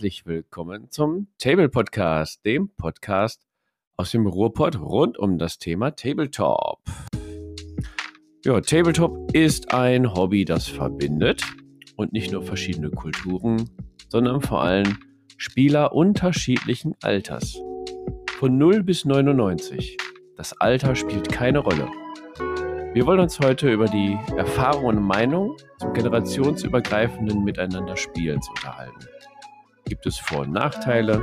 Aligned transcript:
herzlich 0.00 0.24
willkommen 0.24 0.90
zum 0.90 1.26
Table 1.36 1.68
Podcast, 1.68 2.42
dem 2.46 2.70
Podcast 2.70 3.46
aus 3.98 4.12
dem 4.12 4.26
Ruhrpott 4.26 4.80
rund 4.80 5.18
um 5.18 5.36
das 5.36 5.58
Thema 5.58 5.90
Tabletop. 5.90 6.78
Ja, 8.42 8.62
Tabletop 8.62 9.30
ist 9.34 9.74
ein 9.74 10.14
Hobby, 10.14 10.46
das 10.46 10.68
verbindet 10.68 11.44
und 11.96 12.14
nicht 12.14 12.32
nur 12.32 12.42
verschiedene 12.42 12.88
Kulturen, 12.88 13.68
sondern 14.08 14.40
vor 14.40 14.62
allem 14.62 14.96
Spieler 15.36 15.92
unterschiedlichen 15.92 16.94
Alters. 17.02 17.60
Von 18.38 18.56
0 18.56 18.82
bis 18.82 19.04
99. 19.04 19.98
Das 20.34 20.58
Alter 20.58 20.94
spielt 20.94 21.30
keine 21.30 21.58
Rolle. 21.58 21.90
Wir 22.94 23.04
wollen 23.04 23.20
uns 23.20 23.38
heute 23.38 23.70
über 23.70 23.84
die 23.84 24.16
Erfahrungen 24.34 24.96
und 24.96 25.04
Meinungen 25.04 25.58
zum 25.78 25.92
generationsübergreifenden 25.92 27.44
Miteinanderspielens 27.44 28.48
unterhalten. 28.48 29.09
Gibt 29.90 30.06
es 30.06 30.18
Vor- 30.18 30.42
und 30.42 30.52
Nachteile? 30.52 31.18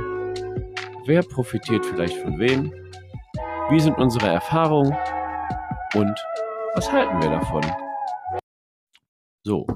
Wer 1.06 1.22
profitiert 1.22 1.86
vielleicht 1.86 2.18
von 2.18 2.38
wem? 2.38 2.70
Wie 3.70 3.80
sind 3.80 3.96
unsere 3.96 4.28
Erfahrungen? 4.28 4.94
Und 5.94 6.14
was 6.74 6.92
halten 6.92 7.18
wir 7.22 7.30
davon? 7.30 7.62
So. 9.42 9.66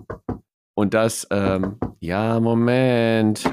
Und 0.74 0.92
das, 0.92 1.26
ähm, 1.30 1.80
ja, 2.00 2.38
Moment. 2.38 3.50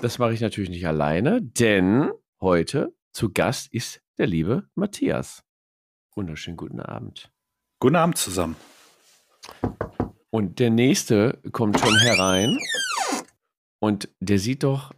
Das 0.00 0.18
mache 0.18 0.32
ich 0.32 0.40
natürlich 0.40 0.70
nicht 0.70 0.86
alleine, 0.86 1.42
denn 1.42 2.10
heute 2.40 2.94
zu 3.12 3.30
Gast 3.30 3.70
ist 3.70 4.00
der 4.16 4.28
liebe 4.28 4.66
Matthias. 4.74 5.44
Wunderschönen 6.14 6.56
guten 6.56 6.80
Abend. 6.80 7.30
Guten 7.80 7.96
Abend 7.96 8.16
zusammen. 8.16 8.56
Und 10.30 10.58
der 10.58 10.70
nächste 10.70 11.38
kommt 11.52 11.78
schon 11.78 11.98
herein 11.98 12.58
und 13.80 14.08
der 14.20 14.38
sieht 14.38 14.62
doch 14.62 14.92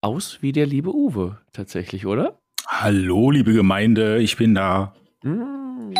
aus 0.00 0.42
wie 0.42 0.52
der 0.52 0.66
liebe 0.66 0.94
Uwe 0.94 1.40
tatsächlich, 1.52 2.06
oder? 2.06 2.38
Hallo, 2.66 3.30
liebe 3.30 3.52
Gemeinde, 3.52 4.18
ich 4.18 4.36
bin 4.36 4.54
da. 4.54 4.94
Mm. 5.22 5.92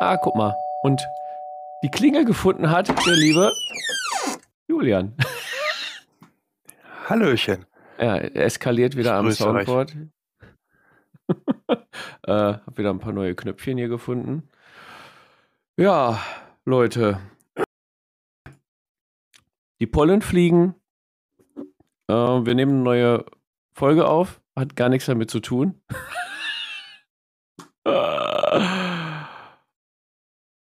Ah, 0.00 0.16
guck 0.16 0.36
mal. 0.36 0.54
Und 0.82 1.02
die 1.82 1.88
Klingel 1.88 2.24
gefunden 2.24 2.70
hat 2.70 2.88
der 2.88 3.16
liebe 3.16 3.50
Julian. 4.68 5.14
Hallöchen. 7.08 7.66
Ja, 7.98 8.16
er 8.16 8.44
eskaliert 8.44 8.96
wieder 8.96 9.10
Ich 9.10 9.16
am. 9.16 9.32
Soundboard. 9.32 9.96
äh, 11.68 12.32
hab 12.32 12.78
wieder 12.78 12.90
ein 12.90 12.98
paar 12.98 13.12
neue 13.12 13.34
Knöpfchen 13.34 13.78
hier 13.78 13.88
gefunden. 13.88 14.48
Ja, 15.76 16.20
Leute. 16.64 17.20
Die 19.80 19.86
Pollen 19.86 20.22
fliegen. 20.22 20.74
Äh, 22.12 22.44
wir 22.46 22.54
nehmen 22.54 22.74
eine 22.74 22.82
neue 22.82 23.24
Folge 23.72 24.06
auf. 24.06 24.40
Hat 24.54 24.76
gar 24.76 24.90
nichts 24.90 25.06
damit 25.06 25.30
zu 25.30 25.40
tun. 25.40 25.80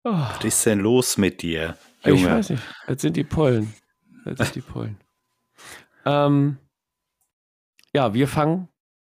Was 0.03 0.43
ist 0.43 0.65
denn 0.65 0.79
los 0.79 1.17
mit 1.17 1.41
dir, 1.41 1.77
Ich 2.01 2.07
Junge? 2.07 2.31
weiß 2.31 2.49
nicht. 2.51 2.63
Das 2.87 3.01
sind 3.01 3.15
die 3.17 3.23
Pollen. 3.23 3.73
Das 4.25 4.37
sind 4.39 4.55
die 4.55 4.61
Pollen. 4.61 4.97
ähm, 6.05 6.57
ja, 7.93 8.13
wir 8.13 8.27
fangen 8.27 8.67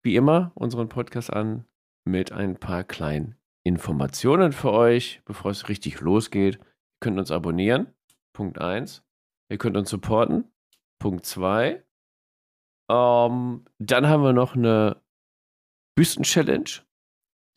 wie 0.03 0.15
immer 0.15 0.51
unseren 0.55 0.87
Podcast 0.87 1.33
an 1.33 1.65
mit 2.05 2.31
ein 2.31 2.57
paar 2.57 2.83
kleinen 2.83 3.35
Informationen 3.63 4.51
für 4.53 4.71
euch, 4.71 5.21
bevor 5.25 5.51
es 5.51 5.67
richtig 5.67 5.99
losgeht. 5.99 6.55
Ihr 6.57 6.65
könnt 7.01 7.19
uns 7.19 7.31
abonnieren. 7.31 7.87
Punkt 8.33 8.59
1. 8.59 9.03
Ihr 9.49 9.57
könnt 9.57 9.77
uns 9.77 9.89
supporten. 9.89 10.45
Punkt 10.99 11.25
2. 11.25 11.83
Ähm, 12.89 13.65
dann 13.77 14.07
haben 14.07 14.23
wir 14.23 14.33
noch 14.33 14.55
eine 14.55 15.01
Büsten-Challenge. 15.95 16.69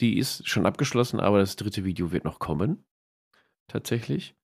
Die 0.00 0.19
ist 0.19 0.48
schon 0.48 0.66
abgeschlossen, 0.66 1.20
aber 1.20 1.38
das 1.38 1.56
dritte 1.56 1.84
Video 1.84 2.12
wird 2.12 2.25
noch 2.25 2.38
kommen. 2.38 2.84
Tatsächlich. 3.69 4.37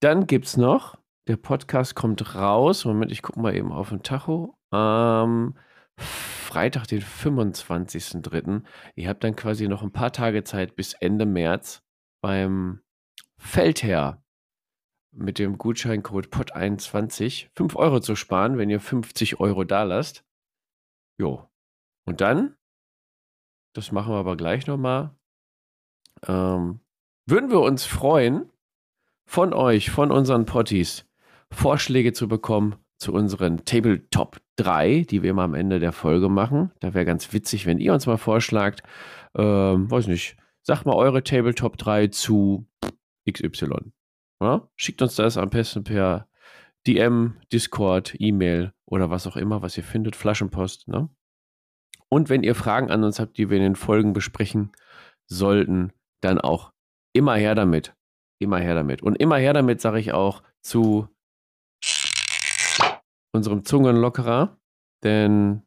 Dann 0.00 0.26
gibt 0.26 0.46
es 0.46 0.56
noch, 0.56 0.98
der 1.26 1.36
Podcast 1.36 1.94
kommt 1.94 2.34
raus. 2.34 2.84
Moment, 2.84 3.10
ich 3.10 3.22
gucke 3.22 3.40
mal 3.40 3.56
eben 3.56 3.72
auf 3.72 3.88
den 3.88 4.02
Tacho. 4.02 4.56
Am 4.70 5.56
Freitag, 5.98 6.86
den 6.86 7.02
25.03. 7.02 8.62
Ihr 8.94 9.08
habt 9.08 9.24
dann 9.24 9.36
quasi 9.36 9.68
noch 9.68 9.82
ein 9.82 9.92
paar 9.92 10.12
Tage 10.12 10.44
Zeit 10.44 10.76
bis 10.76 10.92
Ende 10.94 11.26
März 11.26 11.82
beim 12.22 12.80
Feldherr 13.38 14.22
mit 15.12 15.38
dem 15.38 15.56
Gutscheincode 15.56 16.26
POT21 16.26 17.48
5 17.56 17.74
Euro 17.76 18.00
zu 18.00 18.16
sparen, 18.16 18.58
wenn 18.58 18.70
ihr 18.70 18.80
50 18.80 19.40
Euro 19.40 19.64
da 19.64 19.82
lasst. 19.82 20.25
Jo. 21.18 21.48
Und 22.04 22.20
dann, 22.20 22.56
das 23.74 23.92
machen 23.92 24.12
wir 24.12 24.18
aber 24.18 24.36
gleich 24.36 24.66
nochmal, 24.66 25.14
ähm, 26.26 26.80
würden 27.26 27.50
wir 27.50 27.60
uns 27.60 27.84
freuen, 27.84 28.50
von 29.26 29.52
euch, 29.52 29.90
von 29.90 30.10
unseren 30.10 30.46
Potties, 30.46 31.04
Vorschläge 31.50 32.12
zu 32.12 32.28
bekommen 32.28 32.76
zu 32.98 33.12
unseren 33.12 33.64
Tabletop 33.64 34.40
3, 34.56 35.02
die 35.02 35.22
wir 35.22 35.30
immer 35.30 35.42
am 35.42 35.54
Ende 35.54 35.80
der 35.80 35.92
Folge 35.92 36.28
machen. 36.28 36.72
Da 36.80 36.94
wäre 36.94 37.04
ganz 37.04 37.32
witzig, 37.32 37.66
wenn 37.66 37.78
ihr 37.78 37.92
uns 37.92 38.06
mal 38.06 38.16
vorschlagt, 38.16 38.82
ähm, 39.36 39.90
weiß 39.90 40.06
nicht, 40.06 40.36
sagt 40.62 40.86
mal 40.86 40.94
eure 40.94 41.22
Tabletop 41.22 41.76
3 41.76 42.08
zu 42.08 42.66
XY. 43.30 43.92
Ja? 44.40 44.68
Schickt 44.76 45.02
uns 45.02 45.16
das 45.16 45.36
am 45.36 45.50
besten 45.50 45.84
per 45.84 46.28
DM, 46.86 47.36
Discord, 47.52 48.14
E-Mail 48.18 48.72
oder 48.84 49.10
was 49.10 49.26
auch 49.26 49.36
immer, 49.36 49.62
was 49.62 49.76
ihr 49.76 49.84
findet, 49.84 50.16
Flaschenpost. 50.16 50.88
Ne? 50.88 51.08
Und 52.08 52.28
wenn 52.28 52.42
ihr 52.42 52.54
Fragen 52.54 52.90
an 52.90 53.04
uns 53.04 53.18
habt, 53.18 53.38
die 53.38 53.50
wir 53.50 53.56
in 53.56 53.62
den 53.62 53.76
Folgen 53.76 54.12
besprechen 54.12 54.72
sollten, 55.26 55.92
dann 56.20 56.40
auch 56.40 56.72
immer 57.12 57.34
her 57.34 57.54
damit. 57.54 57.94
Immer 58.38 58.58
her 58.58 58.74
damit. 58.74 59.02
Und 59.02 59.16
immer 59.16 59.36
her 59.36 59.52
damit 59.52 59.80
sage 59.80 59.98
ich 59.98 60.12
auch 60.12 60.42
zu 60.60 61.08
unserem 63.32 63.64
Zungenlockerer. 63.64 64.58
Denn 65.02 65.62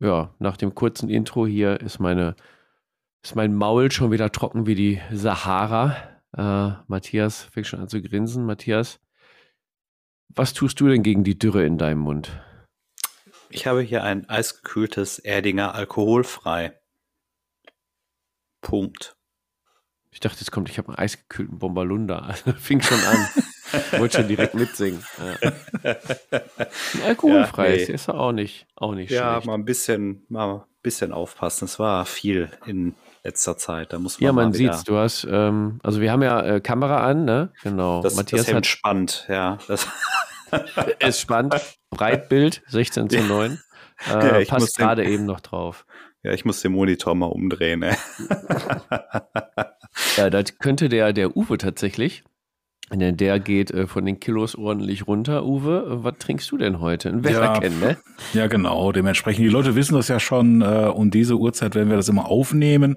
ja, 0.00 0.34
nach 0.38 0.56
dem 0.56 0.74
kurzen 0.74 1.08
Intro 1.08 1.46
hier 1.46 1.80
ist 1.80 1.98
meine 1.98 2.36
ist 3.24 3.34
mein 3.34 3.54
Maul 3.54 3.90
schon 3.90 4.12
wieder 4.12 4.30
trocken 4.30 4.66
wie 4.66 4.74
die 4.74 5.00
Sahara. 5.12 5.96
Äh, 6.36 6.72
Matthias 6.86 7.42
fängt 7.42 7.66
schon 7.66 7.80
an 7.80 7.88
zu 7.88 8.00
grinsen. 8.00 8.46
Matthias, 8.46 9.00
was 10.28 10.52
tust 10.52 10.80
du 10.80 10.88
denn 10.88 11.02
gegen 11.02 11.24
die 11.24 11.38
Dürre 11.38 11.64
in 11.64 11.78
deinem 11.78 12.00
Mund? 12.00 12.30
Ich 13.50 13.66
habe 13.66 13.80
hier 13.82 14.04
ein 14.04 14.28
eisgekühltes 14.28 15.18
Erdinger 15.18 15.74
alkoholfrei. 15.74 16.78
Punkt. 18.60 19.14
Ich 20.10 20.20
dachte, 20.20 20.40
jetzt 20.40 20.50
kommt, 20.50 20.68
ich 20.68 20.78
habe 20.78 20.88
einen 20.88 20.98
eisgekühlten 20.98 21.58
Bombalunda. 21.58 22.18
Also, 22.28 22.52
fing 22.54 22.80
schon 22.82 22.98
an. 23.00 23.28
Wollte 23.98 24.18
schon 24.18 24.28
direkt 24.28 24.54
mitsingen. 24.54 25.04
Ja. 25.82 25.94
Alkoholfrei 27.04 27.70
Ja, 27.70 27.76
nee. 27.76 27.82
ist 27.82 27.88
ist 27.90 28.08
auch 28.08 28.32
nicht, 28.32 28.66
auch 28.74 28.94
nicht 28.94 29.10
Ja, 29.10 29.34
schlecht. 29.34 29.46
mal 29.46 29.54
ein 29.54 29.64
bisschen, 29.64 30.24
mal 30.28 30.54
ein 30.56 30.62
bisschen 30.82 31.12
aufpassen. 31.12 31.66
Es 31.66 31.78
war 31.78 32.04
viel 32.06 32.50
in 32.66 32.94
letzter 33.24 33.56
Zeit. 33.56 33.92
Da 33.92 33.98
muss 33.98 34.20
man 34.20 34.26
Ja, 34.26 34.32
man 34.32 34.52
sieht's. 34.52 34.84
Du 34.84 34.96
hast, 34.96 35.26
ähm, 35.30 35.80
also 35.82 36.00
wir 36.00 36.10
haben 36.12 36.22
ja 36.22 36.42
äh, 36.42 36.60
Kamera 36.60 37.06
an, 37.06 37.24
ne? 37.24 37.50
Genau. 37.62 38.02
Das, 38.02 38.14
Matthias 38.16 38.42
das 38.42 38.48
Hemd 38.48 38.56
hat, 38.58 38.66
spannt, 38.66 39.26
ja. 39.28 39.58
Das, 39.68 39.86
ist 41.00 41.20
spannend. 41.20 41.54
Breitbild, 41.90 42.62
16 42.68 43.10
zu 43.10 43.20
9. 43.22 43.58
Äh, 44.08 44.44
Ja, 44.44 44.48
passt 44.48 44.78
gerade 44.78 45.04
eben 45.04 45.24
noch 45.24 45.40
drauf. 45.40 45.84
ja, 46.22 46.30
ich 46.32 46.44
muss 46.44 46.60
den 46.62 46.70
Monitor 46.70 47.16
mal 47.16 47.26
umdrehen. 47.26 47.82
Ey. 47.82 47.96
Ja, 50.16 50.30
das 50.30 50.58
könnte 50.58 50.88
der, 50.88 51.12
der 51.12 51.36
Uwe 51.36 51.58
tatsächlich. 51.58 52.22
Denn 52.92 53.16
der 53.16 53.38
geht 53.38 53.70
äh, 53.70 53.86
von 53.86 54.06
den 54.06 54.18
Kilos 54.18 54.54
ordentlich 54.54 55.06
runter. 55.06 55.44
Uwe, 55.44 56.04
was 56.04 56.14
trinkst 56.18 56.50
du 56.50 56.56
denn 56.56 56.80
heute? 56.80 57.10
Ein 57.10 57.22
Wässerken, 57.22 57.80
ne? 57.80 57.98
Ja, 58.32 58.46
genau. 58.46 58.92
Dementsprechend, 58.92 59.44
die 59.44 59.50
Leute 59.50 59.74
wissen 59.74 59.94
das 59.94 60.08
ja 60.08 60.18
schon, 60.18 60.62
äh, 60.62 60.90
um 60.92 61.10
diese 61.10 61.36
Uhrzeit, 61.36 61.74
wenn 61.74 61.90
wir 61.90 61.96
das 61.96 62.08
immer 62.08 62.26
aufnehmen, 62.26 62.96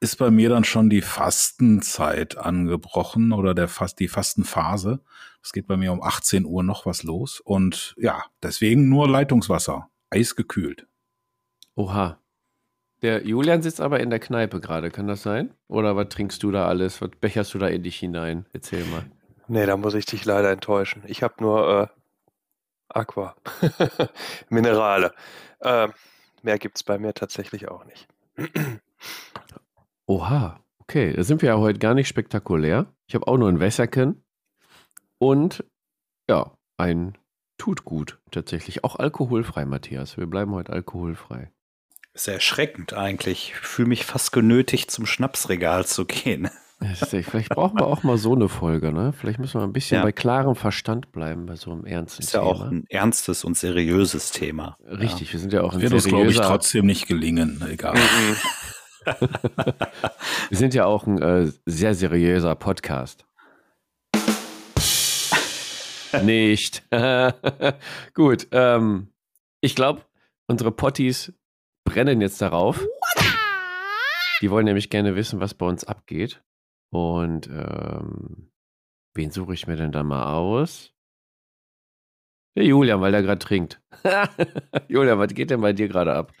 ist 0.00 0.16
bei 0.16 0.30
mir 0.30 0.48
dann 0.48 0.64
schon 0.64 0.88
die 0.90 1.02
Fastenzeit 1.02 2.38
angebrochen 2.38 3.32
oder 3.32 3.54
der 3.54 3.68
Fast, 3.68 3.98
die 3.98 4.08
Fastenphase. 4.08 5.00
Es 5.42 5.52
geht 5.52 5.66
bei 5.66 5.76
mir 5.76 5.92
um 5.92 6.02
18 6.02 6.44
Uhr 6.44 6.62
noch 6.62 6.86
was 6.86 7.02
los. 7.02 7.40
Und 7.40 7.94
ja, 7.98 8.24
deswegen 8.42 8.88
nur 8.88 9.08
Leitungswasser, 9.08 9.88
eisgekühlt. 10.10 10.86
Oha. 11.74 12.18
Der 13.02 13.24
Julian 13.24 13.62
sitzt 13.62 13.80
aber 13.80 14.00
in 14.00 14.10
der 14.10 14.18
Kneipe 14.18 14.60
gerade, 14.60 14.90
kann 14.90 15.06
das 15.06 15.22
sein? 15.22 15.54
Oder 15.68 15.94
was 15.94 16.08
trinkst 16.08 16.42
du 16.42 16.50
da 16.50 16.66
alles? 16.66 17.00
Was 17.00 17.10
becherst 17.20 17.54
du 17.54 17.58
da 17.58 17.68
in 17.68 17.82
dich 17.82 17.96
hinein? 17.96 18.46
Erzähl 18.52 18.84
mal. 18.86 19.04
Nee, 19.48 19.64
da 19.64 19.76
muss 19.76 19.94
ich 19.94 20.04
dich 20.04 20.24
leider 20.24 20.50
enttäuschen. 20.50 21.02
Ich 21.06 21.22
habe 21.22 21.34
nur 21.38 21.82
äh, 21.82 21.86
Aqua. 22.88 23.34
Minerale. 24.50 25.14
Ähm, 25.62 25.92
mehr 26.42 26.58
gibt 26.58 26.76
es 26.76 26.82
bei 26.84 26.98
mir 26.98 27.14
tatsächlich 27.14 27.68
auch 27.68 27.84
nicht. 27.86 28.08
Oha, 30.06 30.60
okay. 30.78 31.14
Da 31.14 31.22
sind 31.24 31.42
wir 31.42 31.48
ja 31.50 31.58
heute 31.58 31.78
gar 31.78 31.94
nicht 31.94 32.08
spektakulär. 32.08 32.92
Ich 33.06 33.14
habe 33.14 33.26
auch 33.26 33.38
nur 33.38 33.48
ein 33.48 33.60
Wässerken 33.60 34.22
und 35.18 35.64
ja, 36.28 36.52
ein 36.76 37.16
tut 37.56 37.84
gut, 37.84 38.18
tatsächlich. 38.30 38.84
Auch 38.84 38.96
alkoholfrei, 38.96 39.64
Matthias. 39.64 40.18
Wir 40.18 40.26
bleiben 40.26 40.52
heute 40.52 40.72
alkoholfrei. 40.72 41.50
Sehr 42.14 42.34
erschreckend 42.34 42.92
eigentlich. 42.92 43.52
Ich 43.52 43.54
fühle 43.54 43.88
mich 43.88 44.04
fast 44.04 44.32
genötigt, 44.32 44.90
zum 44.90 45.06
Schnapsregal 45.06 45.86
zu 45.86 46.04
gehen. 46.04 46.50
Vielleicht 46.80 47.48
brauchen 47.48 47.80
wir 47.80 47.86
auch 47.86 48.04
mal 48.04 48.18
so 48.18 48.34
eine 48.34 48.48
Folge, 48.48 48.92
ne? 48.92 49.12
Vielleicht 49.12 49.40
müssen 49.40 49.60
wir 49.60 49.64
ein 49.64 49.72
bisschen 49.72 49.96
ja. 49.96 50.04
bei 50.04 50.12
klarem 50.12 50.54
Verstand 50.54 51.10
bleiben 51.10 51.46
bei 51.46 51.56
so 51.56 51.72
einem 51.72 51.84
ernsten 51.84 52.22
Thema. 52.22 52.26
Ist 52.26 52.34
ja 52.34 52.42
auch 52.42 52.60
ein 52.60 52.84
ernstes 52.88 53.44
und 53.44 53.58
seriöses 53.58 54.30
Thema. 54.30 54.76
Richtig, 54.86 55.28
ja. 55.28 55.32
wir 55.32 55.40
sind 55.40 55.52
ja 55.52 55.62
auch 55.62 55.74
ein 55.74 55.80
Wird 55.80 55.92
uns, 55.92 56.04
glaube 56.04 56.30
ich, 56.30 56.36
trotzdem 56.36 56.86
nicht 56.86 57.08
gelingen. 57.08 57.64
Egal. 57.68 57.96
wir 60.48 60.56
sind 60.56 60.72
ja 60.74 60.84
auch 60.84 61.04
ein 61.06 61.20
äh, 61.20 61.50
sehr 61.66 61.94
seriöser 61.94 62.54
Podcast. 62.54 63.26
nicht. 66.22 66.84
Gut, 68.14 68.46
ähm, 68.52 69.08
ich 69.60 69.74
glaube, 69.74 70.02
unsere 70.46 70.70
Potties 70.70 71.32
brennen 71.84 72.20
jetzt 72.20 72.40
darauf. 72.40 72.86
Die 74.40 74.50
wollen 74.52 74.66
nämlich 74.66 74.90
gerne 74.90 75.16
wissen, 75.16 75.40
was 75.40 75.54
bei 75.54 75.66
uns 75.66 75.82
abgeht. 75.82 76.40
Und 76.90 77.46
ähm, 77.48 78.50
wen 79.14 79.30
suche 79.30 79.54
ich 79.54 79.66
mir 79.66 79.76
denn 79.76 79.92
da 79.92 80.02
mal 80.02 80.34
aus? 80.34 80.92
Der 82.56 82.64
Julian, 82.64 83.00
weil 83.00 83.12
der 83.12 83.22
gerade 83.22 83.38
trinkt. 83.38 83.80
Julian, 84.88 85.18
was 85.18 85.34
geht 85.34 85.50
denn 85.50 85.60
bei 85.60 85.72
dir 85.72 85.88
gerade 85.88 86.14
ab? 86.14 86.32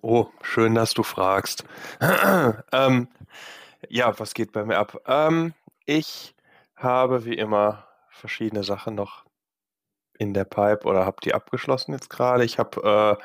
Oh, 0.00 0.26
schön, 0.42 0.74
dass 0.74 0.94
du 0.94 1.02
fragst. 1.02 1.64
ähm, 2.72 3.08
ja, 3.88 4.18
was 4.18 4.34
geht 4.34 4.52
bei 4.52 4.64
mir 4.64 4.78
ab? 4.78 5.00
Ähm, 5.06 5.54
ich 5.86 6.34
habe 6.76 7.24
wie 7.24 7.34
immer 7.34 7.86
verschiedene 8.08 8.64
Sachen 8.64 8.94
noch 8.94 9.24
in 10.18 10.34
der 10.34 10.44
Pipe 10.44 10.86
oder 10.86 11.04
habe 11.04 11.18
die 11.22 11.34
abgeschlossen 11.34 11.92
jetzt 11.92 12.10
gerade. 12.10 12.44
Ich 12.44 12.58
habe 12.58 13.18
äh, 13.20 13.24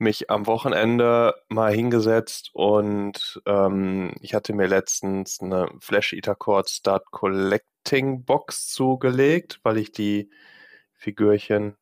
mich 0.00 0.30
am 0.30 0.46
Wochenende 0.46 1.34
mal 1.48 1.72
hingesetzt 1.72 2.50
und 2.54 3.40
ähm, 3.46 4.14
ich 4.20 4.34
hatte 4.34 4.54
mir 4.54 4.66
letztens 4.66 5.40
eine 5.40 5.68
Flash 5.78 6.12
Eater 6.12 6.34
Cord 6.34 6.70
Start 6.70 7.10
Collecting 7.10 8.24
Box 8.24 8.68
zugelegt, 8.68 9.60
weil 9.62 9.78
ich 9.78 9.92
die 9.92 10.30
Figürchen 10.94 11.76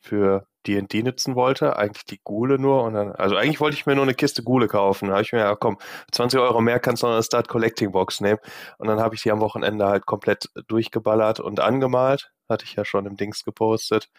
für 0.00 0.46
D&D 0.66 1.02
nutzen 1.02 1.36
wollte, 1.36 1.76
eigentlich 1.76 2.04
die 2.04 2.20
Gule 2.22 2.58
nur 2.58 2.82
und 2.84 2.94
dann, 2.94 3.12
also 3.12 3.36
eigentlich 3.36 3.60
wollte 3.60 3.76
ich 3.76 3.86
mir 3.86 3.94
nur 3.94 4.04
eine 4.04 4.14
Kiste 4.14 4.42
Gule 4.42 4.68
kaufen, 4.68 5.08
da 5.08 5.14
habe 5.14 5.22
ich 5.22 5.32
mir, 5.32 5.40
ja 5.40 5.54
komm, 5.56 5.78
20 6.12 6.38
Euro 6.40 6.60
mehr 6.60 6.80
kannst 6.80 7.02
du 7.02 7.06
noch 7.06 7.14
eine 7.14 7.22
Start 7.22 7.48
Collecting 7.48 7.92
Box 7.92 8.20
nehmen. 8.20 8.38
Und 8.78 8.88
dann 8.88 9.00
habe 9.00 9.14
ich 9.14 9.22
die 9.22 9.30
am 9.30 9.40
Wochenende 9.40 9.86
halt 9.86 10.06
komplett 10.06 10.50
durchgeballert 10.68 11.40
und 11.40 11.60
angemalt, 11.60 12.30
hatte 12.48 12.64
ich 12.64 12.74
ja 12.74 12.84
schon 12.84 13.06
im 13.06 13.16
Dings 13.16 13.44
gepostet. 13.44 14.10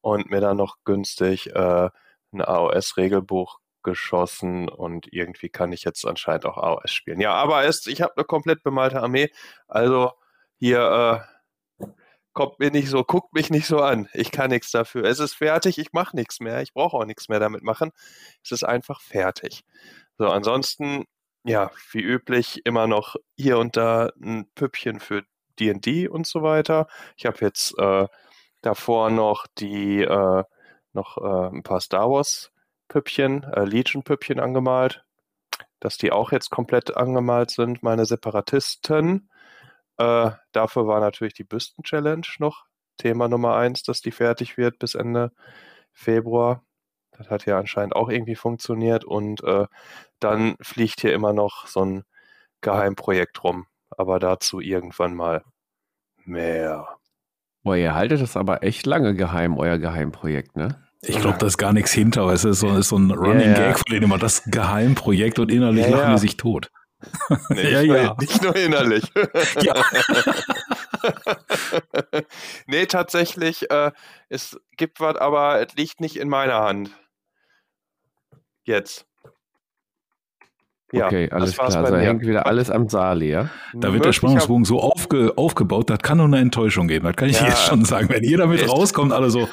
Und 0.00 0.30
mir 0.30 0.40
dann 0.40 0.56
noch 0.56 0.76
günstig 0.84 1.54
äh, 1.54 1.90
ein 2.32 2.42
AOS-Regelbuch 2.42 3.58
geschossen 3.82 4.68
und 4.68 5.12
irgendwie 5.12 5.48
kann 5.48 5.72
ich 5.72 5.84
jetzt 5.84 6.04
anscheinend 6.04 6.46
auch 6.46 6.58
AOS 6.58 6.90
spielen. 6.90 7.20
Ja, 7.20 7.34
aber 7.34 7.64
es, 7.64 7.86
ich 7.86 8.02
habe 8.02 8.16
eine 8.16 8.24
komplett 8.24 8.62
bemalte 8.62 9.00
Armee, 9.00 9.30
also 9.66 10.12
hier 10.58 11.24
äh, 11.80 11.86
kommt 12.38 12.58
mir 12.60 12.70
nicht 12.70 12.88
so, 12.88 13.02
guckt 13.04 13.32
mich 13.34 13.50
nicht 13.50 13.66
so 13.66 13.80
an. 13.80 14.08
Ich 14.12 14.30
kann 14.30 14.50
nichts 14.50 14.70
dafür. 14.70 15.04
Es 15.04 15.18
ist 15.18 15.34
fertig, 15.34 15.78
ich 15.78 15.92
mache 15.92 16.14
nichts 16.14 16.40
mehr, 16.40 16.62
ich 16.62 16.72
brauche 16.72 16.96
auch 16.96 17.04
nichts 17.04 17.28
mehr 17.28 17.40
damit 17.40 17.62
machen. 17.62 17.90
Es 18.44 18.52
ist 18.52 18.64
einfach 18.64 19.00
fertig. 19.00 19.64
So, 20.18 20.28
ansonsten, 20.28 21.06
ja, 21.44 21.70
wie 21.92 22.00
üblich, 22.00 22.62
immer 22.64 22.86
noch 22.86 23.16
hier 23.36 23.58
und 23.58 23.76
da 23.76 24.10
ein 24.20 24.48
Püppchen 24.54 25.00
für 25.00 25.24
D&D 25.58 26.08
und 26.08 26.26
so 26.26 26.42
weiter. 26.42 26.86
Ich 27.16 27.26
habe 27.26 27.38
jetzt 27.40 27.76
äh, 27.78 28.06
davor 28.62 29.10
noch 29.10 29.46
die 29.58 30.02
äh, 30.02 30.44
noch 30.98 31.16
äh, 31.18 31.56
ein 31.56 31.62
paar 31.62 31.80
Star 31.80 32.10
Wars 32.10 32.52
Püppchen, 32.88 33.44
äh, 33.44 33.64
Legion 33.64 34.02
Püppchen 34.02 34.40
angemalt, 34.40 35.04
dass 35.80 35.96
die 35.96 36.10
auch 36.12 36.32
jetzt 36.32 36.50
komplett 36.50 36.96
angemalt 36.96 37.50
sind, 37.50 37.82
meine 37.82 38.04
Separatisten. 38.04 39.30
Äh, 39.98 40.30
dafür 40.52 40.86
war 40.86 41.00
natürlich 41.00 41.34
die 41.34 41.44
Büsten-Challenge 41.44 42.26
noch 42.38 42.66
Thema 42.96 43.28
Nummer 43.28 43.56
eins, 43.56 43.82
dass 43.82 44.00
die 44.00 44.10
fertig 44.10 44.56
wird 44.58 44.78
bis 44.78 44.94
Ende 44.94 45.32
Februar. 45.92 46.64
Das 47.12 47.30
hat 47.30 47.46
ja 47.46 47.58
anscheinend 47.58 47.96
auch 47.96 48.08
irgendwie 48.08 48.34
funktioniert. 48.34 49.04
Und 49.04 49.42
äh, 49.44 49.66
dann 50.20 50.56
fliegt 50.60 51.00
hier 51.00 51.12
immer 51.12 51.32
noch 51.32 51.66
so 51.66 51.84
ein 51.84 52.04
Geheimprojekt 52.60 53.42
rum. 53.44 53.66
Aber 53.90 54.18
dazu 54.18 54.60
irgendwann 54.60 55.14
mal 55.14 55.44
mehr. 56.24 56.98
Boah, 57.62 57.76
ihr 57.76 57.94
haltet 57.94 58.20
das 58.20 58.36
aber 58.36 58.62
echt 58.62 58.86
lange 58.86 59.14
geheim, 59.14 59.56
euer 59.56 59.78
Geheimprojekt, 59.78 60.56
ne? 60.56 60.87
Ich 61.02 61.20
glaube, 61.20 61.38
da 61.38 61.46
ist 61.46 61.58
gar 61.58 61.72
nichts 61.72 61.92
hinter. 61.92 62.26
Es 62.28 62.44
ist 62.44 62.60
so, 62.60 62.76
ist 62.76 62.88
so 62.88 62.98
ein 62.98 63.10
Running 63.10 63.52
ja, 63.52 63.60
ja. 63.60 63.68
Gag 63.68 63.78
von 63.78 63.86
denen 63.90 64.04
immer 64.04 64.18
das 64.18 64.42
Geheimprojekt 64.46 65.38
und 65.38 65.50
innerlich 65.50 65.86
ja, 65.86 65.96
lachen 65.96 66.14
die 66.16 66.20
sich 66.20 66.36
tot. 66.36 66.70
Nee, 67.50 67.70
ja, 67.70 67.80
ja. 67.82 68.16
nicht 68.18 68.42
nur 68.42 68.56
innerlich. 68.56 69.04
ja. 69.62 69.74
nee, 72.66 72.86
tatsächlich, 72.86 73.70
äh, 73.70 73.92
es 74.28 74.58
gibt 74.76 74.98
was, 74.98 75.14
aber 75.14 75.60
es 75.60 75.76
liegt 75.76 76.00
nicht 76.00 76.16
in 76.16 76.28
meiner 76.28 76.60
Hand. 76.60 76.90
Jetzt. 78.64 79.06
Ja, 80.92 81.06
okay, 81.06 81.30
alles 81.30 81.54
klar. 81.54 81.84
Also 81.84 81.96
hängt 81.98 82.22
wieder 82.22 82.46
alles 82.46 82.70
am 82.70 82.88
Saal, 82.88 83.22
ja? 83.22 83.50
Da 83.74 83.92
wird 83.92 84.04
der 84.04 84.12
Spannungsbogen 84.12 84.64
so 84.64 84.80
aufge, 84.80 85.34
aufgebaut, 85.36 85.90
das 85.90 85.98
kann 85.98 86.16
nur 86.16 86.26
eine 86.26 86.38
Enttäuschung 86.38 86.88
geben. 86.88 87.04
Das 87.06 87.14
kann 87.14 87.28
ich 87.28 87.40
ja. 87.40 87.46
jetzt 87.46 87.64
schon 87.64 87.84
sagen. 87.84 88.08
Wenn 88.08 88.24
ihr 88.24 88.38
damit 88.38 88.68
rauskommt, 88.68 89.12
alle 89.12 89.30
so, 89.30 89.48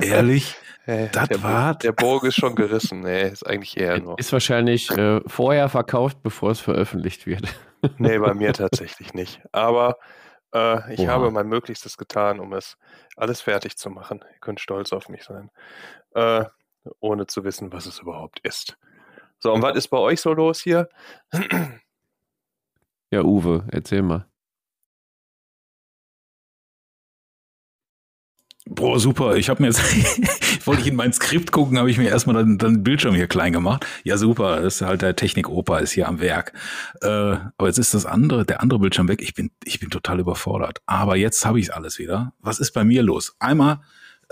ehrlich, 0.00 0.56
hey, 0.86 1.08
das 1.12 1.28
der, 1.28 1.42
war. 1.42 1.74
Der 1.74 1.92
Bogen 1.92 2.28
ist 2.28 2.36
schon 2.36 2.54
gerissen. 2.54 3.00
Nee, 3.00 3.28
ist 3.28 3.46
eigentlich 3.46 3.76
eher 3.76 4.00
nur. 4.00 4.18
Ist 4.18 4.32
wahrscheinlich 4.32 4.90
äh, 4.92 5.20
vorher 5.26 5.68
verkauft, 5.68 6.22
bevor 6.22 6.50
es 6.50 6.60
veröffentlicht 6.60 7.26
wird. 7.26 7.54
nee, 7.98 8.18
bei 8.18 8.32
mir 8.34 8.52
tatsächlich 8.52 9.12
nicht. 9.12 9.42
Aber 9.52 9.98
äh, 10.54 10.94
ich 10.94 11.00
Oha. 11.00 11.08
habe 11.08 11.30
mein 11.30 11.48
Möglichstes 11.48 11.98
getan, 11.98 12.40
um 12.40 12.52
es 12.54 12.78
alles 13.16 13.40
fertig 13.40 13.76
zu 13.76 13.90
machen. 13.90 14.24
Ihr 14.32 14.40
könnt 14.40 14.60
stolz 14.60 14.92
auf 14.92 15.08
mich 15.08 15.24
sein. 15.24 15.50
Äh, 16.14 16.44
ohne 17.00 17.26
zu 17.26 17.44
wissen, 17.44 17.72
was 17.72 17.86
es 17.86 17.98
überhaupt 17.98 18.40
ist. 18.40 18.78
So, 19.38 19.52
und 19.52 19.62
was 19.62 19.76
ist 19.76 19.88
bei 19.88 19.98
euch 19.98 20.20
so 20.20 20.32
los 20.32 20.60
hier? 20.60 20.88
Ja, 23.10 23.22
Uwe, 23.22 23.64
erzähl 23.70 24.02
mal. 24.02 24.26
Boah, 28.68 28.98
super. 28.98 29.36
Ich 29.36 29.48
habe 29.48 29.62
mir 29.62 29.68
jetzt, 29.68 29.80
wollte 30.66 30.82
ich 30.82 30.88
in 30.88 30.96
mein 30.96 31.12
Skript 31.12 31.52
gucken, 31.52 31.78
habe 31.78 31.88
ich 31.88 31.98
mir 31.98 32.08
erstmal 32.08 32.34
dann, 32.34 32.58
dann 32.58 32.82
Bildschirm 32.82 33.14
hier 33.14 33.28
klein 33.28 33.52
gemacht. 33.52 33.86
Ja, 34.02 34.16
super. 34.16 34.60
Das 34.60 34.76
ist 34.76 34.82
halt 34.82 35.02
der 35.02 35.14
Technik-Opa 35.14 35.78
ist 35.78 35.92
hier 35.92 36.08
am 36.08 36.18
Werk. 36.18 36.52
Äh, 37.00 37.06
aber 37.06 37.66
jetzt 37.66 37.78
ist 37.78 37.94
das 37.94 38.06
andere, 38.06 38.44
der 38.44 38.60
andere 38.62 38.80
Bildschirm 38.80 39.06
weg. 39.06 39.22
Ich 39.22 39.34
bin, 39.34 39.52
ich 39.64 39.78
bin 39.78 39.90
total 39.90 40.18
überfordert. 40.18 40.82
Aber 40.86 41.16
jetzt 41.16 41.46
habe 41.46 41.60
ich 41.60 41.72
alles 41.72 42.00
wieder. 42.00 42.32
Was 42.40 42.58
ist 42.58 42.72
bei 42.72 42.82
mir 42.82 43.04
los? 43.04 43.36
Einmal 43.38 43.82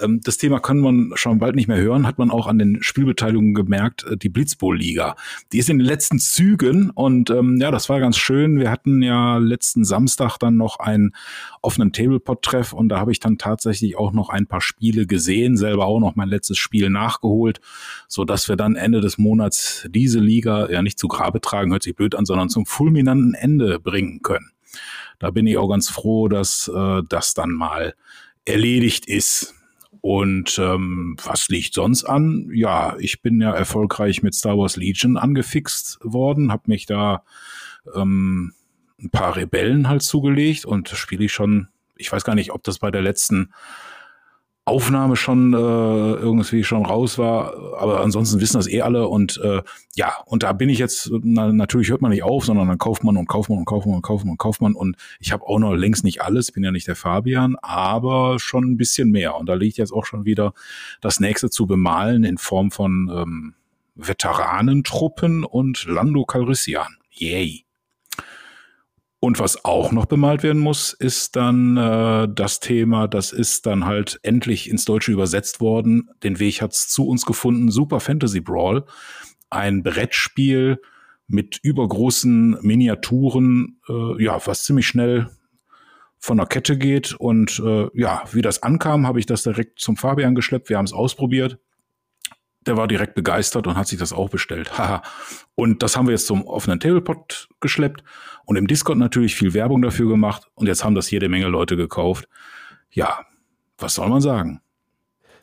ähm, 0.00 0.20
das 0.22 0.38
Thema 0.38 0.60
kann 0.60 0.80
man 0.80 1.12
schon 1.14 1.38
bald 1.38 1.54
nicht 1.54 1.68
mehr 1.68 1.78
hören, 1.78 2.06
hat 2.06 2.18
man 2.18 2.30
auch 2.30 2.46
an 2.46 2.58
den 2.58 2.82
Spielbeteiligungen 2.82 3.54
gemerkt, 3.54 4.04
äh, 4.04 4.16
die 4.16 4.28
Blitzbowl-Liga. 4.28 5.16
Die 5.52 5.58
ist 5.58 5.70
in 5.70 5.78
den 5.78 5.86
letzten 5.86 6.18
Zügen 6.18 6.90
und 6.90 7.30
ähm, 7.30 7.58
ja, 7.60 7.70
das 7.70 7.88
war 7.88 8.00
ganz 8.00 8.16
schön. 8.16 8.58
Wir 8.58 8.70
hatten 8.70 9.02
ja 9.02 9.38
letzten 9.38 9.84
Samstag 9.84 10.38
dann 10.38 10.56
noch 10.56 10.78
einen 10.78 11.14
offenen 11.62 11.92
Tablepot-Treff 11.92 12.72
und 12.72 12.88
da 12.88 12.98
habe 12.98 13.12
ich 13.12 13.20
dann 13.20 13.38
tatsächlich 13.38 13.96
auch 13.96 14.12
noch 14.12 14.30
ein 14.30 14.46
paar 14.46 14.60
Spiele 14.60 15.06
gesehen, 15.06 15.56
selber 15.56 15.86
auch 15.86 16.00
noch 16.00 16.16
mein 16.16 16.28
letztes 16.28 16.58
Spiel 16.58 16.90
nachgeholt, 16.90 17.60
so 18.08 18.24
dass 18.24 18.48
wir 18.48 18.56
dann 18.56 18.76
Ende 18.76 19.00
des 19.00 19.18
Monats 19.18 19.86
diese 19.90 20.20
Liga 20.20 20.70
ja 20.70 20.82
nicht 20.82 20.98
zu 20.98 21.08
Grabe 21.08 21.40
tragen, 21.40 21.72
hört 21.72 21.82
sich 21.82 21.94
blöd 21.94 22.14
an, 22.14 22.24
sondern 22.24 22.48
zum 22.48 22.66
fulminanten 22.66 23.34
Ende 23.34 23.78
bringen 23.78 24.22
können. 24.22 24.50
Da 25.18 25.30
bin 25.30 25.46
ich 25.46 25.56
auch 25.56 25.68
ganz 25.68 25.88
froh, 25.88 26.28
dass 26.28 26.68
äh, 26.68 27.02
das 27.08 27.34
dann 27.34 27.50
mal 27.50 27.94
erledigt 28.44 29.06
ist. 29.06 29.54
Und 30.04 30.58
ähm, 30.58 31.16
was 31.24 31.48
liegt 31.48 31.72
sonst 31.72 32.04
an? 32.04 32.50
Ja, 32.52 32.94
ich 32.98 33.22
bin 33.22 33.40
ja 33.40 33.52
erfolgreich 33.54 34.22
mit 34.22 34.34
Star 34.34 34.58
Wars 34.58 34.76
Legion 34.76 35.16
angefixt 35.16 35.98
worden, 36.02 36.52
habe 36.52 36.64
mich 36.66 36.84
da 36.84 37.22
ähm, 37.94 38.52
ein 39.00 39.08
paar 39.08 39.34
Rebellen 39.34 39.88
halt 39.88 40.02
zugelegt 40.02 40.66
und 40.66 40.90
spiele 40.90 41.24
ich 41.24 41.32
schon, 41.32 41.68
ich 41.96 42.12
weiß 42.12 42.22
gar 42.22 42.34
nicht, 42.34 42.52
ob 42.52 42.62
das 42.64 42.80
bei 42.80 42.90
der 42.90 43.00
letzten 43.00 43.54
Aufnahme 44.66 45.14
schon 45.16 45.52
äh, 45.52 45.56
irgendwie 45.56 46.64
schon 46.64 46.86
raus 46.86 47.18
war, 47.18 47.52
aber 47.78 48.00
ansonsten 48.00 48.40
wissen 48.40 48.56
das 48.56 48.66
eh 48.66 48.80
alle 48.80 49.08
und 49.08 49.38
äh, 49.42 49.62
ja, 49.94 50.14
und 50.24 50.42
da 50.42 50.54
bin 50.54 50.70
ich 50.70 50.78
jetzt, 50.78 51.10
na, 51.22 51.52
natürlich 51.52 51.90
hört 51.90 52.00
man 52.00 52.10
nicht 52.10 52.22
auf, 52.22 52.46
sondern 52.46 52.68
dann 52.68 52.78
kauft 52.78 53.04
man 53.04 53.18
und 53.18 53.28
kauft 53.28 53.50
man 53.50 53.58
und 53.58 53.66
kauft 53.66 53.86
man 53.86 53.96
und 53.96 54.02
kauft 54.02 54.24
man 54.24 54.32
und 54.32 54.38
kauft 54.38 54.62
man 54.62 54.74
und 54.74 54.96
ich 55.20 55.32
habe 55.32 55.44
auch 55.46 55.58
noch 55.58 55.74
längst 55.74 56.02
nicht 56.02 56.22
alles, 56.22 56.50
bin 56.50 56.64
ja 56.64 56.70
nicht 56.70 56.88
der 56.88 56.96
Fabian, 56.96 57.56
aber 57.60 58.38
schon 58.38 58.64
ein 58.64 58.76
bisschen 58.78 59.10
mehr 59.10 59.36
und 59.36 59.50
da 59.50 59.54
liegt 59.54 59.76
jetzt 59.76 59.92
auch 59.92 60.06
schon 60.06 60.24
wieder 60.24 60.54
das 61.02 61.20
nächste 61.20 61.50
zu 61.50 61.66
bemalen 61.66 62.24
in 62.24 62.38
Form 62.38 62.70
von 62.70 63.10
ähm, 63.14 63.54
Veteranentruppen 63.96 65.44
und 65.44 65.84
Lando 65.84 66.24
Calrissian. 66.24 66.96
Yay. 67.10 67.63
Und 69.24 69.38
was 69.38 69.64
auch 69.64 69.90
noch 69.90 70.04
bemalt 70.04 70.42
werden 70.42 70.60
muss, 70.60 70.92
ist 70.92 71.34
dann 71.34 71.78
äh, 71.78 72.28
das 72.30 72.60
Thema, 72.60 73.08
das 73.08 73.32
ist 73.32 73.64
dann 73.64 73.86
halt 73.86 74.20
endlich 74.22 74.68
ins 74.68 74.84
Deutsche 74.84 75.12
übersetzt 75.12 75.62
worden. 75.62 76.10
Den 76.22 76.40
Weg 76.40 76.60
hat's 76.60 76.88
zu 76.90 77.08
uns 77.08 77.24
gefunden. 77.24 77.70
Super 77.70 78.00
Fantasy 78.00 78.40
Brawl. 78.40 78.84
Ein 79.48 79.82
Brettspiel 79.82 80.78
mit 81.26 81.58
übergroßen 81.62 82.58
Miniaturen, 82.60 83.80
äh, 83.88 84.22
ja, 84.22 84.38
was 84.44 84.64
ziemlich 84.64 84.86
schnell 84.86 85.30
von 86.18 86.36
der 86.36 86.44
Kette 86.44 86.76
geht. 86.76 87.14
Und 87.14 87.62
äh, 87.64 87.88
ja, 87.94 88.24
wie 88.30 88.42
das 88.42 88.62
ankam, 88.62 89.06
habe 89.06 89.20
ich 89.20 89.24
das 89.24 89.42
direkt 89.42 89.78
zum 89.78 89.96
Fabian 89.96 90.34
geschleppt. 90.34 90.68
Wir 90.68 90.76
haben 90.76 90.84
es 90.84 90.92
ausprobiert 90.92 91.58
der 92.66 92.76
war 92.76 92.88
direkt 92.88 93.14
begeistert 93.14 93.66
und 93.66 93.76
hat 93.76 93.88
sich 93.88 93.98
das 93.98 94.12
auch 94.12 94.28
bestellt. 94.30 94.76
Haha. 94.78 95.02
und 95.54 95.82
das 95.82 95.96
haben 95.96 96.06
wir 96.06 96.12
jetzt 96.12 96.26
zum 96.26 96.46
offenen 96.46 96.80
Tablepot 96.80 97.48
geschleppt 97.60 98.02
und 98.44 98.56
im 98.56 98.66
Discord 98.66 98.98
natürlich 98.98 99.34
viel 99.34 99.54
Werbung 99.54 99.82
dafür 99.82 100.08
gemacht 100.08 100.48
und 100.54 100.66
jetzt 100.66 100.84
haben 100.84 100.94
das 100.94 101.10
jede 101.10 101.28
Menge 101.28 101.46
Leute 101.46 101.76
gekauft. 101.76 102.28
Ja, 102.90 103.24
was 103.78 103.94
soll 103.94 104.08
man 104.08 104.20
sagen? 104.20 104.60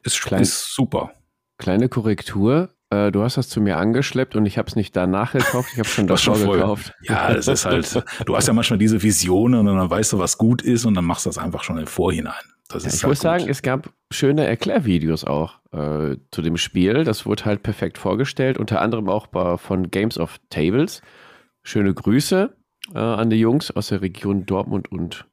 Ist, 0.03 0.21
Klein, 0.21 0.41
ist 0.41 0.73
super. 0.73 1.11
Kleine 1.57 1.89
Korrektur. 1.89 2.69
Äh, 2.89 3.11
du 3.11 3.23
hast 3.23 3.37
das 3.37 3.49
zu 3.49 3.61
mir 3.61 3.77
angeschleppt 3.77 4.35
und 4.35 4.45
ich 4.45 4.57
habe 4.57 4.67
es 4.67 4.75
nicht 4.75 4.95
danach 4.95 5.33
gekauft, 5.33 5.69
ich 5.73 5.79
habe 5.79 5.87
schon 5.87 6.07
davor 6.07 6.35
schon 6.35 6.51
gekauft. 6.51 6.93
Ja, 7.01 7.33
das 7.33 7.47
ist 7.47 7.65
halt, 7.65 8.03
du 8.25 8.35
hast 8.35 8.47
ja 8.47 8.53
manchmal 8.53 8.79
diese 8.79 9.01
Visionen 9.01 9.67
und 9.67 9.77
dann 9.77 9.89
weißt 9.89 10.13
du, 10.13 10.19
was 10.19 10.37
gut 10.37 10.61
ist 10.61 10.85
und 10.85 10.95
dann 10.95 11.05
machst 11.05 11.25
du 11.25 11.29
das 11.29 11.37
einfach 11.37 11.63
schon 11.63 11.77
im 11.77 11.87
Vorhinein. 11.87 12.33
Ja, 12.73 12.77
ich 12.79 12.85
halt 12.85 13.03
muss 13.03 13.17
gut. 13.17 13.17
sagen, 13.17 13.49
es 13.49 13.61
gab 13.61 13.91
schöne 14.11 14.45
Erklärvideos 14.45 15.23
auch 15.23 15.59
äh, 15.71 16.17
zu 16.31 16.41
dem 16.41 16.57
Spiel. 16.57 17.03
Das 17.03 17.25
wurde 17.25 17.45
halt 17.45 17.63
perfekt 17.63 17.97
vorgestellt, 17.97 18.57
unter 18.57 18.81
anderem 18.81 19.09
auch 19.09 19.27
bei, 19.27 19.57
von 19.57 19.91
Games 19.91 20.17
of 20.17 20.39
Tables. 20.49 21.01
Schöne 21.63 21.93
Grüße 21.93 22.55
äh, 22.93 22.97
an 22.97 23.29
die 23.29 23.39
Jungs 23.39 23.71
aus 23.71 23.89
der 23.89 24.01
Region 24.01 24.45
Dortmund 24.45 24.91
und, 24.91 25.25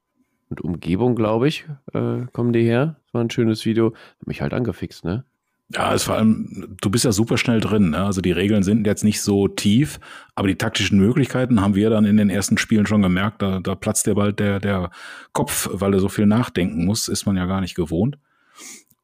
und 0.49 0.61
Umgebung, 0.61 1.15
glaube 1.15 1.47
ich, 1.47 1.65
äh, 1.93 2.25
kommen 2.31 2.53
die 2.53 2.63
her. 2.63 2.97
Das 3.05 3.13
war 3.13 3.23
ein 3.23 3.31
schönes 3.31 3.65
Video. 3.65 3.93
Hat 4.19 4.27
mich 4.27 4.41
halt 4.41 4.53
angefixt, 4.53 5.03
ne? 5.05 5.25
Ja, 5.71 5.93
es 5.93 6.03
vor 6.03 6.15
allem, 6.15 6.75
du 6.81 6.89
bist 6.89 7.05
ja 7.05 7.11
super 7.11 7.37
schnell 7.37 7.59
drin. 7.59 7.91
Ne? 7.91 8.03
Also 8.03 8.21
die 8.21 8.31
Regeln 8.31 8.63
sind 8.63 8.87
jetzt 8.87 9.03
nicht 9.03 9.21
so 9.21 9.47
tief, 9.47 9.99
aber 10.33 10.47
die 10.47 10.55
taktischen 10.55 10.97
Möglichkeiten 10.97 11.61
haben 11.61 11.75
wir 11.75 11.91
dann 11.91 12.05
in 12.05 12.17
den 12.17 12.31
ersten 12.31 12.57
Spielen 12.57 12.87
schon 12.87 13.03
gemerkt. 13.03 13.43
Da, 13.43 13.59
da 13.59 13.75
platzt 13.75 14.07
dir 14.07 14.15
bald 14.15 14.39
der, 14.39 14.59
der 14.59 14.89
Kopf, 15.31 15.69
weil 15.71 15.93
er 15.93 15.99
so 15.99 16.09
viel 16.09 16.25
nachdenken 16.25 16.85
muss, 16.85 17.07
ist 17.07 17.27
man 17.27 17.37
ja 17.37 17.45
gar 17.45 17.61
nicht 17.61 17.75
gewohnt. 17.75 18.17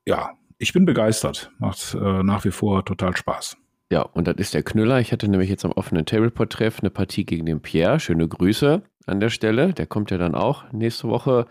Ja, 0.07 0.31
ich 0.57 0.73
bin 0.73 0.85
begeistert. 0.85 1.51
Macht 1.59 1.93
äh, 1.93 2.23
nach 2.23 2.45
wie 2.45 2.51
vor 2.51 2.83
total 2.83 3.15
Spaß. 3.15 3.57
Ja, 3.91 4.01
und 4.01 4.27
das 4.27 4.37
ist 4.37 4.55
der 4.55 4.63
Knüller. 4.63 4.99
Ich 4.99 5.11
hatte 5.11 5.27
nämlich 5.27 5.49
jetzt 5.49 5.65
am 5.65 5.71
offenen 5.71 6.07
Tableport-Treff 6.07 6.79
eine 6.79 6.89
Partie 6.89 7.25
gegen 7.25 7.45
den 7.45 7.61
Pierre. 7.61 7.99
Schöne 7.99 8.27
Grüße 8.27 8.81
an 9.05 9.19
der 9.19 9.29
Stelle. 9.29 9.73
Der 9.73 9.85
kommt 9.85 10.09
ja 10.09 10.17
dann 10.17 10.33
auch 10.33 10.71
nächste 10.71 11.07
Woche 11.09 11.45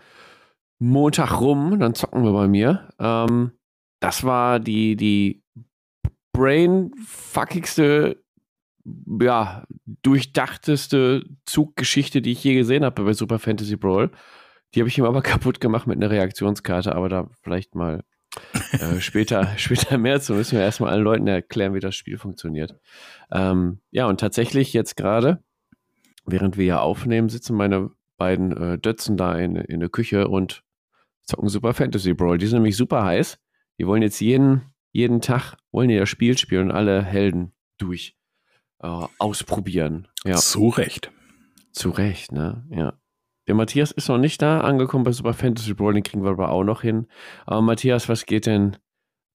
Montag 0.77 1.39
rum. 1.39 1.79
Dann 1.79 1.95
zocken 1.95 2.25
wir 2.25 2.33
bei 2.33 2.49
mir. 2.49 2.89
Ähm, 2.99 3.51
das 4.05 4.23
war 4.23 4.59
die, 4.59 4.95
die 4.95 5.41
brainfuckigste, 6.31 8.23
ja, 9.19 9.65
durchdachteste 10.03 11.23
Zuggeschichte, 11.45 12.21
die 12.21 12.33
ich 12.33 12.43
je 12.43 12.53
gesehen 12.53 12.85
habe 12.85 13.03
bei 13.03 13.13
Super 13.13 13.39
Fantasy 13.39 13.77
Brawl. 13.77 14.11
Die 14.73 14.79
habe 14.79 14.89
ich 14.89 14.97
ihm 14.99 15.05
aber 15.05 15.21
kaputt 15.23 15.59
gemacht 15.59 15.87
mit 15.87 15.97
einer 15.97 16.11
Reaktionskarte, 16.11 16.93
aber 16.93 17.09
da 17.09 17.27
vielleicht 17.41 17.73
mal 17.73 18.03
äh, 18.73 18.99
später, 18.99 19.47
später 19.57 19.97
mehr 19.97 20.21
zu. 20.21 20.35
Müssen 20.35 20.59
wir 20.59 20.63
erstmal 20.63 20.91
allen 20.91 21.03
Leuten 21.03 21.25
erklären, 21.25 21.73
wie 21.73 21.79
das 21.79 21.95
Spiel 21.95 22.19
funktioniert. 22.19 22.79
Ähm, 23.31 23.79
ja, 23.89 24.07
und 24.07 24.19
tatsächlich 24.19 24.71
jetzt 24.71 24.97
gerade, 24.97 25.43
während 26.27 26.57
wir 26.57 26.65
ja 26.65 26.79
aufnehmen, 26.79 27.29
sitzen 27.29 27.55
meine 27.55 27.89
beiden 28.17 28.55
äh, 28.55 28.77
Dötzen 28.77 29.17
da 29.17 29.35
in, 29.35 29.55
in 29.55 29.79
der 29.79 29.89
Küche 29.89 30.27
und 30.27 30.61
zocken 31.23 31.49
Super 31.49 31.73
Fantasy 31.73 32.13
Brawl. 32.13 32.37
Die 32.37 32.45
sind 32.45 32.57
nämlich 32.57 32.77
super 32.77 33.03
heiß. 33.03 33.39
Die 33.79 33.87
wollen 33.87 34.01
jetzt 34.01 34.19
jeden, 34.19 34.73
jeden 34.91 35.21
Tag, 35.21 35.57
wollen 35.71 35.89
die 35.89 35.97
das 35.97 36.09
Spiel 36.09 36.37
spielen 36.37 36.69
und 36.69 36.75
alle 36.75 37.03
Helden 37.03 37.53
durch 37.77 38.15
äh, 38.81 39.07
ausprobieren. 39.19 40.07
Ja. 40.23 40.35
Zu 40.35 40.69
Recht. 40.69 41.11
Zu 41.71 41.89
Recht, 41.89 42.31
ne? 42.31 42.65
Ja. 42.69 42.93
Der 43.47 43.55
Matthias 43.55 43.91
ist 43.91 44.09
noch 44.09 44.17
nicht 44.17 44.41
da 44.41 44.61
angekommen 44.61 45.03
bei 45.03 45.11
Super 45.11 45.33
Fantasy 45.33 45.73
Brawl, 45.73 45.93
den 45.93 46.03
kriegen 46.03 46.23
wir 46.23 46.31
aber 46.31 46.49
auch 46.49 46.63
noch 46.63 46.81
hin. 46.81 47.07
Aber 47.45 47.61
Matthias, 47.61 48.09
was 48.09 48.25
geht 48.25 48.47
denn 48.47 48.77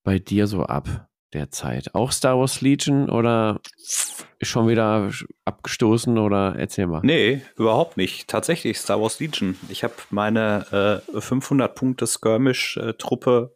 bei 0.03 0.19
dir 0.19 0.47
so 0.47 0.65
ab 0.65 1.09
derzeit? 1.33 1.95
Auch 1.95 2.11
Star 2.11 2.39
Wars 2.39 2.61
Legion 2.61 3.09
oder 3.09 3.61
ist 3.77 4.49
schon 4.49 4.67
wieder 4.67 5.13
abgestoßen 5.45 6.19
oder 6.19 6.57
erzähl 6.57 6.89
mal? 6.89 7.03
Nee, 7.05 7.43
überhaupt 7.57 7.97
nicht. 7.97 8.27
Tatsächlich 8.27 8.79
Star 8.79 9.01
Wars 9.01 9.21
Legion. 9.21 9.57
Ich 9.69 9.85
habe 9.85 9.95
meine 10.11 11.03
äh, 11.15 11.21
500 11.21 11.75
Punkte 11.75 12.07
Skirmish-Truppe 12.07 13.55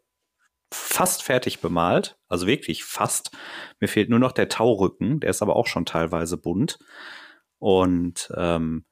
fast 0.72 1.22
fertig 1.22 1.60
bemalt. 1.60 2.16
Also 2.28 2.46
wirklich 2.46 2.84
fast. 2.84 3.30
Mir 3.80 3.88
fehlt 3.88 4.10
nur 4.10 4.18
noch 4.18 4.32
der 4.32 4.48
Taurücken. 4.48 5.20
Der 5.20 5.30
ist 5.30 5.42
aber 5.42 5.56
auch 5.56 5.66
schon 5.66 5.86
teilweise 5.86 6.36
bunt. 6.36 6.78
Und 7.58 8.30
ähm, 8.36 8.84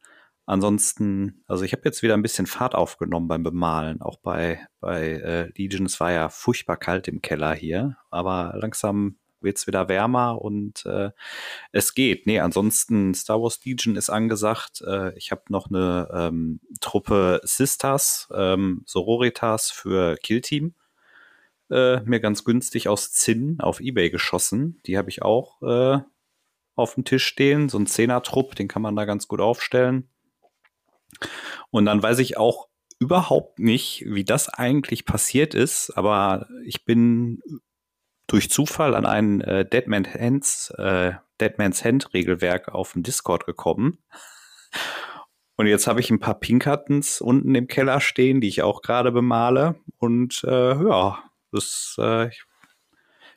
ansonsten, 0.46 1.44
also 1.46 1.64
ich 1.64 1.72
habe 1.72 1.82
jetzt 1.84 2.02
wieder 2.02 2.14
ein 2.14 2.22
bisschen 2.22 2.46
Fahrt 2.46 2.74
aufgenommen 2.74 3.28
beim 3.28 3.42
Bemalen. 3.42 4.00
Auch 4.00 4.18
bei, 4.18 4.66
bei 4.80 5.12
äh, 5.12 5.52
Legion. 5.56 5.86
Es 5.86 6.00
war 6.00 6.12
ja 6.12 6.28
furchtbar 6.28 6.76
kalt 6.76 7.08
im 7.08 7.22
Keller 7.22 7.54
hier. 7.54 7.96
Aber 8.10 8.54
langsam 8.56 9.18
wird 9.42 9.58
es 9.58 9.66
wieder 9.66 9.88
wärmer 9.88 10.40
und 10.40 10.86
äh, 10.86 11.10
es 11.72 11.94
geht. 11.94 12.26
Nee, 12.26 12.40
ansonsten 12.40 13.12
Star 13.14 13.42
Wars 13.42 13.60
Legion 13.64 13.96
ist 13.96 14.08
angesagt. 14.08 14.82
Äh, 14.86 15.16
ich 15.16 15.32
habe 15.32 15.42
noch 15.48 15.68
eine 15.68 16.08
ähm, 16.12 16.60
Truppe 16.80 17.40
Sisters, 17.42 18.28
ähm, 18.34 18.82
Sororitas 18.86 19.70
für 19.70 20.16
Kill 20.16 20.40
Team 20.40 20.74
äh, 21.72 22.00
mir 22.04 22.20
ganz 22.20 22.44
günstig 22.44 22.88
aus 22.88 23.12
Zinn 23.12 23.58
auf 23.60 23.80
Ebay 23.80 24.10
geschossen. 24.10 24.80
Die 24.86 24.98
habe 24.98 25.10
ich 25.10 25.22
auch 25.22 25.62
äh, 25.62 25.98
auf 26.74 26.94
dem 26.94 27.04
Tisch 27.04 27.24
stehen. 27.24 27.68
So 27.68 27.78
ein 27.78 27.86
Zehner-Trupp, 27.86 28.54
den 28.54 28.68
kann 28.68 28.82
man 28.82 28.96
da 28.96 29.04
ganz 29.04 29.28
gut 29.28 29.40
aufstellen. 29.40 30.08
Und 31.70 31.86
dann 31.86 32.02
weiß 32.02 32.18
ich 32.18 32.36
auch 32.36 32.68
überhaupt 32.98 33.58
nicht, 33.58 34.04
wie 34.06 34.24
das 34.24 34.48
eigentlich 34.48 35.04
passiert 35.04 35.54
ist, 35.54 35.90
aber 35.96 36.46
ich 36.64 36.84
bin 36.84 37.42
durch 38.28 38.48
Zufall 38.48 38.94
an 38.94 39.04
ein 39.04 39.40
äh, 39.40 39.68
Deadman 39.68 40.06
Hands, 40.06 40.70
äh, 40.78 41.12
Deadman's 41.40 41.84
Hand 41.84 42.14
Regelwerk 42.14 42.68
auf 42.68 42.92
dem 42.92 43.02
Discord 43.02 43.44
gekommen. 43.44 43.98
Und 45.56 45.66
jetzt 45.66 45.86
habe 45.86 46.00
ich 46.00 46.10
ein 46.10 46.20
paar 46.20 46.38
Pinkertons 46.38 47.20
unten 47.20 47.54
im 47.54 47.66
Keller 47.66 48.00
stehen, 48.00 48.40
die 48.40 48.48
ich 48.48 48.62
auch 48.62 48.82
gerade 48.82 49.12
bemale. 49.12 49.74
Und 49.98 50.44
äh, 50.44 50.74
ja, 50.74 51.22
das 51.52 51.94
äh, 51.98 52.30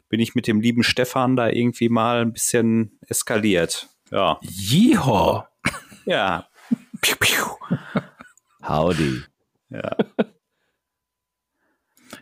bin 0.10 0.20
ich 0.20 0.36
mit 0.36 0.48
dem 0.48 0.62
lieben 0.62 0.84
Stefan 0.84 1.36
da 1.36 1.50
irgendwie 1.50 1.90
mal 1.90 2.22
ein 2.22 2.34
bisschen 2.34 3.00
eskaliert. 3.08 3.90
Ja. 4.12 4.40
Yeehaw! 4.42 5.44
Ja. 6.06 6.48
piu, 7.02 7.16
piu. 7.20 7.46
Howdy. 8.62 9.24
Ja. 9.70 9.96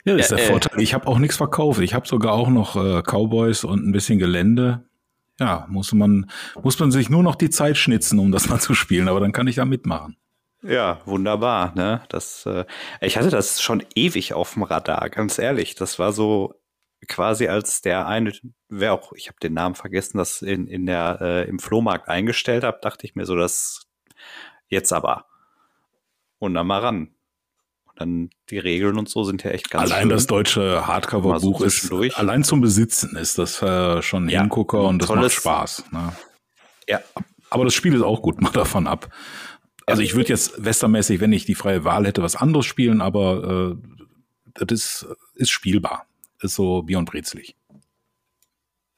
Ja, 0.06 0.18
das 0.18 0.32
ist 0.32 0.32
der 0.32 0.46
äh, 0.46 0.52
Vorteil. 0.52 0.82
Ich 0.82 0.94
habe 0.94 1.08
auch 1.08 1.18
nichts 1.18 1.38
verkauft. 1.38 1.80
Ich 1.80 1.94
habe 1.94 2.08
sogar 2.08 2.34
auch 2.34 2.50
noch 2.50 2.76
äh, 2.76 3.02
Cowboys 3.02 3.64
und 3.64 3.88
ein 3.88 3.92
bisschen 3.92 4.20
Gelände. 4.20 4.86
Ja, 5.40 5.66
muss 5.70 5.94
man, 5.94 6.30
muss 6.62 6.78
man 6.80 6.92
sich 6.92 7.10
nur 7.10 7.24
noch 7.24 7.36
die 7.36 7.50
Zeit 7.50 7.78
schnitzen, 7.78 8.20
um 8.20 8.32
das 8.32 8.50
mal 8.50 8.60
zu 8.60 8.74
spielen, 8.74 9.08
aber 9.08 9.20
dann 9.20 9.32
kann 9.32 9.48
ich 9.48 9.56
da 9.56 9.66
mitmachen. 9.66 10.18
Ja, 10.64 11.02
wunderbar. 11.06 11.74
Ne? 11.76 12.04
Das, 12.10 12.46
äh, 12.46 12.66
ich 13.02 13.18
hatte 13.18 13.30
das 13.30 13.62
schon 13.62 13.84
ewig 13.96 14.34
auf 14.34 14.54
dem 14.54 14.64
Radar, 14.64 15.10
ganz 15.10 15.38
ehrlich. 15.38 15.76
Das 15.76 16.00
war 16.00 16.14
so 16.14 16.56
quasi 17.08 17.48
als 17.48 17.82
der 17.82 18.08
eine, 18.08 18.34
wer 18.70 18.94
auch, 18.94 19.12
ich 19.14 19.28
habe 19.28 19.38
den 19.42 19.54
Namen 19.54 19.76
vergessen, 19.76 20.18
das 20.18 20.42
in, 20.42 20.68
in 20.68 20.86
der, 20.86 21.20
äh, 21.22 21.50
im 21.50 21.60
Flohmarkt 21.60 22.08
eingestellt 22.08 22.64
habe, 22.64 22.80
dachte 22.82 23.06
ich 23.06 23.16
mir 23.16 23.26
so, 23.26 23.36
das 23.36 23.86
jetzt 24.68 24.94
aber. 24.94 25.26
Und 26.40 26.54
dann 26.54 26.68
mal 26.68 26.80
ran. 26.80 27.16
Und 27.86 28.02
dann 28.02 28.30
die 28.50 28.58
Regeln 28.58 28.98
und 28.98 29.10
so 29.10 29.24
sind 29.24 29.44
ja 29.44 29.52
echt 29.52 29.70
ganz 29.70 29.92
Allein 29.92 30.04
schön. 30.04 30.10
das 30.10 30.28
deutsche 30.28 30.88
Hardcover-Buch 30.88 31.60
so 31.60 32.02
ist, 32.02 32.18
allein 32.18 32.44
zum 32.44 32.62
Besitzen 32.62 33.18
ist 33.18 33.38
das 33.38 33.62
äh, 33.62 34.02
schon 34.02 34.26
ein 34.26 34.30
ja, 34.30 34.40
Hingucker 34.42 34.84
und 34.84 35.02
das 35.02 35.10
macht 35.10 35.32
Spaß. 35.32 35.92
Ne? 35.92 36.14
Ja. 36.88 37.02
Aber 37.50 37.66
das 37.66 37.76
Spiel 37.76 37.94
ist 37.94 38.02
auch 38.02 38.22
gut, 38.22 38.42
mal 38.42 38.52
davon 38.52 38.88
ab. 38.88 39.10
Also 39.86 40.02
ich 40.02 40.16
würde 40.16 40.30
jetzt 40.30 40.64
westermäßig, 40.64 41.20
wenn 41.20 41.34
ich 41.34 41.46
die 41.46 41.56
freie 41.56 41.84
Wahl 41.84 42.06
hätte, 42.06 42.24
was 42.24 42.36
anderes 42.36 42.66
spielen, 42.66 43.02
aber 43.02 43.76
äh, 43.76 44.64
das 44.66 44.72
ist, 45.04 45.08
ist 45.36 45.52
spielbar. 45.52 46.08
Ist 46.42 46.56
so 46.56 46.84
Bier 46.84 47.00
und 47.00 47.06
Brezlig. 47.06 47.56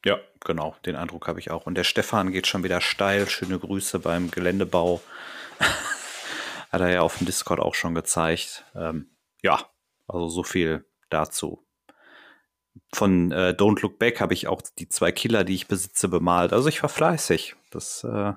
Ja, 0.03 0.19
genau, 0.41 0.75
den 0.85 0.95
Eindruck 0.95 1.27
habe 1.27 1.39
ich 1.39 1.51
auch. 1.51 1.65
Und 1.65 1.75
der 1.75 1.83
Stefan 1.83 2.31
geht 2.31 2.47
schon 2.47 2.63
wieder 2.63 2.81
steil. 2.81 3.27
Schöne 3.27 3.57
Grüße 3.57 3.99
beim 3.99 4.29
Geländebau. 4.29 5.01
Hat 6.71 6.81
er 6.81 6.89
ja 6.89 7.01
auf 7.01 7.17
dem 7.17 7.25
Discord 7.25 7.59
auch 7.59 7.75
schon 7.75 7.95
gezeigt. 7.95 8.65
Ähm, 8.75 9.09
ja, 9.41 9.59
also 10.07 10.29
so 10.29 10.43
viel 10.43 10.85
dazu. 11.09 11.65
Von 12.93 13.31
äh, 13.31 13.55
Don't 13.57 13.81
Look 13.81 13.97
Back 13.97 14.21
habe 14.21 14.33
ich 14.33 14.47
auch 14.47 14.61
die 14.77 14.89
zwei 14.89 15.11
Killer, 15.11 15.43
die 15.43 15.55
ich 15.55 15.67
besitze, 15.67 16.07
bemalt. 16.07 16.53
Also 16.53 16.69
ich 16.69 16.81
war 16.83 16.89
fleißig. 16.89 17.55
Das 17.71 18.03
äh, 18.03 18.33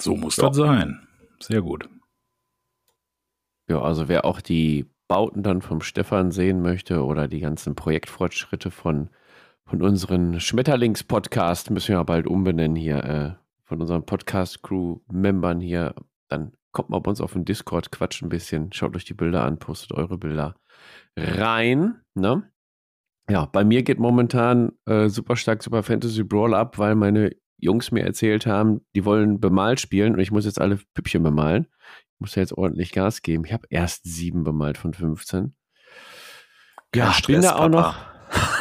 So 0.00 0.16
muss 0.16 0.36
ja. 0.36 0.48
das 0.48 0.56
sein. 0.56 1.06
Sehr 1.40 1.62
gut. 1.62 1.88
Ja, 3.68 3.80
also 3.80 4.08
wer 4.08 4.24
auch 4.24 4.40
die 4.40 4.86
Bauten 5.08 5.42
dann 5.42 5.62
vom 5.62 5.80
Stefan 5.80 6.30
sehen 6.30 6.60
möchte 6.62 7.04
oder 7.04 7.28
die 7.28 7.40
ganzen 7.40 7.74
Projektfortschritte 7.74 8.70
von, 8.70 9.10
von 9.64 9.82
unseren 9.82 10.40
Schmetterlings-Podcast, 10.40 11.70
müssen 11.70 11.88
wir 11.88 11.96
ja 11.96 12.02
bald 12.02 12.26
umbenennen 12.26 12.76
hier, 12.76 13.04
äh, 13.04 13.34
von 13.64 13.80
unseren 13.80 14.04
Podcast-Crew-Membern 14.04 15.60
hier, 15.60 15.94
dann 16.28 16.52
kommt 16.72 16.90
mal 16.90 16.98
bei 16.98 17.10
uns 17.10 17.20
auf 17.20 17.32
den 17.32 17.44
Discord, 17.44 17.90
quatscht 17.90 18.22
ein 18.22 18.28
bisschen, 18.28 18.72
schaut 18.72 18.96
euch 18.96 19.04
die 19.04 19.14
Bilder 19.14 19.44
an, 19.44 19.58
postet 19.58 19.92
eure 19.92 20.18
Bilder 20.18 20.56
rein. 21.16 22.00
Ne? 22.14 22.50
Ja, 23.30 23.46
bei 23.46 23.64
mir 23.64 23.82
geht 23.82 23.98
momentan 23.98 24.72
äh, 24.86 25.08
super 25.08 25.36
stark 25.36 25.62
Super 25.62 25.82
Fantasy 25.82 26.24
Brawl 26.24 26.54
ab, 26.54 26.78
weil 26.78 26.94
meine 26.94 27.30
Jungs 27.64 27.90
mir 27.90 28.04
erzählt 28.04 28.46
haben, 28.46 28.84
die 28.94 29.04
wollen 29.04 29.40
bemalt 29.40 29.80
spielen 29.80 30.14
und 30.14 30.20
ich 30.20 30.30
muss 30.30 30.44
jetzt 30.44 30.60
alle 30.60 30.78
Püppchen 30.94 31.22
bemalen. 31.22 31.66
Ich 32.14 32.20
muss 32.20 32.34
ja 32.34 32.42
jetzt 32.42 32.52
ordentlich 32.52 32.92
Gas 32.92 33.22
geben. 33.22 33.44
Ich 33.44 33.52
habe 33.52 33.66
erst 33.70 34.04
sieben 34.04 34.44
bemalt 34.44 34.78
von 34.78 34.94
15. 34.94 35.54
Ja, 36.94 37.12
ich 37.18 37.26
bin 37.26 37.42
da 37.42 37.56
auch 37.56 37.68
noch. 37.68 37.96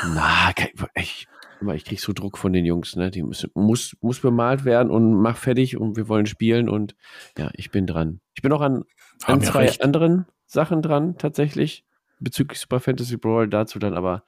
Na, 0.08 0.52
ich, 0.96 1.28
ich 1.76 1.86
krieg 1.86 2.00
so 2.00 2.14
Druck 2.14 2.38
von 2.38 2.52
den 2.52 2.66
Jungs, 2.66 2.96
ne? 2.96 3.12
Die 3.12 3.24
müssen, 3.24 3.52
muss, 3.54 3.96
muss 4.02 4.20
bemalt 4.20 4.66
werden 4.66 4.90
und 4.90 5.14
mach 5.14 5.38
fertig 5.38 5.78
und 5.78 5.96
wir 5.96 6.08
wollen 6.10 6.26
spielen 6.26 6.68
und 6.70 6.96
ja, 7.38 7.52
ich 7.54 7.72
bin 7.72 7.86
dran. 7.86 8.22
Ich 8.34 8.42
bin 8.42 8.52
auch 8.52 8.62
an, 8.62 8.84
an 9.26 9.42
zwei 9.42 9.66
recht. 9.66 9.84
anderen 9.84 10.26
Sachen 10.46 10.82
dran, 10.82 11.18
tatsächlich, 11.18 11.86
bezüglich 12.20 12.60
Super 12.60 12.80
Fantasy 12.80 13.18
Brawl, 13.18 13.48
dazu 13.48 13.80
dann 13.80 13.94
aber 13.94 14.24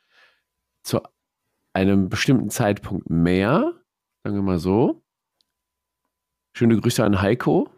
zu 0.84 1.02
einem 1.74 2.10
bestimmten 2.10 2.50
Zeitpunkt 2.50 3.10
mehr. 3.10 3.74
Sagen 4.26 4.38
wir 4.38 4.42
mal 4.42 4.58
so. 4.58 5.04
Schöne 6.54 6.82
Grüße 6.82 7.04
an 7.04 7.22
Heiko. 7.22 7.70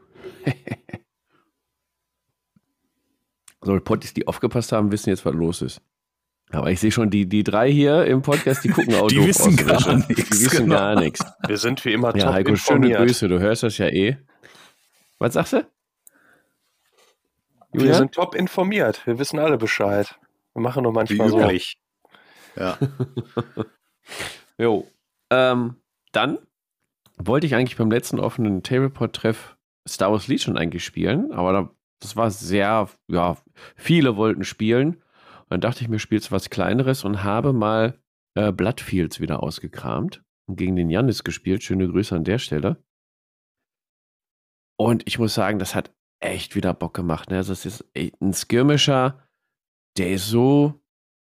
so, 3.61 3.77
Potties, 3.81 4.13
die 4.13 4.29
aufgepasst 4.29 4.71
haben, 4.71 4.89
wissen 4.93 5.09
jetzt, 5.09 5.25
was 5.25 5.33
los 5.33 5.61
ist. 5.61 5.81
Aber 6.51 6.71
ich 6.71 6.79
sehe 6.79 6.93
schon, 6.93 7.09
die, 7.09 7.27
die 7.27 7.43
drei 7.43 7.69
hier 7.69 8.05
im 8.05 8.21
Podcast, 8.21 8.63
die 8.63 8.69
gucken 8.69 8.95
auch 8.95 9.09
Die 9.09 9.27
wissen 9.27 9.59
aus, 9.59 9.83
gar 9.83 9.97
nichts. 9.97 10.29
Die 10.29 10.45
wissen 10.45 10.65
genau. 10.67 10.75
gar 10.75 10.95
nichts. 10.95 11.25
Wir 11.47 11.57
sind 11.57 11.83
wie 11.83 11.91
immer 11.91 12.15
ja, 12.15 12.23
top 12.23 12.33
Heiko, 12.35 12.49
informiert. 12.51 12.93
schöne 12.93 13.05
Grüße, 13.07 13.27
du 13.27 13.39
hörst 13.39 13.63
das 13.63 13.77
ja 13.77 13.87
eh. 13.87 14.17
Was 15.19 15.33
sagst 15.33 15.51
du? 15.51 15.67
Julia? 17.73 17.89
Wir 17.89 17.93
sind 17.95 18.13
top 18.13 18.35
informiert. 18.35 19.05
Wir 19.05 19.19
wissen 19.19 19.37
alle 19.37 19.57
Bescheid. 19.57 20.17
Wir 20.53 20.61
machen 20.61 20.83
nur 20.83 20.93
manchmal 20.93 21.27
so. 21.27 21.41
Ja. 22.55 22.77
jo. 24.57 24.87
Ähm, 25.29 25.75
dann 26.17 26.39
wollte 27.17 27.45
ich 27.45 27.53
eigentlich 27.53 27.77
beim 27.77 27.91
letzten 27.91 28.19
offenen 28.19 28.63
Tableport-Treff 28.63 29.55
Star 29.87 30.11
Wars 30.11 30.27
Legion 30.27 30.57
eigentlich 30.57 30.83
spielen, 30.83 31.31
aber 31.31 31.53
da, 31.53 31.69
das 32.01 32.15
war 32.15 32.31
sehr, 32.31 32.89
ja, 33.07 33.37
viele 33.75 34.17
wollten 34.17 34.43
spielen. 34.43 34.95
Und 34.95 35.51
dann 35.51 35.61
dachte 35.61 35.83
ich 35.83 35.89
mir, 35.89 35.99
spielst 35.99 36.31
was 36.31 36.49
Kleineres 36.49 37.03
und 37.03 37.23
habe 37.23 37.53
mal 37.53 37.99
äh, 38.35 38.51
Bloodfields 38.51 39.19
wieder 39.19 39.43
ausgekramt 39.43 40.23
und 40.47 40.57
gegen 40.57 40.75
den 40.75 40.89
Janis 40.89 41.23
gespielt. 41.23 41.63
Schöne 41.63 41.87
Grüße 41.87 42.15
an 42.15 42.23
der 42.23 42.39
Stelle. 42.39 42.83
Und 44.77 45.07
ich 45.07 45.19
muss 45.19 45.35
sagen, 45.35 45.59
das 45.59 45.75
hat 45.75 45.95
echt 46.19 46.55
wieder 46.55 46.73
Bock 46.73 46.95
gemacht. 46.95 47.29
Ne? 47.29 47.37
Es 47.37 47.49
ist 47.49 47.85
ein 47.95 48.33
Skirmisher, 48.33 49.23
der 49.97 50.11
ist 50.11 50.27
so, 50.27 50.81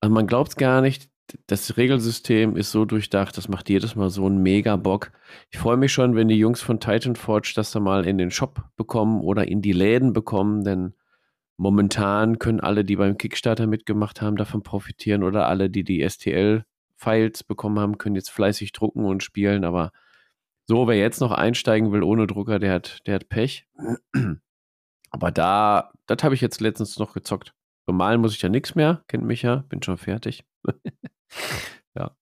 also 0.01 0.15
man 0.15 0.27
glaubt 0.27 0.51
es 0.51 0.57
gar 0.57 0.81
nicht, 0.81 1.11
das 1.47 1.77
Regelsystem 1.77 2.57
ist 2.57 2.71
so 2.71 2.85
durchdacht, 2.85 3.37
das 3.37 3.49
macht 3.49 3.69
jedes 3.69 3.97
Mal 3.97 4.11
so 4.11 4.27
einen 4.27 4.43
mega 4.43 4.77
Bock. 4.77 5.13
Ich 5.51 5.59
freue 5.59 5.77
mich 5.77 5.93
schon, 5.93 6.15
wenn 6.15 6.29
die 6.29 6.39
Jungs 6.39 6.63
von 6.63 6.81
Titan 6.81 7.17
Forge 7.17 7.53
das 7.57 7.71
dann 7.71 7.83
mal 7.83 8.07
in 8.07 8.19
den 8.19 8.31
Shop 8.31 8.63
bekommen 8.77 9.21
oder 9.21 9.49
in 9.49 9.63
die 9.63 9.73
Läden 9.73 10.13
bekommen, 10.13 10.65
denn 10.65 10.95
momentan 11.57 12.39
können 12.39 12.61
alle, 12.61 12.85
die 12.85 12.97
beim 12.97 13.19
Kickstarter 13.19 13.67
mitgemacht 13.67 14.23
haben, 14.23 14.37
davon 14.37 14.63
profitieren 14.63 15.23
oder 15.23 15.49
alle, 15.49 15.71
die 15.71 15.85
die 15.85 16.09
STL-Files 16.09 17.45
bekommen 17.45 17.79
haben, 17.79 17.99
können 17.99 18.17
jetzt 18.17 18.31
fleißig 18.31 18.73
drucken 18.73 19.05
und 19.05 19.23
spielen, 19.23 19.65
aber 19.65 19.93
so, 20.69 20.89
wer 20.89 20.97
jetzt 20.97 21.21
noch 21.21 21.31
einsteigen 21.31 21.93
will 21.93 22.03
ohne 22.03 22.27
Drucker, 22.27 22.59
der 22.59 22.73
hat, 22.73 23.07
der 23.07 23.15
hat 23.15 23.29
Pech. 23.29 23.67
Aber 25.11 25.31
da, 25.31 25.93
das 26.07 26.25
habe 26.25 26.35
ich 26.35 26.41
jetzt 26.41 26.61
letztens 26.61 26.99
noch 26.99 27.15
gezockt. 27.15 27.55
Bemalen 27.87 28.21
muss 28.21 28.35
ich 28.35 28.43
ja 28.43 28.49
nichts 28.49 28.75
mehr, 28.75 29.05
kennt 29.07 29.25
mich 29.25 29.43
ja, 29.43 29.65
bin 29.69 29.81
schon 29.83 29.97
fertig. 29.97 30.45
ja. 31.95 32.17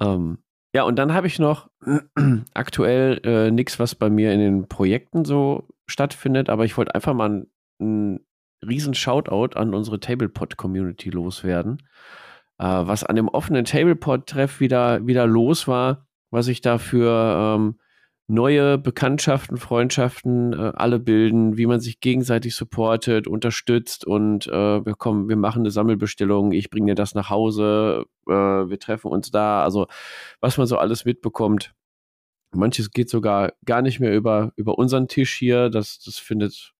Ähm, 0.00 0.38
ja, 0.74 0.82
und 0.82 0.96
dann 0.96 1.14
habe 1.14 1.26
ich 1.26 1.38
noch 1.38 1.70
aktuell 2.54 3.20
äh, 3.24 3.50
nichts, 3.50 3.78
was 3.78 3.94
bei 3.94 4.10
mir 4.10 4.32
in 4.32 4.40
den 4.40 4.68
Projekten 4.68 5.24
so 5.24 5.68
stattfindet, 5.86 6.50
aber 6.50 6.64
ich 6.64 6.76
wollte 6.76 6.94
einfach 6.94 7.14
mal 7.14 7.46
einen 7.80 8.20
riesen 8.66 8.94
Shoutout 8.94 9.58
an 9.58 9.74
unsere 9.74 10.00
Tablepod-Community 10.00 11.10
loswerden. 11.10 11.82
Äh, 12.58 12.64
was 12.64 13.04
an 13.04 13.16
dem 13.16 13.28
offenen 13.28 13.64
Tablepod-Treff 13.64 14.60
wieder, 14.60 15.06
wieder 15.06 15.26
los 15.26 15.68
war, 15.68 16.06
was 16.30 16.48
ich 16.48 16.60
da 16.60 16.78
für 16.78 17.56
ähm, 17.56 17.78
neue 18.28 18.76
Bekanntschaften, 18.78 19.56
Freundschaften 19.56 20.52
äh, 20.52 20.72
alle 20.74 20.98
bilden, 20.98 21.56
wie 21.56 21.66
man 21.66 21.80
sich 21.80 22.00
gegenseitig 22.00 22.56
supportet, 22.56 23.28
unterstützt 23.28 24.04
und 24.04 24.48
äh, 24.48 24.84
wir 24.84 24.94
kommen, 24.94 25.28
wir 25.28 25.36
machen 25.36 25.60
eine 25.62 25.70
Sammelbestellung, 25.70 26.52
ich 26.52 26.70
bringe 26.70 26.86
dir 26.86 26.94
das 26.96 27.14
nach 27.14 27.30
Hause, 27.30 28.04
äh, 28.26 28.32
wir 28.32 28.78
treffen 28.80 29.10
uns 29.10 29.30
da, 29.30 29.62
also 29.62 29.86
was 30.40 30.58
man 30.58 30.66
so 30.66 30.76
alles 30.78 31.04
mitbekommt. 31.04 31.72
Manches 32.52 32.90
geht 32.90 33.10
sogar 33.10 33.52
gar 33.64 33.82
nicht 33.82 34.00
mehr 34.00 34.14
über, 34.14 34.52
über 34.56 34.78
unseren 34.78 35.08
Tisch 35.08 35.34
hier, 35.34 35.68
das, 35.70 36.00
das 36.00 36.18
findet 36.18 36.72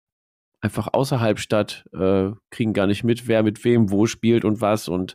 einfach 0.60 0.88
außerhalb 0.92 1.38
statt, 1.38 1.84
äh, 1.92 2.30
kriegen 2.50 2.72
gar 2.72 2.88
nicht 2.88 3.04
mit, 3.04 3.28
wer 3.28 3.42
mit 3.44 3.64
wem 3.64 3.90
wo 3.90 4.06
spielt 4.06 4.44
und 4.44 4.60
was 4.60 4.88
und 4.88 5.14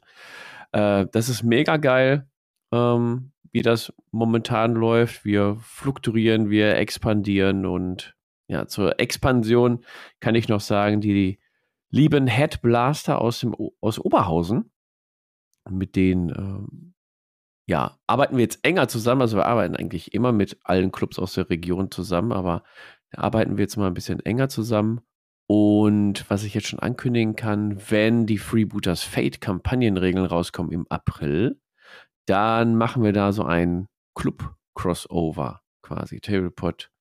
äh, 0.72 1.08
das 1.12 1.28
ist 1.28 1.44
mega 1.44 1.76
geil. 1.78 2.31
Ähm, 2.72 3.32
wie 3.52 3.62
das 3.62 3.94
momentan 4.12 4.74
läuft. 4.74 5.26
Wir 5.26 5.58
fluktuieren, 5.62 6.50
wir 6.50 6.78
expandieren 6.78 7.66
und 7.66 8.16
ja, 8.48 8.68
zur 8.68 9.00
Expansion 9.00 9.86
kann 10.20 10.36
ich 10.36 10.50
noch 10.50 10.62
sagen, 10.62 11.02
die 11.02 11.40
lieben 11.90 12.28
Headblaster 12.28 13.20
aus, 13.20 13.42
dem, 13.42 13.56
aus 13.80 14.00
Oberhausen, 14.00 14.72
mit 15.70 15.96
denen 15.96 16.30
ähm, 16.30 16.94
ja, 17.68 17.98
arbeiten 18.08 18.36
wir 18.36 18.44
jetzt 18.44 18.66
enger 18.66 18.88
zusammen. 18.88 19.22
Also 19.22 19.38
wir 19.38 19.46
arbeiten 19.46 19.76
eigentlich 19.76 20.14
immer 20.14 20.32
mit 20.32 20.60
allen 20.64 20.92
Clubs 20.92 21.20
aus 21.20 21.34
der 21.34 21.50
Region 21.50 21.92
zusammen, 21.92 22.34
aber 22.34 22.64
da 23.12 23.22
arbeiten 23.22 23.58
wir 23.58 23.64
jetzt 23.64 23.78
mal 23.78 23.88
ein 23.88 23.94
bisschen 23.94 24.20
enger 24.20 24.50
zusammen. 24.50 25.02
Und 25.48 26.30
was 26.30 26.44
ich 26.44 26.54
jetzt 26.54 26.68
schon 26.68 26.80
ankündigen 26.80 27.36
kann, 27.36 27.82
wenn 27.90 28.26
die 28.26 28.38
Freebooters 28.38 29.04
Fate 29.04 29.42
Kampagnenregeln 29.42 30.26
rauskommen 30.26 30.72
im 30.72 30.86
April, 30.90 31.61
dann 32.28 32.76
machen 32.76 33.04
wir 33.04 33.14
da 33.14 33.32
so 33.32 33.44
ein 33.44 33.88
Club-Crossover 34.16 35.62
quasi. 35.82 36.20
Tablepot 36.20 36.92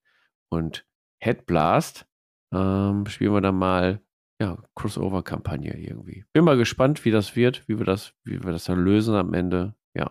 und 0.50 0.86
Headblast. 1.22 2.06
Ähm, 2.52 3.06
spielen 3.06 3.32
wir 3.32 3.40
dann 3.40 3.56
mal 3.56 4.00
ja, 4.40 4.58
Crossover-Kampagne 4.74 5.76
irgendwie. 5.78 6.24
Bin 6.32 6.44
mal 6.44 6.56
gespannt, 6.56 7.04
wie 7.04 7.10
das 7.10 7.36
wird, 7.36 7.62
wie 7.68 7.78
wir 7.78 7.84
das, 7.84 8.14
wie 8.24 8.42
wir 8.42 8.52
das 8.52 8.64
dann 8.64 8.82
lösen 8.82 9.14
am 9.14 9.34
Ende. 9.34 9.74
Ja. 9.94 10.10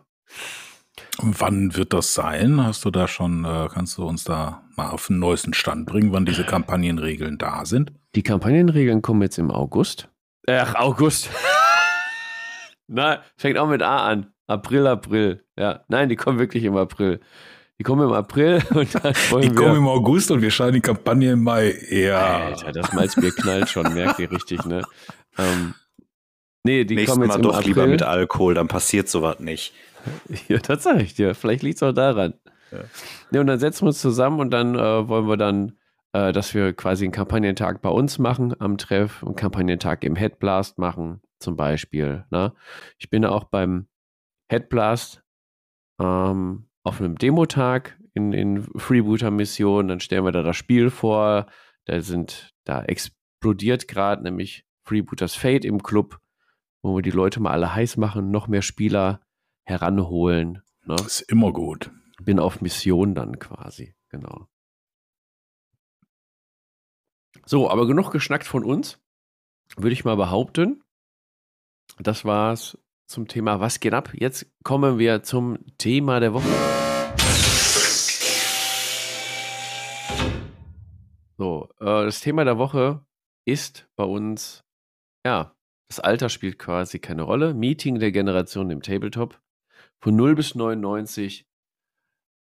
Und 1.17 1.41
wann 1.41 1.75
wird 1.75 1.93
das 1.93 2.13
sein? 2.13 2.63
Hast 2.63 2.85
du 2.85 2.91
da 2.91 3.07
schon, 3.07 3.43
äh, 3.43 3.67
kannst 3.71 3.97
du 3.97 4.05
uns 4.05 4.23
da 4.23 4.63
mal 4.75 4.89
auf 4.89 5.07
den 5.07 5.19
neuesten 5.19 5.53
Stand 5.53 5.87
bringen, 5.87 6.13
wann 6.13 6.25
diese 6.25 6.45
Kampagnenregeln 6.45 7.37
da 7.37 7.65
sind? 7.65 7.91
Die 8.15 8.23
Kampagnenregeln 8.23 9.01
kommen 9.01 9.23
jetzt 9.23 9.39
im 9.39 9.51
August. 9.51 10.09
Ach, 10.47 10.75
August. 10.75 11.29
Na, 12.87 13.23
fängt 13.37 13.57
auch 13.57 13.67
mit 13.67 13.81
A 13.81 14.07
an. 14.07 14.33
April, 14.49 14.87
April. 14.87 15.43
Ja, 15.57 15.83
nein, 15.87 16.09
die 16.09 16.15
kommen 16.15 16.39
wirklich 16.39 16.63
im 16.63 16.75
April. 16.75 17.19
Die 17.77 17.83
kommen 17.83 18.07
im 18.07 18.13
April 18.13 18.61
und 18.73 18.93
dann 18.95 19.13
wollen 19.29 19.43
Die 19.43 19.49
wir, 19.49 19.55
kommen 19.55 19.77
im 19.77 19.87
August 19.87 20.31
und 20.31 20.41
wir 20.41 20.51
scheinen 20.51 20.73
die 20.73 20.81
Kampagne 20.81 21.31
im 21.33 21.43
Mai. 21.43 21.75
Ja. 21.89 22.47
Alter, 22.47 22.71
das 22.71 22.91
Malzbier 22.93 23.31
knallt 23.31 23.69
schon, 23.69 23.93
merkt 23.93 24.19
ihr 24.19 24.31
richtig, 24.31 24.65
ne? 24.65 24.83
Ähm, 25.37 25.75
nee, 26.63 26.83
die 26.83 26.95
Nächstes 26.95 27.13
kommen 27.15 27.29
jetzt 27.29 27.37
Mal 27.37 27.41
doch 27.43 27.55
April. 27.55 27.67
lieber 27.67 27.87
mit 27.87 28.01
Alkohol, 28.01 28.53
dann 28.55 28.67
passiert 28.67 29.07
sowas 29.07 29.39
nicht. 29.39 29.73
Ja, 30.47 30.57
das 30.57 30.83
sage 30.83 31.03
ich 31.03 31.13
dir. 31.13 31.35
Vielleicht 31.35 31.63
liegt 31.63 31.77
es 31.77 31.83
auch 31.83 31.93
daran. 31.93 32.33
Ja. 32.71 32.79
Nee, 33.31 33.39
und 33.39 33.47
dann 33.47 33.59
setzen 33.59 33.83
wir 33.83 33.87
uns 33.87 34.01
zusammen 34.01 34.39
und 34.39 34.51
dann 34.51 34.75
äh, 34.75 35.07
wollen 35.07 35.27
wir 35.27 35.37
dann, 35.37 35.73
äh, 36.13 36.31
dass 36.31 36.53
wir 36.53 36.73
quasi 36.73 37.05
einen 37.05 37.11
Kampagnentag 37.11 37.81
bei 37.81 37.89
uns 37.89 38.17
machen 38.17 38.55
am 38.59 38.77
Treff, 38.77 39.23
einen 39.23 39.35
Kampagnentag 39.35 40.03
im 40.03 40.15
Headblast 40.15 40.77
machen, 40.79 41.21
zum 41.39 41.55
Beispiel. 41.55 42.25
Ne? 42.31 42.53
Ich 42.97 43.09
bin 43.09 43.25
auch 43.25 43.45
beim 43.45 43.87
Headblast 44.49 45.23
ähm, 45.99 46.69
auf 46.83 46.99
einem 46.99 47.17
Demotag 47.17 47.99
in, 48.13 48.33
in 48.33 48.63
Freebooter-Missionen. 48.63 49.87
Dann 49.87 49.99
stellen 49.99 50.25
wir 50.25 50.31
da 50.31 50.43
das 50.43 50.57
Spiel 50.57 50.89
vor. 50.89 51.47
Da 51.85 52.01
sind, 52.01 52.51
da 52.65 52.83
explodiert 52.83 53.87
gerade 53.87 54.23
nämlich 54.23 54.65
Freebooters 54.85 55.35
Fate 55.35 55.65
im 55.65 55.83
Club, 55.83 56.19
wo 56.81 56.95
wir 56.95 57.01
die 57.01 57.11
Leute 57.11 57.39
mal 57.39 57.51
alle 57.51 57.73
heiß 57.73 57.97
machen, 57.97 58.31
noch 58.31 58.47
mehr 58.47 58.61
Spieler 58.61 59.21
heranholen. 59.65 60.63
Ne? 60.85 60.95
Das 60.95 61.21
ist 61.21 61.31
immer 61.31 61.53
gut. 61.53 61.91
Bin 62.21 62.39
auf 62.39 62.61
Mission 62.61 63.15
dann 63.15 63.39
quasi, 63.39 63.95
genau. 64.09 64.47
So, 67.45 67.69
aber 67.69 67.87
genug 67.87 68.11
geschnackt 68.11 68.45
von 68.45 68.63
uns. 68.63 68.99
Würde 69.77 69.93
ich 69.93 70.05
mal 70.05 70.15
behaupten. 70.15 70.83
Das 71.99 72.25
war's 72.25 72.77
zum 73.09 73.27
Thema 73.27 73.59
Was 73.59 73.79
geht 73.79 73.93
ab? 73.93 74.11
Jetzt 74.13 74.45
kommen 74.63 74.99
wir 74.99 75.23
zum 75.23 75.57
Thema 75.77 76.19
der 76.19 76.33
Woche. 76.33 76.47
So, 81.37 81.69
äh, 81.79 82.05
das 82.05 82.21
Thema 82.21 82.45
der 82.45 82.57
Woche 82.57 83.03
ist 83.45 83.89
bei 83.95 84.03
uns, 84.03 84.63
ja, 85.25 85.55
das 85.89 85.99
Alter 85.99 86.29
spielt 86.29 86.59
quasi 86.59 86.99
keine 86.99 87.23
Rolle. 87.23 87.55
Meeting 87.55 87.97
der 87.97 88.11
Generation 88.11 88.69
im 88.69 88.83
Tabletop. 88.83 89.41
Von 90.01 90.15
0 90.15 90.35
bis 90.35 90.53
99. 90.53 91.47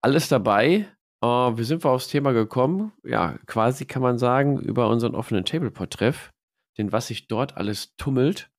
Alles 0.03 0.29
dabei. 0.29 0.89
Äh, 1.23 1.27
wie 1.27 1.65
sind 1.65 1.85
wir 1.85 1.91
aufs 1.91 2.09
Thema 2.09 2.33
gekommen? 2.33 2.93
Ja, 3.05 3.39
quasi 3.47 3.85
kann 3.85 4.03
man 4.03 4.19
sagen, 4.19 4.59
über 4.59 4.89
unseren 4.89 5.15
offenen 5.15 5.45
Tableport-Treff. 5.45 6.33
Denn 6.77 6.91
was 6.91 7.07
sich 7.07 7.29
dort 7.29 7.57
alles 7.57 7.95
tummelt, 7.97 8.51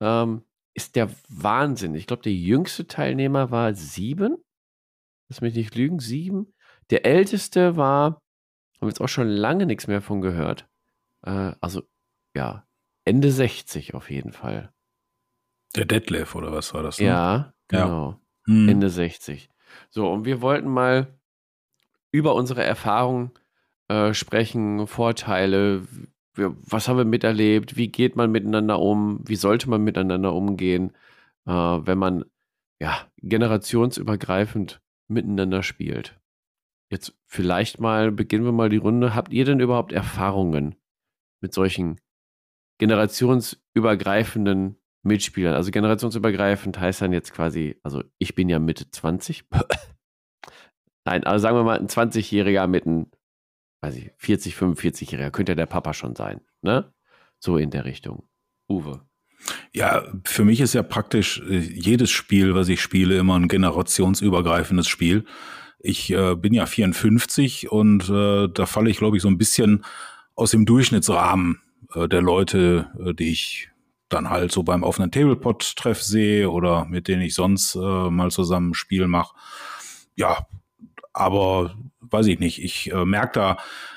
ähm, 0.00 0.42
ist 0.74 0.96
der 0.96 1.10
Wahnsinn. 1.28 1.94
Ich 1.94 2.06
glaube, 2.06 2.22
der 2.22 2.32
jüngste 2.32 2.86
Teilnehmer 2.86 3.50
war 3.50 3.74
sieben. 3.74 4.36
Lass 5.28 5.40
mich 5.40 5.54
nicht 5.54 5.74
lügen, 5.74 6.00
sieben. 6.00 6.54
Der 6.90 7.06
älteste 7.06 7.76
war, 7.76 8.04
haben 8.06 8.20
wir 8.80 8.88
jetzt 8.88 9.00
auch 9.00 9.08
schon 9.08 9.28
lange 9.28 9.66
nichts 9.66 9.86
mehr 9.86 10.00
von 10.00 10.20
gehört. 10.20 10.68
Äh, 11.22 11.52
also, 11.60 11.82
ja, 12.34 12.66
Ende 13.04 13.30
60 13.30 13.94
auf 13.94 14.10
jeden 14.10 14.32
Fall. 14.32 14.72
Der 15.76 15.84
Detlef 15.84 16.34
oder 16.34 16.52
was 16.52 16.74
war 16.74 16.82
das? 16.82 16.98
Ne? 16.98 17.06
Ja, 17.06 17.54
genau. 17.68 18.10
Ja. 18.10 18.20
Hm. 18.46 18.68
Ende 18.68 18.90
60. 18.90 19.48
So, 19.90 20.10
und 20.10 20.24
wir 20.24 20.40
wollten 20.40 20.68
mal 20.68 21.18
über 22.12 22.34
unsere 22.34 22.64
Erfahrungen 22.64 23.30
äh, 23.88 24.14
sprechen, 24.14 24.86
Vorteile, 24.86 25.86
was 26.36 26.88
haben 26.88 26.96
wir 26.96 27.04
miterlebt, 27.04 27.76
wie 27.76 27.88
geht 27.88 28.16
man 28.16 28.30
miteinander 28.30 28.78
um, 28.78 29.20
wie 29.26 29.36
sollte 29.36 29.68
man 29.68 29.82
miteinander 29.82 30.32
umgehen, 30.32 30.92
äh, 31.46 31.52
wenn 31.52 31.98
man 31.98 32.24
ja 32.80 33.06
generationsübergreifend 33.18 34.80
miteinander 35.08 35.62
spielt. 35.62 36.18
Jetzt 36.90 37.16
vielleicht 37.26 37.80
mal 37.80 38.10
beginnen 38.10 38.44
wir 38.44 38.52
mal 38.52 38.68
die 38.68 38.78
Runde. 38.78 39.14
Habt 39.14 39.32
ihr 39.32 39.44
denn 39.44 39.60
überhaupt 39.60 39.92
Erfahrungen 39.92 40.74
mit 41.40 41.54
solchen 41.54 42.00
generationsübergreifenden 42.78 44.76
Mitspielern? 45.02 45.54
Also 45.54 45.70
generationsübergreifend 45.70 46.80
heißt 46.80 47.02
dann 47.02 47.12
jetzt 47.12 47.32
quasi, 47.32 47.76
also 47.82 48.02
ich 48.18 48.34
bin 48.34 48.48
ja 48.48 48.58
Mitte 48.58 48.90
20. 48.90 49.44
Nein, 51.04 51.24
also 51.24 51.42
sagen 51.42 51.56
wir 51.56 51.64
mal 51.64 51.78
ein 51.78 51.88
20-Jähriger 51.88 52.66
mit 52.66 52.86
einem 52.86 53.06
weiß 53.80 53.96
ich, 53.96 54.10
40, 54.18 54.54
45-Jähriger, 54.54 55.30
könnte 55.30 55.52
ja 55.52 55.56
der 55.56 55.66
Papa 55.66 55.94
schon 55.94 56.14
sein, 56.14 56.40
ne? 56.62 56.92
So 57.38 57.56
in 57.56 57.70
der 57.70 57.84
Richtung. 57.84 58.24
Uwe. 58.68 59.02
Ja, 59.72 60.04
für 60.24 60.44
mich 60.44 60.60
ist 60.60 60.74
ja 60.74 60.82
praktisch 60.82 61.40
äh, 61.48 61.58
jedes 61.58 62.10
Spiel, 62.10 62.54
was 62.54 62.68
ich 62.68 62.80
spiele, 62.80 63.16
immer 63.18 63.36
ein 63.36 63.48
generationsübergreifendes 63.48 64.88
Spiel. 64.88 65.24
Ich 65.78 66.12
äh, 66.12 66.34
bin 66.34 66.52
ja 66.52 66.66
54 66.66 67.72
und 67.72 68.08
äh, 68.10 68.48
da 68.48 68.66
falle 68.66 68.90
ich, 68.90 68.98
glaube 68.98 69.16
ich, 69.16 69.22
so 69.22 69.28
ein 69.28 69.38
bisschen 69.38 69.84
aus 70.34 70.50
dem 70.50 70.66
Durchschnittsrahmen 70.66 71.60
äh, 71.94 72.06
der 72.06 72.20
Leute, 72.20 72.90
äh, 73.02 73.14
die 73.14 73.30
ich 73.30 73.70
dann 74.10 74.28
halt 74.28 74.52
so 74.52 74.62
beim 74.62 74.82
offenen 74.82 75.10
Tablepot-Treff 75.10 76.02
sehe 76.02 76.50
oder 76.50 76.84
mit 76.84 77.08
denen 77.08 77.22
ich 77.22 77.34
sonst 77.34 77.76
äh, 77.76 78.10
mal 78.10 78.30
zusammen 78.30 78.70
ein 78.70 78.74
Spiel 78.74 79.06
mache. 79.06 79.34
Ja, 80.16 80.46
aber 81.12 81.76
weiß 82.10 82.26
ich 82.26 82.38
nicht, 82.38 82.62
ich 82.62 82.92
äh, 82.92 83.04
merke 83.04 83.32
da, 83.34 83.56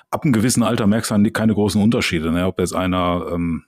ab 0.10 0.24
einem 0.24 0.34
gewissen 0.34 0.64
Alter 0.64 0.88
merkst 0.88 1.12
du 1.12 1.32
keine 1.32 1.54
großen 1.54 1.82
Unterschiede. 1.82 2.32
Ne? 2.32 2.46
Ob 2.46 2.60
jetzt 2.60 2.76
einer 2.76 3.28
ähm, 3.32 3.64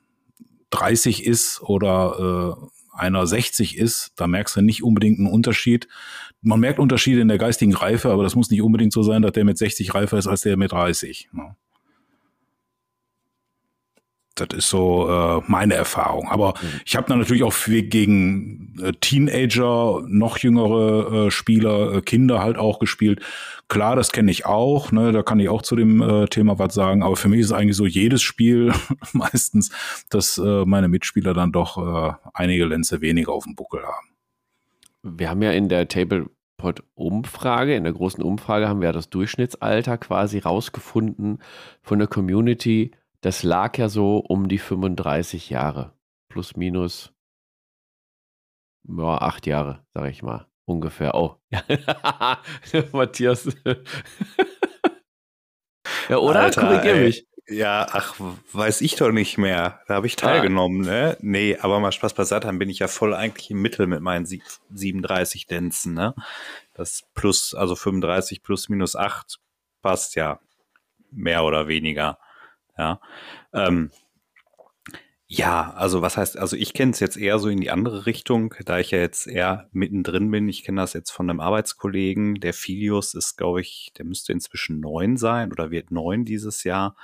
30 0.70 1.26
ist 1.26 1.62
oder 1.62 2.58
äh, 2.58 2.68
einer 2.98 3.26
60 3.28 3.78
ist, 3.78 4.14
da 4.16 4.28
merkst 4.28 4.56
du 4.56 4.62
nicht 4.62 4.84
unbedingt 4.84 5.20
einen 5.20 5.28
Unterschied. 5.28 5.88
Man 6.42 6.60
merkt 6.60 6.80
Unterschiede 6.80 7.22
in 7.22 7.28
der 7.28 7.38
geistigen 7.38 7.74
Reife, 7.74 8.12
aber 8.12 8.24
das 8.24 8.36
muss 8.36 8.50
nicht 8.50 8.62
unbedingt 8.62 8.94
so 8.94 9.04
sein, 9.04 9.22
dass 9.22 9.34
der 9.34 9.46
mit 9.46 9.58
60 9.58 9.94
reifer 9.94 10.18
ist 10.18 10.28
als 10.28 10.42
der 10.42 10.58
mit 10.58 10.72
30. 10.72 11.30
Ne? 11.34 11.56
Das 14.36 14.50
ist 14.54 14.70
so 14.70 15.10
äh, 15.10 15.42
meine 15.48 15.76
Erfahrung. 15.76 16.28
Aber 16.30 16.56
mhm. 16.62 16.82
ich 16.86 16.98
habe 16.98 17.18
natürlich 17.18 17.44
auch 17.44 17.54
gegen 17.66 18.76
äh, 18.82 18.92
Teenager, 19.00 20.04
noch 20.08 20.38
jüngere 20.38 21.28
äh, 21.28 21.32
Spieler, 21.32 21.94
äh, 21.94 22.02
Kinder 22.02 22.42
halt 22.42 22.58
auch 22.58 22.80
gespielt. 22.80 23.22
Klar, 23.70 23.96
das 23.96 24.12
kenne 24.12 24.30
ich 24.30 24.46
auch. 24.46 24.92
Ne? 24.92 25.14
Da 25.14 25.24
kann 25.24 25.40
ich 25.40 25.48
auch 25.48 25.62
zu 25.62 25.78
dem 25.78 26.02
äh, 26.02 26.26
Thema 26.28 26.60
was 26.60 26.74
sagen. 26.74 27.02
Aber 27.02 27.16
für 27.16 27.30
mich 27.30 27.40
ist 27.40 27.54
eigentlich 27.54 27.78
so 27.78 27.86
jedes 27.86 28.22
Spiel 28.22 28.74
meistens, 29.14 29.72
dass 30.10 30.38
äh, 30.38 30.66
meine 30.66 30.90
Mitspieler 30.90 31.34
dann 31.34 31.54
doch 31.54 31.78
äh, 31.78 32.14
einige 32.34 32.66
Lenze 32.66 33.00
weniger 33.00 33.32
auf 33.32 33.46
dem 33.46 33.56
Buckel 33.56 33.84
haben. 33.84 34.10
Wir 35.02 35.30
haben 35.30 35.42
ja 35.42 35.52
in 35.52 35.70
der 35.70 35.88
Tablepod-Umfrage, 35.88 37.76
in 37.76 37.86
der 37.86 37.94
großen 37.94 38.22
Umfrage, 38.22 38.68
haben 38.68 38.82
wir 38.82 38.90
ja 38.90 38.94
das 38.94 39.10
Durchschnittsalter 39.10 39.98
quasi 39.98 40.40
rausgefunden 40.40 41.40
von 41.82 42.00
der 42.00 42.08
Community 42.10 42.92
das 43.26 43.42
lag 43.42 43.76
ja 43.80 43.90
so 43.90 44.20
um 44.20 44.48
die 44.48 44.60
35 44.60 45.50
Jahre. 45.50 45.94
Plus, 46.30 46.56
minus 46.56 47.12
ja, 48.88 49.18
acht 49.18 49.48
Jahre, 49.48 49.84
sage 49.96 50.12
ich 50.12 50.22
mal. 50.22 50.46
Ungefähr. 50.66 51.16
Oh. 51.16 51.38
Matthias. 52.92 53.46
ja, 56.10 56.18
oder? 56.18 56.42
Alter, 56.42 56.62
Korrigier 56.62 56.98
mich. 56.98 57.26
Ja, 57.48 57.88
ach, 57.92 58.14
weiß 58.52 58.82
ich 58.82 58.96
doch 58.96 59.12
nicht 59.12 59.40
mehr. 59.40 59.82
Da 59.88 59.96
habe 59.96 60.06
ich 60.06 60.16
teilgenommen, 60.18 60.88
ah. 60.88 60.92
ne? 60.92 61.18
Nee, 61.22 61.58
aber 61.60 61.80
mal 61.80 61.92
Spaß 61.92 62.14
beiseite, 62.14 62.46
dann 62.46 62.60
bin 62.60 62.70
ich 62.70 62.78
ja 62.78 62.88
voll 62.88 63.16
eigentlich 63.16 63.50
im 63.50 63.60
Mittel 63.60 63.88
mit 63.88 64.02
meinen 64.02 64.28
37 64.28 65.48
Dänzen, 65.48 65.96
ne? 65.96 66.14
Das 66.76 67.06
plus, 67.16 67.56
also 67.56 67.76
35 67.76 68.44
plus 68.44 68.70
minus 68.70 68.96
8 68.96 69.40
passt 69.82 70.14
ja 70.14 70.40
mehr 71.10 71.44
oder 71.44 71.68
weniger. 71.68 72.20
Ja. 72.78 73.00
Ähm, 73.54 73.92
ja, 75.28 75.72
also 75.74 76.04
was 76.04 76.18
heißt, 76.18 76.38
also 76.38 76.56
ich 76.56 76.74
kenne 76.74 76.92
es 76.92 77.00
jetzt 77.00 77.18
eher 77.18 77.40
so 77.40 77.50
in 77.50 77.60
die 77.60 77.72
andere 77.72 78.06
Richtung, 78.06 78.54
da 78.64 78.78
ich 78.78 78.92
ja 78.92 79.00
jetzt 79.00 79.26
eher 79.28 79.68
mittendrin 79.72 80.30
bin. 80.30 80.48
Ich 80.48 80.64
kenne 80.64 80.82
das 80.82 80.94
jetzt 80.94 81.10
von 81.10 81.30
einem 81.30 81.40
Arbeitskollegen. 81.40 82.36
Der 82.36 82.54
Filius 82.54 83.16
ist, 83.16 83.36
glaube 83.36 83.62
ich, 83.62 83.92
der 83.98 84.06
müsste 84.06 84.34
inzwischen 84.34 84.80
neun 84.80 85.18
sein 85.18 85.52
oder 85.52 85.72
wird 85.72 85.90
neun 85.90 86.26
dieses 86.26 86.64
Jahr. 86.64 86.96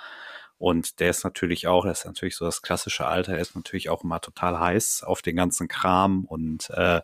Und 0.59 0.99
der 0.99 1.09
ist 1.09 1.23
natürlich 1.23 1.65
auch, 1.65 1.85
das 1.85 2.01
ist 2.01 2.05
natürlich 2.05 2.35
so 2.35 2.45
das 2.45 2.61
klassische 2.61 3.07
Alter, 3.07 3.33
er 3.33 3.39
ist 3.41 3.55
natürlich 3.55 3.89
auch 3.89 4.03
immer 4.03 4.21
total 4.21 4.59
heiß 4.59 5.01
auf 5.03 5.23
den 5.23 5.35
ganzen 5.35 5.67
Kram 5.67 6.25
und 6.25 6.69
äh, 6.69 7.01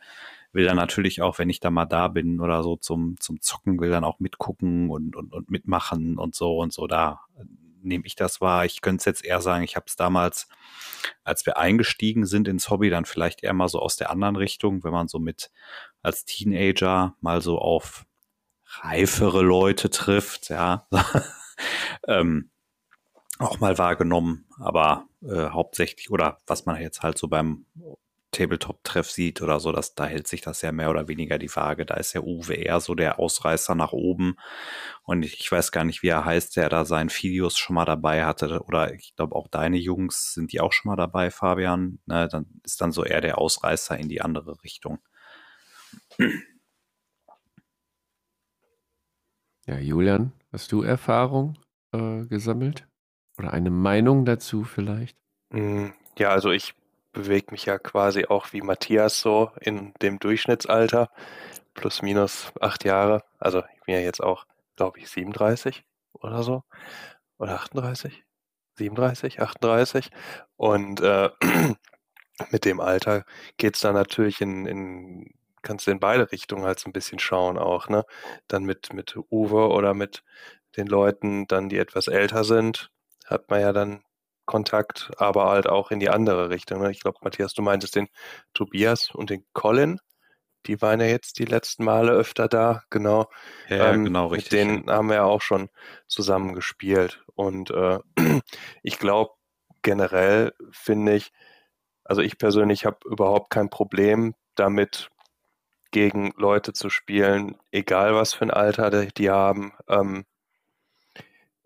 will 0.54 0.66
dann 0.66 0.76
natürlich 0.76 1.24
auch, 1.24 1.40
wenn 1.40 1.50
ich 1.50 1.60
da 1.60 1.72
mal 1.72 1.86
da 1.86 2.08
bin 2.08 2.40
oder 2.40 2.62
so 2.62 2.76
zum, 2.76 3.16
zum 3.20 3.42
Zocken, 3.42 3.80
will 3.80 3.90
dann 3.90 4.04
auch 4.04 4.20
mitgucken 4.20 4.92
und, 4.92 5.16
und, 5.16 5.34
und 5.34 5.50
mitmachen 5.50 6.20
und 6.20 6.36
so 6.36 6.60
und 6.60 6.72
so. 6.72 6.86
Da 6.86 7.22
nehme 7.88 8.06
ich 8.06 8.16
das 8.16 8.42
wahr. 8.42 8.66
Ich 8.66 8.82
könnte 8.82 9.02
es 9.02 9.06
jetzt 9.06 9.26
eher 9.26 9.42
sagen, 9.42 9.64
ich 9.64 9.76
habe 9.76 9.86
es 9.88 9.96
damals, 9.96 10.48
als 11.24 11.46
wir 11.46 11.58
eingestiegen 11.58 12.26
sind 12.26 12.48
ins 12.48 12.70
Hobby, 12.70 12.90
dann 12.90 13.06
vielleicht 13.06 13.44
eher 13.44 13.54
mal 13.54 13.70
so 13.70 13.80
aus 13.80 13.98
der 13.98 14.10
anderen 14.10 14.36
Richtung, 14.36 14.84
wenn 14.84 14.92
man 14.92 15.08
so 15.08 15.20
mit 15.20 15.52
als 16.02 16.26
Teenager 16.26 17.16
mal 17.22 17.42
so 17.42 17.60
auf 17.60 18.06
reifere 18.82 19.42
Leute 19.42 19.90
trifft, 19.90 20.50
ja, 20.50 20.88
ähm, 22.08 22.52
auch 23.40 23.60
mal 23.60 23.78
wahrgenommen, 23.78 24.46
aber 24.60 25.08
äh, 25.22 25.50
hauptsächlich 25.50 26.10
oder 26.10 26.40
was 26.48 26.66
man 26.66 26.82
jetzt 26.82 27.04
halt 27.04 27.18
so 27.18 27.28
beim 27.28 27.66
Tabletop-Treff 28.32 29.10
sieht 29.10 29.42
oder 29.42 29.60
so, 29.60 29.72
dass 29.72 29.96
da 29.96 30.06
hält 30.06 30.28
sich 30.28 30.42
das 30.42 30.62
ja 30.62 30.72
mehr 30.72 30.90
oder 30.90 31.08
weniger 31.08 31.38
die 31.38 31.54
Waage. 31.56 31.86
Da 31.86 31.96
ist 31.96 32.14
ja 32.14 32.22
Uwe 32.22 32.56
eher 32.56 32.80
so 32.80 32.96
der 32.96 33.20
Ausreißer 33.20 33.76
nach 33.76 33.94
oben. 33.94 34.36
Und 35.04 35.24
ich 35.24 35.52
weiß 35.52 35.72
gar 35.72 35.84
nicht, 35.84 36.04
wie 36.04 36.10
er 36.10 36.26
heißt, 36.26 36.56
der 36.58 36.70
da 36.70 36.86
seinen 36.86 37.10
Videos 37.10 37.58
schon 37.58 37.76
mal 37.76 37.86
dabei 37.86 38.26
hatte. 38.26 38.62
Oder 38.64 38.94
ich 38.94 39.16
glaube 39.16 39.36
auch 39.36 39.48
deine 39.48 39.78
Jungs 39.78 40.34
sind 40.34 40.52
die 40.52 40.62
auch 40.62 40.74
schon 40.74 40.90
mal 40.90 40.96
dabei, 40.96 41.32
Fabian. 41.32 42.00
Ne, 42.06 42.28
dann 42.30 42.46
ist 42.64 42.82
dann 42.82 42.92
so 42.92 43.04
eher 43.04 43.22
der 43.22 43.38
Ausreißer 43.38 43.98
in 43.98 44.10
die 44.10 44.22
andere 44.22 44.62
Richtung. 44.64 45.00
Ja, 49.68 49.78
Julian, 49.80 50.32
hast 50.52 50.72
du 50.72 50.82
Erfahrung 50.82 51.58
äh, 51.92 52.26
gesammelt? 52.26 52.88
Oder 53.38 53.52
eine 53.52 53.70
Meinung 53.70 54.24
dazu 54.26 54.64
vielleicht? 54.64 55.18
Hm, 55.52 55.94
ja, 56.18 56.30
also 56.30 56.52
ich 56.52 56.74
bewege 57.18 57.52
mich 57.52 57.66
ja 57.66 57.80
quasi 57.80 58.26
auch 58.26 58.54
wie 58.54 58.62
Matthias 58.62 59.20
so 59.20 59.52
in 59.60 59.94
dem 60.02 60.20
Durchschnittsalter, 60.20 61.10
plus 61.74 62.02
minus 62.02 62.52
acht 62.62 62.86
Jahre. 62.86 63.24
Also 63.40 63.64
ich 63.76 63.82
bin 63.86 63.96
ja 63.96 64.02
jetzt 64.02 64.22
auch, 64.22 64.46
glaube 64.76 65.00
ich, 65.00 65.10
37 65.10 65.84
oder 66.14 66.44
so. 66.44 66.64
Oder 67.40 67.56
38? 67.56 68.24
37, 68.76 69.42
38. 69.42 70.12
Und 70.58 71.02
äh, 71.02 71.30
mit 72.52 72.66
dem 72.66 72.80
Alter 72.80 73.26
geht 73.58 73.76
es 73.76 73.82
dann 73.82 73.96
natürlich 73.96 74.40
in, 74.42 74.68
in, 74.68 75.34
kannst 75.64 75.88
du 75.88 75.92
in 75.92 76.00
beide 76.00 76.32
Richtungen 76.32 76.66
halt 76.66 76.80
so 76.80 76.90
ein 76.90 76.94
bisschen 76.94 77.20
schauen 77.20 77.58
auch, 77.58 77.90
ne? 77.90 78.06
Dann 78.48 78.64
mit, 78.64 78.94
mit 78.94 79.18
Uwe 79.32 79.70
oder 79.70 79.96
mit 79.96 80.24
den 80.78 80.88
Leuten 80.88 81.48
dann, 81.48 81.70
die 81.70 81.80
etwas 81.80 82.08
älter 82.08 82.44
sind, 82.44 82.92
hat 83.26 83.50
man 83.50 83.62
ja 83.62 83.74
dann 83.74 84.04
Kontakt, 84.48 85.12
aber 85.18 85.46
halt 85.52 85.68
auch 85.68 85.92
in 85.92 86.00
die 86.00 86.10
andere 86.10 86.50
Richtung. 86.50 86.82
Ne? 86.82 86.90
Ich 86.90 87.02
glaube, 87.02 87.20
Matthias, 87.22 87.54
du 87.54 87.62
meintest 87.62 87.96
den 87.96 88.08
Tobias 88.56 89.12
und 89.14 89.30
den 89.30 89.46
Colin. 89.54 90.00
Die 90.66 90.82
waren 90.82 91.00
ja 91.00 91.06
jetzt 91.06 91.38
die 91.38 91.46
letzten 91.46 91.84
Male 91.84 92.12
öfter 92.12 92.48
da, 92.48 92.82
genau. 92.90 93.30
Ja, 93.70 93.94
ähm, 93.94 94.06
genau, 94.06 94.28
richtig. 94.28 94.52
Mit 94.52 94.60
denen 94.60 94.90
haben 94.90 95.10
wir 95.10 95.18
ja 95.18 95.24
auch 95.26 95.42
schon 95.42 95.70
zusammen 96.08 96.56
gespielt. 96.56 97.24
Und 97.36 97.70
äh, 97.70 98.00
ich 98.82 98.98
glaube, 98.98 99.34
generell 99.84 100.54
finde 100.72 101.14
ich, 101.14 101.32
also 102.04 102.22
ich 102.22 102.40
persönlich 102.40 102.86
habe 102.86 102.98
überhaupt 103.06 103.52
kein 103.52 103.70
Problem 103.70 104.34
damit, 104.56 105.12
gegen 105.92 106.34
Leute 106.38 106.74
zu 106.74 106.90
spielen, 106.90 107.58
egal 107.72 108.16
was 108.16 108.34
für 108.34 108.46
ein 108.46 108.52
Alter 108.52 109.06
die 109.06 109.30
haben. 109.30 109.74
Ähm, 109.88 110.26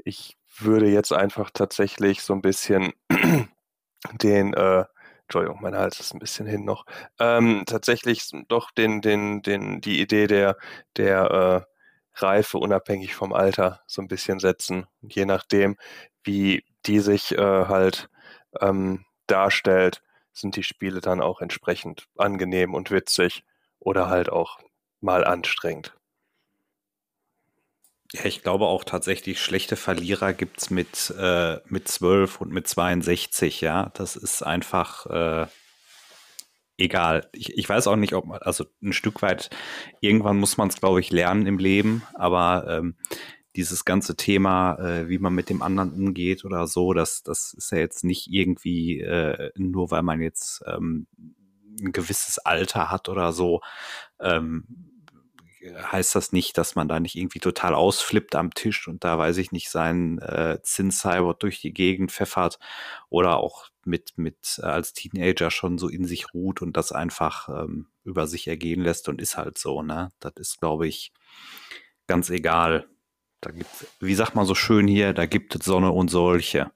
ich 0.04 0.38
würde 0.64 0.88
jetzt 0.88 1.14
einfach 1.14 1.52
tatsächlich 1.52 2.22
so 2.24 2.34
ein 2.34 2.42
bisschen 2.42 2.94
den, 4.22 4.54
äh, 4.54 4.86
Entschuldigung, 5.24 5.60
mein 5.62 5.76
Hals 5.76 6.00
ist 6.00 6.14
ein 6.14 6.20
bisschen 6.20 6.48
hin 6.48 6.66
noch, 6.66 6.86
ähm, 7.20 7.64
tatsächlich 7.66 8.30
doch 8.48 8.72
den, 8.72 9.02
den, 9.02 9.42
den, 9.42 9.82
die 9.82 10.02
Idee 10.02 10.28
der, 10.28 10.58
der 10.98 11.66
äh, 11.66 11.72
Reife 12.24 12.58
unabhängig 12.58 13.16
vom 13.16 13.34
Alter 13.34 13.82
so 13.88 14.02
ein 14.02 14.08
bisschen 14.08 14.40
setzen. 14.40 14.86
Je 15.02 15.26
nachdem, 15.26 15.78
wie 16.24 16.66
die 16.86 17.00
sich 17.00 17.32
äh, 17.32 17.38
halt 17.38 18.10
ähm, 18.60 19.06
darstellt, 19.28 20.02
sind 20.34 20.56
die 20.56 20.64
Spiele 20.64 21.02
dann 21.02 21.22
auch 21.22 21.42
entsprechend 21.42 22.08
angenehm 22.18 22.74
und 22.74 22.92
witzig 22.92 23.44
oder 23.80 24.10
halt 24.10 24.30
auch 24.30 24.60
mal 25.00 25.24
anstrengend. 25.26 25.96
Ja, 28.14 28.26
ich 28.26 28.44
glaube 28.44 28.66
auch 28.66 28.84
tatsächlich, 28.84 29.40
schlechte 29.40 29.78
Verlierer 29.78 30.34
gibt's 30.34 30.70
mit, 30.70 31.14
äh, 31.18 31.60
mit 31.68 31.88
12 31.88 32.42
und 32.42 32.52
mit 32.52 32.68
62, 32.68 33.62
ja. 33.62 33.92
Das 33.94 34.18
ist 34.18 34.42
einfach 34.44 35.06
äh, 35.06 35.48
egal. 36.78 37.30
Ich, 37.32 37.58
ich 37.58 37.70
weiß 37.70 37.88
auch 37.88 37.96
nicht, 37.96 38.14
ob 38.14 38.26
man, 38.26 38.40
also 38.42 38.66
ein 38.84 38.94
Stück 38.94 39.22
weit, 39.22 39.50
irgendwann 40.02 40.38
muss 40.38 40.58
man 40.58 40.68
es, 40.68 40.80
glaube 40.80 41.00
ich, 41.00 41.12
lernen 41.12 41.46
im 41.46 41.58
Leben, 41.58 42.04
aber 42.14 42.66
ähm, 42.68 42.96
dieses 43.56 43.86
ganze 43.86 44.16
Thema, 44.16 44.78
äh, 44.80 45.10
wie 45.10 45.20
man 45.20 45.34
mit 45.34 45.50
dem 45.50 45.62
anderen 45.62 45.94
umgeht 45.94 46.44
oder 46.46 46.68
so, 46.68 46.94
das, 46.94 47.24
das 47.24 47.54
ist 47.54 47.72
ja 47.72 47.78
jetzt 47.78 48.04
nicht 48.04 48.28
irgendwie 48.30 49.00
äh, 49.02 49.52
nur, 49.56 49.92
weil 49.92 50.04
man 50.04 50.22
jetzt 50.22 50.64
ähm, 50.68 51.08
ein 51.82 51.92
gewisses 51.92 52.40
Alter 52.40 52.92
hat 52.92 53.10
oder 53.10 53.32
so, 53.32 53.62
ähm, 54.20 54.91
heißt 55.64 56.16
das 56.16 56.32
nicht, 56.32 56.58
dass 56.58 56.76
man 56.76 56.88
da 56.88 57.00
nicht 57.00 57.16
irgendwie 57.16 57.40
total 57.40 57.74
ausflippt 57.76 58.36
am 58.36 58.54
Tisch 58.54 58.88
und 58.88 59.04
da 59.04 59.18
weiß 59.18 59.38
ich 59.38 59.52
nicht 59.52 59.70
seinen 59.70 60.20
äh, 60.20 60.60
Zinscyber 60.64 61.36
durch 61.36 61.62
die 61.62 61.74
Gegend 61.74 62.12
pfeffert 62.12 62.60
oder 63.10 63.38
auch 63.38 63.68
mit 63.86 64.14
mit 64.18 64.60
äh, 64.62 64.66
als 64.66 64.94
Teenager 64.94 65.52
schon 65.52 65.78
so 65.78 65.88
in 65.88 66.06
sich 66.06 66.34
ruht 66.34 66.62
und 66.62 66.78
das 66.78 66.92
einfach 66.92 67.50
ähm, 67.50 67.88
über 68.04 68.28
sich 68.28 68.48
ergehen 68.48 68.82
lässt 68.82 69.10
und 69.10 69.22
ist 69.22 69.38
halt 69.38 69.58
so, 69.58 69.82
ne? 69.82 70.12
Das 70.20 70.34
ist 70.38 70.60
glaube 70.60 70.88
ich 70.88 71.12
ganz 72.08 72.30
egal. 72.30 72.88
Da 73.42 73.52
gibt's, 73.52 73.88
wie 74.00 74.16
sagt 74.16 74.36
man 74.36 74.46
so 74.46 74.56
schön 74.56 74.88
hier, 74.88 75.14
da 75.14 75.26
gibt 75.26 75.56
es 75.56 75.66
Sonne 75.66 75.92
und 75.92 76.10
solche. 76.10 76.72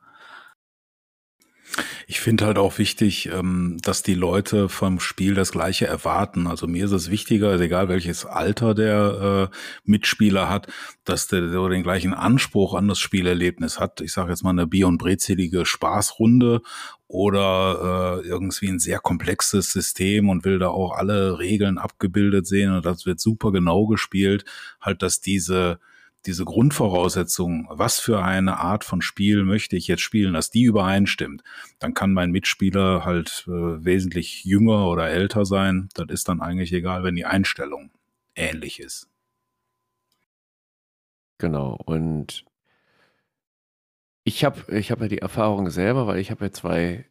Ich 2.07 2.19
finde 2.19 2.45
halt 2.45 2.57
auch 2.57 2.77
wichtig, 2.77 3.27
ähm, 3.27 3.77
dass 3.81 4.03
die 4.03 4.13
Leute 4.13 4.69
vom 4.69 4.99
Spiel 4.99 5.33
das 5.33 5.51
Gleiche 5.51 5.87
erwarten. 5.87 6.47
Also 6.47 6.67
mir 6.67 6.85
ist 6.85 6.91
es 6.91 7.09
wichtiger, 7.09 7.49
also 7.49 7.63
egal 7.63 7.89
welches 7.89 8.25
Alter 8.25 8.73
der 8.73 9.49
äh, 9.51 9.55
Mitspieler 9.83 10.49
hat, 10.49 10.67
dass 11.03 11.27
der, 11.27 11.41
der 11.41 11.69
den 11.69 11.83
gleichen 11.83 12.13
Anspruch 12.13 12.75
an 12.75 12.87
das 12.87 12.99
Spielerlebnis 12.99 13.79
hat. 13.79 14.01
Ich 14.01 14.13
sage 14.13 14.31
jetzt 14.31 14.43
mal 14.43 14.51
eine 14.51 14.67
Bier- 14.67 14.87
und 14.87 14.97
brezelige 14.97 15.65
Spaßrunde 15.65 16.61
oder 17.07 18.21
äh, 18.23 18.27
irgendwie 18.27 18.69
ein 18.69 18.79
sehr 18.79 18.99
komplexes 18.99 19.71
System 19.71 20.29
und 20.29 20.45
will 20.45 20.59
da 20.59 20.69
auch 20.69 20.95
alle 20.95 21.39
Regeln 21.39 21.77
abgebildet 21.77 22.47
sehen 22.47 22.73
und 22.73 22.85
das 22.85 23.05
wird 23.05 23.19
super 23.19 23.51
genau 23.51 23.85
gespielt. 23.87 24.45
Halt, 24.79 25.01
dass 25.01 25.21
diese 25.21 25.79
diese 26.25 26.45
Grundvoraussetzung, 26.45 27.67
was 27.69 27.99
für 27.99 28.23
eine 28.23 28.57
Art 28.57 28.83
von 28.83 29.01
Spiel 29.01 29.43
möchte 29.43 29.75
ich 29.75 29.87
jetzt 29.87 30.01
spielen, 30.01 30.33
dass 30.33 30.49
die 30.49 30.63
übereinstimmt, 30.63 31.43
dann 31.79 31.93
kann 31.93 32.13
mein 32.13 32.31
Mitspieler 32.31 33.05
halt 33.05 33.45
äh, 33.47 33.51
wesentlich 33.51 34.43
jünger 34.43 34.87
oder 34.87 35.09
älter 35.09 35.45
sein. 35.45 35.89
Das 35.93 36.07
ist 36.09 36.27
dann 36.27 36.41
eigentlich 36.41 36.73
egal, 36.73 37.03
wenn 37.03 37.15
die 37.15 37.25
Einstellung 37.25 37.91
ähnlich 38.35 38.79
ist. 38.79 39.09
Genau. 41.37 41.77
Und 41.85 42.45
ich 44.23 44.43
habe 44.43 44.75
ich 44.75 44.91
hab 44.91 45.01
ja 45.01 45.07
die 45.07 45.19
Erfahrung 45.19 45.69
selber, 45.69 46.07
weil 46.07 46.19
ich 46.19 46.31
habe 46.31 46.45
ja 46.45 46.51
zwei, 46.51 47.05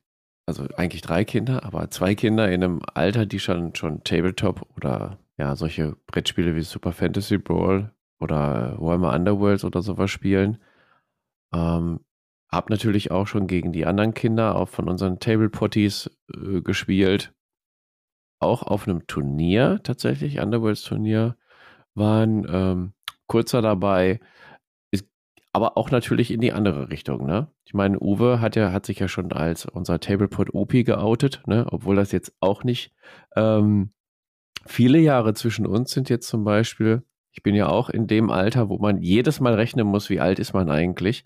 also 0.46 0.66
eigentlich 0.77 1.03
drei 1.03 1.24
Kinder, 1.24 1.64
aber 1.64 1.90
zwei 1.90 2.14
Kinder 2.14 2.50
in 2.50 2.64
einem 2.64 2.83
Alter, 2.94 3.27
die 3.27 3.38
schon, 3.38 3.74
schon 3.74 4.03
Tabletop 4.05 4.66
oder 4.77 5.18
ja, 5.37 5.57
solche 5.57 5.96
Brettspiele 6.07 6.57
wie 6.57 6.62
Super 6.62 6.92
Fantasy 6.92 7.38
Brawl 7.38 7.93
oder 8.20 8.77
Warhammer 8.79 9.12
Underworlds 9.12 9.64
oder 9.64 9.83
sowas 9.83 10.11
spielen. 10.11 10.59
Ähm, 11.53 12.00
hab 12.50 12.70
natürlich 12.70 13.11
auch 13.11 13.27
schon 13.27 13.46
gegen 13.46 13.72
die 13.72 13.87
anderen 13.87 14.14
Kinder 14.14 14.57
auch 14.57 14.68
von 14.68 14.88
unseren 14.88 15.18
Table 15.18 15.50
Potties 15.50 16.11
äh, 16.33 16.61
gespielt. 16.61 17.35
Auch 18.38 18.62
auf 18.62 18.87
einem 18.87 19.07
Turnier 19.07 19.81
tatsächlich, 19.83 20.38
Underworlds 20.38 20.83
Turnier, 20.83 21.37
waren 21.94 22.46
ähm, 22.48 22.92
kurzer 23.27 23.62
dabei. 23.62 24.20
Ist, 24.90 25.07
aber 25.53 25.77
auch 25.77 25.90
natürlich 25.90 26.31
in 26.31 26.40
die 26.40 26.53
andere 26.53 26.90
Richtung, 26.90 27.27
ne? 27.27 27.48
Ich 27.64 27.74
meine, 27.74 27.98
Uwe 27.98 28.40
hat 28.40 28.57
ja, 28.57 28.72
hat 28.72 28.87
sich 28.87 28.98
ja 28.98 29.09
schon 29.09 29.33
als 29.33 29.66
unser 29.66 29.98
Tablepot 29.98 30.55
OP 30.55 30.72
geoutet, 30.72 31.42
ne? 31.46 31.66
Obwohl 31.70 31.96
das 31.96 32.12
jetzt 32.12 32.37
auch 32.40 32.62
nicht 32.64 32.92
ähm, 33.37 33.92
viele 34.66 34.98
Jahre 34.98 35.35
zwischen 35.35 35.66
uns 35.66 35.90
sind 35.90 36.09
jetzt 36.09 36.29
zum 36.29 36.44
Beispiel. 36.44 37.03
Ich 37.34 37.42
bin 37.42 37.54
ja 37.54 37.68
auch 37.68 37.90
in 37.90 38.06
dem 38.06 38.30
Alter, 38.30 38.68
wo 38.68 38.78
man 38.78 39.02
jedes 39.02 39.40
Mal 39.40 39.54
rechnen 39.54 39.86
muss, 39.86 40.08
wie 40.08 40.20
alt 40.20 40.38
ist 40.38 40.54
man 40.54 40.70
eigentlich. 40.70 41.24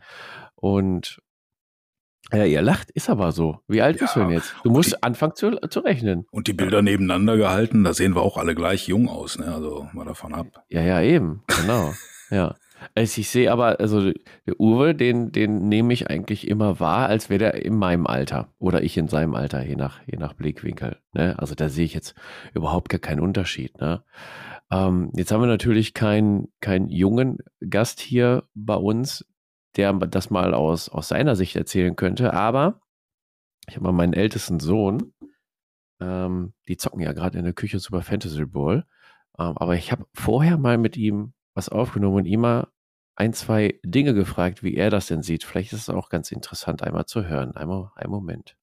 Und 0.55 1.21
ja, 2.33 2.45
ihr 2.45 2.63
lacht, 2.63 2.91
ist 2.91 3.09
aber 3.09 3.33
so. 3.33 3.61
Wie 3.69 3.83
alt 3.83 3.97
ja, 3.97 4.03
bist 4.03 4.17
du 4.17 4.21
denn 4.21 4.31
jetzt? 4.31 4.55
Du 4.63 4.71
musst 4.71 4.93
die, 4.93 5.03
anfangen 5.03 5.35
zu, 5.35 5.51
zu 5.69 5.81
rechnen. 5.81 6.27
Und 6.31 6.47
die 6.47 6.53
Bilder 6.55 6.83
nebeneinander 6.83 7.37
gehalten, 7.37 7.85
da 7.85 7.93
sehen 7.93 8.15
wir 8.15 8.23
auch 8.23 8.39
alle 8.39 8.55
gleich 8.55 8.89
jung 8.89 9.09
aus, 9.09 9.39
ne? 9.39 9.55
Also 9.55 9.87
mal 9.93 10.05
davon 10.05 10.35
ab. 10.35 10.47
Ja, 10.69 10.83
ja, 10.83 11.01
eben, 11.03 11.43
genau. 11.47 11.93
ja. 12.31 12.55
Also 12.95 13.21
ich 13.21 13.29
sehe 13.29 13.51
aber, 13.51 13.81
also 13.81 14.13
der 14.47 14.61
Uwe, 14.61 14.95
den, 14.95 15.33
den 15.33 15.69
nehme 15.69 15.93
ich 15.93 16.11
eigentlich 16.11 16.47
immer 16.47 16.81
wahr, 16.81 17.09
als 17.09 17.29
wäre 17.29 17.39
der 17.39 17.55
in 17.65 17.77
meinem 17.77 18.07
Alter 18.07 18.53
oder 18.59 18.83
ich 18.83 18.97
in 18.97 19.09
seinem 19.09 19.35
Alter, 19.35 19.65
je 19.65 19.77
nach, 19.77 20.01
je 20.07 20.17
nach 20.17 20.35
Blickwinkel. 20.35 20.99
Ne? 21.13 21.37
Also 21.39 21.55
da 21.55 21.69
sehe 21.69 21.85
ich 21.85 21.95
jetzt 21.95 22.15
überhaupt 22.55 22.89
gar 22.89 23.01
keinen 23.01 23.21
Unterschied. 23.21 23.81
Ne? 23.81 24.05
Ähm, 24.71 25.11
jetzt 25.15 25.33
haben 25.33 25.41
wir 25.41 25.47
natürlich 25.47 25.95
keinen 25.95 26.53
keinen 26.61 26.89
jungen 26.91 27.39
Gast 27.69 28.01
hier 28.01 28.49
bei 28.55 28.75
uns, 28.75 29.27
der 29.77 29.93
das 29.95 30.31
mal 30.31 30.55
aus, 30.55 30.89
aus 30.89 31.09
seiner 31.09 31.37
Sicht 31.37 31.57
erzählen 31.57 31.97
könnte, 31.97 32.35
aber 32.35 32.81
ich 33.69 33.77
habe 33.77 33.85
mal 33.85 33.93
meinen 33.93 34.15
ältesten 34.15 34.61
Sohn, 34.61 35.13
ähm, 36.01 36.53
die 36.69 36.77
zocken 36.77 37.01
ja 37.01 37.13
gerade 37.13 37.39
in 37.39 37.45
der 37.45 37.55
Küche 37.55 37.79
Super 37.79 38.03
Fantasy 38.03 38.45
Bowl, 38.45 38.85
ähm, 39.39 39.57
aber 39.57 39.75
ich 39.75 39.93
habe 39.93 40.07
vorher 40.15 40.59
mal 40.59 40.79
mit 40.79 40.97
ihm 40.97 41.33
was 41.55 41.69
aufgenommen 41.69 42.17
und 42.17 42.27
ihm 42.27 42.41
mal 42.41 42.69
ein, 43.17 43.33
zwei 43.33 43.81
Dinge 43.85 44.15
gefragt, 44.15 44.63
wie 44.63 44.77
er 44.77 44.91
das 44.91 45.09
denn 45.09 45.23
sieht. 45.23 45.43
Vielleicht 45.43 45.73
ist 45.73 45.81
es 45.81 45.91
auch 45.91 46.09
ganz 46.09 46.31
interessant, 46.31 46.83
einmal 46.83 47.07
zu 47.07 47.25
hören. 47.27 47.57
Einmal, 47.57 47.91
einen 47.97 48.13
Moment. 48.13 48.57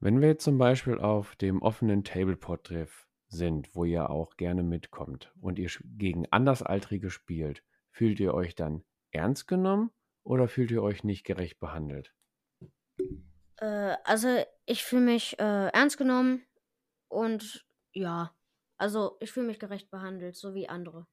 Wenn 0.00 0.20
wir 0.20 0.28
jetzt 0.28 0.44
zum 0.44 0.56
Beispiel 0.56 0.98
auf 0.98 1.36
dem 1.36 1.60
offenen 1.60 2.04
Tableport-Treff 2.04 3.06
sind, 3.32 3.74
wo 3.74 3.84
ihr 3.84 4.10
auch 4.10 4.36
gerne 4.36 4.62
mitkommt 4.62 5.32
und 5.40 5.58
ihr 5.58 5.70
gegen 5.84 6.26
Andersaltrige 6.30 7.10
spielt, 7.10 7.62
fühlt 7.90 8.20
ihr 8.20 8.34
euch 8.34 8.54
dann 8.54 8.84
ernst 9.10 9.48
genommen 9.48 9.90
oder 10.22 10.48
fühlt 10.48 10.70
ihr 10.70 10.82
euch 10.82 11.04
nicht 11.04 11.24
gerecht 11.24 11.58
behandelt? 11.58 12.14
Äh, 13.56 13.96
also 14.04 14.44
ich 14.66 14.84
fühle 14.84 15.02
mich 15.02 15.38
äh, 15.38 15.68
ernst 15.68 15.98
genommen 15.98 16.44
und 17.08 17.66
ja, 17.92 18.34
also 18.76 19.16
ich 19.20 19.32
fühle 19.32 19.46
mich 19.46 19.58
gerecht 19.58 19.90
behandelt, 19.90 20.36
so 20.36 20.54
wie 20.54 20.68
andere. 20.68 21.06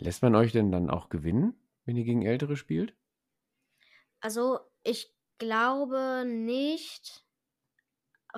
Lässt 0.00 0.22
man 0.22 0.34
euch 0.34 0.52
denn 0.52 0.72
dann 0.72 0.90
auch 0.90 1.08
gewinnen, 1.08 1.54
wenn 1.84 1.96
ihr 1.96 2.04
gegen 2.04 2.22
Ältere 2.22 2.56
spielt? 2.56 2.96
Also 4.20 4.58
ich 4.82 5.14
glaube 5.38 6.24
nicht. 6.26 7.23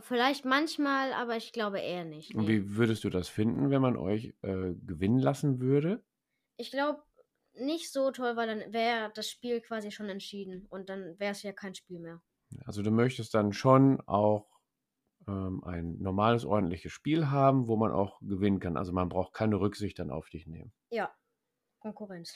Vielleicht 0.01 0.45
manchmal, 0.45 1.13
aber 1.13 1.37
ich 1.37 1.53
glaube 1.53 1.81
eher 1.81 2.05
nicht. 2.05 2.35
Und 2.35 2.49
wie 2.49 2.77
würdest 2.77 3.05
du 3.05 3.11
das 3.11 3.29
finden, 3.29 3.71
wenn 3.71 3.81
man 3.81 3.97
euch 3.97 4.35
äh, 4.43 4.75
gewinnen 4.75 5.19
lassen 5.19 5.61
würde? 5.61 6.05
Ich 6.59 6.71
glaube 6.71 7.03
nicht 7.55 7.91
so 7.93 8.11
toll, 8.11 8.37
weil 8.37 8.47
dann 8.47 8.73
wäre 8.73 9.11
das 9.15 9.31
Spiel 9.31 9.61
quasi 9.61 9.91
schon 9.91 10.09
entschieden 10.09 10.67
und 10.69 10.91
dann 10.91 11.19
wäre 11.19 11.33
es 11.33 11.43
ja 11.43 11.53
kein 11.53 11.75
Spiel 11.75 11.99
mehr. 11.99 12.23
Also 12.65 12.83
du 12.83 12.91
möchtest 12.91 13.35
dann 13.35 13.53
schon 13.53 14.01
auch 14.03 14.47
ähm, 15.27 15.65
ein 15.65 15.99
normales, 15.99 16.45
ordentliches 16.45 16.93
Spiel 16.93 17.29
haben, 17.31 17.67
wo 17.67 17.77
man 17.77 17.93
auch 17.93 18.21
gewinnen 18.21 18.61
kann. 18.61 18.77
Also 18.77 18.93
man 18.93 19.09
braucht 19.09 19.33
keine 19.33 19.59
Rücksicht 19.59 19.99
dann 19.99 20.11
auf 20.11 20.29
dich 20.29 20.47
nehmen. 20.47 20.73
Ja, 20.91 21.15
Konkurrenz. 21.81 22.35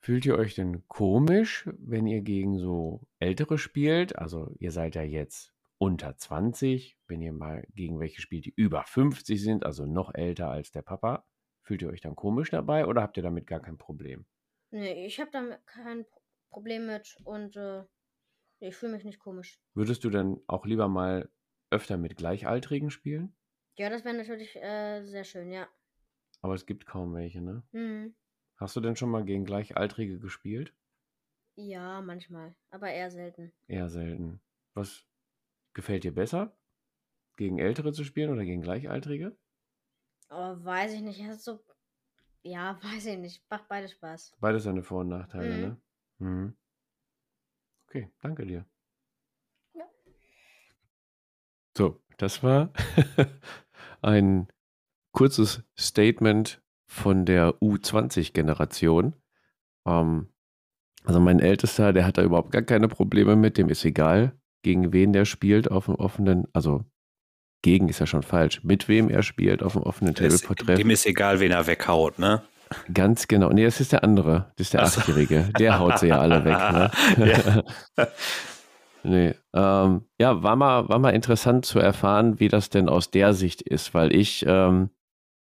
Fühlt 0.00 0.24
ihr 0.26 0.36
euch 0.36 0.54
denn 0.54 0.86
komisch, 0.88 1.68
wenn 1.78 2.06
ihr 2.06 2.20
gegen 2.22 2.58
so 2.58 3.06
Ältere 3.18 3.58
spielt? 3.58 4.16
Also 4.16 4.54
ihr 4.58 4.70
seid 4.70 4.94
ja 4.94 5.02
jetzt 5.02 5.52
unter 5.78 6.16
20, 6.16 6.98
wenn 7.06 7.20
ihr 7.20 7.32
mal 7.32 7.66
gegen 7.74 8.00
welche 8.00 8.20
spielt, 8.20 8.46
die 8.46 8.52
über 8.56 8.84
50 8.84 9.42
sind, 9.42 9.66
also 9.66 9.86
noch 9.86 10.14
älter 10.14 10.50
als 10.50 10.70
der 10.70 10.82
Papa. 10.82 11.26
Fühlt 11.62 11.82
ihr 11.82 11.90
euch 11.90 12.00
dann 12.00 12.16
komisch 12.16 12.50
dabei 12.50 12.86
oder 12.86 13.02
habt 13.02 13.16
ihr 13.16 13.22
damit 13.22 13.46
gar 13.46 13.60
kein 13.60 13.76
Problem? 13.76 14.24
Nee, 14.70 15.06
ich 15.06 15.20
habe 15.20 15.30
damit 15.30 15.64
kein 15.66 16.04
Pro- 16.06 16.20
Problem 16.50 16.86
mit 16.86 17.16
und 17.24 17.56
äh, 17.56 17.84
ich 18.60 18.74
fühle 18.74 18.92
mich 18.92 19.04
nicht 19.04 19.18
komisch. 19.18 19.60
Würdest 19.74 20.02
du 20.04 20.10
dann 20.10 20.40
auch 20.46 20.64
lieber 20.64 20.88
mal 20.88 21.28
öfter 21.70 21.98
mit 21.98 22.16
Gleichaltrigen 22.16 22.90
spielen? 22.90 23.36
Ja, 23.76 23.90
das 23.90 24.04
wäre 24.04 24.16
natürlich 24.16 24.56
äh, 24.56 25.02
sehr 25.04 25.24
schön, 25.24 25.50
ja. 25.52 25.68
Aber 26.40 26.54
es 26.54 26.64
gibt 26.64 26.86
kaum 26.86 27.14
welche, 27.14 27.42
ne? 27.42 27.62
Mhm. 27.72 28.14
Hast 28.58 28.74
du 28.74 28.80
denn 28.80 28.96
schon 28.96 29.10
mal 29.10 29.24
gegen 29.24 29.44
Gleichaltrige 29.44 30.18
gespielt? 30.18 30.74
Ja, 31.54 32.00
manchmal, 32.00 32.54
aber 32.70 32.90
eher 32.90 33.10
selten. 33.10 33.52
Eher 33.68 33.88
selten. 33.88 34.40
Was 34.74 35.06
gefällt 35.74 36.04
dir 36.04 36.12
besser? 36.14 36.56
Gegen 37.36 37.58
Ältere 37.58 37.92
zu 37.92 38.02
spielen 38.04 38.30
oder 38.30 38.44
gegen 38.44 38.62
Gleichaltrige? 38.62 39.36
Aber 40.28 40.64
weiß 40.64 40.92
ich 40.92 41.02
nicht, 41.02 41.22
hast 41.24 41.44
so. 41.44 41.64
Ja, 42.42 42.78
weiß 42.82 43.06
ich 43.06 43.18
nicht. 43.18 43.48
Macht 43.48 43.68
beide 43.68 43.88
Spaß. 43.88 44.36
Beides 44.40 44.64
seine 44.64 44.82
Vor- 44.82 45.00
und 45.00 45.08
Nachteile, 45.08 45.56
Mhm. 45.56 45.60
ne? 45.60 45.80
Mhm. 46.18 46.56
Okay, 47.86 48.10
danke 48.20 48.44
dir. 48.44 48.66
Ja. 49.74 49.84
So, 51.76 52.00
das 52.18 52.42
war 52.42 52.72
ein 54.02 54.48
kurzes 55.12 55.62
Statement 55.78 56.60
von 56.88 57.24
der 57.24 57.54
U20-Generation. 57.60 59.14
Ähm, 59.86 60.28
also 61.04 61.20
mein 61.20 61.38
Ältester, 61.38 61.92
der 61.92 62.04
hat 62.04 62.18
da 62.18 62.22
überhaupt 62.22 62.50
gar 62.50 62.62
keine 62.62 62.88
Probleme 62.88 63.36
mit, 63.36 63.56
dem 63.56 63.68
ist 63.68 63.84
egal, 63.84 64.32
gegen 64.62 64.92
wen 64.92 65.12
der 65.12 65.24
spielt 65.24 65.70
auf 65.70 65.86
dem 65.86 65.94
offenen, 65.94 66.46
also 66.52 66.84
gegen 67.62 67.88
ist 67.88 68.00
ja 68.00 68.06
schon 68.06 68.22
falsch, 68.22 68.64
mit 68.64 68.88
wem 68.88 69.08
er 69.08 69.22
spielt 69.22 69.62
auf 69.62 69.74
dem 69.74 69.82
offenen 69.82 70.14
Es, 70.14 70.18
Tableport-Treff. 70.40 70.78
dem 70.78 70.90
ist 70.90 71.06
egal, 71.06 71.40
wen 71.40 71.52
er 71.52 71.66
weghaut, 71.66 72.18
ne? 72.18 72.42
Ganz 72.92 73.28
genau. 73.28 73.50
Nee, 73.50 73.64
das 73.64 73.80
ist 73.80 73.92
der 73.92 74.04
andere. 74.04 74.52
Das 74.56 74.66
ist 74.66 74.74
der 74.74 74.86
so. 74.86 75.00
Achtjährige. 75.00 75.50
Der 75.58 75.78
haut 75.78 75.98
sie 75.98 76.08
ja 76.08 76.18
alle 76.18 76.44
weg. 76.44 76.58
Ne? 76.58 76.90
Ja. 77.96 78.06
nee. 79.02 79.34
Ähm, 79.54 80.02
ja, 80.20 80.42
war 80.42 80.56
mal, 80.56 80.86
war 80.88 80.98
mal 80.98 81.14
interessant 81.14 81.64
zu 81.64 81.78
erfahren, 81.78 82.40
wie 82.40 82.48
das 82.48 82.68
denn 82.68 82.90
aus 82.90 83.10
der 83.10 83.32
Sicht 83.32 83.62
ist, 83.62 83.94
weil 83.94 84.14
ich, 84.14 84.44
ähm, 84.46 84.90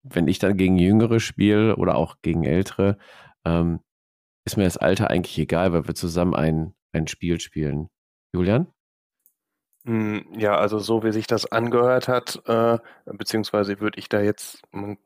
wenn 0.03 0.29
ich 0.29 0.39
dann 0.39 0.57
gegen 0.57 0.77
Jüngere 0.79 1.21
spiele 1.21 1.77
oder 1.77 1.97
auch 1.97 2.17
gegen 2.23 2.45
Ältere, 2.45 2.99
ähm, 3.45 3.81
ist 4.47 4.57
mir 4.57 4.65
das 4.65 4.77
Alter 4.79 5.11
eigentlich 5.11 5.39
egal, 5.39 5.73
weil 5.73 5.87
wir 5.87 5.95
zusammen 5.95 6.35
ein, 6.35 6.75
ein 6.93 7.07
Spiel 7.09 7.41
spielen. 7.41 7.89
Julian? 8.35 8.69
Hm, 9.87 10.27
Ja, 10.39 10.57
also 10.57 10.79
so 10.79 11.03
wie 11.03 11.13
sich 11.13 11.27
das 11.27 11.51
angehört 11.51 12.09
hat, 12.09 12.43
äh, 12.47 12.79
beziehungsweise 13.07 13.81
würde 13.81 13.99
ich 13.99 14.09
da 14.09 14.21
jetzt 14.21 14.63
ein 14.73 14.99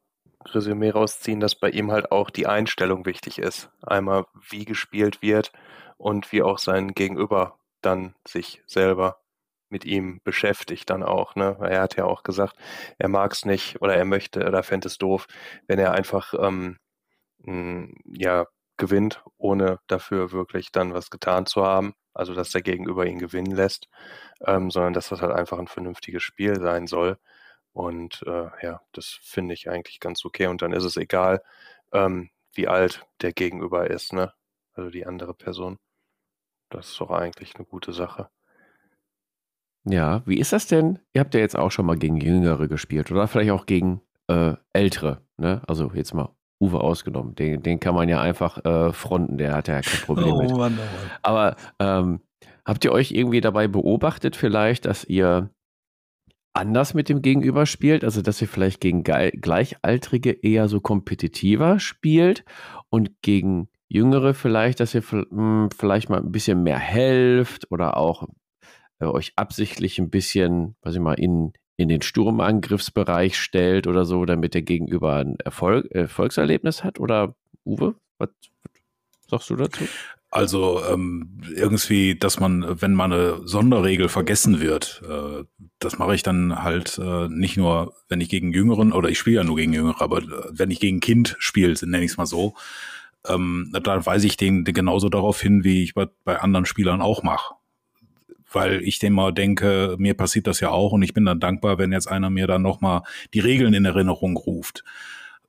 Resümee 0.47 0.91
rausziehen, 0.91 1.41
dass 1.41 1.55
bei 1.55 1.71
ihm 1.71 1.91
halt 1.93 2.11
auch 2.13 2.31
die 2.31 2.47
Einstellung 2.47 3.07
wichtig 3.07 3.39
ist. 3.39 3.71
Einmal, 3.83 4.27
wie 4.51 4.65
gespielt 4.65 5.23
wird 5.23 5.53
und 5.97 6.33
wie 6.33 6.43
auch 6.43 6.59
sein 6.59 6.93
Gegenüber 6.93 7.59
dann 7.83 8.15
sich 8.27 8.63
selber 8.67 9.21
mit 9.75 9.85
ihm 9.85 10.21
beschäftigt 10.25 10.91
dann 10.91 11.03
auch. 11.03 11.35
Ne? 11.37 11.57
Er 11.61 11.83
hat 11.83 11.97
ja 11.97 12.05
auch 12.07 12.23
gesagt, 12.23 12.57
er 12.99 13.09
mag 13.09 13.33
es 13.33 13.45
nicht 13.45 13.83
oder 13.83 13.97
er 13.97 14.05
möchte 14.07 14.47
oder 14.47 14.63
fände 14.63 14.89
es 14.89 14.99
doof, 14.99 15.27
wenn 15.67 15.79
er 15.79 15.93
einfach 15.93 16.35
ähm, 16.39 16.79
ja, 18.07 18.47
gewinnt, 18.77 19.23
ohne 19.37 19.79
dafür 19.87 20.33
wirklich 20.33 20.73
dann 20.73 20.95
was 20.95 21.11
getan 21.11 21.47
zu 21.47 21.65
haben. 21.65 21.95
Also 22.15 22.35
dass 22.35 22.51
der 22.51 22.63
Gegenüber 22.63 23.07
ihn 23.07 23.19
gewinnen 23.19 23.55
lässt 23.55 23.89
ähm, 24.47 24.71
sondern 24.71 24.93
dass 24.95 25.11
das 25.11 25.23
halt 25.23 25.33
einfach 25.33 25.59
ein 25.59 25.69
vernünftiges 25.69 26.23
Spiel 26.23 26.61
sein 26.61 26.87
soll. 26.87 27.19
Und 27.73 28.23
äh, 28.27 28.51
ja, 28.63 28.83
das 28.93 29.19
finde 29.23 29.55
ich 29.55 29.71
eigentlich 29.71 30.01
ganz 30.01 30.25
okay. 30.25 30.47
Und 30.49 30.63
dann 30.63 30.73
ist 30.73 30.85
es 30.85 30.97
egal, 30.97 31.43
ähm, 31.93 32.31
wie 32.55 32.69
alt 32.69 33.07
der 33.23 33.33
Gegenüber 33.33 33.91
ist, 33.91 34.13
ne? 34.13 34.33
Also 34.75 34.91
die 34.91 35.07
andere 35.07 35.35
Person. 35.35 35.79
Das 36.71 36.91
ist 36.91 37.01
doch 37.01 37.11
eigentlich 37.11 37.57
eine 37.57 37.65
gute 37.67 37.93
Sache. 37.93 38.31
Ja, 39.89 40.23
wie 40.27 40.39
ist 40.39 40.53
das 40.53 40.67
denn? 40.67 40.99
Ihr 41.13 41.21
habt 41.21 41.35
ja 41.35 41.41
jetzt 41.41 41.57
auch 41.57 41.71
schon 41.71 41.87
mal 41.87 41.97
gegen 41.97 42.17
Jüngere 42.17 42.69
gespielt 42.69 43.11
oder 43.13 43.29
vielleicht 43.29 43.51
auch 43.51 43.67
gegen 43.67 44.01
äh, 44.29 44.55
Ältere, 44.73 45.21
ne? 45.37 45.63
Also 45.67 45.91
jetzt 45.95 46.15
mal 46.15 46.31
Uwe 46.61 46.81
ausgenommen. 46.81 47.35
Den, 47.35 47.63
den 47.63 47.81
kann 47.81 47.95
man 47.95 48.09
ja 48.09 48.21
einfach 48.21 48.65
äh, 48.65 48.93
fronten, 48.93 49.37
der 49.37 49.55
hat 49.55 49.69
ja 49.69 49.83
kein 49.83 50.01
Problem 50.01 50.39
mit. 50.39 50.53
Oh 50.53 50.57
Mann, 50.57 50.79
oh 50.79 50.83
Mann. 50.83 51.11
Aber 51.23 51.57
ähm, 51.79 52.21
habt 52.65 52.85
ihr 52.85 52.93
euch 52.93 53.13
irgendwie 53.13 53.41
dabei 53.41 53.69
beobachtet, 53.69 54.37
vielleicht, 54.37 54.87
dass 54.87 55.05
ihr 55.05 55.51
anders 56.55 56.95
mit 56.95 57.09
dem 57.09 57.21
Gegenüber 57.21 57.67
spielt? 57.67 58.05
Also, 58.05 58.23
dass 58.23 58.41
ihr 58.41 58.49
vielleicht 58.49 58.81
gegen 58.81 59.03
Ge 59.03 59.33
Gleichaltrige 59.33 60.31
eher 60.31 60.69
so 60.69 60.81
kompetitiver 60.81 61.79
spielt 61.79 62.45
und 62.89 63.11
gegen 63.21 63.69
Jüngere 63.89 64.33
vielleicht, 64.33 64.81
dass 64.81 64.95
ihr 64.95 65.03
mh, 65.03 65.69
vielleicht 65.77 66.09
mal 66.09 66.21
ein 66.21 66.33
bisschen 66.33 66.63
mehr 66.63 66.79
helft 66.79 67.71
oder 67.71 67.97
auch 67.97 68.27
äh, 69.01 69.07
euch 69.07 69.33
absichtlich 69.37 69.99
ein 69.99 70.11
bisschen, 70.11 70.77
was 70.83 70.95
ich 70.95 71.01
mal, 71.01 71.15
in, 71.15 71.53
in 71.77 71.89
den 71.89 72.03
Sturmangriffsbereich 72.03 73.39
stellt 73.39 73.87
oder 73.87 74.05
so, 74.05 74.25
damit 74.25 74.55
der 74.55 74.63
Gegenüber 74.63 75.17
ein 75.17 75.37
Erfolg, 75.45 75.87
Erfolgserlebnis 75.91 76.85
hat? 76.85 77.01
Oder 77.01 77.35
Uwe, 77.65 77.95
was, 78.19 78.31
sagst 79.29 79.51
du 79.51 79.57
dazu? 79.57 79.85
Also 80.31 80.83
ähm, 80.91 81.41
irgendwie, 81.55 82.17
dass 82.17 82.41
man, 82.41 82.81
wenn 82.83 82.93
mal 82.93 83.05
eine 83.05 83.47
Sonderregel 83.47 84.09
vergessen 84.09 84.59
wird, 84.59 85.01
äh, 85.09 85.45
das 85.79 85.99
mache 85.99 86.17
ich 86.17 86.25
dann 86.25 86.65
halt 86.65 86.99
äh, 86.99 87.29
nicht 87.29 87.57
nur, 87.57 87.95
wenn 88.09 88.21
ich 88.21 88.31
gegen 88.31 88.53
Jüngeren, 88.53 88.93
oder 88.93 89.09
ich 89.11 89.19
spiele 89.21 89.37
ja 89.37 89.45
nur 89.45 89.55
gegen 89.55 89.73
Jüngere, 89.73 90.03
aber 90.03 90.19
äh, 90.19 90.49
wenn 90.51 90.73
ich 90.73 90.81
gegen 90.81 90.99
Kind 90.99 91.37
spiele, 91.39 91.75
nenne 91.83 92.05
ich 92.05 92.11
es 92.11 92.17
mal 92.17 92.27
so, 92.27 92.55
ähm, 93.29 93.71
da 93.73 94.07
weise 94.07 94.27
ich 94.27 94.37
den 94.37 94.65
genauso 94.65 95.09
darauf 95.09 95.41
hin, 95.41 95.63
wie 95.63 95.85
ich 95.85 95.95
bei, 95.95 96.09
bei 96.25 96.41
anderen 96.41 96.67
Spielern 96.67 97.01
auch 97.01 97.23
mache. 97.23 97.55
Weil 98.55 98.83
ich 98.83 98.99
dem 98.99 99.13
mal 99.13 99.33
denke, 99.33 99.97
mir 99.99 100.15
passiert 100.15 100.47
das 100.47 100.61
ja 100.61 100.71
auch 100.71 100.93
und 100.93 101.03
ich 101.03 101.15
bin 101.15 101.25
dann 101.25 101.41
dankbar, 101.41 101.79
wenn 101.79 101.93
jetzt 101.93 102.09
einer 102.09 102.31
mir 102.31 102.47
dann 102.47 102.63
nochmal 102.63 103.03
die 103.35 103.41
Regeln 103.41 103.75
in 103.75 103.85
Erinnerung 103.85 104.37
ruft. 104.37 104.85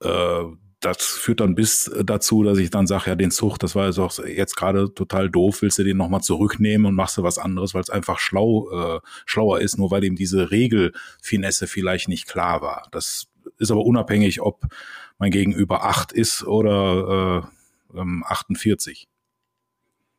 Äh, 0.01 0.43
das 0.85 1.03
führt 1.03 1.39
dann 1.39 1.55
bis 1.55 1.91
dazu, 2.03 2.43
dass 2.43 2.57
ich 2.59 2.69
dann 2.69 2.85
sage, 2.85 3.09
ja, 3.09 3.15
den 3.15 3.31
Zug, 3.31 3.57
das 3.57 3.75
war 3.75 3.87
jetzt 3.87 3.97
auch 3.97 4.19
jetzt 4.19 4.55
gerade 4.55 4.93
total 4.93 5.29
doof, 5.29 5.61
willst 5.61 5.79
du 5.79 5.83
den 5.83 5.97
nochmal 5.97 6.21
zurücknehmen 6.21 6.85
und 6.85 6.95
machst 6.95 7.17
du 7.17 7.23
was 7.23 7.39
anderes, 7.39 7.73
weil 7.73 7.81
es 7.81 7.89
einfach 7.89 8.19
schlau, 8.19 8.69
äh, 8.71 8.99
schlauer 9.25 9.61
ist, 9.61 9.77
nur 9.77 9.89
weil 9.89 10.03
ihm 10.03 10.15
diese 10.15 10.51
Regelfinesse 10.51 11.67
vielleicht 11.67 12.07
nicht 12.07 12.27
klar 12.27 12.61
war. 12.61 12.87
Das 12.91 13.27
ist 13.57 13.71
aber 13.71 13.85
unabhängig, 13.85 14.41
ob 14.41 14.65
mein 15.17 15.31
Gegenüber 15.31 15.85
acht 15.85 16.11
ist 16.11 16.43
oder 16.43 17.47
äh, 17.93 17.99
ähm, 17.99 18.23
48. 18.27 19.07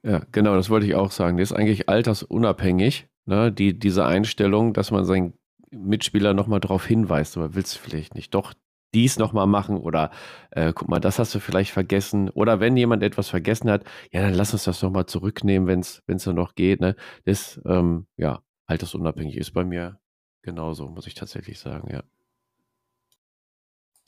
Ja, 0.06 0.22
genau, 0.30 0.54
das 0.54 0.70
wollte 0.70 0.86
ich 0.86 0.94
auch 0.94 1.10
sagen. 1.10 1.36
Das 1.36 1.50
ist 1.50 1.56
eigentlich 1.56 1.88
altersunabhängig, 1.88 3.08
ne? 3.24 3.50
Die, 3.50 3.76
diese 3.76 4.04
Einstellung, 4.06 4.72
dass 4.72 4.92
man 4.92 5.04
seinen 5.04 5.32
Mitspieler 5.72 6.32
nochmal 6.32 6.60
darauf 6.60 6.86
hinweist, 6.86 7.36
aber 7.36 7.56
willst 7.56 7.74
du 7.74 7.80
vielleicht 7.80 8.14
nicht 8.14 8.32
doch 8.32 8.54
dies 8.94 9.18
nochmal 9.18 9.48
machen 9.48 9.76
oder 9.76 10.12
äh, 10.52 10.72
guck 10.72 10.88
mal, 10.88 11.00
das 11.00 11.18
hast 11.18 11.34
du 11.34 11.40
vielleicht 11.40 11.72
vergessen. 11.72 12.30
Oder 12.30 12.60
wenn 12.60 12.76
jemand 12.76 13.02
etwas 13.02 13.28
vergessen 13.28 13.68
hat, 13.68 13.82
ja, 14.12 14.22
dann 14.22 14.34
lass 14.34 14.52
uns 14.52 14.62
das 14.62 14.80
nochmal 14.80 15.06
zurücknehmen, 15.06 15.66
wenn 15.66 15.80
es 15.80 16.24
dann 16.24 16.36
noch 16.36 16.54
geht. 16.54 16.80
Ne? 16.80 16.94
Das, 17.24 17.60
ähm, 17.66 18.06
ja, 18.16 18.42
altersunabhängig 18.66 19.36
ist 19.36 19.54
bei 19.54 19.64
mir 19.64 19.98
genauso, 20.42 20.88
muss 20.88 21.08
ich 21.08 21.14
tatsächlich 21.14 21.58
sagen, 21.58 21.90
ja. 21.92 22.04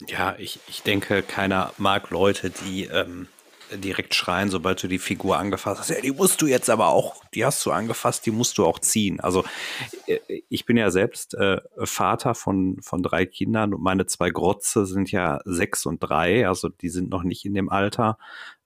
Ja, 0.07 0.37
ich, 0.39 0.61
ich 0.69 0.81
denke, 0.81 1.23
keiner 1.23 1.73
mag 1.77 2.09
Leute, 2.09 2.51
die 2.51 2.85
ähm, 2.85 3.27
direkt 3.77 4.15
schreien, 4.15 4.49
sobald 4.49 4.81
du 4.81 4.87
die 4.87 4.99
Figur 4.99 5.37
angefasst 5.37 5.79
hast. 5.79 5.89
Ja, 5.89 6.01
die 6.01 6.11
musst 6.11 6.41
du 6.41 6.47
jetzt 6.47 6.69
aber 6.69 6.87
auch, 6.87 7.23
die 7.33 7.45
hast 7.45 7.65
du 7.65 7.71
angefasst, 7.71 8.25
die 8.25 8.31
musst 8.31 8.57
du 8.57 8.65
auch 8.65 8.79
ziehen. 8.79 9.19
Also 9.19 9.43
äh, 10.07 10.19
ich 10.49 10.65
bin 10.65 10.77
ja 10.77 10.91
selbst 10.91 11.33
äh, 11.35 11.61
Vater 11.83 12.35
von, 12.35 12.77
von 12.81 13.03
drei 13.03 13.25
Kindern 13.25 13.73
und 13.73 13.81
meine 13.81 14.05
zwei 14.05 14.29
Grotze 14.29 14.85
sind 14.85 15.11
ja 15.11 15.39
sechs 15.45 15.85
und 15.85 15.99
drei, 15.99 16.47
also 16.47 16.69
die 16.69 16.89
sind 16.89 17.09
noch 17.09 17.23
nicht 17.23 17.45
in 17.45 17.53
dem 17.53 17.69
Alter, 17.69 18.17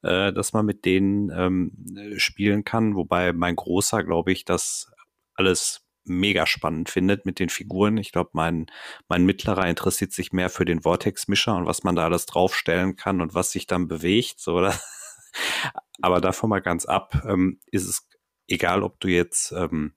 äh, 0.01 0.33
dass 0.33 0.53
man 0.53 0.65
mit 0.65 0.85
denen 0.85 1.29
ähm, 1.29 2.17
spielen 2.17 2.63
kann. 2.63 2.95
Wobei 2.95 3.33
mein 3.33 3.55
Großer, 3.55 4.03
glaube 4.03 4.31
ich, 4.31 4.45
das 4.45 4.91
alles 5.35 5.82
mega 6.05 6.45
spannend 6.45 6.89
findet 6.89 7.25
mit 7.25 7.39
den 7.39 7.49
Figuren. 7.49 7.97
Ich 7.97 8.11
glaube, 8.11 8.31
mein, 8.33 8.67
mein 9.07 9.25
Mittlerer 9.25 9.67
interessiert 9.67 10.11
sich 10.13 10.31
mehr 10.31 10.49
für 10.49 10.65
den 10.65 10.81
Vortex-Mischer 10.81 11.55
und 11.55 11.65
was 11.65 11.83
man 11.83 11.95
da 11.95 12.05
alles 12.05 12.25
draufstellen 12.25 12.95
kann 12.95 13.21
und 13.21 13.33
was 13.33 13.51
sich 13.51 13.67
dann 13.67 13.87
bewegt. 13.87 14.39
So, 14.39 14.55
oder? 14.55 14.77
Aber 16.01 16.21
davon 16.21 16.49
mal 16.49 16.61
ganz 16.61 16.85
ab, 16.85 17.23
ähm, 17.27 17.59
ist 17.71 17.87
es 17.87 18.07
egal, 18.47 18.83
ob 18.83 18.99
du 18.99 19.07
jetzt 19.07 19.51
ähm, 19.51 19.93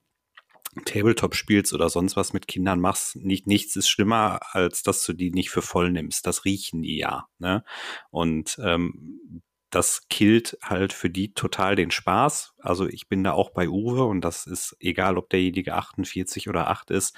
Tabletop 0.85 1.35
spielst 1.35 1.73
oder 1.73 1.89
sonst 1.89 2.15
was 2.15 2.33
mit 2.33 2.47
Kindern 2.47 2.79
machst, 2.79 3.15
nicht, 3.15 3.47
nichts 3.47 3.75
ist 3.75 3.89
schlimmer, 3.89 4.39
als 4.51 4.83
dass 4.83 5.03
du 5.05 5.13
die 5.13 5.31
nicht 5.31 5.49
für 5.49 5.61
voll 5.61 5.91
nimmst. 5.91 6.27
Das 6.27 6.45
riechen 6.45 6.81
die 6.81 6.97
ja. 6.97 7.27
Ne? 7.39 7.63
Und 8.09 8.59
ähm, 8.63 9.41
das 9.69 10.07
killt 10.09 10.57
halt 10.63 10.93
für 10.93 11.09
die 11.09 11.33
total 11.33 11.75
den 11.75 11.91
Spaß. 11.91 12.53
Also 12.59 12.87
ich 12.87 13.09
bin 13.09 13.23
da 13.23 13.33
auch 13.33 13.49
bei 13.51 13.67
Uwe 13.67 14.05
und 14.05 14.21
das 14.21 14.45
ist 14.47 14.75
egal, 14.79 15.17
ob 15.17 15.29
derjenige 15.29 15.75
48 15.75 16.47
oder 16.49 16.69
8 16.69 16.91
ist. 16.91 17.15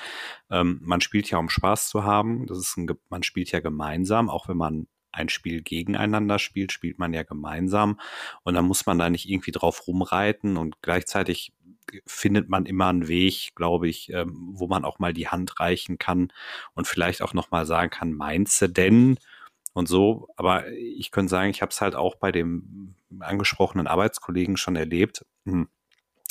Ähm, 0.49 0.79
man 0.83 1.01
spielt 1.01 1.29
ja, 1.29 1.37
um 1.37 1.49
Spaß 1.49 1.89
zu 1.89 2.03
haben. 2.03 2.47
Das 2.47 2.57
ist 2.57 2.77
ein, 2.77 2.89
man 3.09 3.23
spielt 3.23 3.51
ja 3.51 3.59
gemeinsam, 3.59 4.29
auch 4.29 4.47
wenn 4.47 4.57
man 4.57 4.87
ein 5.11 5.29
Spiel 5.29 5.61
gegeneinander 5.61 6.39
spielt, 6.39 6.71
spielt 6.71 6.99
man 6.99 7.13
ja 7.13 7.23
gemeinsam. 7.23 7.99
Und 8.43 8.55
dann 8.55 8.65
muss 8.65 8.85
man 8.85 8.97
da 8.99 9.09
nicht 9.09 9.29
irgendwie 9.29 9.51
drauf 9.51 9.87
rumreiten 9.87 10.57
und 10.57 10.81
gleichzeitig 10.81 11.53
findet 12.05 12.49
man 12.49 12.65
immer 12.65 12.87
einen 12.87 13.07
Weg, 13.07 13.53
glaube 13.55 13.87
ich, 13.89 14.11
ähm, 14.13 14.49
wo 14.53 14.67
man 14.67 14.85
auch 14.85 14.99
mal 14.99 15.13
die 15.13 15.27
Hand 15.27 15.59
reichen 15.59 15.97
kann 15.97 16.31
und 16.73 16.87
vielleicht 16.87 17.21
auch 17.21 17.33
noch 17.33 17.51
mal 17.51 17.65
sagen 17.65 17.89
kann, 17.89 18.13
meinst 18.13 18.61
du 18.61 18.69
denn? 18.69 19.17
Und 19.73 19.87
so, 19.87 20.27
aber 20.35 20.67
ich 20.71 21.11
könnte 21.11 21.29
sagen, 21.29 21.49
ich 21.49 21.61
habe 21.61 21.69
es 21.69 21.81
halt 21.81 21.95
auch 21.95 22.15
bei 22.15 22.31
dem 22.31 22.95
angesprochenen 23.19 23.87
Arbeitskollegen 23.87 24.57
schon 24.57 24.75
erlebt. 24.75 25.25
Hm. 25.45 25.69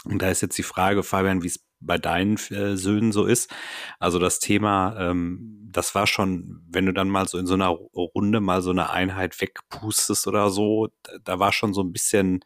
Und 0.04 0.22
da 0.22 0.30
ist 0.30 0.42
jetzt 0.42 0.58
die 0.58 0.62
Frage, 0.62 1.02
Fabian, 1.02 1.42
wie 1.42 1.48
es 1.48 1.64
bei 1.80 1.98
deinen 1.98 2.36
äh, 2.50 2.76
Söhnen 2.76 3.12
so 3.12 3.24
ist. 3.24 3.54
Also 3.98 4.18
das 4.18 4.40
Thema, 4.40 4.96
ähm, 4.98 5.68
das 5.70 5.94
war 5.94 6.06
schon, 6.06 6.62
wenn 6.68 6.86
du 6.86 6.92
dann 6.92 7.08
mal 7.08 7.28
so 7.28 7.38
in 7.38 7.46
so 7.46 7.54
einer 7.54 7.68
Runde 7.68 8.40
mal 8.40 8.62
so 8.62 8.70
eine 8.70 8.90
Einheit 8.90 9.40
wegpustest 9.40 10.26
oder 10.26 10.50
so, 10.50 10.88
da, 11.22 11.38
war 11.38 11.52
schon 11.52 11.74
so 11.74 11.82
ein 11.82 11.92
bisschen 11.92 12.40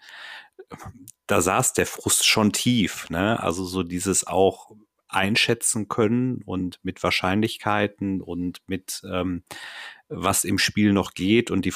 da 1.26 1.40
saß 1.40 1.72
der 1.72 1.86
Frust 1.86 2.26
schon 2.26 2.52
tief. 2.52 3.08
Ne? 3.10 3.40
Also 3.40 3.64
so 3.64 3.82
dieses 3.82 4.26
auch 4.26 4.72
einschätzen 5.08 5.88
können 5.88 6.42
und 6.44 6.78
mit 6.82 7.02
Wahrscheinlichkeiten 7.02 8.20
und 8.22 8.60
mit 8.66 9.02
ähm, 9.10 9.44
was 10.14 10.44
im 10.44 10.58
Spiel 10.58 10.92
noch 10.92 11.14
geht 11.14 11.50
und 11.50 11.64
die 11.64 11.74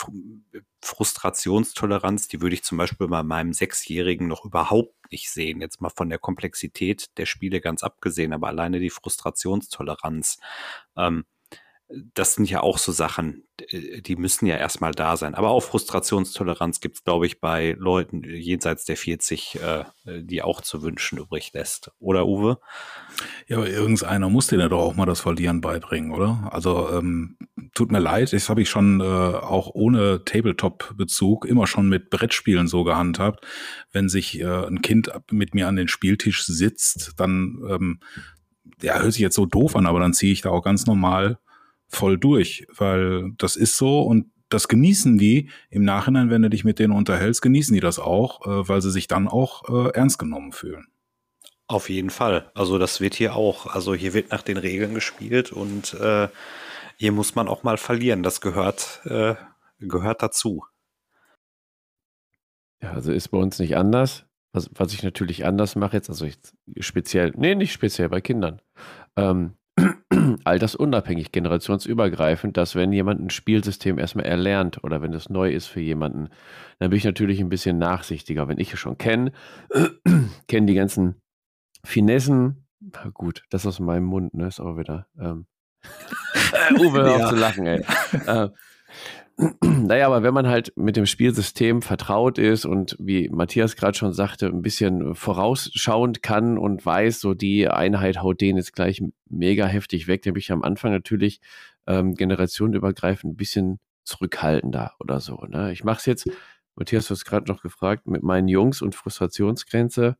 Frustrationstoleranz, 0.82 2.28
die 2.28 2.40
würde 2.40 2.54
ich 2.54 2.62
zum 2.62 2.78
Beispiel 2.78 3.08
bei 3.08 3.22
meinem 3.22 3.52
Sechsjährigen 3.52 4.28
noch 4.28 4.44
überhaupt 4.44 4.94
nicht 5.10 5.30
sehen. 5.30 5.60
Jetzt 5.60 5.80
mal 5.80 5.90
von 5.90 6.08
der 6.08 6.18
Komplexität 6.18 7.16
der 7.16 7.26
Spiele 7.26 7.60
ganz 7.60 7.82
abgesehen, 7.82 8.32
aber 8.32 8.48
alleine 8.48 8.78
die 8.78 8.90
Frustrationstoleranz. 8.90 10.38
Ähm, 10.96 11.24
das 11.88 12.34
sind 12.34 12.50
ja 12.50 12.62
auch 12.62 12.78
so 12.78 12.90
Sachen, 12.90 13.44
die 13.72 14.16
müssen 14.16 14.46
ja 14.46 14.56
erstmal 14.56 14.90
da 14.90 15.16
sein. 15.16 15.36
Aber 15.36 15.50
auch 15.50 15.60
Frustrationstoleranz 15.62 16.80
gibt 16.80 16.96
es, 16.96 17.04
glaube 17.04 17.26
ich, 17.26 17.40
bei 17.40 17.76
Leuten 17.78 18.24
jenseits 18.24 18.84
der 18.86 18.96
40, 18.96 19.60
äh, 19.60 19.84
die 20.22 20.42
auch 20.42 20.62
zu 20.62 20.82
wünschen 20.82 21.18
übrig 21.18 21.52
lässt. 21.52 21.92
Oder 22.00 22.26
Uwe? 22.26 22.58
Ja, 23.46 23.58
aber 23.58 23.70
irgendeiner 23.70 24.28
muss 24.28 24.48
dir 24.48 24.68
doch 24.68 24.80
auch 24.80 24.96
mal 24.96 25.06
das 25.06 25.20
Verlieren 25.20 25.60
beibringen, 25.60 26.10
oder? 26.10 26.48
Also 26.50 26.90
ähm, 26.90 27.38
tut 27.72 27.92
mir 27.92 28.00
leid, 28.00 28.32
das 28.32 28.48
habe 28.48 28.62
ich 28.62 28.68
schon 28.68 29.00
äh, 29.00 29.04
auch 29.04 29.70
ohne 29.72 30.24
Tabletop-Bezug 30.24 31.44
immer 31.44 31.68
schon 31.68 31.88
mit 31.88 32.10
Brettspielen 32.10 32.66
so 32.66 32.82
gehandhabt. 32.82 33.46
Wenn 33.92 34.08
sich 34.08 34.40
äh, 34.40 34.66
ein 34.66 34.82
Kind 34.82 35.10
mit 35.30 35.54
mir 35.54 35.68
an 35.68 35.76
den 35.76 35.88
Spieltisch 35.88 36.44
sitzt, 36.46 37.12
dann 37.16 37.62
ähm, 37.68 38.00
ja, 38.82 38.98
hört 38.98 39.12
sich 39.12 39.22
jetzt 39.22 39.36
so 39.36 39.46
doof 39.46 39.76
an, 39.76 39.86
aber 39.86 40.00
dann 40.00 40.12
ziehe 40.12 40.32
ich 40.32 40.40
da 40.40 40.50
auch 40.50 40.62
ganz 40.62 40.86
normal 40.86 41.38
voll 41.88 42.18
durch, 42.18 42.66
weil 42.74 43.32
das 43.38 43.56
ist 43.56 43.76
so 43.76 44.02
und 44.02 44.30
das 44.48 44.68
genießen 44.68 45.18
die 45.18 45.50
im 45.70 45.84
Nachhinein, 45.84 46.30
wenn 46.30 46.42
du 46.42 46.50
dich 46.50 46.64
mit 46.64 46.78
denen 46.78 46.92
unterhältst, 46.92 47.42
genießen 47.42 47.74
die 47.74 47.80
das 47.80 47.98
auch, 47.98 48.46
äh, 48.46 48.68
weil 48.68 48.80
sie 48.80 48.90
sich 48.90 49.08
dann 49.08 49.28
auch 49.28 49.68
äh, 49.68 49.90
ernst 49.90 50.18
genommen 50.18 50.52
fühlen. 50.52 50.86
Auf 51.68 51.90
jeden 51.90 52.10
Fall. 52.10 52.50
Also 52.54 52.78
das 52.78 53.00
wird 53.00 53.14
hier 53.14 53.34
auch. 53.34 53.66
Also 53.66 53.94
hier 53.94 54.14
wird 54.14 54.30
nach 54.30 54.42
den 54.42 54.56
Regeln 54.56 54.94
gespielt 54.94 55.50
und 55.50 55.94
äh, 55.94 56.28
hier 56.96 57.12
muss 57.12 57.34
man 57.34 57.48
auch 57.48 57.64
mal 57.64 57.76
verlieren. 57.76 58.22
Das 58.22 58.40
gehört, 58.40 59.00
äh, 59.04 59.34
gehört 59.80 60.22
dazu. 60.22 60.64
Ja, 62.80 62.92
also 62.92 63.12
ist 63.12 63.28
bei 63.28 63.38
uns 63.38 63.58
nicht 63.58 63.76
anders. 63.76 64.26
Was, 64.52 64.70
was 64.74 64.92
ich 64.92 65.02
natürlich 65.02 65.44
anders 65.44 65.74
mache 65.74 65.96
jetzt, 65.96 66.08
also 66.08 66.24
ich, 66.24 66.38
speziell, 66.80 67.32
nee, 67.36 67.54
nicht 67.54 67.72
speziell 67.72 68.08
bei 68.08 68.20
Kindern. 68.20 68.62
Ähm, 69.16 69.54
altersunabhängig, 70.44 71.32
generationsübergreifend, 71.32 72.56
dass 72.56 72.74
wenn 72.74 72.92
jemand 72.92 73.20
ein 73.20 73.30
Spielsystem 73.30 73.98
erstmal 73.98 74.26
erlernt 74.26 74.82
oder 74.84 75.02
wenn 75.02 75.12
es 75.12 75.28
neu 75.28 75.50
ist 75.50 75.66
für 75.66 75.80
jemanden, 75.80 76.28
dann 76.78 76.90
bin 76.90 76.96
ich 76.96 77.04
natürlich 77.04 77.40
ein 77.40 77.48
bisschen 77.48 77.78
nachsichtiger. 77.78 78.48
Wenn 78.48 78.58
ich 78.58 78.72
es 78.72 78.78
schon 78.78 78.98
kenne, 78.98 79.32
kenne 80.48 80.66
die 80.66 80.74
ganzen 80.74 81.20
Finessen, 81.84 82.66
na 82.80 83.10
gut, 83.12 83.44
das 83.50 83.66
aus 83.66 83.80
meinem 83.80 84.04
Mund, 84.04 84.34
ne, 84.34 84.46
ist 84.46 84.60
auch 84.60 84.78
wieder. 84.78 85.06
Ähm, 85.18 85.46
Uwe, 86.78 87.02
hör 87.02 87.16
auf 87.16 87.30
zu 87.30 87.36
lachen, 87.36 87.66
ey. 87.66 87.84
äh, 88.26 88.48
naja, 89.62 90.06
aber 90.06 90.22
wenn 90.22 90.32
man 90.32 90.48
halt 90.48 90.72
mit 90.76 90.96
dem 90.96 91.04
Spielsystem 91.04 91.82
vertraut 91.82 92.38
ist 92.38 92.64
und 92.64 92.96
wie 92.98 93.28
Matthias 93.28 93.76
gerade 93.76 93.96
schon 93.96 94.14
sagte, 94.14 94.46
ein 94.46 94.62
bisschen 94.62 95.14
vorausschauend 95.14 96.22
kann 96.22 96.56
und 96.56 96.84
weiß, 96.84 97.20
so 97.20 97.34
die 97.34 97.68
Einheit 97.68 98.22
haut 98.22 98.40
den 98.40 98.56
jetzt 98.56 98.72
gleich 98.72 99.02
mega 99.28 99.66
heftig 99.66 100.06
weg, 100.06 100.22
dann 100.22 100.32
bin 100.32 100.40
ich 100.40 100.52
am 100.52 100.62
Anfang 100.62 100.90
natürlich 100.92 101.40
ähm, 101.86 102.14
generationenübergreifend 102.14 103.34
ein 103.34 103.36
bisschen 103.36 103.78
zurückhaltender 104.04 104.94
oder 105.00 105.20
so. 105.20 105.36
Ne? 105.48 105.72
Ich 105.72 105.84
mache 105.84 105.98
es 105.98 106.06
jetzt, 106.06 106.30
Matthias, 106.74 107.08
du 107.08 107.14
hast 107.14 107.26
gerade 107.26 107.50
noch 107.50 107.60
gefragt, 107.60 108.06
mit 108.06 108.22
meinen 108.22 108.48
Jungs 108.48 108.80
und 108.80 108.94
Frustrationsgrenze. 108.94 110.16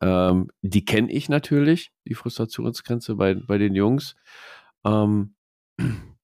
Ähm, 0.00 0.50
die 0.62 0.84
kenne 0.84 1.12
ich 1.12 1.28
natürlich, 1.28 1.92
die 2.06 2.14
Frustrationsgrenze 2.14 3.14
bei, 3.14 3.34
bei 3.34 3.58
den 3.58 3.74
Jungs. 3.76 4.16
Ähm, 4.84 5.36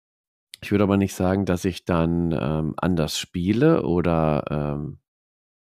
ich 0.62 0.70
würde 0.70 0.84
aber 0.84 0.96
nicht 0.96 1.14
sagen, 1.14 1.44
dass 1.44 1.64
ich 1.64 1.84
dann 1.84 2.32
ähm, 2.32 2.74
anders 2.76 3.18
spiele 3.18 3.82
oder 3.82 4.44
ähm, 4.50 4.98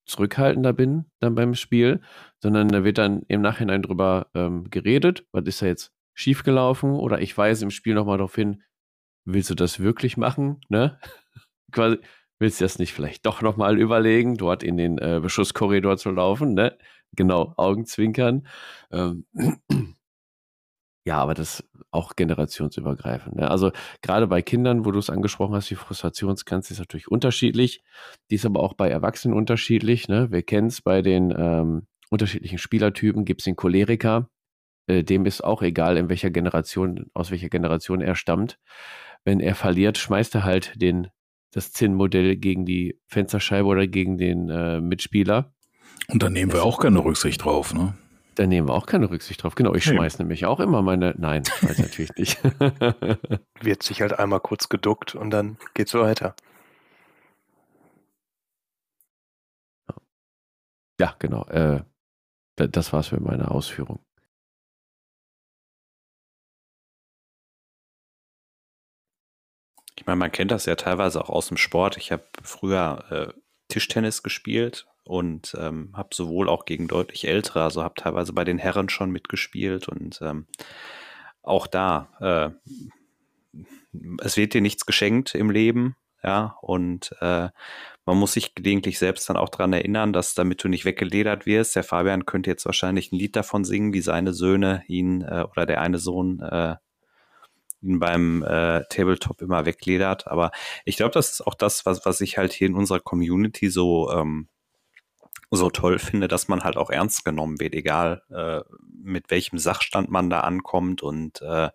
zurückhaltender 0.06 0.74
bin 0.74 1.06
dann 1.20 1.36
beim 1.36 1.56
Spiel, 1.56 2.02
sondern 2.42 2.68
da 2.68 2.84
wird 2.84 2.98
dann 2.98 3.24
im 3.28 3.42
Nachhinein 3.42 3.82
drüber 3.82 4.28
ähm, 4.34 4.70
geredet, 4.70 5.26
was 5.32 5.46
ist 5.46 5.62
da 5.62 5.68
jetzt 5.68 5.94
schiefgelaufen 6.14 6.92
oder 6.92 7.22
ich 7.22 7.38
weise 7.38 7.64
im 7.64 7.72
Spiel 7.72 7.94
nochmal 7.94 8.18
darauf 8.18 8.36
hin, 8.36 8.62
willst 9.26 9.50
du 9.50 9.56
das 9.56 9.80
wirklich 9.80 10.18
machen? 10.18 10.60
Ne? 10.68 11.00
Quasi, 11.72 11.98
willst 12.40 12.60
du 12.60 12.66
das 12.66 12.80
nicht 12.80 12.94
vielleicht 12.94 13.26
doch 13.26 13.42
nochmal 13.42 13.80
überlegen, 13.80 14.36
dort 14.36 14.64
in 14.64 14.76
den 14.76 14.98
äh, 14.98 15.20
Beschusskorridor 15.22 15.98
zu 15.98 16.12
laufen? 16.12 16.54
Ne? 16.56 16.78
Genau, 17.16 17.54
Augenzwinkern. 17.56 18.48
Ähm, 18.92 19.26
ja, 21.10 21.18
aber 21.18 21.34
das 21.34 21.64
auch 21.90 22.16
generationsübergreifend. 22.16 23.38
Ne? 23.38 23.50
Also 23.50 23.72
gerade 24.04 24.28
bei 24.28 24.44
Kindern, 24.44 24.86
wo 24.86 24.92
du 24.92 25.00
es 25.00 25.10
angesprochen 25.10 25.56
hast, 25.56 25.68
die 25.72 25.76
Frustrationsgrenze 25.76 26.74
ist 26.74 26.80
natürlich 26.80 27.08
unterschiedlich. 27.08 27.82
Die 28.30 28.36
ist 28.36 28.46
aber 28.46 28.60
auch 28.60 28.76
bei 28.76 28.90
Erwachsenen 28.90 29.36
unterschiedlich. 29.36 30.08
Ne? 30.08 30.32
Wir 30.32 30.44
kennen 30.44 30.68
es 30.68 30.84
bei 30.84 31.02
den 31.02 31.34
ähm, 31.36 31.88
unterschiedlichen 32.12 32.60
Spielertypen, 32.60 33.26
gibt 33.26 33.42
es 33.42 33.46
den 33.46 33.56
Choleriker. 33.56 34.30
Äh, 34.86 35.04
dem 35.04 35.26
ist 35.26 35.44
auch 35.44 35.64
egal, 35.64 35.98
in 35.98 36.10
welcher 36.10 36.30
Generation, 36.30 37.08
aus 37.16 37.32
welcher 37.32 37.50
Generation 37.50 38.02
er 38.02 38.14
stammt. 38.14 38.60
Wenn 39.24 39.40
er 39.40 39.56
verliert, 39.56 39.98
schmeißt 39.98 40.36
er 40.36 40.44
halt 40.44 40.80
den, 40.80 41.08
das 41.52 41.72
Zinnmodell 41.72 42.36
gegen 42.36 42.66
die 42.66 43.00
Fensterscheibe 43.08 43.68
oder 43.68 43.88
gegen 43.88 44.20
den 44.20 44.48
äh, 44.50 44.80
Mitspieler. 44.80 45.56
Und 46.08 46.22
da 46.22 46.30
nehmen 46.30 46.54
wir 46.54 46.64
auch 46.64 46.80
keine 46.80 47.04
Rücksicht 47.04 47.44
drauf, 47.44 47.74
ne? 47.74 47.98
Da 48.36 48.48
nehmen 48.48 48.70
wir 48.70 48.74
auch 48.74 48.86
keine 48.86 49.10
Rücksicht 49.10 49.44
drauf. 49.44 49.56
Genau, 49.56 49.76
ich 49.76 49.86
nee. 49.86 49.94
schmeiß 49.94 50.20
nämlich 50.20 50.46
auch 50.46 50.60
immer 50.60 50.82
meine. 50.82 51.14
Nein, 51.18 51.44
weiß 51.62 51.80
natürlich 51.80 52.16
nicht. 52.16 52.42
Wird 53.62 53.84
sich 53.84 54.02
halt 54.02 54.18
einmal 54.18 54.40
kurz 54.40 54.70
geduckt 54.70 55.16
und 55.16 55.32
dann 55.32 55.58
geht's 55.74 55.94
weiter. 55.94 56.36
Ja, 61.00 61.16
genau. 61.20 61.46
Äh, 61.46 61.84
das 62.56 62.92
war's 62.92 63.08
für 63.08 63.22
meine 63.22 63.52
Ausführung. 63.52 64.00
Ich 69.96 70.06
meine, 70.06 70.18
man 70.18 70.32
kennt 70.32 70.52
das 70.52 70.66
ja 70.66 70.76
teilweise 70.76 71.22
auch 71.22 71.30
aus 71.30 71.48
dem 71.50 71.58
Sport. 71.58 71.98
Ich 71.98 72.12
habe 72.12 72.24
früher 72.42 73.34
äh, 73.36 73.40
Tischtennis 73.68 74.24
gespielt 74.24 74.88
und 75.10 75.58
ähm, 75.60 75.90
habe 75.94 76.10
sowohl 76.14 76.48
auch 76.48 76.66
gegen 76.66 76.88
deutlich 76.88 77.28
ältere, 77.28 77.64
also 77.64 77.84
habe 77.84 77.96
teilweise 77.96 78.32
bei 78.32 78.44
den 78.44 78.60
Herren 78.60 78.90
schon 78.90 79.10
mitgespielt 79.10 79.88
und 79.88 80.20
ähm, 80.22 80.46
auch 81.42 81.66
da, 81.66 82.54
äh, 83.52 83.58
es 84.22 84.38
wird 84.38 84.54
dir 84.54 84.62
nichts 84.62 84.86
geschenkt 84.86 85.34
im 85.34 85.50
Leben, 85.50 85.96
ja, 86.24 86.58
und 86.62 87.16
äh, 87.22 87.50
man 88.06 88.18
muss 88.18 88.34
sich 88.34 88.54
gelegentlich 88.54 89.00
selbst 89.00 89.28
dann 89.30 89.38
auch 89.38 89.50
daran 89.50 89.74
erinnern, 89.74 90.14
dass 90.14 90.36
damit 90.36 90.64
du 90.64 90.68
nicht 90.68 90.86
weggeledert 90.86 91.48
wirst, 91.48 91.76
der 91.76 91.84
Fabian 91.84 92.28
könnte 92.28 92.52
jetzt 92.52 92.68
wahrscheinlich 92.68 93.12
ein 93.12 93.18
Lied 93.18 93.36
davon 93.36 93.66
singen, 93.66 93.94
wie 93.94 94.02
seine 94.02 94.34
Söhne 94.34 94.84
ihn 94.88 95.24
äh, 95.24 95.46
oder 95.50 95.66
der 95.66 95.82
eine 95.82 95.98
Sohn 95.98 96.40
äh, 96.42 96.76
ihn 97.82 98.00
beim 98.00 98.44
äh, 98.44 98.84
Tabletop 98.90 99.42
immer 99.42 99.66
wegledert. 99.66 100.28
Aber 100.28 100.52
ich 100.86 100.98
glaube, 100.98 101.14
das 101.14 101.32
ist 101.32 101.48
auch 101.48 101.56
das, 101.56 101.88
was, 101.88 102.06
was 102.06 102.22
ich 102.22 102.38
halt 102.38 102.54
hier 102.54 102.68
in 102.68 102.76
unserer 102.76 103.00
Community 103.00 103.70
so 103.70 104.12
ähm, 104.12 104.50
so 105.52 105.70
toll 105.70 105.98
finde, 105.98 106.28
dass 106.28 106.48
man 106.48 106.64
halt 106.64 106.78
auch 106.78 106.90
ernst 106.90 107.26
genommen 107.26 107.60
wird, 107.60 107.74
egal 107.74 108.22
äh, 108.30 108.62
mit 109.02 109.32
welchem 109.32 109.58
Sachstand 109.58 110.10
man 110.10 110.30
da 110.30 110.42
ankommt 110.42 111.02
und 111.02 111.42
äh, 111.42 111.70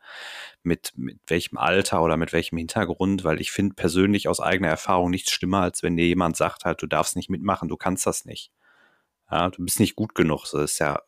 mit, 0.63 0.93
mit 0.97 1.19
welchem 1.27 1.59
Alter 1.59 2.03
oder 2.03 2.17
mit 2.17 2.33
welchem 2.33 2.57
Hintergrund, 2.57 3.25
weil 3.25 3.41
ich 3.41 3.51
finde 3.51 3.75
persönlich 3.75 4.29
aus 4.29 4.41
eigener 4.41 4.69
Erfahrung 4.69 5.11
nichts 5.11 5.33
schlimmer, 5.33 5.63
als 5.63 5.83
wenn 5.83 5.97
dir 5.97 6.07
jemand 6.07 6.37
sagt 6.37 6.65
halt, 6.65 6.81
du 6.83 6.87
darfst 6.87 7.17
nicht 7.17 7.31
mitmachen, 7.31 7.69
du 7.69 7.77
kannst 7.77 8.07
das 8.07 8.25
nicht. 8.25 8.53
Ja, 9.31 9.51
du 9.51 9.65
bist 9.65 9.81
nicht 9.81 9.97
gut 9.97 10.15
genug. 10.15 10.45
Das 10.45 10.73
ist 10.73 10.79
ja 10.79 11.01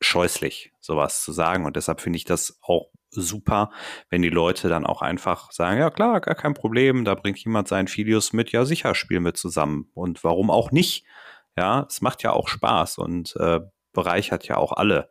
scheußlich, 0.00 0.72
sowas 0.80 1.22
zu 1.22 1.32
sagen. 1.32 1.66
Und 1.66 1.76
deshalb 1.76 2.00
finde 2.00 2.16
ich 2.16 2.24
das 2.24 2.58
auch 2.62 2.90
super, 3.10 3.70
wenn 4.10 4.22
die 4.22 4.30
Leute 4.30 4.68
dann 4.68 4.86
auch 4.86 5.02
einfach 5.02 5.52
sagen, 5.52 5.78
ja 5.78 5.90
klar, 5.90 6.20
gar 6.20 6.34
kein 6.34 6.54
Problem, 6.54 7.04
da 7.04 7.14
bringt 7.14 7.38
jemand 7.38 7.68
seinen 7.68 7.88
Filius 7.88 8.32
mit, 8.32 8.52
ja 8.52 8.64
sicher, 8.64 8.94
spielen 8.94 9.24
wir 9.24 9.34
zusammen. 9.34 9.90
Und 9.94 10.24
warum 10.24 10.50
auch 10.50 10.70
nicht? 10.70 11.04
Ja, 11.56 11.86
es 11.88 12.00
macht 12.00 12.22
ja 12.22 12.32
auch 12.32 12.48
Spaß 12.48 12.98
und 12.98 13.36
äh, 13.36 13.60
bereichert 13.92 14.46
ja 14.46 14.56
auch 14.56 14.72
alle. 14.72 15.08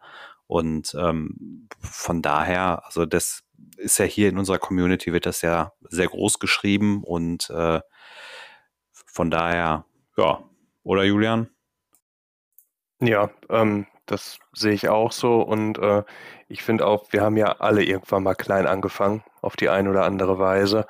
Und 0.48 0.96
ähm, 1.00 1.68
von 1.80 2.22
daher, 2.22 2.86
also 2.86 3.06
das 3.06 3.44
ist 3.78 3.98
ja 3.98 4.06
hier 4.06 4.30
in 4.30 4.38
unserer 4.38 4.60
Community, 4.60 5.12
wird 5.12 5.26
das 5.26 5.42
ja 5.42 5.74
sehr 5.82 6.08
groß 6.08 6.40
geschrieben 6.40 7.04
und 7.04 7.50
äh, 7.50 7.82
von 8.92 9.32
daher, 9.32 9.86
ja, 10.18 10.44
oder 10.84 11.04
Julian? 11.04 11.50
Ja, 13.00 13.32
ähm, 13.50 13.88
das 14.06 14.40
sehe 14.54 14.74
ich 14.74 14.88
auch 14.90 15.12
so 15.12 15.42
und 15.42 15.80
äh, 15.80 16.04
ich 16.48 16.62
finde 16.64 16.86
auch, 16.86 17.12
wir 17.12 17.22
haben 17.22 17.38
ja 17.38 17.54
alle 17.60 17.84
irgendwann 17.84 18.24
mal 18.24 18.36
klein 18.36 18.68
angefangen, 18.68 19.24
auf 19.42 19.56
die 19.56 19.70
eine 19.70 19.90
oder 19.90 20.06
andere 20.06 20.38
Weise. 20.38 20.86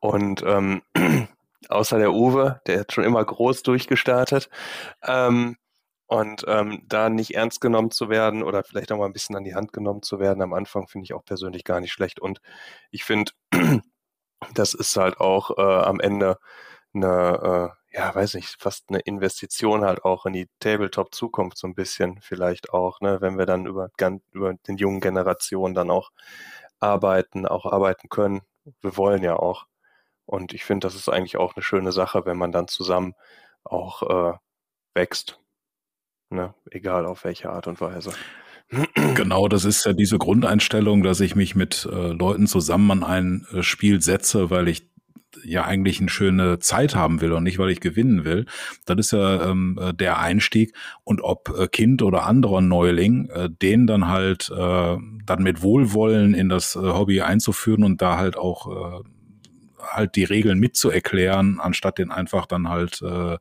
Und 0.00 0.42
ähm, 0.46 0.82
außer 1.68 1.98
der 1.98 2.12
Uwe, 2.12 2.60
der 2.66 2.80
hat 2.80 2.92
schon 2.92 3.04
immer 3.04 3.24
groß 3.24 3.62
durchgestartet. 3.62 4.50
Ähm, 5.02 5.56
und 6.06 6.44
ähm, 6.48 6.82
da 6.86 7.10
nicht 7.10 7.34
ernst 7.34 7.60
genommen 7.60 7.90
zu 7.90 8.08
werden 8.08 8.42
oder 8.42 8.64
vielleicht 8.64 8.90
auch 8.92 8.96
mal 8.98 9.04
ein 9.06 9.12
bisschen 9.12 9.36
an 9.36 9.44
die 9.44 9.54
Hand 9.54 9.74
genommen 9.74 10.02
zu 10.02 10.18
werden 10.18 10.42
am 10.42 10.54
Anfang, 10.54 10.88
finde 10.88 11.04
ich 11.04 11.12
auch 11.12 11.24
persönlich 11.24 11.64
gar 11.64 11.80
nicht 11.80 11.92
schlecht. 11.92 12.18
Und 12.18 12.40
ich 12.90 13.04
finde, 13.04 13.32
das 14.54 14.72
ist 14.74 14.96
halt 14.96 15.20
auch 15.20 15.58
äh, 15.58 15.62
am 15.62 16.00
Ende 16.00 16.38
eine, 16.94 17.74
äh, 17.92 17.96
ja, 17.98 18.14
weiß 18.14 18.34
nicht, 18.34 18.56
fast 18.58 18.86
eine 18.88 19.00
Investition 19.00 19.84
halt 19.84 20.04
auch 20.04 20.26
in 20.26 20.32
die 20.32 20.48
Tabletop-Zukunft 20.60 21.58
so 21.58 21.66
ein 21.66 21.74
bisschen 21.74 22.20
vielleicht 22.22 22.70
auch, 22.72 23.00
ne, 23.00 23.20
wenn 23.20 23.38
wir 23.38 23.46
dann 23.46 23.66
über, 23.66 23.90
über 24.32 24.54
den 24.54 24.76
jungen 24.78 25.00
Generationen 25.00 25.74
dann 25.74 25.90
auch 25.90 26.10
arbeiten, 26.80 27.46
auch 27.46 27.66
arbeiten 27.66 28.08
können. 28.08 28.42
Wir 28.80 28.96
wollen 28.96 29.22
ja 29.22 29.36
auch. 29.36 29.66
Und 30.28 30.52
ich 30.52 30.62
finde, 30.64 30.86
das 30.86 30.94
ist 30.94 31.08
eigentlich 31.08 31.38
auch 31.38 31.56
eine 31.56 31.62
schöne 31.62 31.90
Sache, 31.90 32.26
wenn 32.26 32.36
man 32.36 32.52
dann 32.52 32.68
zusammen 32.68 33.14
auch 33.64 34.02
äh, 34.02 34.36
wächst. 34.92 35.40
Ne? 36.28 36.54
Egal 36.70 37.06
auf 37.06 37.24
welche 37.24 37.48
Art 37.48 37.66
und 37.66 37.80
Weise. 37.80 38.12
Genau, 39.14 39.48
das 39.48 39.64
ist 39.64 39.86
ja 39.86 39.94
diese 39.94 40.18
Grundeinstellung, 40.18 41.02
dass 41.02 41.20
ich 41.20 41.34
mich 41.34 41.54
mit 41.54 41.88
äh, 41.90 42.08
Leuten 42.08 42.46
zusammen 42.46 42.90
an 42.90 43.02
ein 43.02 43.46
äh, 43.54 43.62
Spiel 43.62 44.02
setze, 44.02 44.50
weil 44.50 44.68
ich 44.68 44.90
ja 45.42 45.64
eigentlich 45.64 45.98
eine 46.00 46.10
schöne 46.10 46.58
Zeit 46.58 46.94
haben 46.94 47.22
will 47.22 47.32
und 47.32 47.44
nicht, 47.44 47.58
weil 47.58 47.70
ich 47.70 47.80
gewinnen 47.80 48.26
will. 48.26 48.44
Das 48.84 48.98
ist 48.98 49.12
ja 49.12 49.50
ähm, 49.50 49.78
äh, 49.80 49.94
der 49.94 50.18
Einstieg. 50.18 50.74
Und 51.04 51.22
ob 51.22 51.58
äh, 51.58 51.68
Kind 51.68 52.02
oder 52.02 52.26
anderer 52.26 52.60
Neuling, 52.60 53.30
äh, 53.30 53.48
den 53.48 53.86
dann 53.86 54.08
halt 54.08 54.50
äh, 54.50 54.96
dann 55.24 55.42
mit 55.42 55.62
Wohlwollen 55.62 56.34
in 56.34 56.50
das 56.50 56.76
äh, 56.76 56.80
Hobby 56.80 57.22
einzuführen 57.22 57.82
und 57.82 58.02
da 58.02 58.18
halt 58.18 58.36
auch 58.36 59.00
äh, 59.00 59.08
halt 59.80 60.16
die 60.16 60.24
Regeln 60.24 60.58
mitzuerklären, 60.58 61.60
anstatt 61.60 61.98
den 61.98 62.10
einfach 62.10 62.46
dann 62.46 62.68
halt 62.68 63.02
äh, 63.02 63.34
äh, 63.34 63.38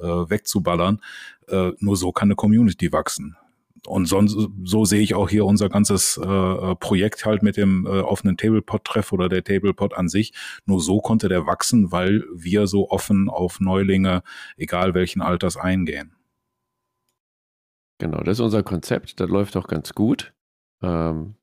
wegzuballern. 0.00 1.00
Äh, 1.48 1.72
nur 1.78 1.96
so 1.96 2.12
kann 2.12 2.28
eine 2.28 2.36
Community 2.36 2.92
wachsen. 2.92 3.36
Und 3.86 4.06
sonst, 4.06 4.36
so 4.64 4.84
sehe 4.84 5.00
ich 5.00 5.14
auch 5.14 5.28
hier 5.28 5.44
unser 5.44 5.68
ganzes 5.68 6.16
äh, 6.16 6.74
Projekt 6.76 7.24
halt 7.24 7.42
mit 7.42 7.56
dem 7.56 7.86
äh, 7.86 8.00
offenen 8.00 8.36
Tablepot-Treff 8.36 9.12
oder 9.12 9.28
der 9.28 9.44
Tablepot 9.44 9.94
an 9.94 10.08
sich. 10.08 10.32
Nur 10.64 10.80
so 10.80 11.00
konnte 11.00 11.28
der 11.28 11.46
wachsen, 11.46 11.92
weil 11.92 12.24
wir 12.34 12.66
so 12.66 12.90
offen 12.90 13.28
auf 13.28 13.60
Neulinge, 13.60 14.22
egal 14.56 14.94
welchen 14.94 15.22
Alters, 15.22 15.56
eingehen. 15.56 16.16
Genau, 17.98 18.18
das 18.18 18.38
ist 18.38 18.44
unser 18.44 18.62
Konzept. 18.62 19.20
Das 19.20 19.30
läuft 19.30 19.56
auch 19.56 19.68
ganz 19.68 19.94
gut. 19.94 20.34
Ähm, 20.82 21.36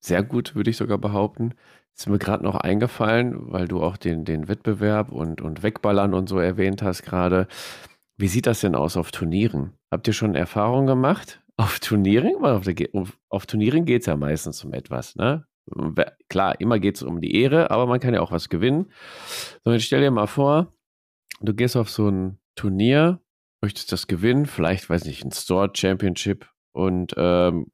sehr 0.00 0.22
gut, 0.22 0.54
würde 0.54 0.70
ich 0.70 0.76
sogar 0.76 0.98
behaupten. 0.98 1.54
Ist 1.96 2.08
mir 2.08 2.18
gerade 2.18 2.44
noch 2.44 2.54
eingefallen, 2.54 3.50
weil 3.50 3.66
du 3.66 3.82
auch 3.82 3.96
den, 3.96 4.24
den 4.24 4.46
Wettbewerb 4.46 5.10
und, 5.10 5.40
und 5.40 5.64
Wegballern 5.64 6.14
und 6.14 6.28
so 6.28 6.38
erwähnt 6.38 6.80
hast 6.82 7.02
gerade. 7.02 7.48
Wie 8.16 8.28
sieht 8.28 8.46
das 8.46 8.60
denn 8.60 8.76
aus 8.76 8.96
auf 8.96 9.10
Turnieren? 9.10 9.72
Habt 9.90 10.06
ihr 10.06 10.12
schon 10.12 10.34
Erfahrungen 10.36 10.86
gemacht? 10.86 11.40
Auf 11.56 11.80
Turnieren? 11.80 12.44
Auf, 12.44 12.64
der, 12.64 12.88
auf, 13.28 13.46
Turnieren 13.46 13.84
geht 13.84 14.02
es 14.02 14.06
ja 14.06 14.16
meistens 14.16 14.64
um 14.64 14.72
etwas, 14.72 15.16
ne? 15.16 15.44
Klar, 16.28 16.60
immer 16.60 16.78
geht 16.78 16.96
es 16.96 17.02
um 17.02 17.20
die 17.20 17.34
Ehre, 17.34 17.70
aber 17.70 17.86
man 17.86 18.00
kann 18.00 18.14
ja 18.14 18.20
auch 18.20 18.32
was 18.32 18.48
gewinnen. 18.48 18.90
So, 19.64 19.72
jetzt 19.72 19.84
stell 19.84 20.00
dir 20.00 20.10
mal 20.10 20.26
vor, 20.26 20.72
du 21.40 21.52
gehst 21.52 21.76
auf 21.76 21.90
so 21.90 22.08
ein 22.08 22.38
Turnier, 22.54 23.20
möchtest 23.60 23.92
das 23.92 24.06
gewinnen, 24.06 24.46
vielleicht, 24.46 24.88
weiß 24.88 25.04
nicht, 25.04 25.24
ein 25.24 25.32
Store 25.32 25.70
Championship 25.74 26.48
und 26.72 27.12
ähm, 27.16 27.66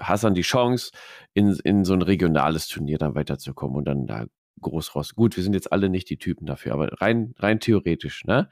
hast 0.00 0.24
dann 0.24 0.34
die 0.34 0.42
Chance, 0.42 0.90
in, 1.32 1.58
in 1.64 1.84
so 1.84 1.94
ein 1.94 2.02
regionales 2.02 2.68
Turnier 2.68 2.98
dann 2.98 3.14
weiterzukommen 3.14 3.76
und 3.76 3.84
dann 3.84 4.06
da 4.06 4.26
groß 4.60 4.94
raus. 4.94 5.14
Gut, 5.14 5.36
wir 5.36 5.42
sind 5.42 5.54
jetzt 5.54 5.72
alle 5.72 5.88
nicht 5.88 6.08
die 6.10 6.16
Typen 6.16 6.46
dafür, 6.46 6.72
aber 6.72 7.00
rein, 7.00 7.34
rein 7.38 7.60
theoretisch, 7.60 8.24
ne? 8.24 8.48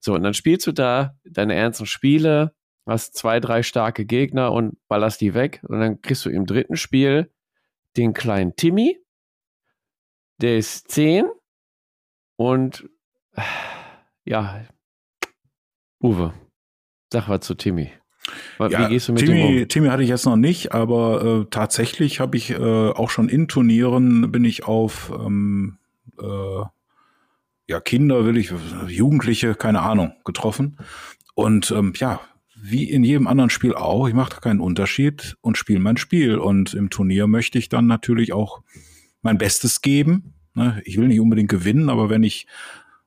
So, 0.00 0.14
und 0.14 0.22
dann 0.22 0.34
spielst 0.34 0.66
du 0.66 0.72
da 0.72 1.16
deine 1.24 1.54
ernsten 1.54 1.86
Spiele, 1.86 2.54
hast 2.86 3.14
zwei, 3.16 3.40
drei 3.40 3.62
starke 3.62 4.04
Gegner 4.04 4.52
und 4.52 4.76
ballerst 4.88 5.20
die 5.20 5.34
weg. 5.34 5.60
Und 5.68 5.80
dann 5.80 6.00
kriegst 6.00 6.24
du 6.24 6.30
im 6.30 6.46
dritten 6.46 6.76
Spiel 6.76 7.30
den 7.96 8.14
kleinen 8.14 8.56
Timmy, 8.56 8.98
der 10.40 10.58
ist 10.58 10.90
zehn 10.90 11.26
und 12.36 12.88
ja, 14.24 14.66
Uwe, 16.02 16.34
sag 17.12 17.28
was 17.28 17.40
zu 17.46 17.54
Timmy. 17.54 17.92
Wie 18.58 18.70
ja, 18.70 18.88
gehst 18.88 19.08
du 19.08 19.12
mit 19.12 19.24
Timmy, 19.24 19.42
dem 19.42 19.62
um? 19.62 19.68
Timmy 19.68 19.88
hatte 19.88 20.02
ich 20.02 20.08
jetzt 20.08 20.26
noch 20.26 20.36
nicht, 20.36 20.72
aber 20.72 21.42
äh, 21.42 21.46
tatsächlich 21.50 22.20
habe 22.20 22.36
ich 22.36 22.50
äh, 22.50 22.56
auch 22.56 23.10
schon 23.10 23.28
in 23.28 23.48
Turnieren 23.48 24.30
bin 24.30 24.44
ich 24.44 24.64
auf 24.64 25.12
ähm, 25.14 25.78
äh, 26.20 26.64
ja 27.68 27.80
Kinder, 27.80 28.24
will 28.24 28.36
ich 28.36 28.52
Jugendliche, 28.86 29.54
keine 29.54 29.80
Ahnung, 29.80 30.12
getroffen 30.24 30.76
und 31.34 31.70
ähm, 31.72 31.92
ja 31.96 32.20
wie 32.64 32.84
in 32.84 33.02
jedem 33.02 33.26
anderen 33.26 33.50
Spiel 33.50 33.74
auch, 33.74 34.06
ich 34.06 34.14
mache 34.14 34.30
da 34.30 34.36
keinen 34.36 34.60
Unterschied 34.60 35.36
und 35.40 35.58
spiele 35.58 35.80
mein 35.80 35.96
Spiel 35.96 36.38
und 36.38 36.74
im 36.74 36.90
Turnier 36.90 37.26
möchte 37.26 37.58
ich 37.58 37.68
dann 37.68 37.88
natürlich 37.88 38.32
auch 38.32 38.62
mein 39.20 39.36
Bestes 39.36 39.82
geben. 39.82 40.34
Ne? 40.54 40.80
Ich 40.84 40.96
will 40.96 41.08
nicht 41.08 41.18
unbedingt 41.18 41.50
gewinnen, 41.50 41.90
aber 41.90 42.08
wenn 42.08 42.22
ich 42.22 42.46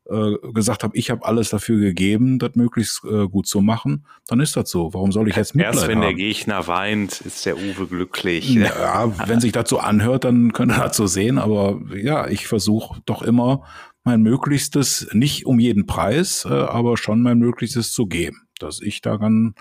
äh, 0.09 0.37
gesagt 0.53 0.83
habe, 0.83 0.95
ich 0.95 1.09
habe 1.09 1.25
alles 1.25 1.49
dafür 1.49 1.79
gegeben, 1.79 2.39
das 2.39 2.55
möglichst 2.55 3.03
äh, 3.05 3.27
gut 3.27 3.47
zu 3.47 3.61
machen, 3.61 4.05
dann 4.27 4.39
ist 4.39 4.55
das 4.55 4.69
so. 4.69 4.93
Warum 4.93 5.11
soll 5.11 5.27
ich 5.29 5.35
jetzt 5.35 5.55
Mitleid 5.55 5.75
Erst 5.75 5.87
wenn 5.87 5.97
haben? 5.97 6.01
der 6.03 6.13
Gegner 6.13 6.67
weint, 6.67 7.21
ist 7.21 7.45
der 7.45 7.57
Uwe 7.57 7.87
glücklich. 7.87 8.49
Ja, 8.53 9.11
wenn 9.27 9.39
sich 9.39 9.51
das 9.51 9.69
so 9.69 9.79
anhört, 9.79 10.23
dann 10.23 10.53
könnte 10.53 10.75
das 10.75 10.95
so 10.95 11.07
sehen. 11.07 11.37
Aber 11.37 11.81
ja, 11.95 12.27
ich 12.27 12.47
versuche 12.47 13.01
doch 13.05 13.21
immer 13.21 13.65
mein 14.03 14.21
Möglichstes, 14.21 15.07
nicht 15.13 15.45
um 15.45 15.59
jeden 15.59 15.87
Preis, 15.87 16.45
äh, 16.45 16.53
aber 16.53 16.97
schon 16.97 17.21
mein 17.21 17.39
Möglichstes 17.39 17.91
zu 17.91 18.05
geben, 18.05 18.47
dass 18.59 18.81
ich 18.81 19.01
daran 19.01 19.55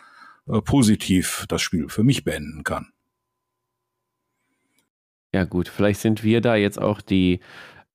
äh, 0.46 0.60
positiv 0.60 1.46
das 1.48 1.62
Spiel 1.62 1.88
für 1.88 2.04
mich 2.04 2.24
beenden 2.24 2.64
kann. 2.64 2.88
Ja 5.32 5.44
gut, 5.44 5.68
vielleicht 5.68 6.00
sind 6.00 6.22
wir 6.22 6.40
da 6.40 6.54
jetzt 6.54 6.80
auch 6.80 7.00
die 7.00 7.40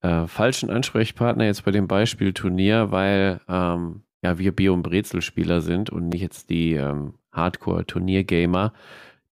äh, 0.02 0.26
falschen 0.26 0.70
Ansprechpartner 0.70 1.44
jetzt 1.44 1.64
bei 1.64 1.70
dem 1.70 1.88
Beispiel 1.88 2.32
Turnier, 2.32 2.90
weil 2.90 3.40
ähm, 3.48 4.02
ja 4.22 4.38
wir 4.38 4.54
Bio- 4.54 4.74
und 4.74 4.82
Brezelspieler 4.82 5.60
sind 5.60 5.90
und 5.90 6.08
nicht 6.08 6.22
jetzt 6.22 6.50
die 6.50 6.74
ähm, 6.74 7.14
Hardcore-Turniergamer, 7.32 8.72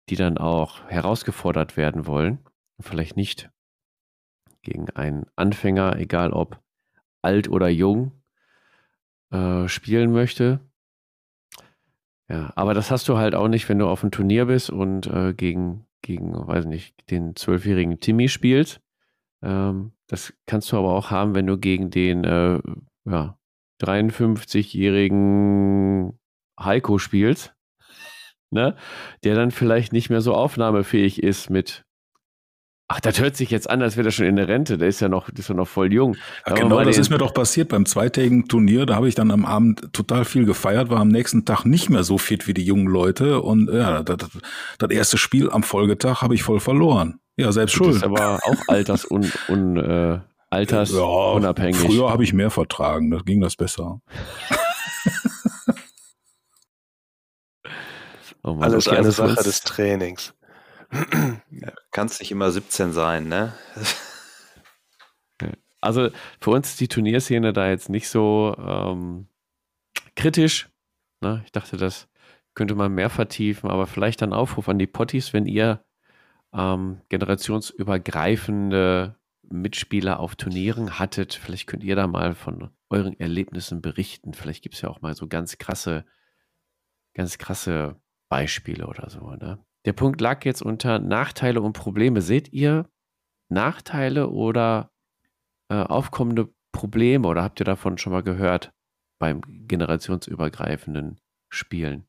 die 0.08 0.16
dann 0.16 0.38
auch 0.38 0.84
herausgefordert 0.88 1.76
werden 1.76 2.06
wollen. 2.06 2.38
Vielleicht 2.80 3.16
nicht 3.16 3.50
gegen 4.62 4.90
einen 4.90 5.26
Anfänger, 5.36 5.96
egal 5.96 6.32
ob 6.32 6.60
alt 7.22 7.48
oder 7.48 7.68
jung, 7.68 8.12
äh, 9.30 9.68
spielen 9.68 10.12
möchte. 10.12 10.60
Ja, 12.28 12.52
aber 12.56 12.74
das 12.74 12.90
hast 12.90 13.08
du 13.08 13.16
halt 13.16 13.34
auch 13.34 13.48
nicht, 13.48 13.68
wenn 13.68 13.78
du 13.78 13.86
auf 13.86 14.02
einem 14.02 14.10
Turnier 14.10 14.46
bist 14.46 14.70
und 14.70 15.06
äh, 15.06 15.32
gegen, 15.32 15.86
gegen, 16.02 16.34
weiß 16.34 16.64
nicht, 16.66 17.10
den 17.10 17.36
zwölfjährigen 17.36 18.00
Timmy 18.00 18.28
spielst. 18.28 18.80
Ähm, 19.42 19.92
das 20.08 20.32
kannst 20.46 20.72
du 20.72 20.76
aber 20.76 20.92
auch 20.92 21.10
haben, 21.10 21.34
wenn 21.34 21.46
du 21.46 21.56
gegen 21.58 21.90
den 21.90 22.24
äh, 22.24 22.60
ja, 23.04 23.38
53-jährigen 23.82 26.18
Heiko 26.58 26.98
spielst, 26.98 27.54
ne? 28.50 28.76
der 29.24 29.34
dann 29.34 29.50
vielleicht 29.50 29.92
nicht 29.92 30.08
mehr 30.10 30.20
so 30.20 30.34
aufnahmefähig 30.34 31.22
ist 31.22 31.50
mit 31.50 31.82
Ach, 32.88 33.00
das 33.00 33.18
hört 33.18 33.36
sich 33.36 33.50
jetzt 33.50 33.68
an, 33.68 33.82
als 33.82 33.96
wäre 33.96 34.08
er 34.08 34.12
schon 34.12 34.26
in 34.26 34.36
der 34.36 34.46
Rente. 34.46 34.78
Der 34.78 34.86
ist 34.86 35.00
ja 35.00 35.08
noch, 35.08 35.28
ist 35.28 35.48
ja 35.48 35.56
noch 35.56 35.66
voll 35.66 35.92
jung. 35.92 36.14
Ja, 36.46 36.54
genau, 36.54 36.84
das 36.84 36.98
ist 36.98 37.10
mir 37.10 37.18
doch 37.18 37.34
passiert 37.34 37.68
beim 37.68 37.84
zweitägigen 37.84 38.46
Turnier. 38.46 38.86
Da 38.86 38.94
habe 38.94 39.08
ich 39.08 39.16
dann 39.16 39.32
am 39.32 39.44
Abend 39.44 39.92
total 39.92 40.24
viel 40.24 40.44
gefeiert, 40.44 40.88
war 40.88 41.00
am 41.00 41.08
nächsten 41.08 41.44
Tag 41.44 41.64
nicht 41.64 41.90
mehr 41.90 42.04
so 42.04 42.16
fit 42.16 42.46
wie 42.46 42.54
die 42.54 42.62
jungen 42.62 42.86
Leute. 42.86 43.42
Und 43.42 43.68
ja, 43.72 44.04
das, 44.04 44.30
das 44.78 44.90
erste 44.90 45.18
Spiel 45.18 45.50
am 45.50 45.64
Folgetag 45.64 46.22
habe 46.22 46.36
ich 46.36 46.44
voll 46.44 46.60
verloren. 46.60 47.18
Ja, 47.36 47.52
selbst 47.52 47.74
schuld. 47.74 47.90
Das 47.90 47.98
ist 47.98 48.04
aber 48.04 48.40
auch 48.42 48.68
alters 48.68 49.06
un, 49.10 49.76
äh, 49.76 50.20
altersunabhängig. 50.50 51.82
Ja, 51.82 51.88
früher 51.88 52.10
habe 52.10 52.24
ich 52.24 52.32
mehr 52.32 52.50
vertragen, 52.50 53.10
da 53.10 53.18
ging 53.18 53.42
das 53.42 53.56
besser. 53.56 54.00
oh 58.42 58.54
Mann, 58.54 58.64
Alles 58.64 58.88
okay, 58.88 58.96
eine 58.96 59.12
Sache 59.12 59.42
des 59.42 59.60
Trainings. 59.60 60.32
Ja, 61.50 61.72
kannst 61.90 62.20
nicht 62.20 62.30
immer 62.30 62.50
17 62.50 62.92
sein, 62.92 63.28
ne? 63.28 63.52
Also 65.80 66.08
für 66.40 66.50
uns 66.50 66.70
ist 66.70 66.80
die 66.80 66.88
Turnierszene 66.88 67.52
da 67.52 67.68
jetzt 67.68 67.90
nicht 67.90 68.08
so 68.08 68.56
ähm, 68.58 69.28
kritisch. 70.16 70.68
Ne? 71.20 71.42
Ich 71.44 71.52
dachte, 71.52 71.76
das 71.76 72.08
könnte 72.54 72.74
man 72.74 72.92
mehr 72.92 73.10
vertiefen, 73.10 73.70
aber 73.70 73.86
vielleicht 73.86 74.22
ein 74.22 74.32
Aufruf 74.32 74.68
an 74.68 74.78
die 74.78 74.88
Potties, 74.88 75.32
wenn 75.32 75.46
ihr 75.46 75.85
ähm, 76.56 77.00
generationsübergreifende 77.08 79.16
Mitspieler 79.42 80.20
auf 80.20 80.36
Turnieren 80.36 80.98
hattet. 80.98 81.34
Vielleicht 81.34 81.66
könnt 81.66 81.84
ihr 81.84 81.96
da 81.96 82.06
mal 82.06 82.34
von 82.34 82.70
euren 82.88 83.18
Erlebnissen 83.20 83.82
berichten. 83.82 84.32
Vielleicht 84.34 84.62
gibt 84.62 84.74
es 84.74 84.80
ja 84.80 84.88
auch 84.88 85.02
mal 85.02 85.14
so 85.14 85.28
ganz 85.28 85.58
krasse, 85.58 86.04
ganz 87.14 87.38
krasse 87.38 88.00
Beispiele 88.28 88.86
oder 88.86 89.10
so. 89.10 89.30
Ne? 89.30 89.58
Der 89.84 89.92
Punkt 89.92 90.20
lag 90.20 90.44
jetzt 90.44 90.62
unter 90.62 90.98
Nachteile 90.98 91.60
und 91.60 91.74
Probleme. 91.74 92.22
Seht 92.22 92.52
ihr 92.52 92.88
Nachteile 93.48 94.30
oder 94.30 94.90
äh, 95.68 95.76
aufkommende 95.76 96.52
Probleme 96.72 97.28
oder 97.28 97.42
habt 97.42 97.60
ihr 97.60 97.64
davon 97.64 97.98
schon 97.98 98.12
mal 98.12 98.22
gehört 98.22 98.72
beim 99.18 99.42
generationsübergreifenden 99.46 101.20
Spielen? 101.48 102.06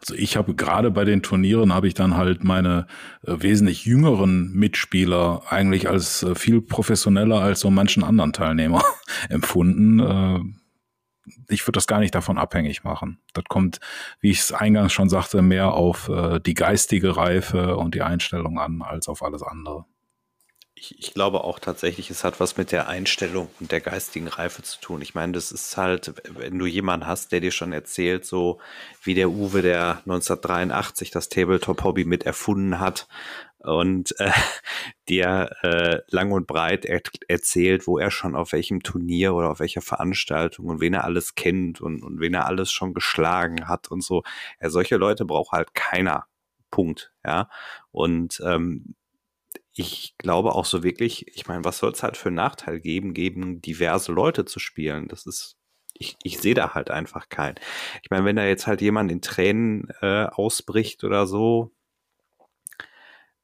Also 0.00 0.14
ich 0.14 0.36
habe 0.36 0.54
gerade 0.54 0.90
bei 0.90 1.04
den 1.04 1.22
Turnieren 1.22 1.74
habe 1.74 1.88
ich 1.88 1.94
dann 1.94 2.16
halt 2.16 2.44
meine 2.44 2.86
äh, 3.22 3.34
wesentlich 3.38 3.84
jüngeren 3.84 4.52
Mitspieler 4.52 5.42
eigentlich 5.48 5.88
als 5.88 6.22
äh, 6.22 6.34
viel 6.34 6.60
professioneller 6.60 7.40
als 7.40 7.60
so 7.60 7.70
manchen 7.70 8.04
anderen 8.04 8.32
Teilnehmer 8.32 8.82
empfunden. 9.28 10.00
Äh, 10.00 10.40
ich 11.48 11.62
würde 11.62 11.76
das 11.76 11.86
gar 11.86 12.00
nicht 12.00 12.14
davon 12.14 12.38
abhängig 12.38 12.84
machen. 12.84 13.20
Das 13.34 13.44
kommt, 13.48 13.80
wie 14.20 14.30
ich 14.30 14.40
es 14.40 14.52
eingangs 14.52 14.92
schon 14.92 15.08
sagte, 15.08 15.42
mehr 15.42 15.72
auf 15.72 16.08
äh, 16.08 16.40
die 16.40 16.54
geistige 16.54 17.16
Reife 17.16 17.76
und 17.76 17.94
die 17.94 18.02
Einstellung 18.02 18.58
an 18.58 18.82
als 18.82 19.08
auf 19.08 19.22
alles 19.22 19.42
andere 19.42 19.84
ich, 20.78 20.98
ich, 20.98 21.14
glaube 21.14 21.44
auch 21.44 21.58
tatsächlich, 21.58 22.10
es 22.10 22.24
hat 22.24 22.40
was 22.40 22.56
mit 22.56 22.72
der 22.72 22.88
Einstellung 22.88 23.50
und 23.60 23.72
der 23.72 23.80
geistigen 23.80 24.28
Reife 24.28 24.62
zu 24.62 24.80
tun. 24.80 25.02
Ich 25.02 25.14
meine, 25.14 25.32
das 25.32 25.50
ist 25.50 25.76
halt, 25.76 26.14
wenn 26.28 26.58
du 26.58 26.66
jemanden 26.66 27.06
hast, 27.06 27.32
der 27.32 27.40
dir 27.40 27.50
schon 27.50 27.72
erzählt, 27.72 28.24
so 28.24 28.60
wie 29.02 29.14
der 29.14 29.30
Uwe, 29.30 29.62
der 29.62 29.98
1983 30.06 31.10
das 31.10 31.28
Tabletop-Hobby 31.28 32.04
mit 32.04 32.24
erfunden 32.24 32.80
hat 32.80 33.08
und 33.58 34.18
äh, 34.20 34.30
dir 35.08 35.50
äh, 35.62 35.98
lang 36.08 36.30
und 36.32 36.46
breit 36.46 36.84
er 36.84 37.00
erzählt, 37.26 37.86
wo 37.86 37.98
er 37.98 38.10
schon 38.10 38.36
auf 38.36 38.52
welchem 38.52 38.82
Turnier 38.82 39.34
oder 39.34 39.50
auf 39.50 39.60
welcher 39.60 39.82
Veranstaltung 39.82 40.66
und 40.66 40.80
wen 40.80 40.94
er 40.94 41.04
alles 41.04 41.34
kennt 41.34 41.80
und, 41.80 42.02
und 42.02 42.20
wen 42.20 42.34
er 42.34 42.46
alles 42.46 42.70
schon 42.70 42.94
geschlagen 42.94 43.68
hat 43.68 43.90
und 43.90 44.02
so. 44.02 44.22
Ja, 44.60 44.70
solche 44.70 44.96
Leute 44.96 45.24
braucht 45.24 45.52
halt 45.52 45.74
keiner. 45.74 46.26
Punkt, 46.70 47.12
ja. 47.24 47.48
Und 47.90 48.40
ähm, 48.44 48.94
ich 49.78 50.16
glaube 50.18 50.56
auch 50.56 50.64
so 50.64 50.82
wirklich, 50.82 51.28
ich 51.36 51.46
meine, 51.46 51.64
was 51.64 51.78
soll 51.78 51.92
es 51.92 52.02
halt 52.02 52.16
für 52.16 52.30
einen 52.30 52.36
Nachteil 52.36 52.80
geben, 52.80 53.14
geben 53.14 53.62
diverse 53.62 54.10
Leute 54.10 54.44
zu 54.44 54.58
spielen? 54.58 55.06
Das 55.06 55.24
ist, 55.24 55.56
ich, 55.94 56.16
ich 56.24 56.38
sehe 56.40 56.54
da 56.54 56.74
halt 56.74 56.90
einfach 56.90 57.28
keinen. 57.28 57.54
Ich 58.02 58.10
meine, 58.10 58.24
wenn 58.24 58.34
da 58.34 58.44
jetzt 58.44 58.66
halt 58.66 58.80
jemand 58.80 59.12
in 59.12 59.22
Tränen 59.22 59.88
äh, 60.00 60.24
ausbricht 60.24 61.04
oder 61.04 61.28
so, 61.28 61.70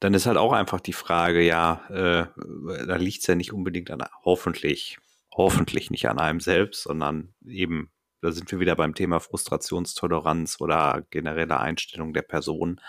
dann 0.01 0.13
ist 0.13 0.25
halt 0.25 0.35
auch 0.37 0.51
einfach 0.51 0.81
die 0.81 0.93
Frage, 0.93 1.41
ja, 1.41 1.85
äh, 1.89 2.85
da 2.85 2.95
liegt 2.97 3.21
es 3.21 3.27
ja 3.27 3.35
nicht 3.35 3.53
unbedingt 3.53 3.89
an, 3.89 4.03
hoffentlich, 4.25 4.99
hoffentlich 5.31 5.89
nicht 5.89 6.09
an 6.09 6.19
einem 6.19 6.41
selbst, 6.41 6.83
sondern 6.83 7.33
eben, 7.45 7.91
da 8.21 8.33
sind 8.33 8.51
wir 8.51 8.59
wieder 8.59 8.75
beim 8.75 8.93
Thema 8.93 9.21
Frustrationstoleranz 9.21 10.59
oder 10.59 11.05
generelle 11.11 11.61
Einstellung 11.61 12.13
der 12.13 12.23
Person. 12.23 12.81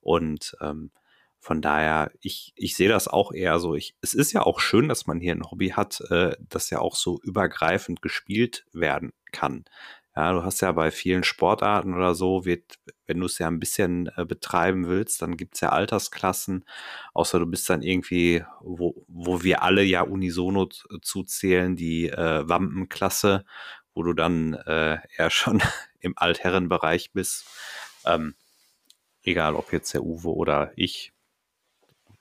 Und 0.00 0.56
ähm, 0.60 0.90
von 1.40 1.62
daher, 1.62 2.10
ich, 2.20 2.52
ich 2.56 2.76
sehe 2.76 2.88
das 2.88 3.08
auch 3.08 3.32
eher 3.32 3.58
so. 3.58 3.74
Ich, 3.74 3.94
es 4.00 4.14
ist 4.14 4.32
ja 4.32 4.42
auch 4.42 4.60
schön, 4.60 4.88
dass 4.88 5.06
man 5.06 5.20
hier 5.20 5.34
ein 5.34 5.50
Hobby 5.50 5.70
hat, 5.70 6.00
äh, 6.10 6.36
das 6.40 6.70
ja 6.70 6.80
auch 6.80 6.96
so 6.96 7.20
übergreifend 7.22 8.02
gespielt 8.02 8.66
werden 8.72 9.12
kann. 9.32 9.64
Ja, 10.18 10.32
du 10.32 10.42
hast 10.42 10.60
ja 10.62 10.72
bei 10.72 10.90
vielen 10.90 11.22
Sportarten 11.22 11.94
oder 11.94 12.12
so, 12.12 12.44
wird, 12.44 12.80
wenn 13.06 13.20
du 13.20 13.26
es 13.26 13.38
ja 13.38 13.46
ein 13.46 13.60
bisschen 13.60 14.10
äh, 14.16 14.24
betreiben 14.24 14.88
willst, 14.88 15.22
dann 15.22 15.36
gibt 15.36 15.54
es 15.54 15.60
ja 15.60 15.68
Altersklassen, 15.68 16.64
außer 17.14 17.38
du 17.38 17.46
bist 17.46 17.70
dann 17.70 17.82
irgendwie, 17.82 18.44
wo, 18.60 19.04
wo 19.06 19.44
wir 19.44 19.62
alle 19.62 19.84
ja 19.84 20.02
unisono 20.02 20.66
zuzählen, 20.66 21.76
die 21.76 22.08
äh, 22.08 22.48
Wampenklasse, 22.48 23.44
wo 23.94 24.02
du 24.02 24.12
dann 24.12 24.54
äh, 24.54 24.98
eher 25.16 25.30
schon 25.30 25.62
im 26.00 26.14
Altherrenbereich 26.16 27.12
bist. 27.12 27.46
Ähm, 28.04 28.34
egal 29.22 29.54
ob 29.54 29.72
jetzt 29.72 29.94
der 29.94 30.02
Uwe 30.02 30.34
oder 30.34 30.72
ich, 30.74 31.12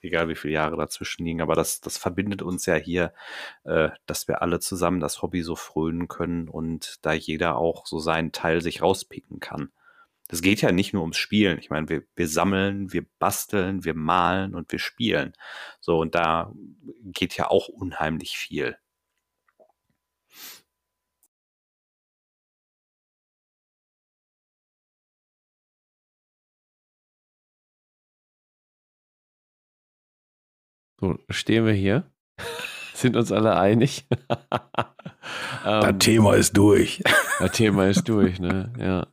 egal 0.07 0.29
wie 0.29 0.35
viele 0.35 0.55
Jahre 0.55 0.77
dazwischen 0.77 1.25
liegen, 1.25 1.41
aber 1.41 1.55
das, 1.55 1.81
das 1.81 1.97
verbindet 1.97 2.41
uns 2.41 2.65
ja 2.65 2.75
hier, 2.75 3.13
äh, 3.63 3.89
dass 4.05 4.27
wir 4.27 4.41
alle 4.41 4.59
zusammen 4.59 4.99
das 4.99 5.21
Hobby 5.21 5.43
so 5.43 5.55
frönen 5.55 6.07
können 6.07 6.49
und 6.49 7.05
da 7.05 7.13
jeder 7.13 7.57
auch 7.57 7.85
so 7.85 7.99
seinen 7.99 8.31
Teil 8.31 8.61
sich 8.61 8.81
rauspicken 8.81 9.39
kann. 9.39 9.71
Das 10.27 10.41
geht 10.41 10.61
ja 10.61 10.71
nicht 10.71 10.93
nur 10.93 11.03
ums 11.03 11.17
Spielen. 11.17 11.57
Ich 11.59 11.69
meine, 11.69 11.87
wir, 11.89 12.03
wir 12.15 12.27
sammeln, 12.27 12.91
wir 12.91 13.05
basteln, 13.19 13.85
wir 13.85 13.93
malen 13.93 14.55
und 14.55 14.71
wir 14.71 14.79
spielen. 14.79 15.33
So, 15.79 15.99
und 15.99 16.15
da 16.15 16.51
geht 17.03 17.37
ja 17.37 17.49
auch 17.49 17.69
unheimlich 17.69 18.37
viel. 18.37 18.77
So, 30.99 31.19
stehen 31.29 31.65
wir 31.65 31.73
hier, 31.73 32.09
sind 32.93 33.15
uns 33.15 33.31
alle 33.31 33.57
einig. 33.57 34.05
das 35.63 35.85
ähm, 35.85 35.99
Thema 35.99 36.35
ist 36.35 36.57
durch. 36.57 37.03
Das 37.39 37.51
Thema 37.51 37.87
ist 37.87 38.07
durch, 38.09 38.39
ne? 38.39 38.73
Ja. 38.79 39.07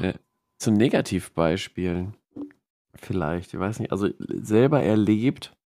ja. 0.00 0.12
Zu 0.58 0.70
Negativbeispielen 0.70 2.14
vielleicht, 2.98 3.54
ich 3.54 3.60
weiß 3.60 3.78
nicht, 3.80 3.92
also 3.92 4.08
selber 4.18 4.82
erlebt 4.82 5.56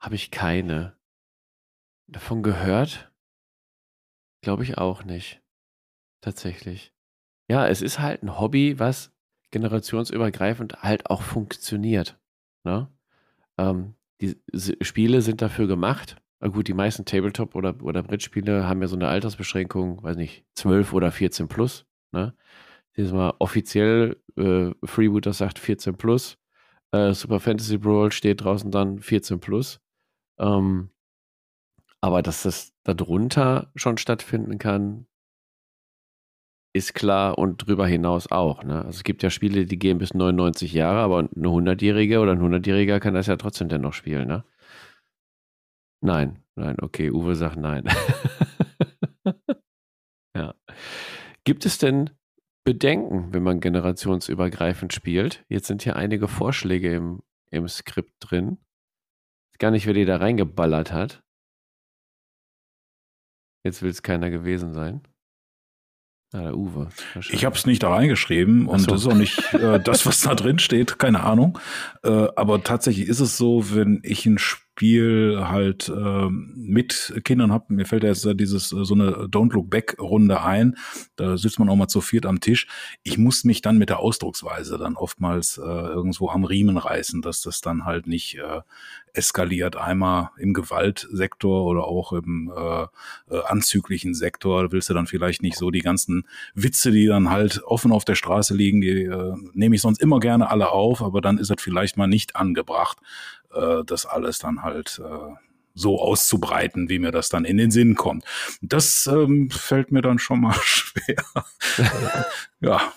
habe 0.00 0.16
ich 0.16 0.30
keine. 0.30 0.96
Davon 2.08 2.42
gehört? 2.42 3.12
Glaube 4.42 4.64
ich 4.64 4.76
auch 4.76 5.04
nicht. 5.04 5.40
Tatsächlich. 6.20 6.92
Ja, 7.48 7.68
es 7.68 7.80
ist 7.80 8.00
halt 8.00 8.22
ein 8.22 8.38
Hobby, 8.38 8.78
was 8.78 9.12
generationsübergreifend 9.50 10.82
halt 10.82 11.08
auch 11.08 11.22
funktioniert. 11.22 12.18
Ne? 12.64 12.88
Ähm, 13.70 13.94
die 14.20 14.36
Spiele 14.82 15.20
sind 15.22 15.42
dafür 15.42 15.66
gemacht. 15.66 16.16
Na 16.40 16.48
gut, 16.48 16.68
die 16.68 16.74
meisten 16.74 17.04
Tabletop- 17.04 17.54
oder, 17.54 17.82
oder 17.82 18.02
Brettspiele 18.02 18.68
haben 18.68 18.82
ja 18.82 18.88
so 18.88 18.96
eine 18.96 19.08
Altersbeschränkung, 19.08 20.02
weiß 20.02 20.16
nicht, 20.16 20.44
12 20.54 20.92
oder 20.92 21.10
14 21.12 21.48
plus. 21.48 21.86
Ne? 22.12 22.34
Dieses 22.96 23.12
Mal 23.12 23.34
offiziell, 23.38 24.20
äh, 24.36 24.70
Freebooter 24.84 25.32
sagt 25.32 25.58
14 25.58 25.96
plus. 25.96 26.38
Äh, 26.92 27.14
Super 27.14 27.40
Fantasy 27.40 27.78
Brawl 27.78 28.12
steht 28.12 28.42
draußen 28.42 28.70
dann 28.70 28.98
14 28.98 29.40
plus. 29.40 29.80
Ähm, 30.38 30.90
aber 32.00 32.22
dass 32.22 32.42
das 32.42 32.72
darunter 32.82 33.70
schon 33.76 33.96
stattfinden 33.96 34.58
kann, 34.58 35.06
ist 36.74 36.94
klar 36.94 37.38
und 37.38 37.66
drüber 37.66 37.86
hinaus 37.86 38.30
auch. 38.30 38.64
Ne? 38.64 38.78
Also 38.78 38.90
es 38.90 39.04
gibt 39.04 39.22
ja 39.22 39.30
Spiele, 39.30 39.66
die 39.66 39.78
gehen 39.78 39.98
bis 39.98 40.14
99 40.14 40.72
Jahre, 40.72 41.00
aber 41.00 41.18
eine 41.18 41.48
100-Jährige 41.48 42.20
oder 42.20 42.32
ein 42.32 42.40
100-Jähriger 42.40 42.98
kann 42.98 43.14
das 43.14 43.26
ja 43.26 43.36
trotzdem 43.36 43.68
dennoch 43.68 43.92
spielen. 43.92 44.28
Ne? 44.28 44.44
Nein, 46.00 46.42
nein, 46.56 46.76
okay, 46.80 47.10
Uwe 47.10 47.34
sagt 47.34 47.58
nein. 47.58 47.84
ja. 50.36 50.54
Gibt 51.44 51.66
es 51.66 51.78
denn 51.78 52.10
Bedenken, 52.64 53.32
wenn 53.32 53.42
man 53.42 53.60
generationsübergreifend 53.60 54.92
spielt? 54.92 55.44
Jetzt 55.48 55.66
sind 55.66 55.82
hier 55.82 55.96
einige 55.96 56.26
Vorschläge 56.26 56.94
im, 56.94 57.22
im 57.50 57.68
Skript 57.68 58.14
drin. 58.20 58.58
Gar 59.58 59.72
nicht, 59.72 59.86
wer 59.86 59.94
die 59.94 60.06
da 60.06 60.16
reingeballert 60.16 60.92
hat. 60.92 61.22
Jetzt 63.64 63.82
will 63.82 63.90
es 63.90 64.02
keiner 64.02 64.30
gewesen 64.30 64.72
sein. 64.72 65.02
Ja, 66.32 66.42
der 66.42 66.56
Uwe. 66.56 66.88
Ich 67.30 67.44
habe 67.44 67.56
es 67.56 67.66
nicht 67.66 67.82
da 67.82 67.90
reingeschrieben 67.90 68.66
und 68.66 68.80
so. 68.80 68.86
das 68.86 69.02
ist 69.02 69.06
auch 69.06 69.14
nicht 69.14 69.54
äh, 69.54 69.78
das, 69.80 70.06
was 70.06 70.20
da 70.22 70.34
drin 70.34 70.58
steht, 70.58 70.98
keine 70.98 71.22
Ahnung. 71.24 71.58
Äh, 72.02 72.28
aber 72.36 72.64
tatsächlich 72.64 73.08
ist 73.08 73.20
es 73.20 73.36
so, 73.36 73.74
wenn 73.74 74.00
ich 74.02 74.24
ein 74.24 74.38
Spiel 74.38 74.61
halt 74.80 75.88
äh, 75.88 76.28
mit 76.30 77.20
Kindern 77.24 77.52
habe, 77.52 77.72
mir 77.74 77.86
fällt 77.86 78.02
jetzt 78.02 78.26
dieses 78.34 78.72
äh, 78.72 78.84
so 78.84 78.94
eine 78.94 79.26
Don't 79.26 79.52
Look 79.52 79.70
Back 79.70 79.96
Runde 80.00 80.42
ein, 80.42 80.76
da 81.16 81.36
sitzt 81.36 81.58
man 81.58 81.68
auch 81.68 81.76
mal 81.76 81.88
zu 81.88 82.00
viert 82.00 82.26
am 82.26 82.40
Tisch. 82.40 82.66
Ich 83.02 83.18
muss 83.18 83.44
mich 83.44 83.62
dann 83.62 83.78
mit 83.78 83.90
der 83.90 84.00
Ausdrucksweise 84.00 84.78
dann 84.78 84.96
oftmals 84.96 85.58
äh, 85.58 85.62
irgendwo 85.62 86.30
am 86.30 86.44
Riemen 86.44 86.76
reißen, 86.76 87.22
dass 87.22 87.42
das 87.42 87.60
dann 87.60 87.84
halt 87.84 88.06
nicht 88.06 88.36
äh, 88.38 88.62
eskaliert. 89.12 89.76
Einmal 89.76 90.30
im 90.38 90.54
Gewaltsektor 90.54 91.64
oder 91.64 91.84
auch 91.84 92.12
im 92.12 92.52
äh, 92.54 92.82
äh, 93.34 93.42
anzüglichen 93.44 94.14
Sektor. 94.14 94.72
Willst 94.72 94.90
du 94.90 94.94
dann 94.94 95.06
vielleicht 95.06 95.42
nicht 95.42 95.56
so 95.56 95.70
die 95.70 95.80
ganzen 95.80 96.26
Witze, 96.54 96.90
die 96.90 97.06
dann 97.06 97.30
halt 97.30 97.62
offen 97.64 97.92
auf 97.92 98.04
der 98.04 98.14
Straße 98.14 98.54
liegen, 98.54 98.80
die 98.80 99.02
äh, 99.02 99.34
nehme 99.52 99.76
ich 99.76 99.82
sonst 99.82 100.00
immer 100.00 100.20
gerne 100.20 100.50
alle 100.50 100.70
auf, 100.70 101.02
aber 101.02 101.20
dann 101.20 101.38
ist 101.38 101.50
es 101.50 101.62
vielleicht 101.62 101.96
mal 101.96 102.06
nicht 102.06 102.36
angebracht, 102.36 102.98
äh, 103.54 103.84
das 103.84 104.06
alles 104.06 104.38
dann 104.38 104.62
halt 104.62 105.00
äh, 105.04 105.34
so 105.74 106.00
auszubreiten, 106.00 106.88
wie 106.88 106.98
mir 106.98 107.12
das 107.12 107.28
dann 107.28 107.44
in 107.44 107.56
den 107.56 107.70
Sinn 107.70 107.94
kommt. 107.94 108.24
Das 108.60 109.06
ähm, 109.06 109.50
fällt 109.50 109.90
mir 109.90 110.02
dann 110.02 110.18
schon 110.18 110.40
mal 110.40 110.54
schwer. 110.62 111.24
ja, 112.60 112.92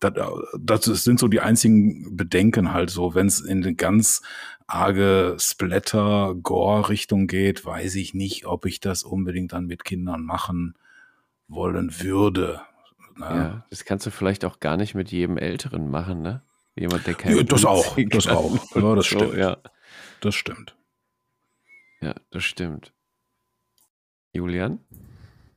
das, 0.00 0.12
das 0.60 1.04
sind 1.04 1.18
so 1.18 1.28
die 1.28 1.40
einzigen 1.40 2.16
Bedenken 2.16 2.72
halt 2.72 2.90
so, 2.90 3.14
wenn 3.14 3.26
es 3.26 3.40
in 3.40 3.62
eine 3.64 3.74
ganz 3.74 4.22
arge 4.66 5.36
Splatter-Gore-Richtung 5.38 7.26
geht, 7.26 7.64
weiß 7.64 7.96
ich 7.96 8.14
nicht, 8.14 8.46
ob 8.46 8.66
ich 8.66 8.80
das 8.80 9.02
unbedingt 9.02 9.52
dann 9.52 9.66
mit 9.66 9.84
Kindern 9.84 10.22
machen 10.22 10.74
wollen 11.48 12.00
würde. 12.00 12.62
Ne? 13.16 13.26
Ja, 13.26 13.66
das 13.70 13.84
kannst 13.84 14.06
du 14.06 14.10
vielleicht 14.10 14.44
auch 14.44 14.60
gar 14.60 14.76
nicht 14.76 14.94
mit 14.94 15.10
jedem 15.10 15.36
Älteren 15.36 15.90
machen, 15.90 16.22
ne? 16.22 16.42
Jemand, 16.76 17.06
der 17.06 17.14
kein 17.14 17.36
ja, 17.36 17.42
Das 17.42 17.64
auch, 17.64 17.96
das 17.96 18.26
auch. 18.26 18.58
Ja, 18.74 18.94
das 18.94 19.06
stimmt. 19.06 19.32
So, 19.32 19.34
ja. 19.34 19.56
Das 20.20 20.34
stimmt. 20.34 20.76
Ja, 22.00 22.14
das 22.30 22.44
stimmt. 22.44 22.92
Julian? 24.32 24.80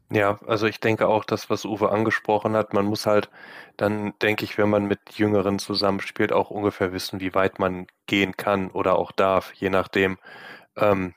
Ja, 0.09 0.39
also 0.45 0.67
ich 0.67 0.79
denke 0.79 1.07
auch, 1.07 1.25
das, 1.25 1.49
was 1.49 1.65
Uwe 1.65 1.89
angesprochen 1.91 2.55
hat, 2.55 2.73
man 2.73 2.85
muss 2.85 3.05
halt 3.05 3.29
dann, 3.75 4.13
denke 4.21 4.45
ich, 4.45 4.57
wenn 4.57 4.69
man 4.69 4.85
mit 4.85 4.99
Jüngeren 5.13 5.59
zusammenspielt, 5.59 6.31
auch 6.31 6.49
ungefähr 6.49 6.93
wissen, 6.93 7.19
wie 7.19 7.33
weit 7.33 7.59
man 7.59 7.87
gehen 8.05 8.37
kann 8.37 8.71
oder 8.71 8.97
auch 8.97 9.11
darf, 9.11 9.53
je 9.53 9.69
nachdem, 9.69 10.17
ähm, 10.77 11.13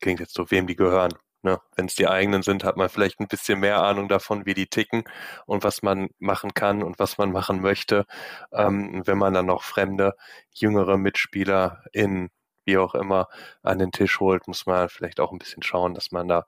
klingt 0.00 0.20
jetzt 0.20 0.34
so, 0.34 0.50
wem 0.50 0.66
die 0.66 0.76
gehören. 0.76 1.14
Ne? 1.42 1.60
Wenn 1.76 1.86
es 1.86 1.94
die 1.94 2.08
eigenen 2.08 2.42
sind, 2.42 2.64
hat 2.64 2.76
man 2.76 2.88
vielleicht 2.88 3.20
ein 3.20 3.28
bisschen 3.28 3.60
mehr 3.60 3.82
Ahnung 3.82 4.08
davon, 4.08 4.46
wie 4.46 4.54
die 4.54 4.66
ticken 4.66 5.04
und 5.46 5.64
was 5.64 5.82
man 5.82 6.08
machen 6.18 6.54
kann 6.54 6.82
und 6.82 6.98
was 6.98 7.18
man 7.18 7.32
machen 7.32 7.60
möchte. 7.62 8.06
Ähm, 8.52 9.02
wenn 9.06 9.18
man 9.18 9.34
dann 9.34 9.46
noch 9.46 9.62
fremde, 9.62 10.14
jüngere 10.52 10.98
Mitspieler 10.98 11.82
in 11.92 12.30
wie 12.64 12.78
auch 12.78 12.94
immer 12.94 13.28
an 13.62 13.78
den 13.78 13.92
Tisch 13.92 14.20
holt, 14.20 14.46
muss 14.46 14.66
man 14.66 14.88
vielleicht 14.88 15.20
auch 15.20 15.32
ein 15.32 15.38
bisschen 15.38 15.62
schauen, 15.62 15.94
dass 15.94 16.12
man 16.12 16.28
da 16.28 16.46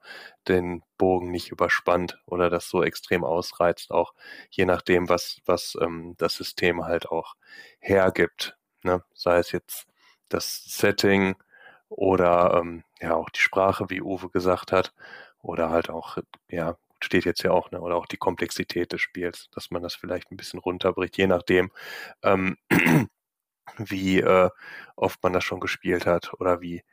den 0.49 0.83
Bogen 0.99 1.31
nicht 1.31 1.51
überspannt 1.51 2.21
oder 2.27 2.51
das 2.51 2.69
so 2.69 2.83
extrem 2.83 3.25
ausreizt, 3.25 3.91
auch 3.91 4.15
je 4.51 4.65
nachdem, 4.67 5.09
was, 5.09 5.41
was 5.47 5.77
ähm, 5.81 6.15
das 6.19 6.35
System 6.35 6.85
halt 6.85 7.09
auch 7.11 7.35
hergibt. 7.81 8.57
Ne? 8.83 9.03
Sei 9.15 9.39
es 9.39 9.53
jetzt 9.53 9.87
das 10.29 10.65
Setting 10.65 11.37
oder 11.97 12.55
ähm, 12.61 12.85
ja 13.01 13.15
auch 13.15 13.31
die 13.31 13.41
Sprache, 13.41 13.91
wie 13.91 14.03
Uwe 14.03 14.31
gesagt 14.31 14.73
hat, 14.73 14.95
oder 15.43 15.71
halt 15.71 15.91
auch, 15.91 16.19
ja, 16.49 16.77
steht 17.01 17.25
jetzt 17.25 17.43
ja 17.43 17.51
auch, 17.53 17.71
ne, 17.71 17.81
oder 17.81 17.97
auch 17.97 18.07
die 18.07 18.17
Komplexität 18.17 18.93
des 18.93 19.01
Spiels, 19.01 19.49
dass 19.53 19.71
man 19.71 19.83
das 19.83 19.95
vielleicht 19.95 20.31
ein 20.31 20.37
bisschen 20.37 20.61
runterbricht, 20.61 21.17
je 21.19 21.27
nachdem, 21.27 21.71
ähm, 22.23 22.57
wie 23.79 24.21
äh, 24.21 24.51
oft 24.97 25.23
man 25.23 25.33
das 25.33 25.45
schon 25.45 25.61
gespielt 25.61 26.07
hat 26.07 26.33
oder 26.35 26.61
wie, 26.61 26.85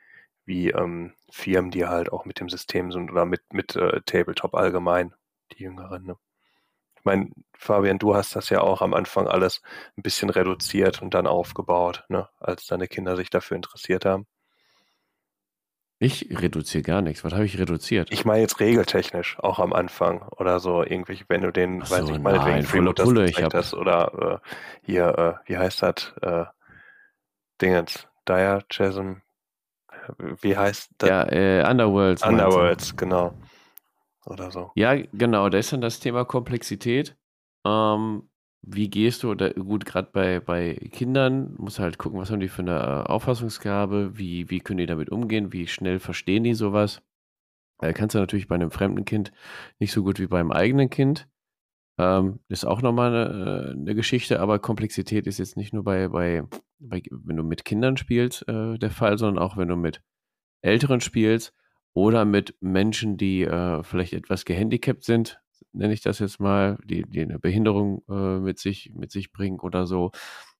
wie 0.45 0.71
ähm, 0.71 1.13
Firmen, 1.31 1.71
die 1.71 1.85
halt 1.85 2.11
auch 2.11 2.25
mit 2.25 2.39
dem 2.39 2.49
System 2.49 2.91
sind 2.91 3.11
oder 3.11 3.25
mit, 3.25 3.41
mit 3.53 3.75
äh, 3.75 4.01
Tabletop 4.05 4.55
allgemein, 4.55 5.13
die 5.53 5.63
Jüngeren. 5.63 6.05
Ne? 6.05 6.17
Ich 6.97 7.05
meine, 7.05 7.31
Fabian, 7.57 7.99
du 7.99 8.15
hast 8.15 8.35
das 8.35 8.49
ja 8.49 8.61
auch 8.61 8.81
am 8.81 8.93
Anfang 8.93 9.27
alles 9.27 9.61
ein 9.97 10.03
bisschen 10.03 10.29
reduziert 10.29 11.01
und 11.01 11.13
dann 11.13 11.27
aufgebaut, 11.27 12.05
ne? 12.09 12.29
als 12.39 12.67
deine 12.67 12.87
Kinder 12.87 13.15
sich 13.15 13.29
dafür 13.29 13.57
interessiert 13.57 14.05
haben. 14.05 14.27
Ich 16.01 16.29
reduziere 16.31 16.81
gar 16.81 17.01
nichts. 17.01 17.25
Was 17.25 17.33
habe 17.33 17.45
ich 17.45 17.59
reduziert? 17.59 18.09
Ich 18.11 18.23
meine 18.23 18.41
jetzt 18.41 18.61
regeltechnisch, 18.61 19.37
auch 19.39 19.59
am 19.59 19.73
Anfang 19.73 20.21
oder 20.21 20.61
so 20.61 20.81
irgendwelche, 20.81 21.25
wenn 21.27 21.41
du 21.41 21.51
den, 21.51 21.81
Ach 21.83 21.91
weiß 21.91 22.07
so, 22.07 22.13
ich, 22.13 22.19
meinetwegen 22.19 22.63
Freeboot 22.63 22.99
das 22.99 23.09
gezeigt 23.13 23.53
hast 23.53 23.73
oder 23.73 24.41
äh, 24.41 24.47
hier, 24.85 25.41
äh, 25.45 25.49
wie 25.49 25.57
heißt 25.57 25.83
das, 25.83 26.13
äh, 26.21 26.45
Dingens, 27.61 28.07
Diachasm, 28.27 29.15
wie 30.41 30.55
heißt 30.55 30.91
das? 30.97 31.09
Ja, 31.09 31.23
äh, 31.23 31.69
Underworlds. 31.69 32.23
Underworlds, 32.23 32.95
genau. 32.95 33.33
Oder 34.25 34.51
so. 34.51 34.71
Ja, 34.75 34.95
genau, 34.95 35.49
da 35.49 35.57
ist 35.57 35.73
dann 35.73 35.81
das 35.81 35.99
Thema 35.99 36.23
Komplexität. 36.23 37.17
Ähm, 37.65 38.29
wie 38.62 38.89
gehst 38.89 39.24
du, 39.24 39.34
da, 39.36 39.49
gut, 39.49 39.86
gerade 39.86 40.10
bei, 40.12 40.39
bei 40.39 40.76
Kindern, 40.91 41.55
musst 41.57 41.80
halt 41.80 41.97
gucken, 41.97 42.20
was 42.20 42.30
haben 42.30 42.39
die 42.39 42.49
für 42.49 42.62
eine 42.62 42.78
äh, 42.78 43.10
Auffassungsgabe, 43.10 44.18
wie, 44.18 44.49
wie 44.49 44.60
können 44.60 44.80
die 44.80 44.86
damit 44.86 45.10
umgehen, 45.10 45.53
wie 45.53 45.68
schnell 45.68 45.99
verstehen 45.99 46.43
die 46.43 46.53
sowas. 46.53 47.01
Äh, 47.82 47.93
kannst 47.93 48.16
du 48.16 48.20
natürlich 48.20 48.47
bei 48.47 48.55
einem 48.55 48.72
fremden 48.72 49.05
Kind 49.05 49.32
nicht 49.80 49.91
so 49.93 50.03
gut 50.03 50.20
wie 50.20 50.28
beim 50.28 50.51
eigenen 50.51 50.89
Kind. 50.89 51.28
Ähm, 51.97 52.39
ist 52.47 52.66
auch 52.66 52.82
nochmal 52.82 53.14
eine, 53.14 53.70
äh, 53.70 53.72
eine 53.72 53.95
Geschichte, 53.95 54.39
aber 54.39 54.60
Komplexität 54.60 55.28
ist 55.28 55.39
jetzt 55.39 55.57
nicht 55.57 55.74
nur 55.74 55.84
bei, 55.84 56.07
bei, 56.10 56.43
bei 56.80 57.01
wenn 57.12 57.38
du 57.38 57.43
mit 57.43 57.66
Kindern 57.66 57.97
spielst, 57.97 58.47
äh, 58.47 58.78
der 58.78 58.91
Fall, 58.91 59.18
sondern 59.18 59.43
auch 59.43 59.57
wenn 59.57 59.68
du 59.68 59.76
mit 59.76 60.01
Älteren 60.62 61.01
spielst 61.01 61.53
oder 61.93 62.26
mit 62.26 62.55
Menschen, 62.62 63.18
die 63.18 63.43
äh, 63.43 63.84
vielleicht 63.84 64.14
etwas 64.14 64.45
gehandicapt 64.45 65.03
sind, 65.03 65.41
nenne 65.74 65.93
ich 65.93 66.01
das 66.01 66.20
jetzt 66.20 66.39
mal, 66.39 66.78
die, 66.84 67.03
die 67.03 67.22
eine 67.22 67.39
Behinderung 67.39 68.03
äh, 68.09 68.39
mit, 68.39 68.59
sich, 68.59 68.91
mit 68.93 69.11
sich 69.11 69.32
bringen 69.32 69.59
oder 69.59 69.86
so. 69.86 70.11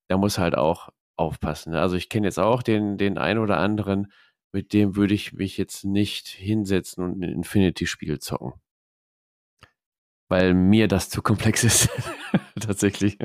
Da 0.08 0.18
muss 0.18 0.38
halt 0.38 0.58
auch 0.58 0.90
aufpassen. 1.18 1.74
ne? 1.74 1.82
Also 1.82 1.96
ich 1.96 2.10
kenne 2.10 2.28
jetzt 2.28 2.40
auch 2.40 2.64
den, 2.64 2.98
den 2.98 3.18
einen 3.18 3.40
oder 3.40 3.58
anderen, 3.58 4.12
mit 4.52 4.74
dem 4.74 4.96
würde 4.96 5.14
ich 5.14 5.34
mich 5.34 5.58
jetzt 5.58 5.86
nicht 5.86 6.28
hinsetzen 6.28 7.04
und 7.04 7.20
ein 7.20 7.30
Infinity-Spiel 7.30 8.20
zocken. 8.20 8.54
Weil 10.28 10.54
mir 10.54 10.88
das 10.88 11.10
zu 11.10 11.22
komplex 11.22 11.64
ist. 11.66 11.90
Tatsächlich. 12.60 13.18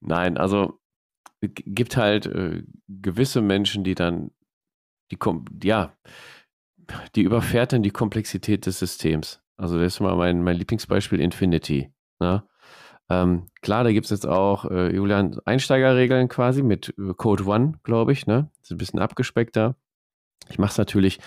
Nein, 0.00 0.36
also 0.36 0.80
gibt 1.40 1.96
halt 1.96 2.26
äh, 2.26 2.62
gewisse 2.88 3.40
Menschen, 3.40 3.84
die 3.84 3.94
dann 3.94 4.30
die 5.10 5.16
kom 5.16 5.44
ja, 5.62 5.96
die 7.14 7.22
überfährt 7.22 7.72
dann 7.72 7.82
die 7.82 7.90
Komplexität 7.90 8.66
des 8.66 8.78
Systems. 8.78 9.41
Also 9.62 9.78
das 9.78 9.94
ist 9.94 10.00
mal 10.00 10.16
mein, 10.16 10.42
mein 10.42 10.56
Lieblingsbeispiel 10.56 11.20
Infinity. 11.20 11.92
Ne? 12.18 12.42
Ähm, 13.08 13.46
klar, 13.60 13.84
da 13.84 13.92
gibt 13.92 14.06
es 14.06 14.10
jetzt 14.10 14.26
auch, 14.26 14.64
äh, 14.64 14.92
Julian, 14.92 15.38
Einsteigerregeln 15.44 16.26
quasi 16.26 16.64
mit 16.64 16.92
äh, 16.98 17.14
Code 17.16 17.44
One, 17.44 17.74
glaube 17.84 18.10
ich. 18.10 18.26
Ne? 18.26 18.50
Das 18.58 18.64
ist 18.64 18.70
ein 18.72 18.78
bisschen 18.78 18.98
abgespeckter. 18.98 19.76
Ich 20.50 20.58
mache 20.58 20.72
es 20.72 20.78
natürlich 20.78 21.20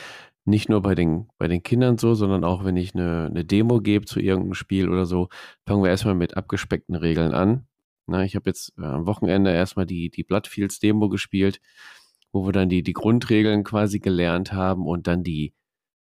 nicht 0.44 0.68
nur 0.68 0.82
bei 0.82 0.96
den, 0.96 1.30
bei 1.38 1.48
den 1.48 1.64
Kindern 1.64 1.98
so, 1.98 2.14
sondern 2.14 2.44
auch, 2.44 2.66
wenn 2.66 2.76
ich 2.76 2.94
eine, 2.94 3.28
eine 3.28 3.46
Demo 3.46 3.80
gebe 3.80 4.04
zu 4.04 4.20
irgendeinem 4.20 4.54
Spiel 4.54 4.90
oder 4.90 5.06
so, 5.06 5.30
fangen 5.66 5.82
wir 5.82 5.90
erstmal 5.90 6.16
mit 6.16 6.36
abgespeckten 6.36 6.96
Regeln 6.96 7.34
an. 7.34 7.68
Na, 8.06 8.26
ich 8.26 8.36
habe 8.36 8.50
jetzt 8.50 8.74
äh, 8.78 8.84
am 8.84 9.06
Wochenende 9.06 9.54
erstmal 9.54 9.86
die, 9.86 10.10
die 10.10 10.24
Bloodfields 10.24 10.80
Demo 10.80 11.08
gespielt, 11.08 11.62
wo 12.34 12.46
wir 12.46 12.52
dann 12.52 12.68
die, 12.68 12.84
die 12.84 12.94
Grundregeln 12.94 13.64
quasi 13.64 14.00
gelernt 14.00 14.52
haben 14.52 14.86
und 14.86 15.08
dann 15.08 15.24
die 15.24 15.54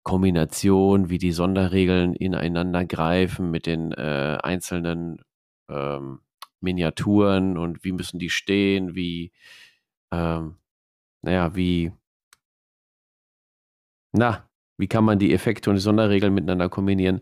Kombination, 0.04 1.10
wie 1.10 1.18
die 1.18 1.32
Sonderregeln 1.32 2.14
ineinander 2.14 2.86
greifen 2.86 3.52
mit 3.52 3.66
den 3.66 3.92
äh, 3.94 4.38
einzelnen 4.44 5.22
ähm, 5.70 6.22
Miniaturen 6.62 7.58
und 7.58 7.84
wie 7.84 7.92
müssen 7.92 8.20
die 8.20 8.30
stehen, 8.30 8.96
wie, 8.96 9.32
ähm, 10.12 10.58
naja, 11.22 11.56
wie, 11.56 11.92
na, 14.14 14.50
wie 14.78 14.88
kann 14.88 15.06
man 15.06 15.20
die 15.20 15.34
Effekte 15.34 15.70
und 15.70 15.78
die 15.78 15.82
Sonderregeln 15.82 16.34
miteinander 16.34 16.70
kombinieren? 16.70 17.22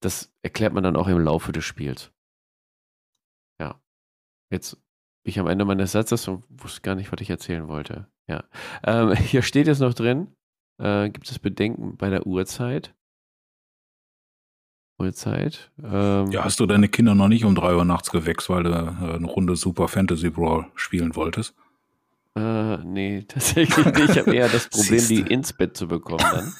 Das 0.00 0.32
erklärt 0.42 0.72
man 0.72 0.84
dann 0.84 0.96
auch 0.96 1.08
im 1.08 1.18
Laufe 1.18 1.52
des 1.52 1.64
Spiels. 1.64 2.12
Ja. 3.60 3.80
Jetzt 4.50 4.74
bin 5.24 5.30
ich 5.30 5.40
am 5.40 5.48
Ende 5.48 5.64
meines 5.64 5.92
Satzes 5.92 6.28
und 6.28 6.44
wusste 6.48 6.82
gar 6.82 6.94
nicht, 6.94 7.12
was 7.12 7.20
ich 7.20 7.30
erzählen 7.30 7.68
wollte. 7.68 8.08
Ja. 8.28 8.44
Ähm, 8.84 9.12
hier 9.16 9.42
steht 9.42 9.66
jetzt 9.66 9.80
noch 9.80 9.94
drin, 9.94 10.34
äh, 10.78 11.10
gibt 11.10 11.30
es 11.30 11.38
Bedenken 11.38 11.96
bei 11.96 12.10
der 12.10 12.26
Uhrzeit? 12.26 12.94
Uhrzeit? 14.98 15.70
Ähm, 15.82 16.30
Ja, 16.30 16.44
hast 16.44 16.58
du 16.60 16.66
deine 16.66 16.88
Kinder 16.88 17.14
noch 17.14 17.28
nicht 17.28 17.44
um 17.44 17.54
drei 17.54 17.74
Uhr 17.74 17.84
nachts 17.84 18.10
geweckt, 18.10 18.48
weil 18.50 18.64
du 18.64 18.70
äh, 18.70 19.14
eine 19.14 19.26
Runde 19.26 19.56
Super 19.56 19.88
Fantasy 19.88 20.30
Brawl 20.30 20.66
spielen 20.74 21.14
wolltest? 21.14 21.54
Äh, 22.34 22.78
nee, 22.78 23.22
tatsächlich 23.28 23.84
nicht. 23.84 24.10
Ich 24.10 24.18
habe 24.18 24.34
eher 24.34 24.48
das 24.48 24.68
Problem, 24.70 25.06
die 25.06 25.20
ins 25.20 25.52
Bett 25.52 25.76
zu 25.76 25.88
bekommen 25.88 26.18
dann. 26.18 26.54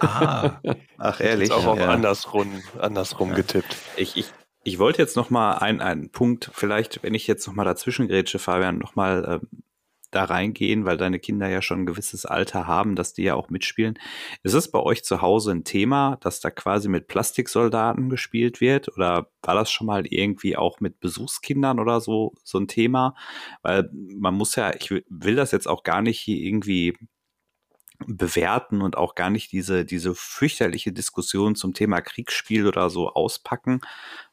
ah, 0.00 0.60
ach 0.98 1.20
ehrlich. 1.20 1.50
Ist 1.50 1.54
auch 1.54 1.66
auf 1.66 1.78
ja. 1.78 1.90
andersrum, 1.90 2.62
andersrum 2.78 3.34
getippt. 3.34 3.76
Ich, 3.96 4.16
ich, 4.16 4.32
ich 4.64 4.78
wollte 4.78 5.02
jetzt 5.02 5.16
noch 5.16 5.30
mal 5.30 5.54
einen, 5.54 5.80
einen 5.80 6.10
Punkt, 6.10 6.50
vielleicht, 6.54 7.02
wenn 7.02 7.14
ich 7.14 7.26
jetzt 7.26 7.46
noch 7.46 7.54
mal 7.54 7.64
dazwischen 7.64 8.08
grätsche, 8.08 8.38
Fabian, 8.38 8.78
noch 8.78 8.94
mal 8.94 9.40
ähm, 9.42 9.62
da 10.12 10.24
reingehen, 10.24 10.84
weil 10.84 10.96
deine 10.96 11.18
Kinder 11.18 11.48
ja 11.48 11.62
schon 11.62 11.80
ein 11.80 11.86
gewisses 11.86 12.24
Alter 12.24 12.66
haben, 12.66 12.94
dass 12.94 13.14
die 13.14 13.24
ja 13.24 13.34
auch 13.34 13.50
mitspielen. 13.50 13.98
Ist 14.42 14.54
es 14.54 14.70
bei 14.70 14.78
euch 14.78 15.02
zu 15.04 15.22
Hause 15.22 15.50
ein 15.50 15.64
Thema, 15.64 16.18
dass 16.20 16.40
da 16.40 16.50
quasi 16.50 16.88
mit 16.88 17.08
Plastiksoldaten 17.08 18.08
gespielt 18.08 18.60
wird? 18.60 18.88
Oder 18.96 19.28
war 19.42 19.54
das 19.54 19.70
schon 19.72 19.86
mal 19.86 20.06
irgendwie 20.06 20.56
auch 20.56 20.80
mit 20.80 21.00
Besuchskindern 21.00 21.80
oder 21.80 22.00
so, 22.00 22.34
so 22.44 22.58
ein 22.58 22.68
Thema? 22.68 23.14
Weil 23.62 23.90
man 23.92 24.34
muss 24.34 24.54
ja, 24.54 24.74
ich 24.74 24.90
will 24.90 25.34
das 25.34 25.50
jetzt 25.50 25.66
auch 25.66 25.82
gar 25.82 26.02
nicht 26.02 26.20
hier 26.20 26.36
irgendwie 26.36 26.94
bewerten 28.06 28.82
und 28.82 28.96
auch 28.96 29.14
gar 29.14 29.30
nicht 29.30 29.52
diese, 29.52 29.84
diese 29.84 30.14
fürchterliche 30.14 30.92
Diskussion 30.92 31.54
zum 31.54 31.74
Thema 31.74 32.00
Kriegsspiel 32.00 32.66
oder 32.66 32.90
so 32.90 33.10
auspacken. 33.10 33.80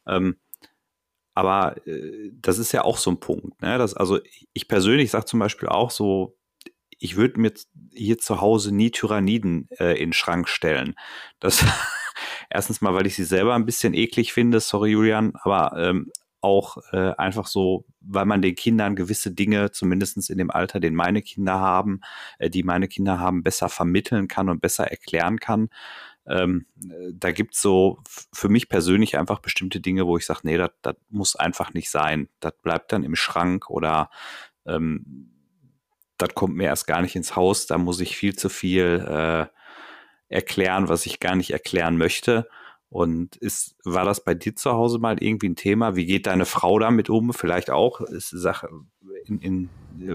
Ähm, 0.08 0.38
aber 1.40 1.88
äh, 1.88 2.32
das 2.34 2.58
ist 2.58 2.74
ja 2.74 2.84
auch 2.84 2.98
so 2.98 3.12
ein 3.12 3.20
Punkt. 3.22 3.62
Ne? 3.62 3.78
Das, 3.78 3.94
also 3.94 4.20
ich 4.52 4.68
persönlich 4.68 5.10
sage 5.10 5.26
zum 5.26 5.40
Beispiel 5.40 5.70
auch 5.70 5.90
so, 5.90 6.38
ich 6.98 7.16
würde 7.16 7.40
mir 7.40 7.54
hier 7.94 8.18
zu 8.18 8.42
Hause 8.42 8.76
nie 8.76 8.92
Tyranniden 8.92 9.70
äh, 9.80 9.94
in 9.94 10.10
den 10.10 10.14
Schrank 10.14 10.50
stellen. 10.50 10.96
Das 11.40 11.66
erstens 12.50 12.82
mal, 12.82 12.94
weil 12.94 13.08
ich 13.08 13.16
sie 13.16 13.24
selber 13.24 13.56
ein 13.56 13.66
bisschen 13.66 13.94
eklig 13.94 14.34
finde, 14.34 14.60
sorry 14.60 14.92
Julian, 14.92 15.32
aber 15.44 15.78
ähm, 15.78 16.12
auch 16.42 16.78
äh, 16.92 17.14
einfach 17.18 17.48
so, 17.48 17.86
weil 18.02 18.26
man 18.26 18.42
den 18.42 18.56
Kindern 18.56 18.98
gewisse 18.98 19.32
Dinge, 19.32 19.72
zumindest 19.72 20.30
in 20.30 20.38
dem 20.38 20.52
Alter, 20.52 20.82
den 20.82 20.96
meine 20.96 21.22
Kinder 21.22 21.60
haben, 21.60 22.02
äh, 22.38 22.50
die 22.50 22.64
meine 22.64 22.90
Kinder 22.90 23.18
haben, 23.20 23.44
besser 23.44 23.70
vermitteln 23.70 24.28
kann 24.28 24.50
und 24.50 24.62
besser 24.62 24.92
erklären 24.92 25.40
kann. 25.40 25.70
Ähm, 26.30 26.68
da 27.12 27.32
gibt's 27.32 27.62
so 27.62 28.00
für 28.32 28.50
mich 28.50 28.70
persönlich 28.70 29.18
einfach 29.18 29.40
bestimmte 29.40 29.80
Dinge, 29.80 30.06
wo 30.06 30.16
ich 30.16 30.26
sage, 30.26 30.42
nee, 30.44 30.58
das 30.58 30.96
muss 31.10 31.36
einfach 31.36 31.74
nicht 31.74 31.90
sein. 31.90 32.30
Das 32.40 32.54
bleibt 32.62 32.92
dann 32.92 33.04
im 33.04 33.16
Schrank 33.16 33.70
oder 33.70 34.12
ähm, 34.66 35.32
das 36.18 36.36
kommt 36.36 36.56
mir 36.56 36.66
erst 36.66 36.86
gar 36.86 37.02
nicht 37.02 37.16
ins 37.16 37.36
Haus. 37.36 37.66
Da 37.66 37.78
muss 37.78 38.00
ich 38.00 38.16
viel 38.16 38.36
zu 38.36 38.50
viel 38.50 39.06
äh, 39.08 39.48
erklären, 40.28 40.88
was 40.88 41.06
ich 41.06 41.20
gar 41.20 41.36
nicht 41.36 41.52
erklären 41.52 41.98
möchte. 41.98 42.48
Und 42.90 43.36
ist, 43.38 43.76
war 43.84 44.04
das 44.04 44.24
bei 44.24 44.34
dir 44.34 44.56
zu 44.56 44.72
Hause 44.72 45.00
mal 45.00 45.22
irgendwie 45.22 45.50
ein 45.50 45.56
Thema? 45.56 45.96
Wie 45.96 46.06
geht 46.06 46.28
deine 46.28 46.46
Frau 46.46 46.80
damit 46.80 47.10
um? 47.10 47.34
Vielleicht 47.34 47.70
auch, 47.70 48.02
ist 48.02 48.30
Sache, 48.30 48.70
in, 49.26 49.40
in, 49.40 49.70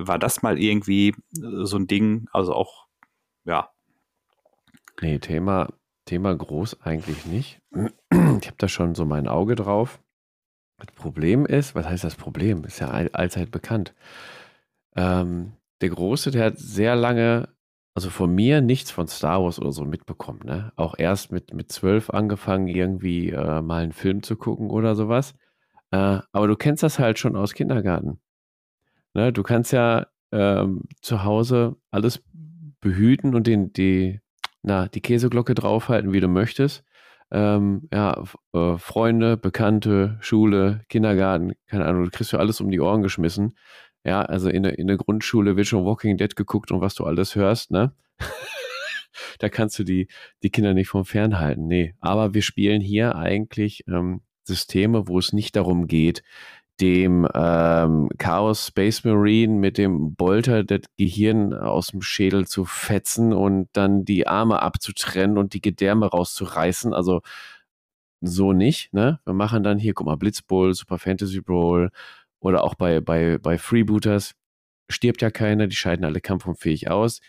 war 0.06 0.18
das 0.18 0.42
mal 0.42 0.60
irgendwie 0.60 1.14
so 1.40 1.76
ein 1.76 1.86
Ding? 1.86 2.28
Also 2.32 2.52
auch, 2.52 2.86
ja. 3.44 3.70
Nee, 5.00 5.18
Thema, 5.18 5.68
Thema 6.04 6.34
groß 6.34 6.82
eigentlich 6.82 7.26
nicht. 7.26 7.60
Ich 8.40 8.46
habe 8.48 8.56
da 8.58 8.68
schon 8.68 8.94
so 8.94 9.04
mein 9.04 9.28
Auge 9.28 9.54
drauf. 9.54 10.00
Das 10.78 10.94
Problem 10.94 11.46
ist, 11.46 11.74
was 11.74 11.86
heißt 11.86 12.04
das 12.04 12.16
Problem? 12.16 12.64
Ist 12.64 12.80
ja 12.80 12.88
all, 12.88 13.08
allzeit 13.12 13.50
bekannt. 13.50 13.94
Ähm, 14.96 15.52
der 15.80 15.90
Große, 15.90 16.30
der 16.30 16.46
hat 16.46 16.58
sehr 16.58 16.96
lange, 16.96 17.48
also 17.94 18.10
von 18.10 18.34
mir 18.34 18.60
nichts 18.60 18.90
von 18.90 19.06
Star 19.06 19.42
Wars 19.42 19.58
oder 19.58 19.72
so 19.72 19.84
mitbekommen. 19.84 20.40
Ne? 20.44 20.72
Auch 20.76 20.94
erst 20.98 21.32
mit, 21.32 21.54
mit 21.54 21.70
zwölf 21.70 22.10
angefangen, 22.10 22.68
irgendwie 22.68 23.30
äh, 23.30 23.62
mal 23.62 23.82
einen 23.82 23.92
Film 23.92 24.22
zu 24.22 24.36
gucken 24.36 24.70
oder 24.70 24.94
sowas. 24.94 25.34
Äh, 25.90 26.20
aber 26.32 26.48
du 26.48 26.56
kennst 26.56 26.82
das 26.82 26.98
halt 26.98 27.18
schon 27.18 27.36
aus 27.36 27.54
Kindergarten. 27.54 28.20
Ne? 29.14 29.32
Du 29.32 29.42
kannst 29.42 29.72
ja 29.72 30.06
ähm, 30.32 30.82
zu 31.00 31.24
Hause 31.24 31.76
alles 31.90 32.22
behüten 32.80 33.34
und 33.34 33.46
den, 33.46 33.72
die, 33.72 34.20
na, 34.64 34.88
die 34.88 35.00
Käseglocke 35.02 35.54
draufhalten, 35.54 36.12
wie 36.12 36.20
du 36.20 36.28
möchtest. 36.28 36.84
Ähm, 37.30 37.88
ja, 37.92 38.22
äh, 38.52 38.78
Freunde, 38.78 39.36
Bekannte, 39.36 40.16
Schule, 40.20 40.84
Kindergarten, 40.88 41.52
keine 41.66 41.86
Ahnung, 41.86 42.04
du 42.04 42.10
kriegst 42.10 42.32
ja 42.32 42.38
alles 42.38 42.60
um 42.60 42.70
die 42.70 42.80
Ohren 42.80 43.02
geschmissen. 43.02 43.56
Ja, 44.04 44.22
also 44.22 44.48
in 44.48 44.62
der, 44.62 44.78
in 44.78 44.86
der 44.86 44.96
Grundschule 44.96 45.56
wird 45.56 45.66
schon 45.66 45.84
Walking 45.84 46.16
Dead 46.16 46.34
geguckt 46.36 46.70
und 46.70 46.80
was 46.80 46.94
du 46.94 47.04
alles 47.04 47.34
hörst, 47.36 47.70
ne? 47.70 47.94
da 49.38 49.48
kannst 49.48 49.78
du 49.78 49.84
die, 49.84 50.08
die 50.42 50.50
Kinder 50.50 50.74
nicht 50.74 50.88
vom 50.88 51.04
Fernhalten. 51.04 51.66
Nee, 51.66 51.94
aber 52.00 52.34
wir 52.34 52.42
spielen 52.42 52.80
hier 52.80 53.16
eigentlich 53.16 53.84
ähm, 53.88 54.22
Systeme, 54.44 55.08
wo 55.08 55.18
es 55.18 55.32
nicht 55.32 55.56
darum 55.56 55.86
geht, 55.86 56.22
dem 56.80 57.28
ähm, 57.34 58.08
Chaos 58.18 58.66
Space 58.66 59.04
Marine 59.04 59.54
mit 59.54 59.78
dem 59.78 60.14
Bolter 60.14 60.64
das 60.64 60.80
Gehirn 60.96 61.54
aus 61.54 61.88
dem 61.88 62.02
Schädel 62.02 62.46
zu 62.46 62.64
fetzen 62.64 63.32
und 63.32 63.68
dann 63.72 64.04
die 64.04 64.26
Arme 64.26 64.60
abzutrennen 64.60 65.38
und 65.38 65.54
die 65.54 65.60
Gedärme 65.60 66.06
rauszureißen. 66.06 66.92
Also 66.92 67.20
so 68.20 68.52
nicht. 68.52 68.92
Ne? 68.92 69.20
Wir 69.24 69.34
machen 69.34 69.62
dann 69.62 69.78
hier, 69.78 69.94
guck 69.94 70.06
mal, 70.06 70.16
Blitzbowl, 70.16 70.74
Super 70.74 70.98
Fantasy 70.98 71.40
Brawl 71.40 71.90
oder 72.40 72.64
auch 72.64 72.74
bei, 72.74 73.00
bei, 73.00 73.38
bei 73.38 73.58
Freebooters 73.58 74.34
stirbt 74.90 75.22
ja 75.22 75.30
keiner, 75.30 75.66
die 75.66 75.76
scheiden 75.76 76.04
alle 76.04 76.20
kampfunfähig 76.20 76.90
aus. 76.90 77.20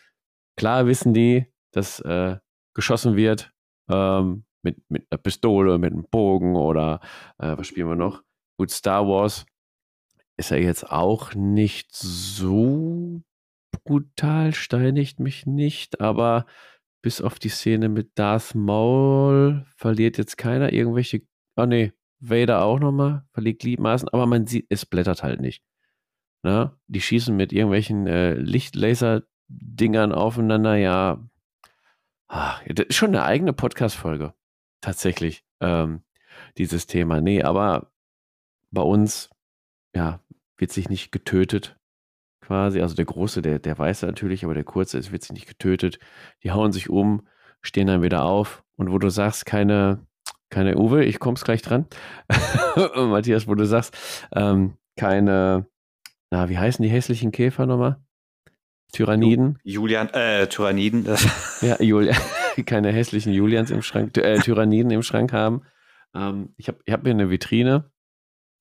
Klar 0.57 0.87
wissen 0.87 1.13
die, 1.13 1.45
dass 1.71 1.99
äh, 2.01 2.37
geschossen 2.73 3.15
wird 3.15 3.51
ähm, 3.89 4.45
mit, 4.63 4.77
mit 4.89 5.07
einer 5.09 5.19
Pistole, 5.19 5.77
mit 5.77 5.93
einem 5.93 6.05
Bogen 6.09 6.55
oder 6.55 6.99
äh, 7.37 7.57
was 7.57 7.67
spielen 7.67 7.89
wir 7.89 7.95
noch? 7.95 8.23
Gut, 8.57 8.71
Star 8.71 9.07
Wars 9.07 9.45
ist 10.37 10.51
ja 10.51 10.57
jetzt 10.57 10.89
auch 10.89 11.33
nicht 11.33 11.93
so 11.93 13.21
brutal, 13.83 14.53
steinigt 14.53 15.19
mich 15.19 15.45
nicht, 15.45 16.01
aber 16.01 16.45
bis 17.01 17.21
auf 17.21 17.39
die 17.39 17.49
Szene 17.49 17.89
mit 17.89 18.17
Darth 18.17 18.55
Maul 18.55 19.65
verliert 19.75 20.17
jetzt 20.17 20.37
keiner 20.37 20.73
irgendwelche. 20.73 21.21
Oh 21.55 21.65
nee, 21.65 21.93
Vader 22.19 22.63
auch 22.63 22.79
nochmal, 22.79 23.25
verliert 23.31 23.59
Gliedmaßen, 23.59 24.09
aber 24.09 24.25
man 24.25 24.47
sieht, 24.47 24.65
es 24.69 24.85
blättert 24.85 25.23
halt 25.23 25.41
nicht. 25.41 25.63
Ne? 26.43 26.77
Die 26.87 27.01
schießen 27.01 27.35
mit 27.35 27.53
irgendwelchen 27.53 28.07
äh, 28.07 28.33
Lichtlaser-Dingern 28.35 30.11
aufeinander, 30.11 30.75
ja. 30.75 31.27
Ach, 32.27 32.63
das 32.67 32.87
ist 32.87 32.95
schon 32.95 33.09
eine 33.09 33.23
eigene 33.23 33.53
Podcast-Folge. 33.53 34.33
Tatsächlich. 34.81 35.43
Ähm, 35.61 36.03
dieses 36.57 36.87
Thema. 36.87 37.21
Nee, 37.21 37.43
aber 37.43 37.91
bei 38.75 38.83
uns, 38.83 39.31
ja, 39.95 40.19
wird 40.57 40.71
sich 40.71 40.89
nicht 40.89 41.11
getötet, 41.11 41.75
quasi. 42.41 42.81
Also 42.81 42.95
der 42.95 43.05
Große, 43.05 43.41
der, 43.41 43.59
der 43.59 43.77
weiß 43.77 44.03
natürlich, 44.03 44.43
aber 44.45 44.53
der 44.53 44.63
Kurze, 44.63 44.99
es 44.99 45.11
wird 45.11 45.23
sich 45.23 45.33
nicht 45.33 45.47
getötet. 45.47 45.99
Die 46.43 46.51
hauen 46.51 46.71
sich 46.71 46.89
um, 46.89 47.27
stehen 47.61 47.87
dann 47.87 48.03
wieder 48.03 48.23
auf. 48.23 48.63
Und 48.75 48.91
wo 48.91 48.99
du 48.99 49.09
sagst, 49.09 49.45
keine, 49.45 50.05
keine 50.49 50.77
Uwe, 50.77 51.03
ich 51.03 51.19
komm's 51.19 51.43
gleich 51.43 51.61
dran. 51.61 51.87
Matthias, 52.95 53.47
wo 53.47 53.55
du 53.55 53.65
sagst, 53.65 53.97
ähm, 54.33 54.75
keine, 54.95 55.65
na, 56.29 56.49
wie 56.49 56.57
heißen 56.57 56.83
die 56.83 56.89
hässlichen 56.89 57.31
Käfer 57.31 57.65
nochmal? 57.65 57.97
Tyranniden? 58.91 59.59
Julian, 59.63 60.09
äh, 60.09 60.47
Tyranniden. 60.47 61.05
ja, 61.61 61.81
Julian. 61.81 62.15
keine 62.65 62.91
hässlichen 62.91 63.33
Julians 63.33 63.71
im 63.71 63.81
Schrank, 63.81 64.17
äh, 64.17 64.39
Tyranniden 64.39 64.91
im 64.91 65.03
Schrank 65.03 65.33
haben. 65.33 65.63
Ähm, 66.13 66.53
ich 66.57 66.67
habe 66.67 66.79
ich 66.85 66.93
hab 66.93 67.01
hier 67.01 67.11
eine 67.11 67.29
Vitrine 67.29 67.91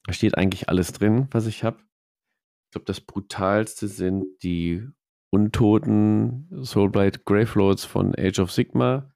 da 0.04 0.12
steht 0.12 0.36
eigentlich 0.36 0.68
alles 0.68 0.92
drin, 0.92 1.28
was 1.30 1.46
ich 1.46 1.64
habe. 1.64 1.78
Ich 1.78 2.72
glaube, 2.72 2.84
das 2.86 3.00
brutalste 3.00 3.88
sind 3.88 4.42
die 4.42 4.86
untoten 5.30 6.48
Soulblight 6.62 7.24
Gravelords 7.24 7.84
von 7.84 8.14
Age 8.16 8.38
of 8.38 8.52
Sigma. 8.52 9.10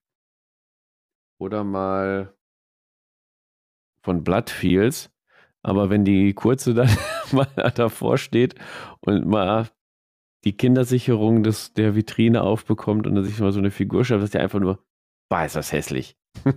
Oder 1.40 1.62
mal 1.62 2.34
von 4.02 4.24
Bloodfields. 4.24 5.10
Aber 5.62 5.90
wenn 5.90 6.04
die 6.04 6.34
kurze 6.34 6.74
dann 6.74 6.88
mal 7.32 7.46
davor 7.74 8.18
steht 8.18 8.54
und 9.00 9.26
mal 9.26 9.68
die 10.44 10.56
Kindersicherung 10.56 11.42
des, 11.42 11.74
der 11.74 11.94
Vitrine 11.94 12.42
aufbekommt 12.42 13.06
und 13.06 13.14
dann 13.14 13.24
sich 13.24 13.38
mal 13.40 13.52
so 13.52 13.58
eine 13.58 13.70
Figur 13.70 14.04
schafft, 14.04 14.24
ist 14.24 14.34
ja 14.34 14.40
einfach 14.40 14.60
nur, 14.60 14.84
bah, 15.28 15.44
ist 15.44 15.56
das 15.56 15.72
hässlich. 15.72 16.16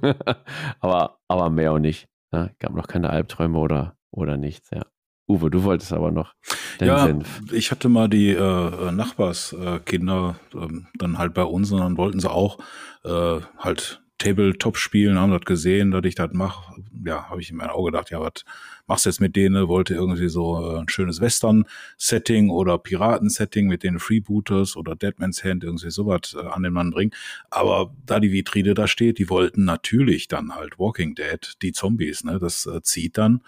aber, 0.79 1.19
aber 1.27 1.49
mehr 1.49 1.73
auch 1.73 1.79
nicht. 1.79 2.07
Ja, 2.31 2.49
gab 2.59 2.73
noch 2.73 2.87
keine 2.87 3.09
Albträume 3.09 3.57
oder 3.57 3.97
oder 4.11 4.37
nichts, 4.37 4.69
ja. 4.71 4.85
Uwe, 5.27 5.49
du 5.49 5.63
wolltest 5.63 5.93
aber 5.93 6.11
noch 6.11 6.33
ja, 6.81 7.05
Senf. 7.05 7.41
Ich 7.51 7.71
hatte 7.71 7.89
mal 7.89 8.09
die 8.09 8.31
äh, 8.31 8.91
Nachbarskinder 8.91 10.35
äh, 10.53 10.67
dann 10.95 11.17
halt 11.17 11.33
bei 11.33 11.43
uns 11.43 11.71
und 11.71 11.79
dann 11.79 11.97
wollten 11.97 12.19
sie 12.19 12.29
auch 12.29 12.59
äh, 13.03 13.39
halt 13.57 14.01
Tabletop 14.21 14.77
spielen, 14.77 15.17
haben 15.17 15.31
das 15.31 15.41
gesehen, 15.41 15.89
dass 15.89 16.05
ich 16.05 16.13
das 16.13 16.29
mache. 16.33 16.75
Ja, 17.03 17.29
habe 17.29 17.41
ich 17.41 17.49
in 17.49 17.57
mein 17.57 17.69
Auge 17.69 17.91
gedacht, 17.91 18.11
ja, 18.11 18.19
was 18.19 18.45
machst 18.85 19.05
du 19.05 19.09
jetzt 19.09 19.19
mit 19.19 19.35
denen? 19.35 19.67
Wollte 19.67 19.95
irgendwie 19.95 20.29
so 20.29 20.75
äh, 20.75 20.79
ein 20.79 20.89
schönes 20.89 21.21
Western-Setting 21.21 22.51
oder 22.51 22.77
Piraten-Setting 22.77 23.67
mit 23.67 23.81
den 23.81 23.97
Freebooters 23.97 24.77
oder 24.77 24.95
Deadman's 24.95 25.43
Hand, 25.43 25.63
irgendwie 25.63 25.89
sowas 25.89 26.35
äh, 26.35 26.45
an 26.45 26.61
den 26.61 26.73
Mann 26.73 26.91
bringen. 26.91 27.11
Aber 27.49 27.95
da 28.05 28.19
die 28.19 28.31
Vitrine 28.31 28.75
da 28.75 28.87
steht, 28.87 29.17
die 29.17 29.29
wollten 29.29 29.65
natürlich 29.65 30.27
dann 30.27 30.53
halt 30.53 30.77
Walking 30.77 31.15
Dead, 31.15 31.55
die 31.63 31.71
Zombies, 31.71 32.23
ne? 32.23 32.37
Das 32.39 32.67
äh, 32.67 32.83
zieht 32.83 33.17
dann. 33.17 33.41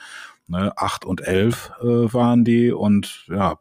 Ne? 0.48 0.74
Acht 0.78 1.06
und 1.06 1.22
elf 1.22 1.72
äh, 1.82 1.86
waren 1.86 2.44
die 2.44 2.72
und 2.72 3.26
ja, 3.30 3.60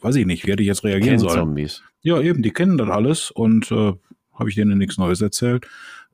weiß 0.00 0.16
ich 0.16 0.26
nicht, 0.26 0.46
wie 0.46 0.52
hätte 0.52 0.62
ich 0.62 0.68
jetzt 0.68 0.84
reagieren 0.84 1.18
sollen. 1.18 1.38
Zombies. 1.38 1.82
Ja, 2.02 2.20
eben, 2.20 2.42
die 2.42 2.52
kennen 2.52 2.78
das 2.78 2.88
alles 2.88 3.30
und 3.30 3.70
äh, 3.70 3.92
habe 4.34 4.48
ich 4.48 4.54
denen 4.54 4.78
nichts 4.78 4.98
Neues 4.98 5.20
erzählt. 5.20 5.66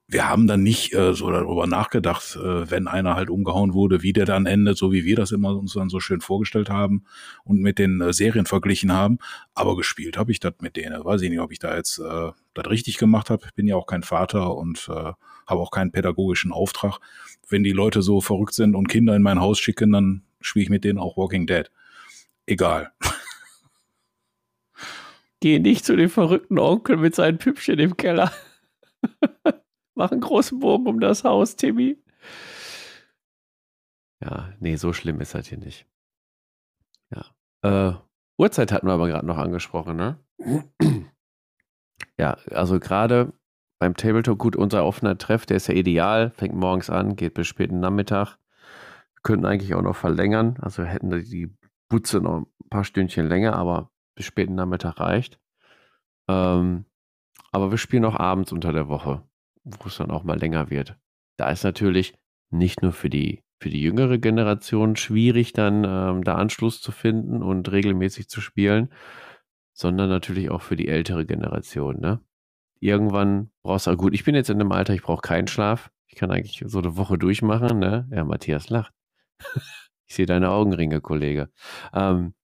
Wir 0.06 0.28
haben 0.28 0.46
dann 0.46 0.62
nicht 0.62 0.92
äh, 0.92 1.14
so 1.14 1.30
darüber 1.30 1.66
nachgedacht, 1.66 2.36
äh, 2.36 2.70
wenn 2.70 2.88
einer 2.88 3.16
halt 3.16 3.30
umgehauen 3.30 3.72
wurde, 3.72 4.02
wie 4.02 4.12
der 4.12 4.26
dann 4.26 4.44
endet, 4.44 4.76
so 4.76 4.92
wie 4.92 5.04
wir 5.04 5.16
das 5.16 5.32
immer 5.32 5.56
uns 5.56 5.72
dann 5.72 5.88
so 5.88 5.98
schön 5.98 6.20
vorgestellt 6.20 6.68
haben 6.68 7.04
und 7.42 7.60
mit 7.60 7.78
den 7.78 8.02
äh, 8.02 8.12
Serien 8.12 8.44
verglichen 8.44 8.92
haben. 8.92 9.18
Aber 9.54 9.76
gespielt 9.76 10.18
habe 10.18 10.30
ich 10.30 10.40
das 10.40 10.52
mit 10.60 10.76
denen. 10.76 11.04
Weiß 11.04 11.22
ich 11.22 11.30
nicht, 11.30 11.40
ob 11.40 11.52
ich 11.52 11.58
da 11.58 11.74
jetzt 11.74 12.00
äh, 12.00 12.32
das 12.52 12.68
richtig 12.68 12.98
gemacht 12.98 13.30
habe. 13.30 13.46
Bin 13.54 13.66
ja 13.66 13.76
auch 13.76 13.86
kein 13.86 14.02
Vater 14.02 14.54
und 14.54 14.90
äh, 14.90 15.12
habe 15.46 15.60
auch 15.60 15.70
keinen 15.70 15.90
pädagogischen 15.90 16.52
Auftrag. 16.52 16.98
Wenn 17.48 17.62
die 17.62 17.72
Leute 17.72 18.02
so 18.02 18.20
verrückt 18.20 18.54
sind 18.54 18.74
und 18.74 18.88
Kinder 18.88 19.16
in 19.16 19.22
mein 19.22 19.40
Haus 19.40 19.58
schicken, 19.58 19.92
dann 19.92 20.22
spiele 20.42 20.64
ich 20.64 20.70
mit 20.70 20.84
denen 20.84 20.98
auch 20.98 21.16
Walking 21.16 21.46
Dead. 21.46 21.70
Egal. 22.44 22.92
Geh 25.40 25.58
nicht 25.58 25.86
zu 25.86 25.96
dem 25.96 26.10
verrückten 26.10 26.58
Onkel 26.58 26.98
mit 26.98 27.14
seinen 27.14 27.38
Püppchen 27.38 27.78
im 27.78 27.96
Keller. 27.96 28.30
Mach 29.94 30.10
einen 30.10 30.20
großen 30.20 30.58
Bogen 30.58 30.86
um 30.86 31.00
das 31.00 31.24
Haus, 31.24 31.56
Timmy. 31.56 31.98
Ja, 34.20 34.52
nee, 34.58 34.76
so 34.76 34.92
schlimm 34.92 35.20
ist 35.20 35.34
das 35.34 35.48
hier 35.48 35.58
nicht. 35.58 35.86
Ja. 37.10 37.90
Äh, 37.90 37.94
Uhrzeit 38.38 38.72
hatten 38.72 38.86
wir 38.86 38.94
aber 38.94 39.08
gerade 39.08 39.26
noch 39.26 39.38
angesprochen, 39.38 39.96
ne? 39.96 40.18
ja, 42.18 42.36
also 42.50 42.80
gerade 42.80 43.32
beim 43.78 43.96
Tabletop, 43.96 44.38
gut, 44.38 44.56
unser 44.56 44.84
offener 44.84 45.18
Treff, 45.18 45.46
der 45.46 45.58
ist 45.58 45.68
ja 45.68 45.74
ideal, 45.74 46.30
fängt 46.30 46.54
morgens 46.54 46.90
an, 46.90 47.16
geht 47.16 47.34
bis 47.34 47.46
späten 47.46 47.80
Nachmittag. 47.80 48.38
Könnten 49.22 49.46
eigentlich 49.46 49.74
auch 49.74 49.82
noch 49.82 49.96
verlängern, 49.96 50.58
also 50.60 50.82
hätten 50.84 51.10
die 51.10 51.54
Butze 51.88 52.20
noch 52.20 52.40
ein 52.40 52.68
paar 52.68 52.84
Stündchen 52.84 53.26
länger, 53.26 53.54
aber 53.54 53.90
bis 54.14 54.26
späten 54.26 54.54
Nachmittag 54.54 55.00
reicht. 55.00 55.38
Ähm, 56.28 56.84
aber 57.52 57.70
wir 57.70 57.78
spielen 57.78 58.04
auch 58.04 58.16
abends 58.16 58.52
unter 58.52 58.72
der 58.72 58.88
Woche 58.88 59.22
wo 59.64 59.88
es 59.88 59.96
dann 59.96 60.10
auch 60.10 60.24
mal 60.24 60.38
länger 60.38 60.70
wird. 60.70 60.96
Da 61.36 61.50
ist 61.50 61.64
natürlich 61.64 62.14
nicht 62.50 62.82
nur 62.82 62.92
für 62.92 63.10
die, 63.10 63.42
für 63.58 63.70
die 63.70 63.80
jüngere 63.82 64.18
Generation 64.18 64.96
schwierig, 64.96 65.52
dann 65.52 65.84
ähm, 65.84 66.24
da 66.24 66.36
Anschluss 66.36 66.80
zu 66.80 66.92
finden 66.92 67.42
und 67.42 67.70
regelmäßig 67.70 68.28
zu 68.28 68.40
spielen, 68.40 68.90
sondern 69.72 70.08
natürlich 70.08 70.50
auch 70.50 70.62
für 70.62 70.76
die 70.76 70.88
ältere 70.88 71.26
Generation. 71.26 72.00
Ne? 72.00 72.20
Irgendwann 72.78 73.50
brauchst 73.62 73.86
du, 73.86 73.96
gut, 73.96 74.14
ich 74.14 74.24
bin 74.24 74.34
jetzt 74.34 74.50
in 74.50 74.60
einem 74.60 74.72
Alter, 74.72 74.94
ich 74.94 75.02
brauche 75.02 75.22
keinen 75.22 75.48
Schlaf. 75.48 75.90
Ich 76.06 76.16
kann 76.16 76.30
eigentlich 76.30 76.62
so 76.66 76.78
eine 76.78 76.96
Woche 76.96 77.18
durchmachen. 77.18 77.78
Ne? 77.78 78.08
Ja, 78.12 78.24
Matthias 78.24 78.68
lacht. 78.68 78.92
ich 80.06 80.14
sehe 80.14 80.26
deine 80.26 80.50
Augenringe, 80.50 81.00
Kollege. 81.00 81.50
Ähm, 81.92 82.34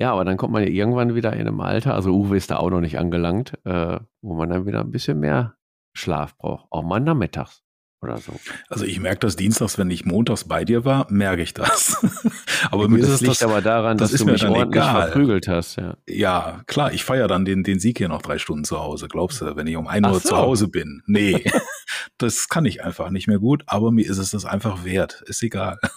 ja, 0.00 0.12
aber 0.12 0.24
dann 0.24 0.36
kommt 0.36 0.52
man 0.52 0.64
ja 0.64 0.68
irgendwann 0.68 1.14
wieder 1.14 1.32
in 1.34 1.46
einem 1.46 1.60
Alter, 1.60 1.94
also 1.94 2.10
Uwe 2.12 2.36
ist 2.36 2.50
da 2.50 2.56
auch 2.56 2.70
noch 2.70 2.80
nicht 2.80 2.98
angelangt, 2.98 3.54
äh, 3.64 4.00
wo 4.22 4.34
man 4.34 4.48
dann 4.48 4.66
wieder 4.66 4.80
ein 4.80 4.90
bisschen 4.90 5.20
mehr 5.20 5.54
Schlaf 5.94 6.36
brauche. 6.36 6.66
Auch 6.70 6.82
mal 6.82 7.00
nachmittags 7.00 7.64
oder 8.04 8.18
so. 8.18 8.32
Also 8.68 8.84
ich 8.84 9.00
merke 9.00 9.20
das 9.20 9.36
dienstags, 9.36 9.78
wenn 9.78 9.90
ich 9.90 10.04
montags 10.04 10.44
bei 10.44 10.64
dir 10.64 10.84
war, 10.84 11.10
merke 11.10 11.42
ich 11.42 11.54
das. 11.54 11.96
aber 12.70 12.88
mir 12.88 12.98
ist 12.98 13.08
es 13.08 13.20
liegt 13.20 13.32
das, 13.32 13.42
aber 13.42 13.62
daran, 13.62 13.98
das 13.98 14.12
dass 14.12 14.20
du 14.20 14.26
mich 14.26 14.44
ordentlich 14.44 14.82
egal. 14.82 15.06
verprügelt 15.06 15.48
hast. 15.48 15.76
Ja. 15.76 15.96
ja, 16.06 16.62
klar, 16.66 16.92
ich 16.92 17.04
feiere 17.04 17.26
dann 17.26 17.44
den, 17.44 17.64
den 17.64 17.80
Sieg 17.80 17.98
hier 17.98 18.08
noch 18.08 18.22
drei 18.22 18.38
Stunden 18.38 18.64
zu 18.64 18.78
Hause. 18.78 19.08
Glaubst 19.08 19.40
du, 19.40 19.56
wenn 19.56 19.66
ich 19.66 19.76
um 19.76 19.88
ein 19.88 20.04
Uhr 20.04 20.20
so. 20.20 20.28
zu 20.28 20.36
Hause 20.36 20.68
bin? 20.68 21.02
Nee, 21.06 21.44
das 22.18 22.48
kann 22.48 22.64
ich 22.66 22.84
einfach 22.84 23.10
nicht 23.10 23.26
mehr 23.26 23.38
gut, 23.38 23.64
aber 23.66 23.90
mir 23.90 24.06
ist 24.06 24.18
es 24.18 24.30
das 24.30 24.44
einfach 24.44 24.84
wert. 24.84 25.22
Ist 25.26 25.42
egal. 25.42 25.78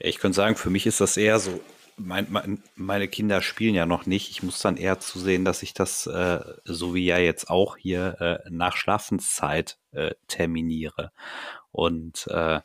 Ich 0.00 0.18
könnte 0.18 0.36
sagen, 0.36 0.56
für 0.56 0.68
mich 0.68 0.86
ist 0.86 1.00
das 1.00 1.16
eher 1.16 1.38
so, 1.38 1.60
mein, 1.96 2.26
mein, 2.30 2.62
meine 2.76 3.08
Kinder 3.08 3.42
spielen 3.42 3.74
ja 3.74 3.86
noch 3.86 4.06
nicht. 4.06 4.30
Ich 4.30 4.42
muss 4.42 4.60
dann 4.60 4.76
eher 4.76 5.00
zusehen, 5.00 5.44
dass 5.44 5.62
ich 5.62 5.74
das, 5.74 6.06
äh, 6.06 6.40
so 6.64 6.94
wie 6.94 7.04
ja 7.04 7.18
jetzt 7.18 7.50
auch 7.50 7.76
hier, 7.76 8.20
äh, 8.20 8.50
nach 8.50 8.76
Schlafenszeit 8.76 9.78
äh, 9.92 10.14
terminiere. 10.28 11.12
Und 11.72 12.26
äh, 12.28 12.60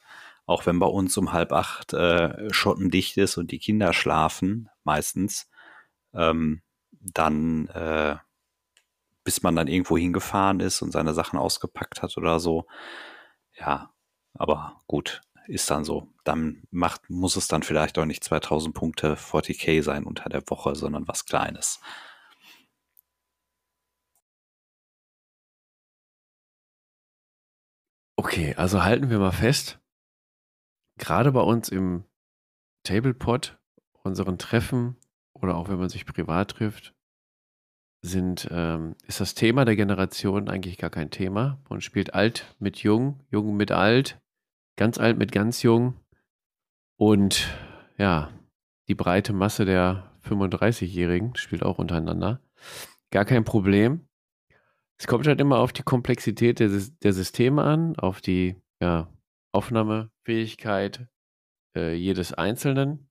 auch 0.45 0.65
wenn 0.65 0.79
bei 0.79 0.87
uns 0.87 1.17
um 1.17 1.31
halb 1.31 1.51
acht 1.51 1.93
äh, 1.93 2.51
schottendicht 2.51 3.17
ist 3.17 3.37
und 3.37 3.51
die 3.51 3.59
Kinder 3.59 3.93
schlafen, 3.93 4.69
meistens, 4.83 5.49
ähm, 6.13 6.61
dann, 6.91 7.67
äh, 7.67 8.17
bis 9.23 9.43
man 9.43 9.55
dann 9.55 9.67
irgendwo 9.67 9.97
hingefahren 9.97 10.59
ist 10.59 10.81
und 10.81 10.91
seine 10.91 11.13
Sachen 11.13 11.37
ausgepackt 11.37 12.01
hat 12.01 12.17
oder 12.17 12.39
so. 12.39 12.65
Ja, 13.59 13.91
aber 14.33 14.81
gut, 14.87 15.21
ist 15.47 15.69
dann 15.69 15.83
so. 15.83 16.07
Dann 16.29 16.61
macht, 16.69 17.09
muss 17.09 17.35
es 17.37 17.47
dann 17.47 17.63
vielleicht 17.63 17.97
auch 17.97 18.05
nicht 18.05 18.23
2000 18.23 18.75
Punkte 18.75 19.15
40k 19.15 19.81
sein 19.81 20.03
unter 20.03 20.29
der 20.29 20.43
Woche, 20.47 20.75
sondern 20.75 21.07
was 21.07 21.25
Kleines. 21.25 21.81
Okay, 28.15 28.53
also 28.53 28.83
halten 28.83 29.09
wir 29.09 29.17
mal 29.17 29.31
fest. 29.31 29.79
Gerade 30.99 31.31
bei 31.31 31.41
uns 31.41 31.69
im 31.69 32.03
Tablepot, 32.83 33.57
unseren 34.03 34.37
Treffen 34.37 34.97
oder 35.33 35.55
auch 35.55 35.67
wenn 35.67 35.79
man 35.79 35.89
sich 35.89 36.05
privat 36.05 36.51
trifft, 36.51 36.93
sind, 38.03 38.47
ähm, 38.51 38.95
ist 39.07 39.19
das 39.19 39.33
Thema 39.33 39.65
der 39.65 39.75
Generation 39.75 40.47
eigentlich 40.47 40.77
gar 40.77 40.91
kein 40.91 41.09
Thema. 41.09 41.59
Man 41.69 41.81
spielt 41.81 42.13
alt 42.13 42.55
mit 42.59 42.83
jung, 42.83 43.25
jung 43.31 43.57
mit 43.57 43.71
alt, 43.71 44.21
Ganz 44.79 44.97
alt 44.97 45.17
mit 45.17 45.33
ganz 45.33 45.61
jung. 45.61 45.95
Und 46.99 47.47
ja, 47.97 48.29
die 48.89 48.95
breite 48.95 49.31
Masse 49.31 49.63
der 49.63 50.11
35-Jährigen 50.25 51.33
spielt 51.37 51.63
auch 51.63 51.79
untereinander. 51.79 52.41
Gar 53.09 53.23
kein 53.23 53.45
Problem. 53.45 54.05
Es 54.99 55.07
kommt 55.07 55.25
halt 55.25 55.39
immer 55.39 55.59
auf 55.59 55.71
die 55.71 55.83
Komplexität 55.83 56.59
der, 56.59 56.69
der 56.69 57.13
Systeme 57.13 57.63
an, 57.63 57.95
auf 57.95 58.19
die 58.19 58.57
ja, 58.81 59.07
Aufnahmefähigkeit 59.53 61.07
äh, 61.73 61.93
jedes 61.93 62.33
Einzelnen. 62.33 63.09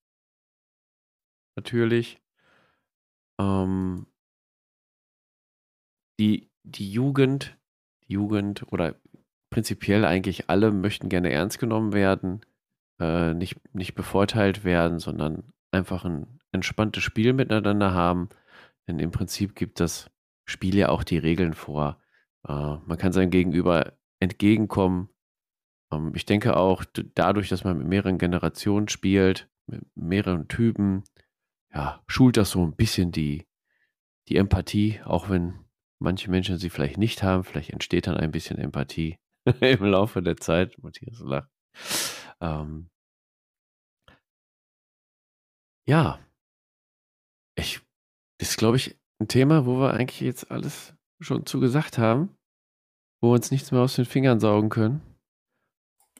Natürlich. 1.56 2.20
Ähm, 3.40 4.06
die, 6.20 6.50
die 6.62 6.92
Jugend, 6.92 7.56
die 8.04 8.12
Jugend 8.12 8.70
oder 8.70 9.00
prinzipiell 9.48 10.04
eigentlich 10.04 10.50
alle 10.50 10.72
möchten 10.72 11.08
gerne 11.08 11.32
ernst 11.32 11.58
genommen 11.58 11.94
werden, 11.94 12.42
äh, 12.98 13.34
nicht, 13.34 13.56
nicht 13.74 13.94
bevorteilt 13.94 14.64
werden, 14.64 14.98
sondern 14.98 15.52
einfach 15.70 16.04
ein 16.04 16.40
entspanntes 16.52 17.02
Spiel 17.02 17.32
miteinander 17.32 17.92
haben. 17.92 18.28
Denn 18.86 18.98
im 18.98 19.10
Prinzip 19.10 19.54
gibt 19.54 19.80
das 19.80 20.10
Spiel 20.44 20.74
ja 20.76 20.88
auch 20.88 21.04
die 21.04 21.18
Regeln 21.18 21.54
vor. 21.54 22.00
Äh, 22.46 22.52
man 22.52 22.98
kann 22.98 23.12
seinem 23.12 23.30
Gegenüber 23.30 23.92
entgegenkommen. 24.20 25.10
Ähm, 25.92 26.12
ich 26.14 26.26
denke 26.26 26.56
auch 26.56 26.84
dadurch, 27.14 27.48
dass 27.48 27.64
man 27.64 27.78
mit 27.78 27.86
mehreren 27.86 28.18
Generationen 28.18 28.88
spielt, 28.88 29.48
mit 29.66 29.82
mehreren 29.94 30.48
Typen, 30.48 31.04
ja, 31.74 32.02
schult 32.06 32.38
das 32.38 32.50
so 32.50 32.64
ein 32.64 32.74
bisschen 32.74 33.12
die, 33.12 33.46
die 34.28 34.36
Empathie, 34.36 35.00
auch 35.04 35.28
wenn 35.28 35.54
manche 35.98 36.30
Menschen 36.30 36.58
sie 36.58 36.70
vielleicht 36.70 36.96
nicht 36.96 37.22
haben. 37.22 37.44
Vielleicht 37.44 37.70
entsteht 37.70 38.06
dann 38.06 38.16
ein 38.16 38.30
bisschen 38.30 38.58
Empathie. 38.58 39.18
im 39.60 39.84
Laufe 39.84 40.22
der 40.22 40.36
Zeit. 40.36 40.76
Matthias 40.82 41.20
lacht. 41.20 41.48
Ähm, 42.40 42.90
ja, 45.86 46.18
ich, 47.56 47.80
das 48.38 48.50
ist, 48.50 48.56
glaube 48.58 48.76
ich, 48.76 48.96
ein 49.20 49.28
Thema, 49.28 49.66
wo 49.66 49.80
wir 49.80 49.94
eigentlich 49.94 50.20
jetzt 50.20 50.50
alles 50.50 50.94
schon 51.20 51.46
zugesagt 51.46 51.98
haben, 51.98 52.36
wo 53.20 53.30
wir 53.30 53.34
uns 53.34 53.50
nichts 53.50 53.72
mehr 53.72 53.80
aus 53.80 53.96
den 53.96 54.04
Fingern 54.04 54.38
saugen 54.38 54.68
können. 54.68 55.00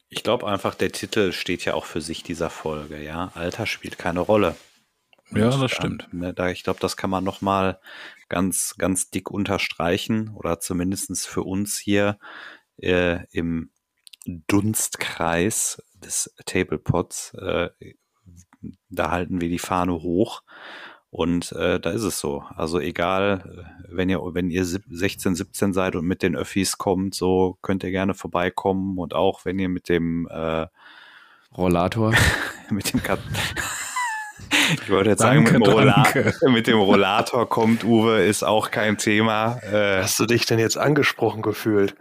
Ich 0.08 0.22
glaube 0.22 0.46
einfach, 0.46 0.74
der 0.74 0.90
Titel 0.90 1.32
steht 1.32 1.64
ja 1.64 1.74
auch 1.74 1.84
für 1.84 2.00
sich 2.00 2.22
dieser 2.22 2.50
Folge, 2.50 3.02
ja. 3.02 3.30
Alter 3.34 3.66
spielt 3.66 3.98
keine 3.98 4.20
Rolle. 4.20 4.56
Ja, 5.30 5.50
das 5.50 5.70
stimmt. 5.70 6.08
Ne, 6.12 6.32
da, 6.32 6.48
ich 6.48 6.64
glaube, 6.64 6.80
das 6.80 6.96
kann 6.96 7.10
man 7.10 7.22
nochmal 7.22 7.78
ganz, 8.28 8.76
ganz 8.78 9.10
dick 9.10 9.30
unterstreichen 9.30 10.34
oder 10.34 10.60
zumindest 10.60 11.26
für 11.26 11.42
uns 11.42 11.78
hier 11.78 12.18
äh, 12.78 13.24
im 13.30 13.70
Dunstkreis 14.24 15.82
des 16.04 16.34
Tablepods. 16.46 17.34
Äh, 17.34 17.70
da 18.90 19.10
halten 19.10 19.40
wir 19.40 19.48
die 19.48 19.58
Fahne 19.58 19.92
hoch. 19.94 20.42
Und 21.10 21.52
äh, 21.52 21.80
da 21.80 21.90
ist 21.90 22.02
es 22.02 22.20
so. 22.20 22.44
Also 22.54 22.80
egal, 22.80 23.66
äh, 23.88 23.94
wenn 23.96 24.10
ihr, 24.10 24.20
wenn 24.34 24.50
ihr 24.50 24.64
16, 24.64 25.34
17 25.34 25.72
seid 25.72 25.96
und 25.96 26.06
mit 26.06 26.22
den 26.22 26.36
Öffis 26.36 26.76
kommt, 26.76 27.14
so 27.14 27.58
könnt 27.62 27.82
ihr 27.82 27.90
gerne 27.90 28.14
vorbeikommen. 28.14 28.98
Und 28.98 29.14
auch 29.14 29.44
wenn 29.44 29.58
ihr 29.58 29.70
mit 29.70 29.88
dem 29.88 30.28
äh, 30.30 30.66
Rollator, 31.56 32.12
mit 32.70 32.92
dem 32.92 33.02
Kat 33.02 33.20
ich 34.82 34.90
wollte 34.90 35.10
jetzt 35.10 35.22
danke, 35.22 35.50
sagen, 35.50 35.58
mit 35.58 35.66
dem, 35.66 35.72
Rollator, 35.72 36.50
mit 36.50 36.66
dem, 36.66 36.78
Rollator 36.78 37.48
kommt, 37.48 37.84
Uwe, 37.84 38.24
ist 38.24 38.42
auch 38.42 38.70
kein 38.70 38.98
Thema. 38.98 39.58
Äh, 39.62 40.02
Hast 40.02 40.18
du 40.18 40.26
dich 40.26 40.44
denn 40.44 40.58
jetzt 40.58 40.76
angesprochen 40.76 41.40
gefühlt? 41.40 41.96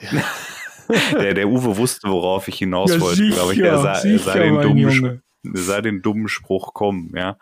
der, 0.88 1.34
der 1.34 1.48
Uwe 1.48 1.76
wusste, 1.76 2.08
worauf 2.08 2.48
ich 2.48 2.58
hinaus 2.58 2.92
Ja, 2.92 3.00
wollte, 3.00 3.28
glaube 3.28 3.54
ich. 3.54 3.60
Er 3.60 3.78
sah, 3.78 3.88
er 3.94 3.94
sah, 3.94 4.00
sicher, 4.00 4.38
den 4.40 4.60
dummen, 4.60 4.78
Junge. 4.78 5.22
sah 5.42 5.80
den 5.80 6.02
dummen 6.02 6.28
Spruch 6.28 6.74
kommen, 6.74 7.12
ja. 7.16 7.38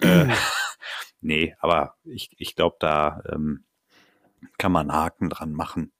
äh, 0.00 0.26
nee, 1.20 1.54
aber 1.60 1.94
ich, 2.04 2.30
ich 2.38 2.54
glaube, 2.54 2.76
da 2.80 3.22
ähm, 3.30 3.64
kann 4.58 4.72
man 4.72 4.90
einen 4.90 4.98
Haken 4.98 5.30
dran 5.30 5.52
machen. 5.52 5.92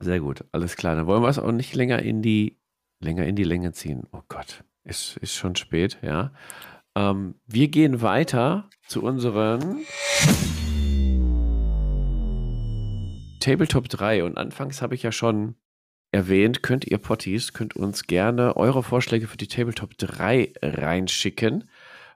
Sehr 0.00 0.20
gut, 0.20 0.44
alles 0.52 0.76
klar. 0.76 0.94
Dann 0.94 1.06
wollen 1.06 1.22
wir 1.22 1.28
es 1.28 1.38
auch 1.38 1.50
nicht 1.52 1.74
länger 1.74 2.00
in 2.00 2.22
die, 2.22 2.56
länger 3.00 3.26
in 3.26 3.34
die 3.36 3.44
Länge 3.44 3.72
ziehen. 3.72 4.06
Oh 4.12 4.22
Gott, 4.28 4.64
ist, 4.84 5.16
ist 5.18 5.34
schon 5.34 5.56
spät, 5.56 5.98
ja. 6.02 6.32
Ähm, 6.94 7.34
wir 7.46 7.68
gehen 7.68 8.00
weiter 8.00 8.68
zu 8.86 9.02
unseren 9.02 9.84
Tabletop 13.38 13.88
3. 13.88 14.24
Und 14.24 14.36
anfangs 14.36 14.82
habe 14.82 14.94
ich 14.94 15.02
ja 15.02 15.12
schon 15.12 15.56
erwähnt, 16.12 16.62
könnt 16.62 16.86
ihr 16.86 16.98
Potties, 16.98 17.52
könnt 17.52 17.76
uns 17.76 18.04
gerne 18.04 18.56
eure 18.56 18.82
Vorschläge 18.82 19.26
für 19.26 19.36
die 19.36 19.48
Tabletop 19.48 19.96
3 19.98 20.54
reinschicken. 20.62 21.68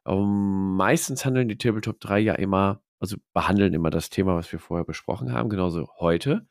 Ähm, 0.07 0.77
meistens 0.77 1.25
handeln 1.25 1.49
die 1.49 1.59
Tabletop 1.59 2.01
3 2.01 2.19
ja 2.21 2.35
immer, 2.35 2.83
also 2.99 3.17
behandeln 3.35 3.75
immer 3.75 3.91
das 3.91 4.11
Thema, 4.11 4.37
was 4.37 4.51
wir 4.53 4.59
vorher 4.59 4.85
besprochen 4.85 5.33
haben, 5.33 5.49
genauso 5.49 5.89
heute. 5.99 6.47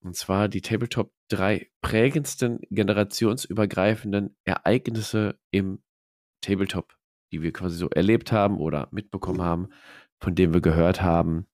Und 0.00 0.14
zwar 0.16 0.48
die 0.48 0.60
Tabletop 0.60 1.12
3 1.28 1.68
prägendsten 1.80 2.60
generationsübergreifenden 2.70 4.36
Ereignisse 4.44 5.38
im 5.50 5.82
Tabletop, 6.42 6.94
die 7.32 7.42
wir 7.42 7.52
quasi 7.52 7.76
so 7.76 7.88
erlebt 7.88 8.30
haben 8.30 8.58
oder 8.58 8.88
mitbekommen 8.92 9.42
haben, 9.42 9.70
von 10.20 10.34
denen 10.34 10.54
wir 10.54 10.60
gehört 10.60 11.02
haben. 11.02 11.46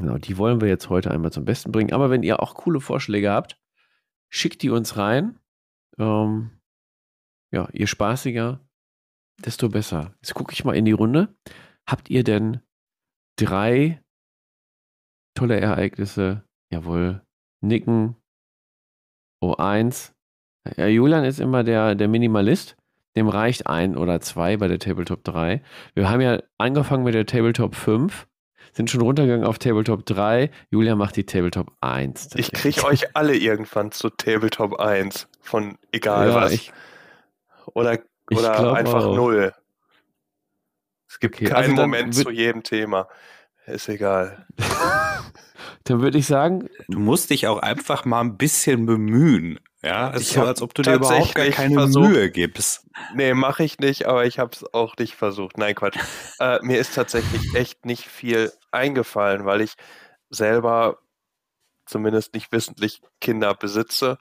Genau, 0.00 0.16
die 0.16 0.38
wollen 0.38 0.62
wir 0.62 0.68
jetzt 0.68 0.88
heute 0.88 1.10
einmal 1.10 1.30
zum 1.30 1.44
Besten 1.44 1.72
bringen. 1.72 1.92
Aber 1.92 2.08
wenn 2.08 2.22
ihr 2.22 2.40
auch 2.40 2.54
coole 2.54 2.80
Vorschläge 2.80 3.30
habt, 3.30 3.60
schickt 4.30 4.62
die 4.62 4.70
uns 4.70 4.96
rein. 4.96 5.38
Ähm, 5.98 6.58
ja, 7.52 7.68
je 7.72 7.86
spaßiger, 7.86 8.66
desto 9.44 9.68
besser. 9.68 10.14
Jetzt 10.22 10.32
gucke 10.32 10.54
ich 10.54 10.64
mal 10.64 10.74
in 10.74 10.86
die 10.86 10.92
Runde. 10.92 11.36
Habt 11.86 12.08
ihr 12.08 12.24
denn 12.24 12.62
drei 13.36 14.02
tolle 15.34 15.60
Ereignisse? 15.60 16.44
Jawohl. 16.72 17.20
Nicken. 17.60 18.16
O1. 19.42 20.14
Ja, 20.78 20.86
Julian 20.86 21.24
ist 21.24 21.40
immer 21.40 21.62
der, 21.62 21.94
der 21.94 22.08
Minimalist. 22.08 22.78
Dem 23.16 23.28
reicht 23.28 23.66
ein 23.66 23.98
oder 23.98 24.20
zwei 24.20 24.56
bei 24.56 24.66
der 24.66 24.78
Tabletop 24.78 25.24
3. 25.24 25.62
Wir 25.94 26.08
haben 26.08 26.22
ja 26.22 26.42
angefangen 26.56 27.04
mit 27.04 27.14
der 27.14 27.26
Tabletop 27.26 27.74
5, 27.74 28.28
sind 28.72 28.90
schon 28.90 29.00
runtergegangen 29.00 29.46
auf 29.46 29.58
Tabletop 29.58 30.06
3. 30.06 30.50
Julian 30.70 30.98
macht 30.98 31.16
die 31.16 31.24
Tabletop 31.24 31.72
1. 31.80 32.30
Ich 32.36 32.52
kriege 32.52 32.84
euch 32.84 33.16
alle 33.16 33.36
irgendwann 33.36 33.92
zu 33.92 34.10
Tabletop 34.10 34.78
1 34.80 35.28
von 35.40 35.78
egal 35.92 36.28
ja, 36.28 36.34
was. 36.34 36.52
Ich, 36.52 36.72
oder 37.66 37.94
ich 37.94 38.38
oder 38.38 38.74
einfach 38.74 39.04
auch. 39.04 39.16
null. 39.16 39.52
Es 41.08 41.18
gibt 41.18 41.36
Okay, 41.36 41.46
keinen 41.46 41.70
also 41.70 41.74
Moment 41.74 42.14
zu 42.14 42.30
jedem 42.30 42.62
Thema. 42.62 43.08
Ist 43.66 43.88
egal. 43.88 44.46
dann 45.84 46.00
würde 46.00 46.18
ich 46.18 46.26
sagen, 46.26 46.68
Du 46.88 46.98
musst 46.98 47.30
dich 47.30 47.46
auch 47.46 47.58
einfach 47.58 48.04
mal 48.04 48.20
ein 48.20 48.36
bisschen 48.36 48.86
bemühen. 48.86 49.58
Ja, 49.82 50.10
es 50.12 50.22
ist 50.22 50.32
so, 50.34 50.42
als 50.42 50.60
ob 50.60 50.74
du 50.74 50.82
dir 50.82 50.94
überhaupt 50.94 51.34
gar 51.34 51.46
keine 51.48 51.74
versucht- 51.74 52.10
Mühe 52.10 52.30
gibst. 52.30 52.86
Nee, 53.14 53.32
mache 53.32 53.64
ich 53.64 53.78
nicht, 53.78 54.04
aber 54.06 54.26
ich 54.26 54.38
habe 54.38 54.50
es 54.54 54.62
auch 54.74 54.94
nicht 54.98 55.14
versucht. 55.14 55.56
Nein, 55.56 55.74
Quatsch. 55.74 55.96
äh, 56.38 56.58
mir 56.62 56.78
ist 56.78 56.94
tatsächlich 56.94 57.54
echt 57.54 57.86
nicht 57.86 58.04
viel 58.06 58.52
eingefallen, 58.72 59.46
weil 59.46 59.62
ich 59.62 59.72
selber 60.28 60.98
zumindest 61.86 62.34
nicht 62.34 62.52
wissentlich 62.52 63.00
Kinder 63.20 63.54
besitze 63.54 64.18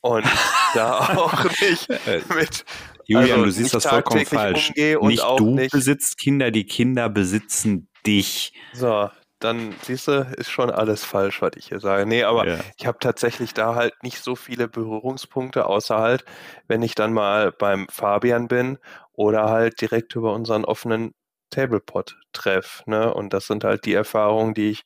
und 0.00 0.24
da 0.74 0.98
auch 1.16 1.44
nicht 1.60 1.88
Äh, 2.06 2.20
mit 2.34 2.64
Julian, 3.06 3.30
also 3.32 3.44
du 3.44 3.50
siehst 3.52 3.74
das 3.74 3.86
vollkommen 3.86 4.26
falsch. 4.26 4.72
Nicht 4.76 5.22
du 5.38 5.54
nicht- 5.54 5.72
besitzt 5.72 6.18
Kinder, 6.18 6.50
die 6.50 6.64
Kinder 6.64 7.08
besitzen 7.08 7.88
dich. 8.06 8.52
so, 8.72 9.08
dann 9.40 9.74
siehst 9.82 10.08
du, 10.08 10.20
ist 10.36 10.50
schon 10.50 10.70
alles 10.70 11.04
falsch, 11.04 11.42
was 11.42 11.52
ich 11.56 11.66
hier 11.68 11.80
sage. 11.80 12.06
Nee, 12.06 12.24
aber 12.24 12.46
Ja. 12.46 12.64
ich 12.76 12.86
habe 12.86 12.98
tatsächlich 12.98 13.54
da 13.54 13.74
halt 13.74 14.02
nicht 14.02 14.22
so 14.22 14.36
viele 14.36 14.68
Berührungspunkte, 14.68 15.66
außer 15.66 15.98
halt, 15.98 16.24
wenn 16.68 16.82
ich 16.82 16.94
dann 16.94 17.12
mal 17.12 17.52
beim 17.52 17.86
Fabian 17.90 18.48
bin 18.48 18.78
oder 19.12 19.48
halt 19.50 19.80
direkt 19.80 20.14
über 20.14 20.32
unseren 20.34 20.64
offenen 20.64 21.14
Tablepot 21.50 22.18
treff. 22.32 22.82
Ne? 22.86 23.12
Und 23.12 23.32
das 23.32 23.46
sind 23.46 23.64
halt 23.64 23.84
die 23.86 23.94
Erfahrungen, 23.94 24.54
die 24.54 24.70
ich, 24.70 24.84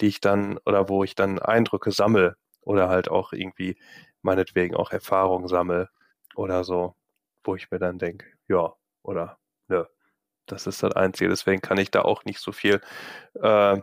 die 0.00 0.06
ich 0.08 0.20
dann 0.20 0.58
oder 0.66 0.88
wo 0.88 1.04
ich 1.04 1.14
dann 1.14 1.38
Eindrücke 1.38 1.90
sammle 1.92 2.36
oder 2.62 2.88
halt 2.88 3.10
auch 3.10 3.32
irgendwie 3.32 3.76
meinetwegen 4.22 4.74
auch 4.76 4.90
Erfahrungen 4.92 5.48
sammle 5.48 5.90
oder 6.34 6.64
so, 6.64 6.94
wo 7.44 7.54
ich 7.56 7.70
mir 7.70 7.78
dann 7.78 7.98
denke, 7.98 8.26
ja, 8.48 8.72
oder 9.02 9.38
nö. 9.68 9.84
Das 10.48 10.66
ist 10.66 10.82
das 10.82 10.92
Einzige. 10.92 11.30
Deswegen 11.30 11.60
kann 11.62 11.78
ich 11.78 11.90
da 11.90 12.02
auch 12.02 12.24
nicht 12.24 12.40
so 12.40 12.52
viel 12.52 12.80
äh, 13.40 13.80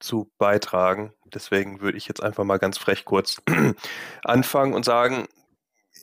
zu 0.00 0.30
beitragen. 0.38 1.12
Deswegen 1.24 1.80
würde 1.80 1.98
ich 1.98 2.06
jetzt 2.06 2.22
einfach 2.22 2.44
mal 2.44 2.58
ganz 2.58 2.78
frech 2.78 3.04
kurz 3.04 3.42
anfangen 4.24 4.74
und 4.74 4.84
sagen, 4.84 5.26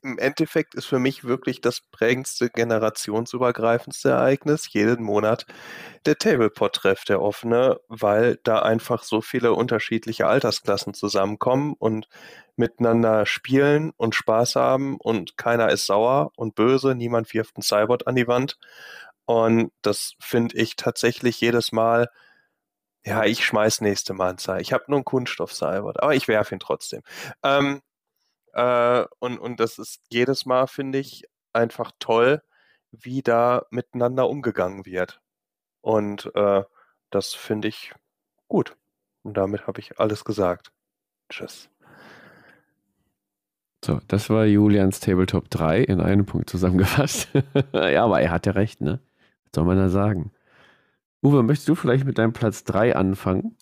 im 0.03 0.17
Endeffekt 0.17 0.75
ist 0.75 0.85
für 0.85 0.99
mich 0.99 1.23
wirklich 1.23 1.61
das 1.61 1.81
prägendste, 1.81 2.49
generationsübergreifendste 2.49 4.09
Ereignis 4.09 4.71
jeden 4.71 5.03
Monat 5.03 5.45
der 6.05 6.17
Tablepot-Treff, 6.17 7.03
der 7.05 7.21
offene, 7.21 7.79
weil 7.87 8.39
da 8.43 8.59
einfach 8.59 9.03
so 9.03 9.21
viele 9.21 9.53
unterschiedliche 9.53 10.27
Altersklassen 10.27 10.93
zusammenkommen 10.93 11.73
und 11.77 12.07
miteinander 12.55 13.25
spielen 13.25 13.91
und 13.97 14.15
Spaß 14.15 14.55
haben 14.55 14.97
und 14.97 15.37
keiner 15.37 15.69
ist 15.69 15.85
sauer 15.85 16.31
und 16.35 16.55
böse, 16.55 16.95
niemand 16.95 17.33
wirft 17.33 17.57
einen 17.57 17.63
Cyborg 17.63 18.03
an 18.05 18.15
die 18.15 18.27
Wand. 18.27 18.57
Und 19.25 19.71
das 19.81 20.13
finde 20.19 20.57
ich 20.57 20.75
tatsächlich 20.75 21.41
jedes 21.41 21.71
Mal 21.71 22.09
ja, 23.05 23.23
ich 23.23 23.45
schmeiß 23.45 23.81
nächste 23.81 24.13
Mal 24.13 24.31
ein 24.31 24.37
Cyber. 24.39 24.61
Ich 24.61 24.73
habe 24.73 24.85
nur 24.87 24.97
einen 24.97 25.05
Kunststoff-Cyber, 25.05 25.93
aber 25.97 26.15
ich 26.15 26.27
werfe 26.27 26.55
ihn 26.55 26.59
trotzdem. 26.59 27.03
Ähm, 27.43 27.81
äh, 28.55 29.05
und, 29.19 29.37
und 29.37 29.59
das 29.59 29.77
ist 29.77 30.01
jedes 30.09 30.45
Mal, 30.45 30.67
finde 30.67 30.99
ich, 30.99 31.25
einfach 31.53 31.91
toll, 31.99 32.41
wie 32.91 33.21
da 33.21 33.65
miteinander 33.69 34.29
umgegangen 34.29 34.85
wird. 34.85 35.21
Und 35.81 36.31
äh, 36.35 36.63
das 37.11 37.33
finde 37.33 37.67
ich 37.67 37.93
gut. 38.47 38.75
Und 39.23 39.35
damit 39.35 39.67
habe 39.67 39.79
ich 39.79 39.99
alles 39.99 40.23
gesagt. 40.23 40.71
Tschüss. 41.29 41.69
so, 43.83 43.99
das 44.07 44.29
war 44.29 44.45
Julians 44.45 44.99
Tabletop 44.99 45.49
3 45.49 45.81
in 45.81 45.99
einem 45.99 46.25
Punkt 46.25 46.49
zusammengefasst. 46.49 47.29
ja, 47.73 48.03
aber 48.03 48.21
er 48.21 48.31
hat 48.31 48.45
ja 48.45 48.53
recht, 48.53 48.81
ne? 48.81 48.99
Was 49.43 49.51
soll 49.55 49.65
man 49.65 49.77
da 49.77 49.89
sagen? 49.89 50.31
Uwe, 51.21 51.43
möchtest 51.43 51.67
du 51.67 51.75
vielleicht 51.75 52.05
mit 52.05 52.17
deinem 52.17 52.33
Platz 52.33 52.63
3 52.63 52.95
anfangen? 52.95 53.57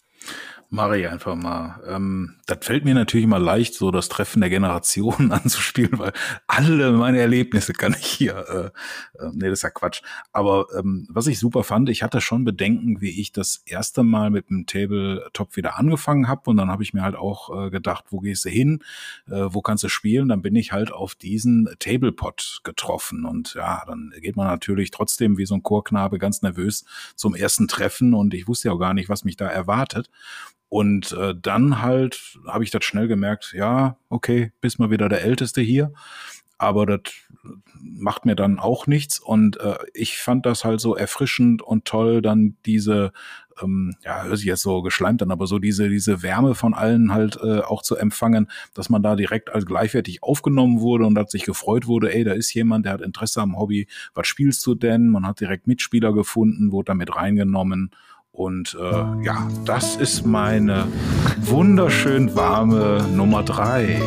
Mache 0.74 0.98
ich 0.98 1.08
einfach 1.08 1.36
mal. 1.36 1.80
Ähm, 1.88 2.38
das 2.48 2.58
fällt 2.62 2.84
mir 2.84 2.96
natürlich 2.96 3.26
immer 3.26 3.38
leicht, 3.38 3.76
so 3.76 3.92
das 3.92 4.10
Treffen 4.10 4.42
der 4.42 4.50
Generationen 4.50 5.32
anzuspielen, 5.32 6.00
weil 6.00 6.14
alle 6.48 6.92
meine 6.94 7.20
Erlebnisse 7.20 7.74
kann 7.74 7.94
ich 7.94 8.08
hier, 8.08 8.74
äh, 9.14 9.24
äh, 9.24 9.30
nee, 9.34 9.50
das 9.50 9.60
ist 9.60 9.62
ja 9.62 9.70
Quatsch. 9.70 10.02
Aber 10.32 10.66
ähm, 10.76 11.08
was 11.12 11.28
ich 11.28 11.38
super 11.38 11.64
fand, 11.64 11.90
ich 11.90 12.02
hatte 12.02 12.22
schon 12.22 12.44
Bedenken, 12.44 13.02
wie 13.02 13.22
ich 13.22 13.32
das 13.32 13.62
erste 13.68 14.02
Mal 14.02 14.32
mit 14.32 14.50
dem 14.50 14.66
Tabletop 14.66 15.56
wieder 15.58 15.78
angefangen 15.78 16.28
habe 16.28 16.50
und 16.50 16.58
dann 16.58 16.72
habe 16.72 16.82
ich 16.82 16.92
mir 16.92 17.04
halt 17.04 17.18
auch 17.18 17.68
äh, 17.68 17.70
gedacht, 17.70 18.06
wo 18.10 18.22
gehst 18.22 18.46
du 18.46 18.50
hin, 18.50 18.80
äh, 19.28 19.46
wo 19.50 19.62
kannst 19.62 19.84
du 19.84 19.90
spielen? 19.90 20.28
Dann 20.28 20.42
bin 20.42 20.56
ich 20.56 20.72
halt 20.72 20.92
auf 20.92 21.14
diesen 21.14 21.70
Tablepot 21.78 22.62
getroffen 22.64 23.26
und 23.26 23.54
ja, 23.54 23.84
dann 23.86 24.12
geht 24.20 24.36
man 24.36 24.48
natürlich 24.48 24.90
trotzdem 24.90 25.38
wie 25.38 25.46
so 25.46 25.54
ein 25.54 25.62
Chorknabe 25.62 26.18
ganz 26.18 26.42
nervös 26.42 26.84
zum 27.16 27.36
ersten 27.36 27.68
Treffen 27.68 28.16
und 28.16 28.34
ich 28.34 28.48
wusste 28.48 28.70
ja 28.70 28.74
auch 28.74 28.80
gar 28.80 28.96
nicht, 28.96 29.08
was 29.08 29.24
mich 29.24 29.38
da 29.38 29.48
erwartet. 29.48 30.10
Und 30.74 31.12
äh, 31.12 31.36
dann 31.40 31.84
halt 31.84 32.40
habe 32.48 32.64
ich 32.64 32.72
das 32.72 32.84
schnell 32.84 33.08
gemerkt, 33.08 33.54
ja, 33.56 33.96
okay, 34.10 34.54
bist 34.60 34.80
mal 34.80 34.90
wieder 34.90 35.08
der 35.08 35.22
Älteste 35.22 35.62
hier. 35.62 35.94
Aber 36.58 36.88
das 36.88 37.02
macht 37.80 38.26
mir 38.26 38.36
dann 38.36 38.58
auch 38.58 38.88
nichts. 38.88 39.20
Und 39.20 39.60
äh, 39.60 39.76
ich 39.94 40.18
fand 40.18 40.48
das 40.48 40.66
halt 40.66 40.82
so 40.82 40.96
erfrischend 40.96 41.62
und 41.62 41.86
toll, 41.86 42.24
dann 42.24 42.58
diese, 42.66 43.12
ähm, 43.62 43.94
ja, 44.04 44.24
hört 44.24 44.38
sich 44.38 44.48
jetzt 44.48 44.64
so 44.64 44.82
geschleimt 44.82 45.22
an, 45.22 45.30
aber 45.30 45.46
so 45.46 45.60
diese, 45.60 45.90
diese 45.90 46.24
Wärme 46.24 46.56
von 46.56 46.74
allen 46.74 47.14
halt 47.14 47.38
äh, 47.44 47.60
auch 47.60 47.84
zu 47.84 47.96
empfangen, 47.96 48.50
dass 48.74 48.90
man 48.90 49.04
da 49.04 49.16
direkt 49.16 49.54
als 49.54 49.68
gleichwertig 49.68 50.24
aufgenommen 50.24 50.80
wurde 50.80 51.06
und 51.06 51.16
hat 51.20 51.30
sich 51.30 51.44
gefreut 51.44 51.86
wurde, 51.86 52.12
ey, 52.12 52.24
da 52.24 52.32
ist 52.32 52.52
jemand, 52.52 52.88
der 52.88 52.94
hat 52.94 53.02
Interesse 53.02 53.42
am 53.42 53.60
Hobby, 53.60 53.86
was 54.16 54.26
spielst 54.26 54.66
du 54.66 54.74
denn? 54.74 55.10
Man 55.10 55.28
hat 55.28 55.40
direkt 55.40 55.68
Mitspieler 55.68 56.14
gefunden, 56.14 56.72
wurde 56.72 56.86
damit 56.86 57.16
reingenommen. 57.16 57.92
Und 58.34 58.76
äh, 58.82 59.24
ja, 59.24 59.48
das 59.64 59.96
ist 59.96 60.26
meine 60.26 60.88
wunderschön 61.42 62.36
warme 62.36 63.08
Nummer 63.14 63.44
drei. 63.44 64.02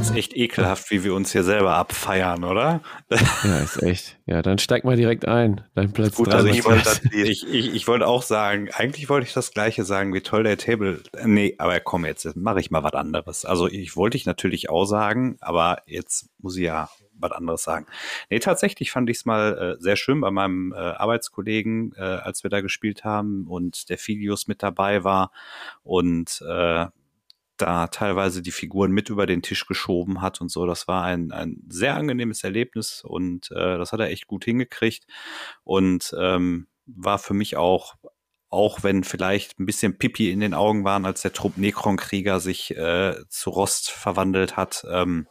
ist 0.00 0.16
echt 0.16 0.34
ekelhaft, 0.34 0.90
wie 0.90 1.04
wir 1.04 1.14
uns 1.14 1.30
hier 1.30 1.42
selber 1.44 1.74
abfeiern, 1.74 2.42
oder? 2.42 2.80
Ja, 3.44 3.58
ist 3.58 3.82
echt. 3.82 4.18
Ja, 4.24 4.40
dann 4.40 4.58
steig 4.58 4.84
mal 4.84 4.96
direkt 4.96 5.28
ein. 5.28 5.60
Dein 5.74 5.92
Platz 5.92 6.14
Gut, 6.14 6.28
drei, 6.28 6.36
Also 6.36 6.48
ich 6.48 6.62
das 6.62 7.02
Ich, 7.12 7.46
ich, 7.46 7.74
ich 7.74 7.86
wollte 7.86 8.06
auch 8.06 8.22
sagen, 8.22 8.70
eigentlich 8.72 9.10
wollte 9.10 9.26
ich 9.26 9.34
das 9.34 9.50
Gleiche 9.50 9.84
sagen, 9.84 10.14
wie 10.14 10.22
toll 10.22 10.44
der 10.44 10.56
Table. 10.56 11.02
Nee, 11.22 11.54
aber 11.58 11.78
komm, 11.80 12.06
jetzt 12.06 12.34
mache 12.34 12.60
ich 12.60 12.70
mal 12.70 12.82
was 12.82 12.94
anderes. 12.94 13.44
Also 13.44 13.68
ich 13.68 13.94
wollte 13.94 14.16
ich 14.16 14.24
natürlich 14.24 14.70
auch 14.70 14.86
sagen, 14.86 15.36
aber 15.40 15.82
jetzt 15.84 16.30
muss 16.38 16.56
ich 16.56 16.64
ja 16.64 16.88
was 17.22 17.32
anderes 17.32 17.62
sagen. 17.62 17.86
Nee, 18.30 18.40
tatsächlich 18.40 18.90
fand 18.90 19.08
ich 19.10 19.18
es 19.18 19.24
mal 19.24 19.76
äh, 19.78 19.82
sehr 19.82 19.96
schön 19.96 20.20
bei 20.20 20.30
meinem 20.30 20.72
äh, 20.72 20.76
Arbeitskollegen, 20.76 21.94
äh, 21.96 22.02
als 22.02 22.42
wir 22.42 22.50
da 22.50 22.60
gespielt 22.60 23.04
haben 23.04 23.46
und 23.46 23.88
der 23.88 23.98
Filius 23.98 24.48
mit 24.48 24.62
dabei 24.62 25.04
war 25.04 25.32
und 25.82 26.42
äh, 26.46 26.86
da 27.62 27.86
teilweise 27.86 28.42
die 28.42 28.50
Figuren 28.50 28.90
mit 28.90 29.08
über 29.08 29.26
den 29.26 29.42
Tisch 29.42 29.66
geschoben 29.66 30.20
hat 30.20 30.40
und 30.40 30.50
so. 30.50 30.66
Das 30.66 30.88
war 30.88 31.04
ein, 31.04 31.30
ein 31.30 31.62
sehr 31.68 31.94
angenehmes 31.94 32.42
Erlebnis 32.42 33.02
und 33.04 33.50
äh, 33.52 33.78
das 33.78 33.92
hat 33.92 34.00
er 34.00 34.10
echt 34.10 34.26
gut 34.26 34.44
hingekriegt 34.44 35.06
und 35.62 36.14
ähm, 36.18 36.66
war 36.86 37.18
für 37.18 37.34
mich 37.34 37.56
auch, 37.56 37.94
auch 38.48 38.82
wenn 38.82 39.04
vielleicht 39.04 39.60
ein 39.60 39.66
bisschen 39.66 39.96
Pipi 39.96 40.30
in 40.30 40.40
den 40.40 40.54
Augen 40.54 40.84
waren, 40.84 41.06
als 41.06 41.22
der 41.22 41.32
Trupp 41.32 41.56
Necron-Krieger 41.56 42.40
sich 42.40 42.76
äh, 42.76 43.14
zu 43.28 43.50
Rost 43.50 43.90
verwandelt 43.90 44.56
hat, 44.56 44.84
ähm, 44.90 45.28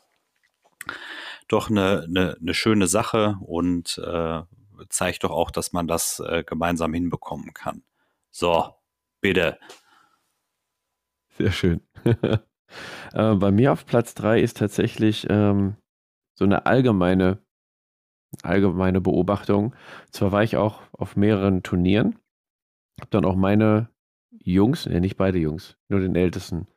doch 1.52 1.70
eine, 1.70 2.04
eine, 2.04 2.38
eine 2.40 2.54
schöne 2.54 2.88
Sache 2.88 3.38
und 3.42 3.98
äh, 3.98 4.42
zeigt 4.90 5.24
doch 5.24 5.32
auch, 5.32 5.52
dass 5.52 5.74
man 5.74 5.88
das 5.88 6.20
äh, 6.20 6.44
gemeinsam 6.44 6.94
hinbekommen 6.94 7.54
kann. 7.54 7.84
So, 8.30 8.74
bitte. 9.20 9.60
Sehr 11.38 11.52
schön. 11.52 11.82
äh, 13.14 13.36
bei 13.36 13.52
mir 13.52 13.74
auf 13.74 13.86
Platz 13.86 14.14
3 14.16 14.40
ist 14.40 14.58
tatsächlich 14.58 15.28
ähm, 15.30 15.76
so 16.36 16.46
eine 16.46 16.66
allgemeine, 16.66 17.40
allgemeine 18.44 19.02
Beobachtung. 19.02 19.76
Zwar 20.12 20.32
war 20.32 20.44
ich 20.44 20.58
auch 20.58 20.82
auf 20.94 21.16
mehreren 21.16 21.64
Turnieren, 21.64 22.20
habe 23.00 23.12
dann 23.12 23.26
auch 23.26 23.36
meine 23.36 23.90
Jungs, 24.32 24.86
ne, 24.86 25.02
nicht 25.02 25.18
beide 25.18 25.40
Jungs, 25.40 25.78
nur 25.90 26.00
den 26.00 26.16
Ältesten, 26.16 26.68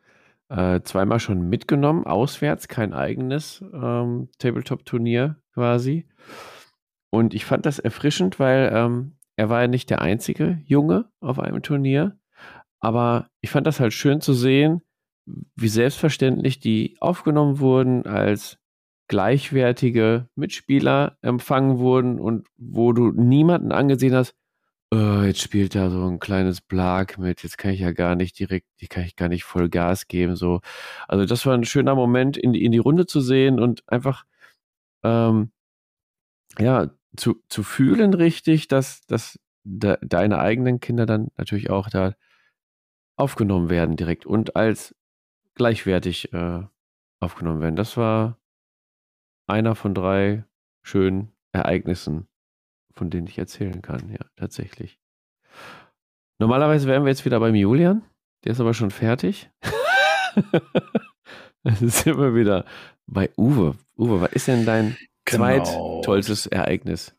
äh, 0.55 0.83
zweimal 0.83 1.19
schon 1.19 1.49
mitgenommen, 1.49 2.05
auswärts, 2.05 2.69
kein 2.69 2.93
eigenes 2.93 3.63
ähm, 3.73 4.29
Tabletop-Turnier 4.39 5.37
quasi. 5.53 6.07
Und 7.11 7.35
ich 7.35 7.45
fand 7.45 7.67
das 7.67 7.79
erfrischend, 7.79 8.39
weil 8.39 8.71
ähm, 8.73 9.17
er 9.37 9.49
war 9.49 9.63
ja 9.63 9.69
nicht 9.69 9.91
der 9.91 10.01
einzige 10.01 10.61
Junge 10.65 11.11
auf 11.21 11.41
einem 11.41 11.63
Turnier. 11.63 12.17
Aber 12.79 13.29
ich 13.41 13.51
fand 13.51 13.67
das 13.67 13.81
halt 13.81 13.93
schön 13.93 14.21
zu 14.21 14.33
sehen, 14.33 14.83
wie 15.57 15.69
selbstverständlich 15.69 16.61
die 16.61 16.97
aufgenommen 17.01 17.59
wurden, 17.59 18.07
als 18.07 18.59
gleichwertige 19.09 20.29
Mitspieler 20.35 21.19
empfangen 21.21 21.79
wurden 21.79 22.21
und 22.21 22.47
wo 22.57 22.93
du 22.93 23.11
niemanden 23.11 23.73
angesehen 23.73 24.15
hast, 24.15 24.35
"Oh, 24.95 25.23
jetzt 25.23 25.41
spielt 25.41 25.75
da 25.75 25.91
so 25.91 26.07
ein 26.09 26.21
kleines 26.21 26.61
Blag 26.61 27.19
mit, 27.19 27.43
jetzt 27.43 27.59
kann 27.59 27.73
ich 27.73 27.81
ja 27.81 27.93
gar 27.93 28.15
nicht 28.17 28.39
direkt, 28.39 28.67
die 28.81 28.87
kann 28.89 29.05
ich 29.05 29.17
gar 29.17 29.29
nicht 29.29 29.45
voll 29.45 29.69
Gas 29.69 30.07
geben. 30.09 30.37
So. 30.37 30.61
Also 31.09 31.27
das 31.27 31.45
war 31.47 31.55
ein 31.55 31.65
schöner 31.65 31.95
Moment, 31.95 32.37
in 32.37 32.53
die, 32.53 32.65
in 32.65 32.73
die 32.73 32.79
Runde 32.79 33.07
zu 33.07 33.21
sehen 33.21 33.59
und 33.61 33.83
einfach 33.89 34.25
ähm, 35.05 35.53
ja, 36.59 36.91
zu, 37.17 37.43
zu 37.49 37.63
fühlen 37.63 38.15
richtig, 38.15 38.69
dass, 38.69 39.07
dass 39.07 39.39
de, 39.65 39.99
deine 40.03 40.39
eigenen 40.39 40.81
Kinder 40.81 41.07
dann 41.07 41.31
natürlich 41.37 41.71
auch 41.71 41.89
da 41.91 42.15
aufgenommen 43.17 43.71
werden 43.71 43.97
direkt 43.97 44.27
und 44.27 44.57
als 44.57 44.95
gleichwertig 45.55 46.33
äh, 46.33 46.63
aufgenommen 47.21 47.61
werden. 47.61 47.77
Das 47.77 47.97
war 47.97 48.39
einer 49.47 49.75
von 49.75 49.95
drei 49.95 50.45
schönen 50.83 51.33
Ereignissen, 51.53 52.29
von 52.97 53.11
denen 53.11 53.27
ich 53.27 53.39
erzählen 53.39 53.83
kann, 53.83 54.11
ja, 54.11 54.25
tatsächlich. 54.37 54.99
Normalerweise 56.39 56.89
wären 56.89 57.05
wir 57.05 57.11
jetzt 57.11 57.25
wieder 57.25 57.41
beim 57.41 57.55
Julian, 57.55 58.03
der 58.45 58.53
ist 58.53 58.61
aber 58.61 58.75
schon 58.75 58.91
fertig. 58.91 59.51
Dann 61.63 61.77
sind 61.89 62.19
wir 62.19 62.35
wieder 62.35 62.65
bei 63.07 63.31
Uwe. 63.37 63.77
Uwe, 63.97 64.21
was 64.21 64.33
ist 64.33 64.49
denn 64.49 64.67
dein 64.67 64.97
Genau. 65.27 65.63
zweittollstes 65.63 66.47
Ereignis? 66.47 67.15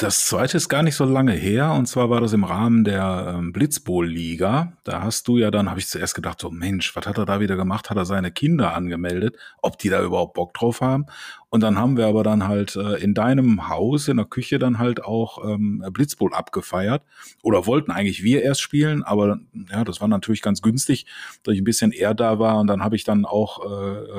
Das 0.00 0.26
zweite 0.26 0.56
ist 0.56 0.68
gar 0.68 0.84
nicht 0.84 0.94
so 0.94 1.04
lange 1.04 1.32
her, 1.32 1.72
und 1.72 1.86
zwar 1.86 2.08
war 2.08 2.20
das 2.20 2.32
im 2.32 2.44
Rahmen 2.44 2.84
der 2.84 3.34
ähm, 3.36 3.52
Blitzbowl-Liga. 3.52 4.74
Da 4.84 5.02
hast 5.02 5.26
du 5.26 5.38
ja 5.38 5.50
dann, 5.50 5.68
habe 5.68 5.80
ich 5.80 5.88
zuerst 5.88 6.14
gedacht, 6.14 6.40
so 6.40 6.50
Mensch, 6.52 6.94
was 6.94 7.04
hat 7.04 7.18
er 7.18 7.26
da 7.26 7.40
wieder 7.40 7.56
gemacht? 7.56 7.90
Hat 7.90 7.96
er 7.96 8.04
seine 8.04 8.30
Kinder 8.30 8.74
angemeldet, 8.74 9.36
ob 9.60 9.76
die 9.76 9.88
da 9.88 10.00
überhaupt 10.00 10.34
Bock 10.34 10.54
drauf 10.54 10.82
haben? 10.82 11.06
Und 11.50 11.64
dann 11.64 11.78
haben 11.78 11.96
wir 11.96 12.06
aber 12.06 12.22
dann 12.22 12.46
halt 12.46 12.76
äh, 12.76 13.02
in 13.02 13.12
deinem 13.12 13.68
Haus, 13.68 14.06
in 14.06 14.18
der 14.18 14.26
Küche 14.26 14.60
dann 14.60 14.78
halt 14.78 15.02
auch 15.02 15.44
ähm, 15.44 15.84
Blitzbowl 15.92 16.32
abgefeiert. 16.32 17.02
Oder 17.42 17.66
wollten 17.66 17.90
eigentlich 17.90 18.22
wir 18.22 18.44
erst 18.44 18.60
spielen, 18.60 19.02
aber 19.02 19.40
ja, 19.68 19.82
das 19.82 20.00
war 20.00 20.06
natürlich 20.06 20.42
ganz 20.42 20.62
günstig, 20.62 21.06
dass 21.42 21.54
ich 21.54 21.60
ein 21.60 21.64
bisschen 21.64 21.90
eher 21.90 22.14
da 22.14 22.38
war. 22.38 22.60
Und 22.60 22.68
dann 22.68 22.84
habe 22.84 22.94
ich 22.94 23.02
dann 23.02 23.24
auch 23.24 23.64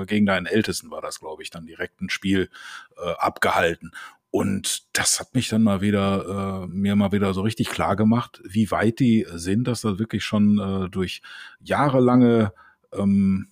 äh, 0.01 0.05
gegen 0.07 0.25
deinen 0.25 0.45
Ältesten 0.45 0.91
war 0.91 1.01
das, 1.01 1.21
glaube 1.21 1.41
ich, 1.41 1.51
dann 1.51 1.67
direkt 1.67 2.01
ein 2.01 2.09
Spiel 2.09 2.49
äh, 2.97 3.11
abgehalten. 3.17 3.91
Und 4.31 4.83
das 4.93 5.19
hat 5.19 5.33
mich 5.33 5.49
dann 5.49 5.63
mal 5.63 5.81
wieder, 5.81 6.63
äh, 6.63 6.67
mir 6.67 6.95
mal 6.95 7.11
wieder 7.11 7.33
so 7.33 7.41
richtig 7.41 7.69
klar 7.69 7.95
gemacht, 7.95 8.41
wie 8.47 8.69
weit 8.69 8.99
die 8.99 9.25
sind, 9.33 9.67
dass 9.67 9.81
das 9.81 9.97
wirklich 9.97 10.23
schon 10.23 10.59
äh, 10.59 10.89
durch 10.89 11.21
jahrelange 11.61 12.53
ähm, 12.93 13.47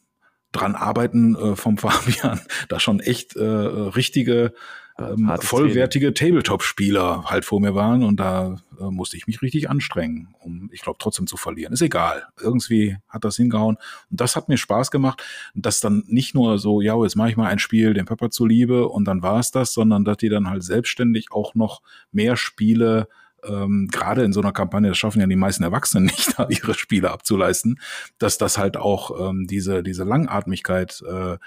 dran 0.51 0.75
arbeiten 0.75 1.35
äh, 1.35 1.55
vom 1.55 1.77
Fabian, 1.77 2.41
da 2.69 2.79
schon 2.79 2.99
echt 2.99 3.35
äh, 3.35 3.43
richtige, 3.43 4.53
ähm, 4.99 5.31
vollwertige 5.39 6.13
Tabletop-Spieler 6.13 7.25
halt 7.25 7.45
vor 7.45 7.59
mir 7.61 7.75
waren 7.75 8.03
und 8.03 8.19
da 8.19 8.57
äh, 8.79 8.85
musste 8.85 9.17
ich 9.17 9.27
mich 9.27 9.41
richtig 9.41 9.69
anstrengen, 9.69 10.35
um, 10.39 10.69
ich 10.71 10.81
glaube, 10.81 10.97
trotzdem 10.99 11.27
zu 11.27 11.37
verlieren. 11.37 11.73
Ist 11.73 11.81
egal. 11.81 12.23
Irgendwie 12.41 12.97
hat 13.07 13.23
das 13.23 13.35
hingehauen 13.35 13.77
und 14.09 14.21
das 14.21 14.35
hat 14.35 14.49
mir 14.49 14.57
Spaß 14.57 14.91
gemacht, 14.91 15.23
dass 15.53 15.81
dann 15.81 16.03
nicht 16.07 16.33
nur 16.33 16.57
so, 16.57 16.81
ja, 16.81 17.01
jetzt 17.03 17.15
mache 17.15 17.29
ich 17.29 17.37
mal 17.37 17.47
ein 17.47 17.59
Spiel 17.59 17.93
dem 17.93 18.05
Pepper 18.05 18.31
zuliebe 18.31 18.87
und 18.87 19.05
dann 19.05 19.21
war 19.21 19.39
es 19.39 19.51
das, 19.51 19.73
sondern 19.73 20.03
dass 20.03 20.17
die 20.17 20.29
dann 20.29 20.49
halt 20.49 20.63
selbstständig 20.63 21.31
auch 21.31 21.53
noch 21.55 21.81
mehr 22.11 22.35
Spiele 22.35 23.07
ähm, 23.43 23.87
gerade 23.91 24.23
in 24.23 24.33
so 24.33 24.41
einer 24.41 24.51
Kampagne, 24.51 24.89
das 24.89 24.97
schaffen 24.97 25.21
ja 25.21 25.27
die 25.27 25.35
meisten 25.35 25.63
Erwachsenen 25.63 26.05
nicht, 26.07 26.37
da 26.37 26.47
ihre 26.49 26.73
Spiele 26.73 27.11
abzuleisten, 27.11 27.79
dass 28.17 28.37
das 28.37 28.57
halt 28.57 28.77
auch 28.77 29.29
ähm, 29.29 29.47
diese, 29.47 29.83
diese 29.83 30.03
Langatmigkeit 30.03 31.03
äh, 31.07 31.37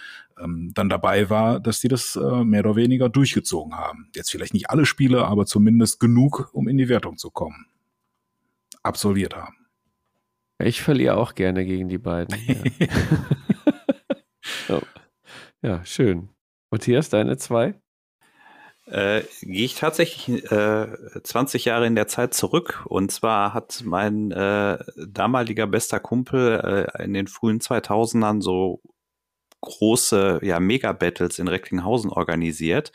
ähm, 0.43 0.73
dann 0.75 0.89
dabei 0.89 1.31
war, 1.31 1.61
dass 1.61 1.81
die 1.81 1.89
das 1.89 2.17
äh, 2.17 2.45
mehr 2.45 2.61
oder 2.61 2.77
weniger 2.77 3.09
durchgezogen 3.09 3.75
haben. 3.77 4.09
Jetzt 4.15 4.31
vielleicht 4.31 4.55
nicht 4.55 4.71
alle 4.71 4.87
Spiele, 4.87 5.27
aber 5.27 5.47
zumindest 5.47 6.01
genug, 6.01 6.51
um 6.53 6.69
in 6.69 6.79
die 6.79 6.89
Wertung 6.89 7.19
zu 7.19 7.31
kommen. 7.31 7.67
Absolviert 8.83 9.37
haben. 9.37 9.57
Ich 10.63 10.83
verliere 10.83 11.17
auch 11.17 11.35
gerne 11.35 11.65
gegen 11.65 11.89
die 11.89 11.99
beiden. 11.99 12.37
Ja, 14.69 14.77
oh. 14.77 14.81
ja 15.63 15.85
schön. 15.85 16.29
Matthias, 16.71 17.09
deine 17.09 17.37
zwei? 17.37 17.75
Äh, 18.91 19.23
gehe 19.43 19.65
ich 19.65 19.75
tatsächlich 19.77 20.51
äh, 20.51 20.89
20 21.23 21.65
Jahre 21.65 21.87
in 21.87 21.95
der 21.95 22.09
Zeit 22.09 22.35
zurück. 22.35 22.85
Und 22.87 23.13
zwar 23.13 23.55
hat 23.55 23.83
mein 23.85 24.31
äh, 24.31 24.79
damaliger 24.97 25.67
bester 25.67 26.01
Kumpel 26.01 26.89
äh, 26.97 27.05
in 27.05 27.15
den 27.15 27.27
frühen 27.27 27.61
2000ern 27.61 28.43
so 28.43 28.83
große 29.61 30.41
ja, 30.43 30.59
Mega-Battles 30.59 31.39
in 31.39 31.49
Recklinghausen 31.49 32.11
organisiert. 32.11 32.93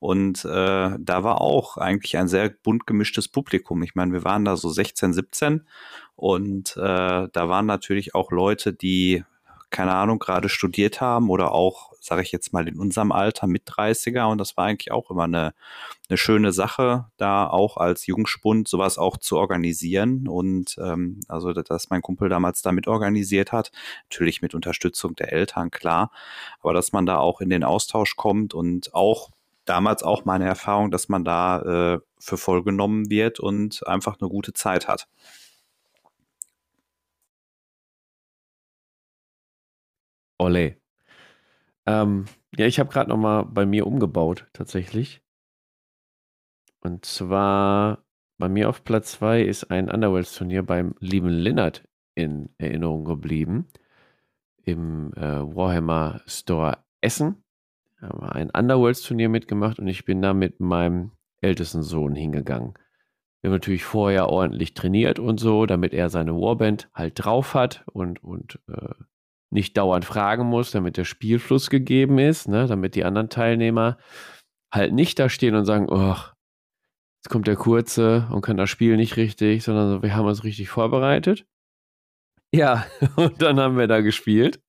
Und 0.00 0.44
äh, 0.44 0.96
da 0.98 1.24
war 1.24 1.40
auch 1.40 1.76
eigentlich 1.76 2.16
ein 2.16 2.28
sehr 2.28 2.50
bunt 2.50 2.86
gemischtes 2.86 3.28
Publikum. 3.28 3.82
Ich 3.82 3.94
meine, 3.94 4.12
wir 4.12 4.24
waren 4.24 4.44
da 4.44 4.56
so 4.56 4.68
16, 4.68 5.12
17 5.12 5.66
und 6.14 6.76
äh, 6.76 7.28
da 7.32 7.48
waren 7.48 7.66
natürlich 7.66 8.14
auch 8.14 8.30
Leute, 8.30 8.72
die 8.72 9.24
keine 9.70 9.94
Ahnung, 9.94 10.18
gerade 10.18 10.48
studiert 10.48 11.00
haben 11.00 11.30
oder 11.30 11.52
auch, 11.52 11.87
sage 12.08 12.22
ich 12.22 12.32
jetzt 12.32 12.52
mal, 12.52 12.66
in 12.68 12.78
unserem 12.78 13.12
Alter 13.12 13.46
mit 13.46 13.68
30er. 13.68 14.24
Und 14.30 14.38
das 14.38 14.56
war 14.56 14.66
eigentlich 14.66 14.90
auch 14.90 15.10
immer 15.10 15.24
eine, 15.24 15.54
eine 16.08 16.16
schöne 16.18 16.52
Sache, 16.52 17.06
da 17.16 17.46
auch 17.46 17.76
als 17.76 18.06
Jungspund 18.06 18.68
sowas 18.68 18.98
auch 18.98 19.16
zu 19.16 19.38
organisieren. 19.38 20.26
Und 20.28 20.76
ähm, 20.78 21.20
also, 21.28 21.52
dass 21.52 21.90
mein 21.90 22.02
Kumpel 22.02 22.28
damals 22.28 22.62
damit 22.62 22.88
organisiert 22.88 23.52
hat, 23.52 23.70
natürlich 24.10 24.42
mit 24.42 24.54
Unterstützung 24.54 25.14
der 25.14 25.32
Eltern, 25.32 25.70
klar, 25.70 26.10
aber 26.60 26.72
dass 26.74 26.92
man 26.92 27.06
da 27.06 27.18
auch 27.18 27.40
in 27.40 27.50
den 27.50 27.64
Austausch 27.64 28.16
kommt 28.16 28.54
und 28.54 28.94
auch 28.94 29.30
damals 29.64 30.02
auch 30.02 30.24
meine 30.24 30.46
Erfahrung, 30.46 30.90
dass 30.90 31.08
man 31.08 31.24
da 31.24 31.94
äh, 31.94 32.00
für 32.18 32.36
voll 32.38 32.62
genommen 32.64 33.10
wird 33.10 33.40
und 33.40 33.86
einfach 33.86 34.18
eine 34.20 34.28
gute 34.30 34.52
Zeit 34.54 34.88
hat. 34.88 35.08
Ole. 40.38 40.78
Ähm, 41.88 42.26
ja, 42.54 42.66
ich 42.66 42.78
habe 42.78 42.90
gerade 42.90 43.08
noch 43.08 43.16
mal 43.16 43.44
bei 43.44 43.64
mir 43.64 43.86
umgebaut, 43.86 44.46
tatsächlich. 44.52 45.22
Und 46.80 47.06
zwar 47.06 48.04
bei 48.36 48.50
mir 48.50 48.68
auf 48.68 48.84
Platz 48.84 49.12
2 49.12 49.42
ist 49.42 49.70
ein 49.70 49.90
Underworlds-Turnier 49.90 50.62
beim 50.62 50.94
lieben 51.00 51.30
Linnert 51.30 51.88
in 52.14 52.50
Erinnerung 52.58 53.06
geblieben. 53.06 53.68
Im 54.62 55.14
äh, 55.14 55.20
Warhammer 55.20 56.20
Store 56.26 56.78
Essen. 57.00 57.42
Haben 58.02 58.20
wir 58.20 58.34
ein 58.34 58.50
Underworlds-Turnier 58.50 59.30
mitgemacht 59.30 59.78
und 59.78 59.88
ich 59.88 60.04
bin 60.04 60.20
da 60.20 60.34
mit 60.34 60.60
meinem 60.60 61.12
ältesten 61.40 61.82
Sohn 61.82 62.14
hingegangen. 62.14 62.74
Wir 63.40 63.48
haben 63.48 63.54
natürlich 63.54 63.84
vorher 63.84 64.28
ordentlich 64.28 64.74
trainiert 64.74 65.18
und 65.18 65.40
so, 65.40 65.64
damit 65.64 65.94
er 65.94 66.10
seine 66.10 66.34
Warband 66.34 66.90
halt 66.92 67.14
drauf 67.16 67.54
hat 67.54 67.82
und, 67.86 68.22
und 68.22 68.60
äh, 68.68 68.94
nicht 69.50 69.76
dauernd 69.76 70.04
fragen 70.04 70.44
muss, 70.46 70.70
damit 70.70 70.96
der 70.96 71.04
Spielfluss 71.04 71.70
gegeben 71.70 72.18
ist, 72.18 72.48
ne, 72.48 72.66
damit 72.66 72.94
die 72.94 73.04
anderen 73.04 73.30
Teilnehmer 73.30 73.98
halt 74.72 74.92
nicht 74.92 75.18
da 75.18 75.28
stehen 75.28 75.54
und 75.54 75.64
sagen, 75.64 75.86
oh, 75.88 76.16
jetzt 77.18 77.30
kommt 77.30 77.46
der 77.46 77.56
Kurze 77.56 78.28
und 78.30 78.42
kann 78.42 78.56
das 78.56 78.70
Spiel 78.70 78.96
nicht 78.96 79.16
richtig, 79.16 79.64
sondern 79.64 80.02
wir 80.02 80.14
haben 80.14 80.26
uns 80.26 80.44
richtig 80.44 80.68
vorbereitet. 80.68 81.46
Ja, 82.52 82.86
und 83.16 83.40
dann 83.42 83.58
haben 83.60 83.78
wir 83.78 83.86
da 83.86 84.00
gespielt 84.00 84.60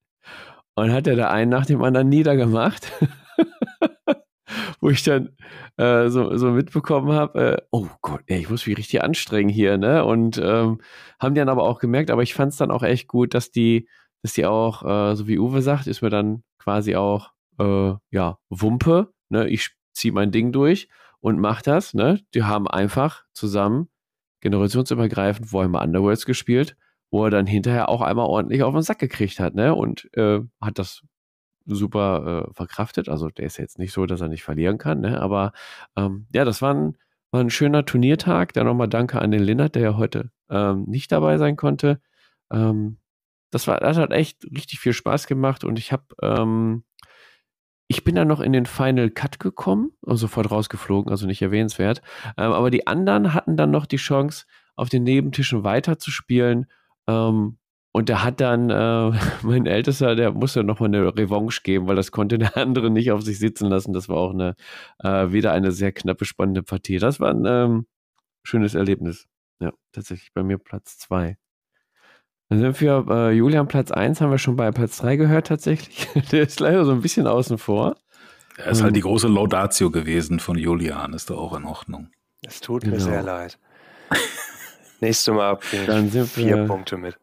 und 0.76 0.92
hat 0.92 1.08
er 1.08 1.16
da 1.16 1.30
einen 1.30 1.52
nach 1.52 1.66
dem 1.66 1.84
anderen 1.84 2.10
niedergemacht. 2.10 2.92
Wo 4.82 4.90
ich 4.90 5.04
dann 5.04 5.36
äh, 5.78 6.10
so, 6.10 6.36
so 6.38 6.52
mitbekommen 6.52 7.12
habe, 7.12 7.58
äh, 7.58 7.62
oh 7.72 7.88
Gott, 8.02 8.22
ey, 8.28 8.40
ich 8.40 8.50
muss 8.50 8.66
mich 8.66 8.78
richtig 8.78 9.04
anstrengen 9.04 9.50
hier, 9.50 9.78
ne? 9.78 10.06
Und 10.06 10.38
ähm, 10.38 10.82
haben 11.20 11.36
die 11.36 11.40
dann 11.40 11.50
aber 11.50 11.64
auch 11.64 11.80
gemerkt, 11.80 12.10
aber 12.10 12.24
ich 12.24 12.34
fand 12.34 12.54
es 12.54 12.58
dann 12.58 12.72
auch 12.72 12.84
echt 12.84 13.08
gut, 13.08 13.34
dass 13.34 13.52
die, 13.52 13.88
dass 14.22 14.34
die 14.34 14.46
auch, 14.46 14.84
äh, 14.84 15.16
so 15.16 15.28
wie 15.28 15.40
Uwe 15.40 15.62
sagt, 15.62 15.88
ist 15.88 16.02
mir 16.02 16.10
dann 16.10 16.44
quasi 16.58 16.96
auch, 16.96 17.32
äh, 17.60 17.94
ja, 18.12 18.38
Wumpe, 18.50 19.14
ne? 19.30 19.48
Ich 19.50 19.72
ziehe 19.94 20.14
mein 20.14 20.32
Ding 20.32 20.52
durch 20.52 20.90
und 21.20 21.40
mach 21.40 21.62
das, 21.62 21.94
ne? 21.94 22.22
Die 22.34 22.44
haben 22.44 22.68
einfach 22.68 23.24
zusammen 23.34 23.90
generationsübergreifend 24.42 25.52
Warhammer 25.52 25.82
Underworlds 25.82 26.26
gespielt 26.26 26.78
wo 27.12 27.26
er 27.26 27.32
dann 27.32 27.48
hinterher 27.48 27.90
auch 27.90 28.02
einmal 28.02 28.26
ordentlich 28.26 28.64
auf 28.64 28.74
den 28.74 28.84
Sack 28.84 29.00
gekriegt 29.00 29.40
hat, 29.40 29.56
ne? 29.56 29.74
Und 29.74 30.10
äh, 30.16 30.42
hat 30.62 30.80
das 30.80 31.02
super 31.66 32.48
äh, 32.50 32.54
verkraftet. 32.54 33.10
Also 33.10 33.30
der 33.30 33.46
ist 33.46 33.58
jetzt 33.58 33.80
nicht 33.80 33.94
so, 33.94 34.06
dass 34.06 34.22
er 34.22 34.28
nicht 34.28 34.44
verlieren 34.44 34.78
kann, 34.78 35.02
ne? 35.02 35.20
Aber 35.22 35.54
ähm, 35.96 36.28
ja, 36.34 36.46
das 36.46 36.62
war 36.62 36.74
ein, 36.74 36.98
war 37.32 37.42
ein 37.42 37.50
schöner 37.50 37.86
Turniertag. 37.86 38.54
Dann 38.54 38.66
nochmal 38.66 38.90
Danke 38.90 39.20
an 39.22 39.32
den 39.32 39.44
Linnert, 39.44 39.76
der 39.76 39.82
ja 39.82 39.98
heute 39.98 40.32
ähm, 40.50 40.86
nicht 40.88 41.12
dabei 41.12 41.38
sein 41.38 41.56
konnte. 41.56 42.00
Ähm, 42.52 42.98
das 43.52 43.68
war, 43.68 43.80
das 43.80 43.98
hat 43.98 44.12
echt 44.12 44.46
richtig 44.46 44.80
viel 44.80 44.94
Spaß 44.94 45.28
gemacht 45.28 45.64
und 45.64 45.80
ich 45.80 45.92
habe, 45.92 46.04
ähm, 46.22 46.84
ich 47.88 48.04
bin 48.04 48.16
dann 48.16 48.28
noch 48.28 48.40
in 48.40 48.54
den 48.54 48.66
Final 48.66 49.10
Cut 49.10 49.40
gekommen, 49.40 49.92
also 50.06 50.28
sofort 50.28 50.52
rausgeflogen, 50.52 51.12
also 51.12 51.26
nicht 51.26 51.42
erwähnenswert. 51.42 52.02
Ähm, 52.38 52.52
aber 52.52 52.70
die 52.70 52.86
anderen 52.86 53.34
hatten 53.34 53.58
dann 53.58 53.72
noch 53.72 53.86
die 53.88 53.98
Chance, 53.98 54.46
auf 54.76 54.90
den 54.90 55.04
Nebentischen 55.04 55.64
weiterzuspielen 55.64 56.68
ähm, 57.08 57.58
und 57.92 58.08
der 58.10 58.24
hat 58.24 58.40
dann, 58.40 58.70
äh, 58.70 59.12
mein 59.44 59.66
Ältester, 59.66 60.16
der 60.16 60.32
musste 60.32 60.64
nochmal 60.64 60.90
eine 60.90 61.18
Revanche 61.18 61.62
geben, 61.64 61.88
weil 61.88 61.96
das 61.96 62.12
konnte 62.12 62.38
der 62.38 62.56
andere 62.58 62.90
nicht 62.90 63.12
auf 63.12 63.22
sich 63.22 63.40
sitzen 63.40 63.68
lassen. 63.68 63.94
Das 63.94 64.10
war 64.10 64.18
auch 64.18 64.34
eine, 64.34 64.56
äh, 65.00 65.32
wieder 65.32 65.52
eine 65.52 65.72
sehr 65.72 65.92
knappe, 65.92 66.26
spannende 66.26 66.64
Partie. 66.64 67.00
Das 67.00 67.20
war 67.20 67.32
ein 67.32 67.46
ähm, 67.46 67.88
schönes 68.44 68.76
Erlebnis. 68.76 69.28
Ja, 69.60 69.74
tatsächlich 69.92 70.34
bei 70.34 70.44
mir 70.44 70.58
Platz 70.60 70.98
zwei. 71.00 71.38
Dann 72.50 72.60
sind 72.60 72.82
wir, 72.82 73.06
äh, 73.10 73.32
Julian 73.32 73.68
Platz 73.68 73.92
eins 73.92 74.22
haben 74.22 74.32
wir 74.32 74.40
schon 74.40 74.56
bei 74.56 74.72
Platz 74.72 74.98
drei 74.98 75.16
gehört 75.16 75.48
tatsächlich. 75.48 76.08
der 76.32 76.44
ist 76.44 76.60
leider 76.60 76.84
so 76.84 76.92
ein 76.92 77.02
bisschen 77.02 77.28
außen 77.28 77.60
vor. 77.60 77.96
Er 78.58 78.72
ist 78.72 78.84
halt 78.84 78.96
die 78.96 79.02
große 79.02 79.28
Laudatio 79.28 79.90
gewesen 79.90 80.40
von 80.40 80.58
Julian, 80.58 81.14
ist 81.14 81.30
doch 81.30 81.38
auch 81.38 81.56
in 81.56 81.64
Ordnung. 81.64 82.10
Es 82.46 82.60
tut 82.60 82.84
genau. 82.84 82.96
mir 82.96 83.02
sehr 83.02 83.22
leid. 83.22 83.58
Nächstes 85.00 85.34
Mal 85.34 85.56
bringe 85.56 86.08
ich 86.08 86.30
vier 86.30 86.58
wir... 86.58 86.66
Punkte 86.66 86.98
mit. 86.98 87.18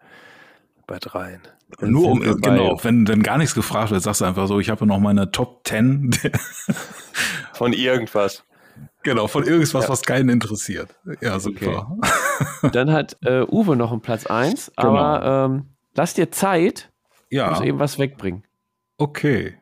Bei 0.86 0.98
dreien. 0.98 1.42
Dann 1.78 1.90
Nur 1.90 2.12
um, 2.12 2.40
genau, 2.40 2.78
wenn, 2.84 3.08
wenn 3.08 3.22
gar 3.22 3.38
nichts 3.38 3.54
gefragt 3.54 3.90
wird, 3.90 4.02
sagst 4.02 4.20
du 4.20 4.24
einfach 4.24 4.46
so, 4.46 4.60
ich 4.60 4.70
habe 4.70 4.86
noch 4.86 5.00
meine 5.00 5.32
Top 5.32 5.64
Ten. 5.64 6.10
von 7.52 7.72
irgendwas. 7.72 8.44
Genau, 9.06 9.28
von 9.28 9.44
irgendwas, 9.44 9.84
ja. 9.84 9.88
was 9.88 10.02
keinen 10.02 10.30
interessiert. 10.30 10.96
Ja, 11.20 11.38
super. 11.38 11.96
Okay. 11.96 12.70
Dann 12.72 12.90
hat 12.90 13.16
äh, 13.22 13.42
Uwe 13.42 13.76
noch 13.76 13.92
einen 13.92 14.00
Platz 14.00 14.26
1, 14.26 14.72
genau. 14.76 14.96
aber 14.96 15.44
ähm, 15.44 15.66
lass 15.94 16.14
dir 16.14 16.32
Zeit. 16.32 16.90
Ja. 17.30 17.44
Ich 17.52 17.58
muss 17.58 17.66
eben 17.68 17.78
was 17.78 18.00
wegbringen. 18.00 18.42
Okay. 18.98 19.58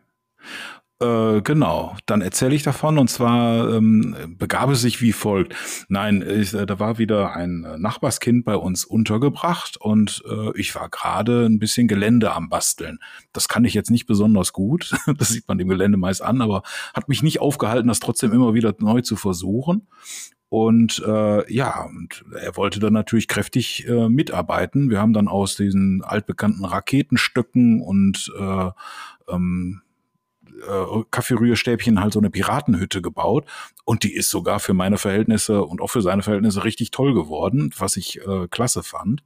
Äh, 1.05 1.43
genau, 1.43 1.97
dann 2.07 2.23
erzähle 2.23 2.55
ich 2.55 2.63
davon 2.63 2.99
und 2.99 3.09
zwar 3.09 3.75
ähm, 3.75 4.17
begab 4.39 4.71
es 4.71 4.81
sich 4.81 5.03
wie 5.03 5.13
folgt. 5.13 5.55
Nein, 5.89 6.25
ich, 6.27 6.55
äh, 6.55 6.65
da 6.65 6.79
war 6.79 6.99
wieder 6.99 7.35
ein 7.35 7.67
Nachbarskind 7.79 8.45
bei 8.45 8.57
uns 8.57 8.85
untergebracht 8.85 9.77
und 9.77 10.23
äh, 10.29 10.59
ich 10.59 10.75
war 10.75 10.89
gerade 10.89 11.45
ein 11.45 11.59
bisschen 11.59 11.89
Gelände 11.89 12.33
am 12.33 12.49
Basteln. 12.49 12.99
Das 13.33 13.49
kann 13.49 13.65
ich 13.65 13.75
jetzt 13.75 13.91
nicht 13.91 14.07
besonders 14.07 14.53
gut, 14.53 14.95
das 15.19 15.29
sieht 15.29 15.47
man 15.47 15.59
dem 15.59 15.69
Gelände 15.69 15.99
meist 15.99 16.23
an, 16.23 16.41
aber 16.41 16.63
hat 16.95 17.09
mich 17.09 17.23
nicht 17.23 17.41
aufgehalten, 17.41 17.89
das 17.89 18.01
trotzdem 18.01 18.33
immer 18.33 18.55
wieder 18.55 18.75
neu 18.79 19.03
zu 19.03 19.17
versuchen. 19.17 19.87
Und 20.49 21.03
äh, 21.05 21.53
ja, 21.53 21.85
und 21.85 22.25
er 22.41 22.57
wollte 22.57 22.79
dann 22.79 22.93
natürlich 22.93 23.27
kräftig 23.27 23.89
äh, 23.89 24.09
mitarbeiten. 24.09 24.89
Wir 24.89 25.01
haben 25.01 25.13
dann 25.13 25.27
aus 25.27 25.57
diesen 25.57 26.03
altbekannten 26.05 26.65
Raketenstöcken 26.65 27.83
und 27.83 28.33
äh, 28.39 28.71
ähm, 29.29 29.83
äh, 30.69 31.03
Kaffeerührstäbchen 31.11 32.01
halt 32.01 32.13
so 32.13 32.19
eine 32.19 32.31
Piratenhütte 32.31 33.03
gebaut 33.03 33.47
und 33.85 34.03
die 34.03 34.15
ist 34.15 34.31
sogar 34.31 34.61
für 34.61 34.75
meine 34.75 34.99
Verhältnisse 34.99 35.65
und 35.65 35.81
auch 35.81 35.91
für 35.91 36.03
seine 36.03 36.23
Verhältnisse 36.23 36.65
richtig 36.65 36.91
toll 36.91 37.15
geworden, 37.15 37.71
was 37.79 37.97
ich 37.97 38.21
äh, 38.27 38.49
klasse 38.49 38.83
fand. 38.83 39.23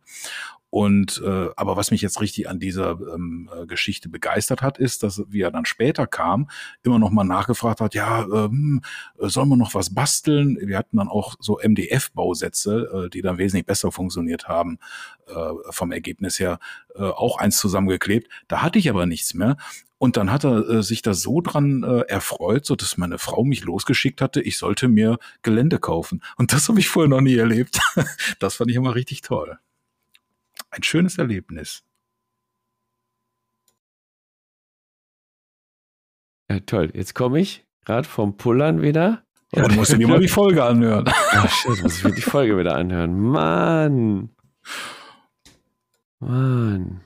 Und 0.71 1.23
äh, 1.25 1.49
aber 1.57 1.77
was 1.77 1.91
mich 1.91 2.03
jetzt 2.03 2.21
richtig 2.21 2.49
an 2.49 2.61
dieser 2.61 2.99
ähm, 3.15 3.49
äh, 3.57 3.67
Geschichte 3.67 4.11
begeistert 4.11 4.61
hat, 4.61 4.77
ist, 4.77 5.03
dass 5.03 5.23
wie 5.29 5.41
er 5.41 5.51
dann 5.51 5.65
später 5.65 6.07
kam, 6.07 6.51
immer 6.83 6.99
noch 6.99 7.11
mal 7.11 7.25
nachgefragt 7.25 7.81
hat, 7.81 7.95
ja, 7.95 8.25
ähm, 8.25 8.83
sollen 9.17 9.49
wir 9.49 9.57
noch 9.57 9.75
was 9.75 9.95
basteln? 9.95 10.59
Wir 10.61 10.77
hatten 10.77 10.99
dann 10.99 11.09
auch 11.09 11.37
so 11.41 11.59
MDF-Bausätze, 11.59 13.07
äh, 13.07 13.09
die 13.09 13.23
dann 13.23 13.39
wesentlich 13.39 13.65
besser 13.65 13.91
funktioniert 13.91 14.47
haben 14.47 14.79
äh, 15.27 15.53
vom 15.71 15.91
Ergebnis 15.91 16.39
her, 16.39 16.59
äh, 16.95 17.03
auch 17.03 17.39
eins 17.39 17.57
zusammengeklebt. 17.57 18.31
Da 18.47 18.61
hatte 18.61 18.79
ich 18.79 18.91
aber 18.91 19.07
nichts 19.07 19.33
mehr. 19.33 19.57
Und 19.99 20.17
dann 20.17 20.31
hat 20.31 20.45
er 20.45 20.69
äh, 20.69 20.83
sich 20.83 21.03
da 21.03 21.13
so 21.13 21.41
dran 21.41 21.83
äh, 21.83 22.01
erfreut, 22.03 22.65
so 22.65 22.77
dass 22.77 22.97
meine 22.97 23.19
Frau 23.19 23.45
mich 23.45 23.65
losgeschickt 23.65 24.21
hatte, 24.21 24.41
ich 24.41 24.57
sollte 24.57 24.89
mir 24.89 25.19
Gelände 25.43 25.79
kaufen. 25.79 26.23
Und 26.37 26.53
das 26.53 26.69
habe 26.69 26.79
ich 26.79 26.89
vorher 26.89 27.09
noch 27.09 27.21
nie 27.21 27.35
erlebt. 27.35 27.81
das 28.39 28.55
fand 28.55 28.71
ich 28.71 28.77
immer 28.77 28.95
richtig 28.95 29.23
toll. 29.23 29.59
Ein 30.71 30.83
schönes 30.83 31.19
Erlebnis. 31.19 31.83
Ja, 36.49 36.61
toll. 36.61 36.91
Jetzt 36.95 37.15
komme 37.15 37.41
ich 37.41 37.67
gerade 37.85 38.09
vom 38.09 38.37
Pullern 38.37 38.83
wieder. 38.83 39.25
Ja, 39.55 39.67
du 39.67 39.75
musst 39.75 39.93
dir 39.93 40.07
mal 40.07 40.21
die 40.21 40.29
Folge 40.29 40.63
anhören. 40.63 41.07
Ach, 41.31 41.51
shit, 41.51 41.83
muss 41.83 41.99
ich 41.99 42.05
mir 42.05 42.13
die 42.13 42.21
Folge 42.21 42.59
wieder 42.59 42.77
anhören. 42.77 43.19
Mann. 43.19 44.31
Mann. 46.21 47.01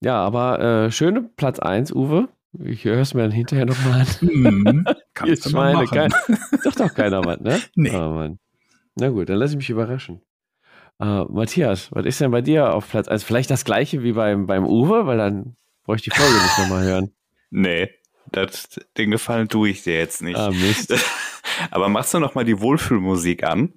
Ja, 0.00 0.22
aber 0.22 0.60
äh, 0.60 0.90
schöne 0.90 1.22
Platz 1.22 1.58
1, 1.58 1.92
Uwe. 1.92 2.28
Ich 2.64 2.84
höre 2.84 3.00
es 3.00 3.14
mir 3.14 3.22
dann 3.22 3.32
hinterher 3.32 3.66
nochmal 3.66 4.00
an. 4.00 4.06
Hm, 4.20 4.84
kannst 5.14 5.46
du 5.46 5.50
Schweine, 5.50 5.86
kein, 5.86 6.10
sagt 6.62 6.80
doch 6.80 6.94
keiner 6.94 7.24
was, 7.24 7.40
ne? 7.40 7.60
Nee. 7.74 7.94
Oh, 7.94 8.10
Mann. 8.12 8.38
Na 8.94 9.10
gut, 9.10 9.28
dann 9.28 9.36
lass 9.36 9.50
ich 9.50 9.56
mich 9.56 9.70
überraschen. 9.70 10.22
Uh, 10.98 11.26
Matthias, 11.28 11.92
was 11.92 12.06
ist 12.06 12.20
denn 12.22 12.30
bei 12.30 12.40
dir 12.40 12.72
auf 12.72 12.88
Platz 12.88 13.08
1? 13.08 13.22
Vielleicht 13.22 13.50
das 13.50 13.66
gleiche 13.66 14.02
wie 14.02 14.12
beim, 14.12 14.46
beim 14.46 14.64
Uwe, 14.64 15.06
weil 15.06 15.18
dann 15.18 15.56
bräuchte 15.84 16.08
ich 16.08 16.14
die 16.14 16.20
Folge 16.20 16.42
nicht 16.42 16.58
nochmal 16.58 16.84
hören. 16.84 17.10
Nee, 17.48 17.90
das, 18.32 18.68
den 18.98 19.12
Gefallen 19.12 19.48
tue 19.48 19.68
ich 19.68 19.84
dir 19.84 19.96
jetzt 19.96 20.20
nicht. 20.20 20.36
Ah, 20.36 20.50
Mist. 20.50 20.92
Aber 21.70 21.88
machst 21.88 22.12
du 22.12 22.18
nochmal 22.18 22.44
die 22.44 22.60
Wohlfühlmusik 22.60 23.44
an? 23.44 23.72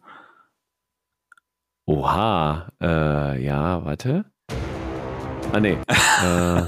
Oha, 1.85 2.71
äh, 2.81 3.43
ja, 3.43 3.85
warte. 3.85 4.25
Ah, 5.53 5.59
nee. 5.59 5.77
Äh. 6.23 6.61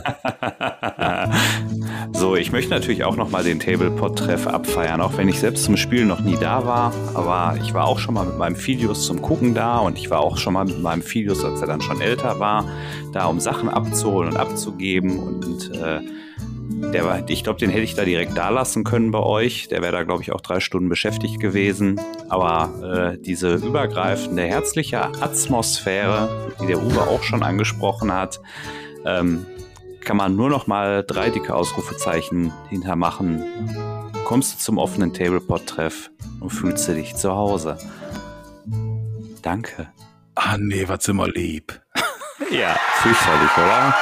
So, 2.13 2.35
ich 2.35 2.51
möchte 2.51 2.69
natürlich 2.69 3.03
auch 3.03 3.15
nochmal 3.15 3.43
den 3.43 3.59
Tablepod-Treff 3.59 4.45
abfeiern, 4.45 5.01
auch 5.01 5.17
wenn 5.17 5.27
ich 5.27 5.39
selbst 5.39 5.63
zum 5.63 5.75
Spielen 5.75 6.07
noch 6.07 6.19
nie 6.19 6.37
da 6.39 6.65
war. 6.67 6.93
Aber 7.15 7.57
ich 7.59 7.73
war 7.73 7.85
auch 7.85 7.97
schon 7.97 8.13
mal 8.13 8.25
mit 8.25 8.37
meinem 8.37 8.55
Filius 8.55 9.07
zum 9.07 9.21
Gucken 9.23 9.55
da 9.55 9.79
und 9.79 9.97
ich 9.97 10.09
war 10.11 10.19
auch 10.19 10.37
schon 10.37 10.53
mal 10.53 10.65
mit 10.65 10.79
meinem 10.81 11.01
Filius, 11.01 11.43
als 11.43 11.61
er 11.61 11.67
dann 11.67 11.81
schon 11.81 11.99
älter 11.99 12.39
war, 12.39 12.65
da 13.11 13.25
um 13.25 13.39
Sachen 13.39 13.69
abzuholen 13.69 14.29
und 14.29 14.37
abzugeben. 14.37 15.17
Und 15.17 15.71
äh, 15.75 16.01
der 16.93 17.05
war, 17.05 17.27
ich 17.27 17.43
glaube, 17.43 17.59
den 17.59 17.69
hätte 17.69 17.83
ich 17.83 17.95
da 17.95 18.05
direkt 18.05 18.37
da 18.37 18.49
lassen 18.49 18.83
können 18.83 19.09
bei 19.09 19.19
euch. 19.19 19.67
Der 19.69 19.81
wäre 19.81 19.91
da, 19.91 20.03
glaube 20.03 20.21
ich, 20.21 20.31
auch 20.31 20.41
drei 20.41 20.59
Stunden 20.59 20.89
beschäftigt 20.89 21.39
gewesen. 21.39 21.99
Aber 22.29 23.15
äh, 23.15 23.17
diese 23.19 23.55
übergreifende, 23.55 24.43
herzliche 24.43 25.05
Atmosphäre, 25.05 26.53
die 26.61 26.67
der 26.67 26.81
Uwe 26.81 27.01
auch 27.01 27.23
schon 27.23 27.41
angesprochen 27.41 28.11
hat, 28.11 28.41
ähm, 29.05 29.45
kann 30.03 30.17
man 30.17 30.35
nur 30.35 30.49
noch 30.49 30.67
mal 30.67 31.03
drei 31.03 31.29
dicke 31.29 31.55
Ausrufezeichen 31.55 32.51
hintermachen. 32.69 33.43
Kommst 34.25 34.53
du 34.53 34.59
zum 34.59 34.77
offenen 34.77 35.13
Tablepod-Treff 35.13 36.09
und 36.39 36.49
fühlst 36.49 36.87
du 36.87 36.95
dich 36.95 37.15
zu 37.15 37.31
Hause. 37.33 37.77
Danke. 39.41 39.87
Ah 40.35 40.57
nee, 40.57 40.87
was 40.87 41.07
immer 41.07 41.27
lieb. 41.27 41.81
ja, 42.51 42.75
fürchterlich, 43.01 43.57
oder? 43.57 43.93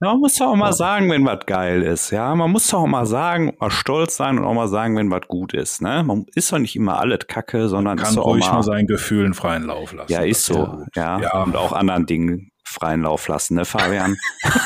Ja, 0.00 0.12
man 0.12 0.20
muss 0.20 0.36
doch 0.36 0.46
auch 0.46 0.56
mal 0.56 0.72
sagen, 0.72 1.10
wenn 1.10 1.24
was 1.26 1.44
geil 1.46 1.82
ist. 1.82 2.10
Ja, 2.12 2.32
man 2.36 2.52
muss 2.52 2.68
doch 2.68 2.82
auch 2.82 2.86
mal 2.86 3.04
sagen, 3.04 3.56
mal 3.58 3.70
stolz 3.70 4.16
sein 4.16 4.38
und 4.38 4.44
auch 4.44 4.54
mal 4.54 4.68
sagen, 4.68 4.96
wenn 4.96 5.10
was 5.10 5.26
gut 5.26 5.54
ist. 5.54 5.82
Ne? 5.82 6.04
Man 6.04 6.24
ist 6.36 6.52
doch 6.52 6.58
nicht 6.58 6.76
immer 6.76 7.00
alles 7.00 7.26
Kacke, 7.26 7.68
sondern 7.68 7.98
Kann 7.98 8.10
ist 8.10 8.16
doch 8.16 8.22
auch 8.24 8.28
ruhig 8.34 8.46
mal, 8.46 8.54
mal 8.54 8.62
seinen 8.62 8.86
Gefühlen 8.86 9.34
freien 9.34 9.64
Lauf 9.64 9.92
lassen. 9.92 10.12
ja, 10.12 10.20
ist 10.20 10.44
so. 10.44 10.84
Ja, 10.94 11.18
Ja. 11.20 11.42
und 11.42 11.56
auch 11.56 11.72
anderen 11.72 12.06
Dingen 12.06 12.52
freien 12.64 13.02
Lauf 13.02 13.26
lassen, 13.26 13.56
ne, 13.56 13.64
Fabian? 13.64 14.16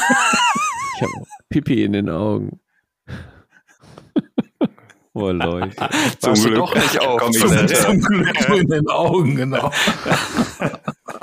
Ich 0.96 1.02
habe 1.02 1.24
Pipi 1.48 1.82
in 1.82 1.92
den 1.94 2.09
Augen. 2.10 2.60
Oh 5.14 5.30
Leute. 5.30 5.76
Warst 6.20 6.44
du 6.44 6.51
doch 6.51 6.74
nicht 6.74 7.01
auf. 7.01 7.30
Zum-. 7.30 7.68
Zum 7.68 8.01
Glück 8.01 8.48
in 8.51 8.68
den 8.68 8.89
Augen, 8.89 9.36
genau. 9.36 9.70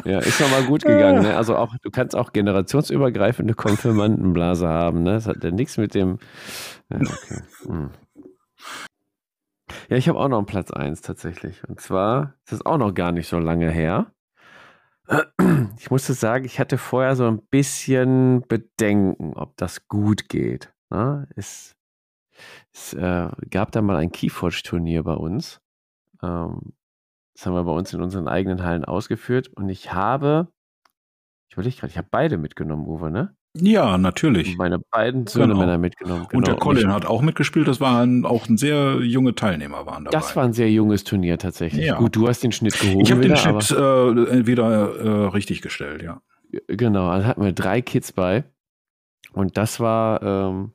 Ja, 0.06 0.20
ist 0.20 0.40
nochmal 0.40 0.64
gut 0.64 0.84
gegangen. 0.84 1.24
Ne? 1.24 1.36
Also 1.36 1.56
auch, 1.56 1.76
du 1.82 1.92
kannst 1.92 2.16
auch 2.16 2.34
generationsübergreifende 2.34 3.54
Konfirmandenblase 3.54 4.68
haben. 4.68 5.04
Ne? 5.04 5.14
Das 5.14 5.28
hat 5.28 5.44
ja 5.44 5.52
nichts 5.52 5.78
mit 5.78 5.94
dem. 5.94 6.20
Ja, 6.90 6.98
okay. 6.98 7.42
Hm. 7.66 7.92
ja 9.90 9.98
ich 9.98 10.10
habe 10.10 10.20
auch 10.20 10.28
noch 10.28 10.38
einen 10.38 10.48
Platz 10.48 10.72
1 10.72 11.02
tatsächlich. 11.02 11.68
Und 11.68 11.80
zwar 11.82 12.36
ist 12.50 12.66
auch 12.66 12.78
noch 12.78 12.94
gar 12.94 13.12
nicht 13.12 13.28
so 13.28 13.40
lange 13.40 13.70
her. 13.70 14.12
Ich 15.80 15.90
musste 15.90 16.14
sagen, 16.14 16.46
ich 16.46 16.60
hatte 16.60 16.78
vorher 16.78 17.16
so 17.16 17.26
ein 17.26 17.42
bisschen 17.50 18.44
Bedenken, 18.48 19.34
ob 19.34 19.58
das 19.58 19.88
gut 19.88 20.30
geht. 20.30 20.72
Ne? 20.92 21.28
Es, 21.36 21.76
es 22.74 22.94
äh, 22.94 23.30
gab 23.50 23.72
da 23.72 23.82
mal 23.82 23.96
ein 23.98 24.12
Keyforge-Turnier 24.12 25.04
bei 25.04 25.14
uns. 25.14 25.62
Ähm, 26.22 26.74
das 27.36 27.46
haben 27.46 27.54
wir 27.54 27.64
bei 27.64 27.72
uns 27.72 27.94
in 27.94 28.02
unseren 28.02 28.28
eigenen 28.28 28.64
Hallen 28.64 28.84
ausgeführt. 28.84 29.48
Und 29.48 29.70
ich 29.70 29.94
habe, 29.94 30.48
ich 31.48 31.54
überlege 31.54 31.78
gerade, 31.78 31.92
ich 31.92 31.98
habe 31.98 32.08
beide 32.12 32.38
mitgenommen, 32.38 32.86
Uwe, 32.86 33.12
ne? 33.12 33.36
Ja, 33.58 33.98
natürlich. 33.98 34.58
Meine 34.58 34.80
beiden 34.80 35.26
Söhne 35.26 35.48
Genau. 35.48 35.60
Männer 35.60 35.78
mitgenommen. 35.78 36.28
Und 36.34 36.46
der 36.46 36.54
genau. 36.54 36.64
Colin 36.64 36.90
ich, 36.90 36.94
hat 36.94 37.06
auch 37.06 37.22
mitgespielt. 37.22 37.68
Das 37.68 37.82
waren 37.82 38.26
auch 38.26 38.48
ein 38.48 38.58
sehr 38.58 39.00
junge 39.02 39.34
Teilnehmer 39.34 39.86
waren 39.86 40.06
dabei. 40.06 40.16
Das 40.16 40.36
war 40.36 40.44
ein 40.44 40.54
sehr 40.54 40.70
junges 40.70 41.04
Turnier 41.04 41.38
tatsächlich. 41.40 41.86
Ja. 41.86 41.98
Gut, 41.98 42.16
du 42.16 42.28
hast 42.28 42.44
den 42.44 42.52
Schnitt 42.52 42.80
gehoben. 42.80 43.02
ich 43.02 43.12
habe 43.12 43.22
den 43.22 43.36
Schnitt 43.36 43.72
äh, 43.72 44.46
wieder 44.46 44.96
äh, 44.96 45.28
richtig 45.30 45.62
gestellt, 45.62 46.04
ja. 46.04 46.22
Genau, 46.68 47.08
also 47.08 47.28
hatten 47.28 47.44
wir 47.44 47.54
drei 47.54 47.82
Kids 47.82 48.12
bei. 48.12 48.44
Und 49.34 49.58
das 49.58 49.80
war, 49.80 50.22
ähm, 50.22 50.74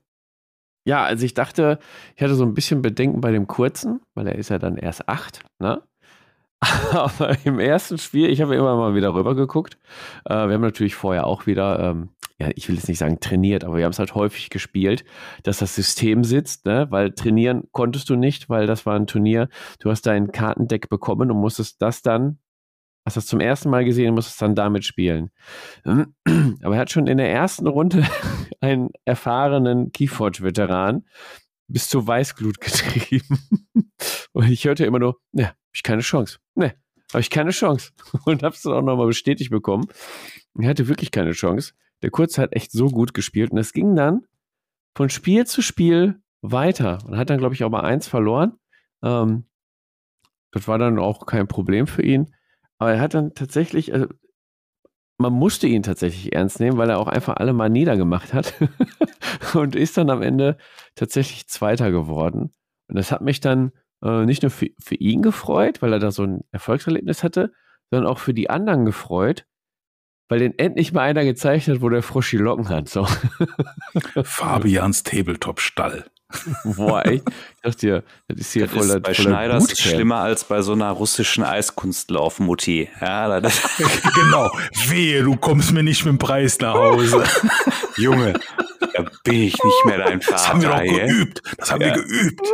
ja, 0.85 1.05
also 1.05 1.25
ich 1.25 1.35
dachte, 1.35 1.79
ich 2.17 2.23
hatte 2.23 2.35
so 2.35 2.45
ein 2.45 2.55
bisschen 2.55 2.83
Bedenken 2.83 3.21
bei 3.21 3.33
dem 3.33 3.47
kurzen, 3.47 4.01
weil 4.15 4.27
er 4.27 4.37
ist 4.37 4.51
ja 4.51 4.59
dann 4.59 4.77
erst 4.77 5.09
acht, 5.09 5.41
ne? 5.59 5.83
Aber 6.93 7.37
im 7.45 7.59
ersten 7.59 7.99
Spiel, 7.99 8.31
ich 8.31 8.41
habe 8.41 8.55
immer 8.55 8.77
mal 8.77 8.95
wieder 8.95 9.15
rüber 9.15 9.35
geguckt. 9.35 9.79
Äh, 10.25 10.35
wir 10.47 10.55
haben 10.55 10.61
natürlich 10.61 10.95
vorher 10.95 11.27
auch 11.27 11.47
wieder, 11.47 11.81
ähm, 11.81 12.11
ja, 12.39 12.49
ich 12.55 12.69
will 12.69 12.77
jetzt 12.77 12.89
nicht 12.89 12.99
sagen 12.99 13.21
trainiert, 13.21 13.65
aber 13.65 13.77
wir 13.77 13.85
haben 13.85 13.93
es 13.93 13.99
halt 13.99 14.15
häufig 14.15 14.51
gespielt, 14.51 15.05
dass 15.45 15.59
das 15.59 15.75
System 15.75 16.25
sitzt, 16.25 16.67
ne? 16.67 16.87
Weil 16.91 17.13
trainieren 17.13 17.65
konntest 17.73 18.11
du 18.11 18.17
nicht, 18.17 18.49
weil 18.49 18.67
das 18.67 18.87
war 18.87 18.97
ein 18.97 19.07
Turnier. 19.07 19.49
Du 19.81 19.91
hast 19.91 20.03
dein 20.07 20.33
Kartendeck 20.33 20.89
bekommen 20.89 21.31
und 21.31 21.39
musstest 21.39 21.81
das 21.81 22.03
dann 22.03 22.39
hast 23.05 23.17
das 23.17 23.27
zum 23.27 23.41
ersten 23.41 23.71
Mal 23.71 23.85
gesehen 23.85 24.09
und 24.09 24.15
musstest 24.15 24.41
dann 24.41 24.55
damit 24.55 24.85
spielen. 24.85 25.31
Aber 25.85 26.75
er 26.75 26.81
hat 26.81 26.91
schon 26.91 27.07
in 27.07 27.19
der 27.19 27.31
ersten 27.31 27.67
Runde 27.67 28.07
einen 28.61 28.91
erfahrenen 29.05 29.93
Keyforge-Veteran 29.93 31.05
bis 31.69 31.89
zur 31.89 32.07
Weißglut 32.07 32.61
getrieben. 32.61 33.39
Und 34.33 34.51
ich 34.51 34.65
hörte 34.65 34.85
immer 34.85 34.99
nur, 34.99 35.21
ne, 35.33 35.49
hab 35.49 35.57
ich 35.73 35.83
keine 35.83 36.03
Chance. 36.03 36.39
Ne, 36.55 36.75
habe 37.13 37.21
ich 37.21 37.31
keine 37.31 37.51
Chance. 37.51 37.93
Und 38.25 38.43
hab's 38.43 38.63
dann 38.63 38.73
auch 38.73 38.83
nochmal 38.83 39.07
bestätigt 39.07 39.51
bekommen. 39.51 39.87
Er 40.59 40.69
hatte 40.69 40.89
wirklich 40.89 41.11
keine 41.11 41.33
Chance. 41.33 41.75
Der 42.03 42.11
Kurz 42.11 42.39
hat 42.39 42.55
echt 42.55 42.73
so 42.73 42.89
gut 42.89 43.15
gespielt. 43.15 43.53
Und 43.53 43.59
es 43.59 43.73
ging 43.73 43.95
dann 43.97 44.27
von 44.95 45.11
Spiel 45.11 45.47
zu 45.47 45.63
Spiel 45.63 46.21
weiter. 46.43 46.99
Und 47.07 47.17
hat 47.17 47.31
dann, 47.31 47.39
glaube 47.39 47.55
ich, 47.55 47.65
auch 47.65 47.71
mal 47.71 47.83
eins 47.83 48.09
verloren. 48.09 48.59
Ähm, 49.03 49.45
das 50.53 50.69
war 50.69 50.79
dann 50.79 50.99
auch 50.99 51.27
kein 51.27 51.49
Problem 51.49 51.87
für 51.87 52.03
ihn. 52.03 52.35
Aber 52.85 52.93
er 52.93 53.01
hat 53.01 53.15
dann 53.15 53.33
tatsächlich, 53.33 53.95
also 53.95 54.09
man 55.17 55.33
musste 55.33 55.67
ihn 55.67 55.83
tatsächlich 55.83 56.35
ernst 56.35 56.61
nehmen, 56.61 56.77
weil 56.77 56.91
er 56.91 56.99
auch 56.99 57.09
einfach 57.09 57.37
alle 57.37 57.55
mal 57.55 57.71
niedergemacht 57.71 58.35
hat 58.35 58.53
und 59.55 59.75
ist 59.75 59.97
dann 59.97 60.11
am 60.11 60.21
Ende 60.21 60.59
tatsächlich 60.95 61.49
Zweiter 61.49 61.91
geworden. 61.91 62.53
Und 62.89 62.99
das 62.99 63.11
hat 63.11 63.23
mich 63.23 63.41
dann 63.41 63.73
äh, 64.03 64.27
nicht 64.27 64.43
nur 64.43 64.51
für, 64.51 64.69
für 64.79 64.97
ihn 64.97 65.23
gefreut, 65.23 65.81
weil 65.81 65.95
er 65.95 65.99
da 65.99 66.11
so 66.11 66.25
ein 66.25 66.45
Erfolgserlebnis 66.53 67.23
hatte, 67.23 67.55
sondern 67.91 68.07
auch 68.07 68.19
für 68.19 68.35
die 68.35 68.51
anderen 68.51 68.85
gefreut, 68.85 69.47
weil 70.29 70.41
den 70.41 70.59
endlich 70.59 70.93
mal 70.93 71.05
einer 71.05 71.25
gezeigt 71.25 71.69
hat, 71.69 71.81
wo 71.81 71.89
der 71.89 72.03
Frosch 72.03 72.33
die 72.33 72.37
Locken 72.37 72.69
hat. 72.69 72.91
So. 72.91 73.07
Fabians 74.25 75.05
Tabletop-Stall. 75.05 76.05
Boah, 76.65 77.05
echt? 77.07 77.23
Ich 77.29 77.63
dachte 77.63 77.77
dir, 77.79 78.03
das 78.29 78.39
ist 78.41 78.53
hier 78.53 78.67
Das 78.67 78.75
voller 78.75 78.97
ist 78.97 79.03
bei 79.03 79.15
voller 79.15 79.29
Schneiders 79.29 79.67
Bootcamp. 79.67 79.95
schlimmer 79.95 80.17
als 80.17 80.45
bei 80.45 80.63
so 80.63 80.73
einer 80.73 80.91
russischen 80.91 81.45
Eiskunstlauf-Mutti. 81.45 82.89
Ja, 83.01 83.41
genau. 84.15 84.51
Wehe, 84.89 85.23
du 85.23 85.37
kommst 85.37 85.73
mir 85.73 85.83
nicht 85.83 86.05
mit 86.05 86.13
dem 86.13 86.19
Preis 86.19 86.59
nach 86.61 86.75
Hause. 86.75 87.25
Junge, 87.97 88.35
da 88.95 89.05
bin 89.25 89.35
ich 89.43 89.55
nicht 89.63 89.85
mehr 89.87 89.99
dein 89.99 90.21
Vater. 90.21 90.33
Das 90.37 90.49
haben 90.49 90.63
wir 90.63 90.69
doch 90.71 90.83
geübt. 90.83 91.43
Das 91.59 91.73
haben 91.73 91.81
Ja. 91.83 91.95
wir 91.95 92.03
geübt. 92.03 92.41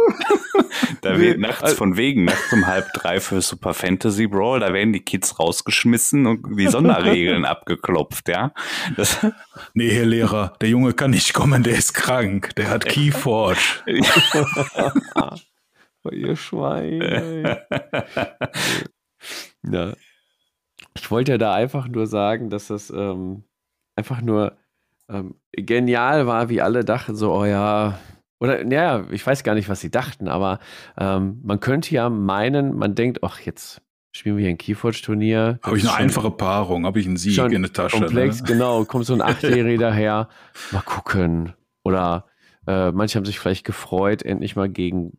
Da 1.03 1.19
wird 1.19 1.39
nachts 1.41 1.73
von 1.73 1.97
wegen, 1.97 2.25
nachts 2.27 2.53
um 2.53 2.67
halb 2.67 2.93
drei 2.93 3.21
für 3.21 3.41
Super 3.41 3.75
Fantasy 3.75 4.27
Brawl, 4.27 4.61
da 4.61 4.73
werden 4.73 4.93
die 4.93 5.01
Kids 5.01 5.39
rausgeschmissen 5.41 6.27
und 6.27 6.57
die 6.59 6.69
Sonderregeln 6.69 7.45
abgeklopft, 7.47 8.29
ja. 8.29 8.53
Das, 8.97 9.19
Nee, 9.75 9.89
Herr 9.91 10.05
Lehrer, 10.07 10.53
der 10.61 10.69
Junge 10.69 10.93
kann 10.93 11.11
nicht 11.11 11.33
kommen, 11.33 11.63
der 11.63 11.77
ist 11.77 11.95
krank. 11.95 12.55
Der 12.57 12.69
hat 12.71 12.85
Keyforge. 12.85 13.59
Oh, 16.05 16.11
ihr 16.11 16.37
Schwein. 16.37 17.59
ja. 19.65 19.93
Ich 20.97 21.11
wollte 21.11 21.33
ja 21.33 21.39
da 21.39 21.55
einfach 21.55 21.89
nur 21.89 22.07
sagen, 22.07 22.51
dass 22.51 22.69
das 22.69 22.91
ähm, 22.91 23.45
einfach 23.97 24.21
nur 24.23 24.57
ähm, 25.11 25.35
genial 25.53 26.27
war, 26.27 26.49
wie 26.49 26.61
alle 26.61 26.85
dachten, 26.85 27.15
so, 27.15 27.33
oh 27.33 27.45
ja, 27.45 27.99
oder, 28.39 28.65
ja, 28.67 29.05
ich 29.11 29.27
weiß 29.27 29.43
gar 29.43 29.55
nicht, 29.55 29.69
was 29.69 29.81
sie 29.81 29.91
dachten, 29.91 30.29
aber 30.29 30.61
ähm, 30.99 31.41
man 31.45 31.61
könnte 31.61 31.95
ja 31.95 32.09
meinen, 32.09 32.75
man 32.77 32.95
denkt, 32.95 33.23
ach, 33.23 33.41
jetzt 33.41 33.83
spielen 34.13 34.37
wir 34.37 34.43
hier 34.43 34.51
ein 34.51 34.59
Keyforge-Turnier. 34.59 35.59
Habe 35.63 35.77
ich 35.77 35.87
eine 35.87 35.95
einfache 35.95 36.31
Paarung, 36.31 36.87
habe 36.87 37.01
ich 37.01 37.07
einen 37.07 37.17
Sieg 37.17 37.39
in 37.39 37.63
der 37.63 37.73
Tasche. 37.73 37.99
Komplex, 37.99 38.41
ne? 38.41 38.49
genau, 38.49 38.85
kommt 38.85 39.05
so 39.05 39.13
ein 39.13 39.21
Achtjähriger 39.23 39.91
daher, 39.91 40.29
mal 40.73 40.83
gucken. 40.83 41.53
Oder 41.85 42.27
äh, 42.67 42.93
manche 42.93 43.19
haben 43.19 43.27
sich 43.27 43.39
vielleicht 43.39 43.65
gefreut, 43.65 44.23
endlich 44.23 44.57
mal 44.57 44.69
gegen 44.69 45.19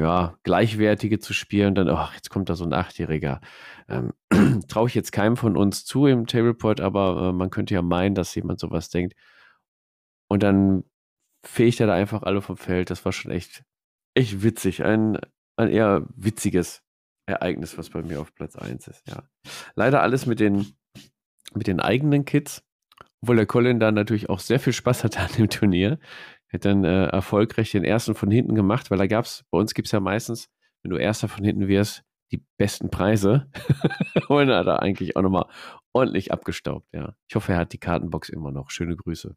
ja, 0.00 0.36
Gleichwertige 0.42 1.18
zu 1.18 1.32
spielen. 1.32 1.74
Dann, 1.74 1.88
ach, 1.88 2.14
jetzt 2.14 2.30
kommt 2.30 2.48
da 2.48 2.54
so 2.54 2.64
ein 2.64 2.72
Achtjähriger. 2.72 3.40
Ähm, 3.88 4.12
Traue 4.68 4.88
ich 4.88 4.94
jetzt 4.94 5.12
keinem 5.12 5.36
von 5.36 5.56
uns 5.56 5.84
zu 5.84 6.06
im 6.06 6.26
Tableport, 6.26 6.80
aber 6.80 7.28
äh, 7.28 7.32
man 7.32 7.50
könnte 7.50 7.74
ja 7.74 7.82
meinen, 7.82 8.14
dass 8.14 8.34
jemand 8.34 8.60
sowas 8.60 8.90
denkt. 8.90 9.14
Und 10.28 10.42
dann 10.42 10.84
fegt 11.44 11.80
er 11.80 11.86
da 11.86 11.94
einfach 11.94 12.22
alle 12.22 12.42
vom 12.42 12.56
Feld. 12.56 12.90
Das 12.90 13.04
war 13.04 13.12
schon 13.12 13.30
echt, 13.30 13.64
echt 14.14 14.42
witzig. 14.42 14.84
Ein, 14.84 15.18
ein 15.56 15.70
eher 15.70 16.06
witziges 16.14 16.82
Ereignis, 17.26 17.76
was 17.76 17.90
bei 17.90 18.02
mir 18.02 18.20
auf 18.20 18.34
Platz 18.34 18.56
1 18.56 18.88
ist, 18.88 19.06
ja. 19.08 19.22
Leider 19.74 20.02
alles 20.02 20.26
mit 20.26 20.40
den, 20.40 20.74
mit 21.54 21.66
den 21.66 21.80
eigenen 21.80 22.24
Kids, 22.24 22.62
obwohl 23.20 23.36
der 23.36 23.46
Colin 23.46 23.80
da 23.80 23.92
natürlich 23.92 24.30
auch 24.30 24.40
sehr 24.40 24.60
viel 24.60 24.72
Spaß 24.72 25.04
hatte 25.04 25.20
an 25.20 25.30
dem 25.36 25.50
Turnier. 25.50 25.98
Hat 26.52 26.64
dann 26.64 26.84
äh, 26.84 27.06
erfolgreich 27.06 27.70
den 27.72 27.84
ersten 27.84 28.14
von 28.14 28.30
hinten 28.30 28.54
gemacht, 28.54 28.90
weil 28.90 28.98
da 28.98 29.06
gab's, 29.06 29.44
bei 29.50 29.58
uns 29.58 29.74
gibt's 29.74 29.92
ja 29.92 30.00
meistens, 30.00 30.48
wenn 30.82 30.90
du 30.90 30.96
erster 30.96 31.28
von 31.28 31.44
hinten 31.44 31.68
wirst, 31.68 32.04
die 32.32 32.42
besten 32.56 32.90
Preise. 32.90 33.50
Und 34.28 34.48
hat 34.50 34.66
er 34.66 34.82
eigentlich 34.82 35.16
auch 35.16 35.22
nochmal 35.22 35.46
ordentlich 35.92 36.32
abgestaubt, 36.32 36.86
ja. 36.92 37.14
Ich 37.28 37.34
hoffe, 37.34 37.52
er 37.52 37.58
hat 37.58 37.72
die 37.72 37.78
Kartenbox 37.78 38.28
immer 38.28 38.50
noch. 38.50 38.70
Schöne 38.70 38.96
Grüße. 38.96 39.36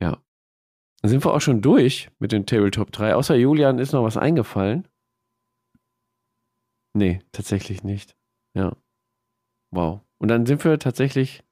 Ja. 0.00 0.22
Dann 1.00 1.10
sind 1.10 1.24
wir 1.24 1.34
auch 1.34 1.40
schon 1.40 1.62
durch 1.62 2.10
mit 2.18 2.32
den 2.32 2.46
Tabletop 2.46 2.92
3. 2.92 3.14
Außer 3.14 3.34
Julian 3.34 3.78
ist 3.78 3.92
noch 3.92 4.04
was 4.04 4.16
eingefallen. 4.16 4.88
Nee, 6.94 7.20
tatsächlich 7.32 7.82
nicht. 7.82 8.16
Ja. 8.54 8.76
Wow. 9.72 10.02
Und 10.18 10.28
dann 10.28 10.46
sind 10.46 10.64
wir 10.64 10.78
tatsächlich 10.78 11.42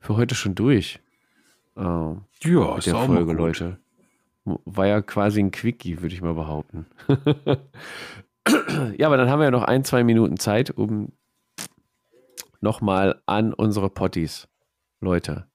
für 0.00 0.16
heute 0.16 0.34
schon 0.34 0.54
durch. 0.54 1.00
Ähm, 1.78 2.22
Ja, 2.42 2.74
mit 2.74 2.86
der 2.86 2.96
Folge. 2.96 3.32
Leute. 3.32 3.78
War 4.44 4.86
ja 4.86 5.00
quasi 5.02 5.40
ein 5.40 5.50
Quickie, 5.50 6.00
würde 6.00 6.14
ich 6.14 6.22
mal 6.22 6.34
behaupten. 6.34 6.86
ja, 8.96 9.06
aber 9.06 9.16
dann 9.16 9.28
haben 9.28 9.40
wir 9.40 9.44
ja 9.44 9.50
noch 9.50 9.64
ein, 9.64 9.84
zwei 9.84 10.04
Minuten 10.04 10.38
Zeit, 10.38 10.70
um 10.70 11.12
nochmal 12.60 13.20
an 13.26 13.52
unsere 13.52 13.90
Potties. 13.90 14.48
Leute, 15.00 15.46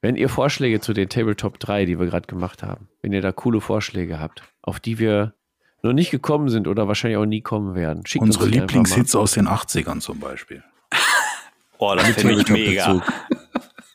wenn 0.00 0.16
ihr 0.16 0.28
Vorschläge 0.28 0.80
zu 0.80 0.92
den 0.92 1.08
Tabletop 1.08 1.60
3, 1.60 1.84
die 1.84 1.98
wir 1.98 2.06
gerade 2.06 2.26
gemacht 2.26 2.62
haben, 2.62 2.88
wenn 3.02 3.12
ihr 3.12 3.22
da 3.22 3.30
coole 3.30 3.60
Vorschläge 3.60 4.18
habt, 4.18 4.42
auf 4.62 4.80
die 4.80 4.98
wir 4.98 5.34
noch 5.82 5.92
nicht 5.92 6.10
gekommen 6.10 6.48
sind 6.48 6.66
oder 6.66 6.88
wahrscheinlich 6.88 7.18
auch 7.18 7.26
nie 7.26 7.40
kommen 7.40 7.74
werden, 7.74 8.04
schickt 8.06 8.22
Unsere 8.22 8.44
uns 8.44 8.52
die 8.52 8.60
einfach 8.60 8.74
mal. 8.74 8.80
Lieblingshits 8.80 9.14
aus 9.14 9.32
den 9.32 9.48
80ern 9.48 10.00
zum 10.00 10.18
Beispiel. 10.18 10.62
oh, 11.78 11.94
das 11.94 12.08
finde 12.08 12.40
ich 12.40 12.48
mega. 12.48 13.02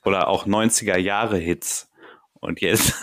Oder 0.06 0.28
auch 0.28 0.46
90er 0.46 0.98
Jahre 0.98 1.38
Hits. 1.38 1.90
Und 2.40 2.62
jetzt 2.62 2.96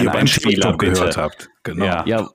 ihr 0.00 0.10
beim 0.10 0.26
Tabletop 0.26 0.78
gehört 0.78 1.16
habt. 1.16 1.50
Genau. 1.62 1.84
Ja. 1.84 2.04
ja. 2.06 2.28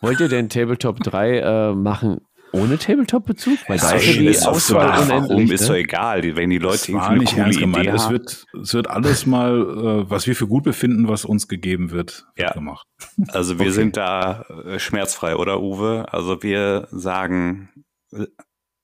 wollt 0.00 0.20
ihr 0.20 0.28
den 0.28 0.48
Tabletop 0.48 1.00
3 1.00 1.38
äh, 1.38 1.74
machen 1.74 2.20
ohne 2.52 2.78
Tabletop-Bezug? 2.78 3.58
Weil 3.66 3.78
da 3.78 3.92
ist 3.92 4.14
die 4.14 4.38
Auswahl 4.38 4.98
so, 4.98 5.14
unendlich. 5.14 5.30
Warum 5.30 5.50
ist 5.50 5.60
ne? 5.62 5.66
doch 5.68 5.74
egal, 5.74 6.36
wenn 6.36 6.50
die 6.50 6.58
Leute 6.58 6.92
irgendwie 6.92 7.18
nicht 7.20 7.36
ernst 7.36 7.58
gemeint. 7.58 7.86
Es 7.88 8.10
wird, 8.10 8.46
es 8.62 8.74
wird 8.74 8.88
alles 8.88 9.26
mal, 9.26 9.60
äh, 9.60 10.10
was 10.10 10.26
wir 10.26 10.36
für 10.36 10.46
gut 10.46 10.64
befinden, 10.64 11.08
was 11.08 11.24
uns 11.24 11.48
gegeben 11.48 11.90
wird, 11.90 12.26
wird 12.36 12.48
ja. 12.48 12.54
gemacht. 12.54 12.86
Also 13.28 13.58
wir 13.58 13.66
okay. 13.66 13.74
sind 13.74 13.96
da 13.96 14.42
äh, 14.66 14.78
schmerzfrei, 14.78 15.36
oder 15.36 15.60
Uwe? 15.60 16.06
Also 16.10 16.42
wir 16.42 16.88
sagen 16.90 17.70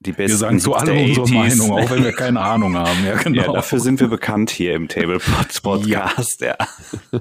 die 0.00 0.12
besten. 0.12 0.28
Wir 0.28 0.36
sagen 0.36 0.60
zu 0.60 0.74
allem 0.74 0.96
unsere 0.98 1.26
80s. 1.26 1.34
Meinung, 1.34 1.70
auch 1.72 1.90
wenn 1.90 2.04
wir 2.04 2.12
keine 2.12 2.40
Ahnung 2.40 2.76
haben. 2.76 3.04
Ja, 3.04 3.14
genau. 3.22 3.42
Ja, 3.42 3.52
dafür 3.52 3.80
sind 3.80 4.00
wir 4.00 4.08
bekannt 4.08 4.50
hier 4.50 4.74
im 4.74 4.88
Tablepot 4.88 5.62
Podcast. 5.62 6.40
Ja. 6.40 6.56
ja. 7.12 7.20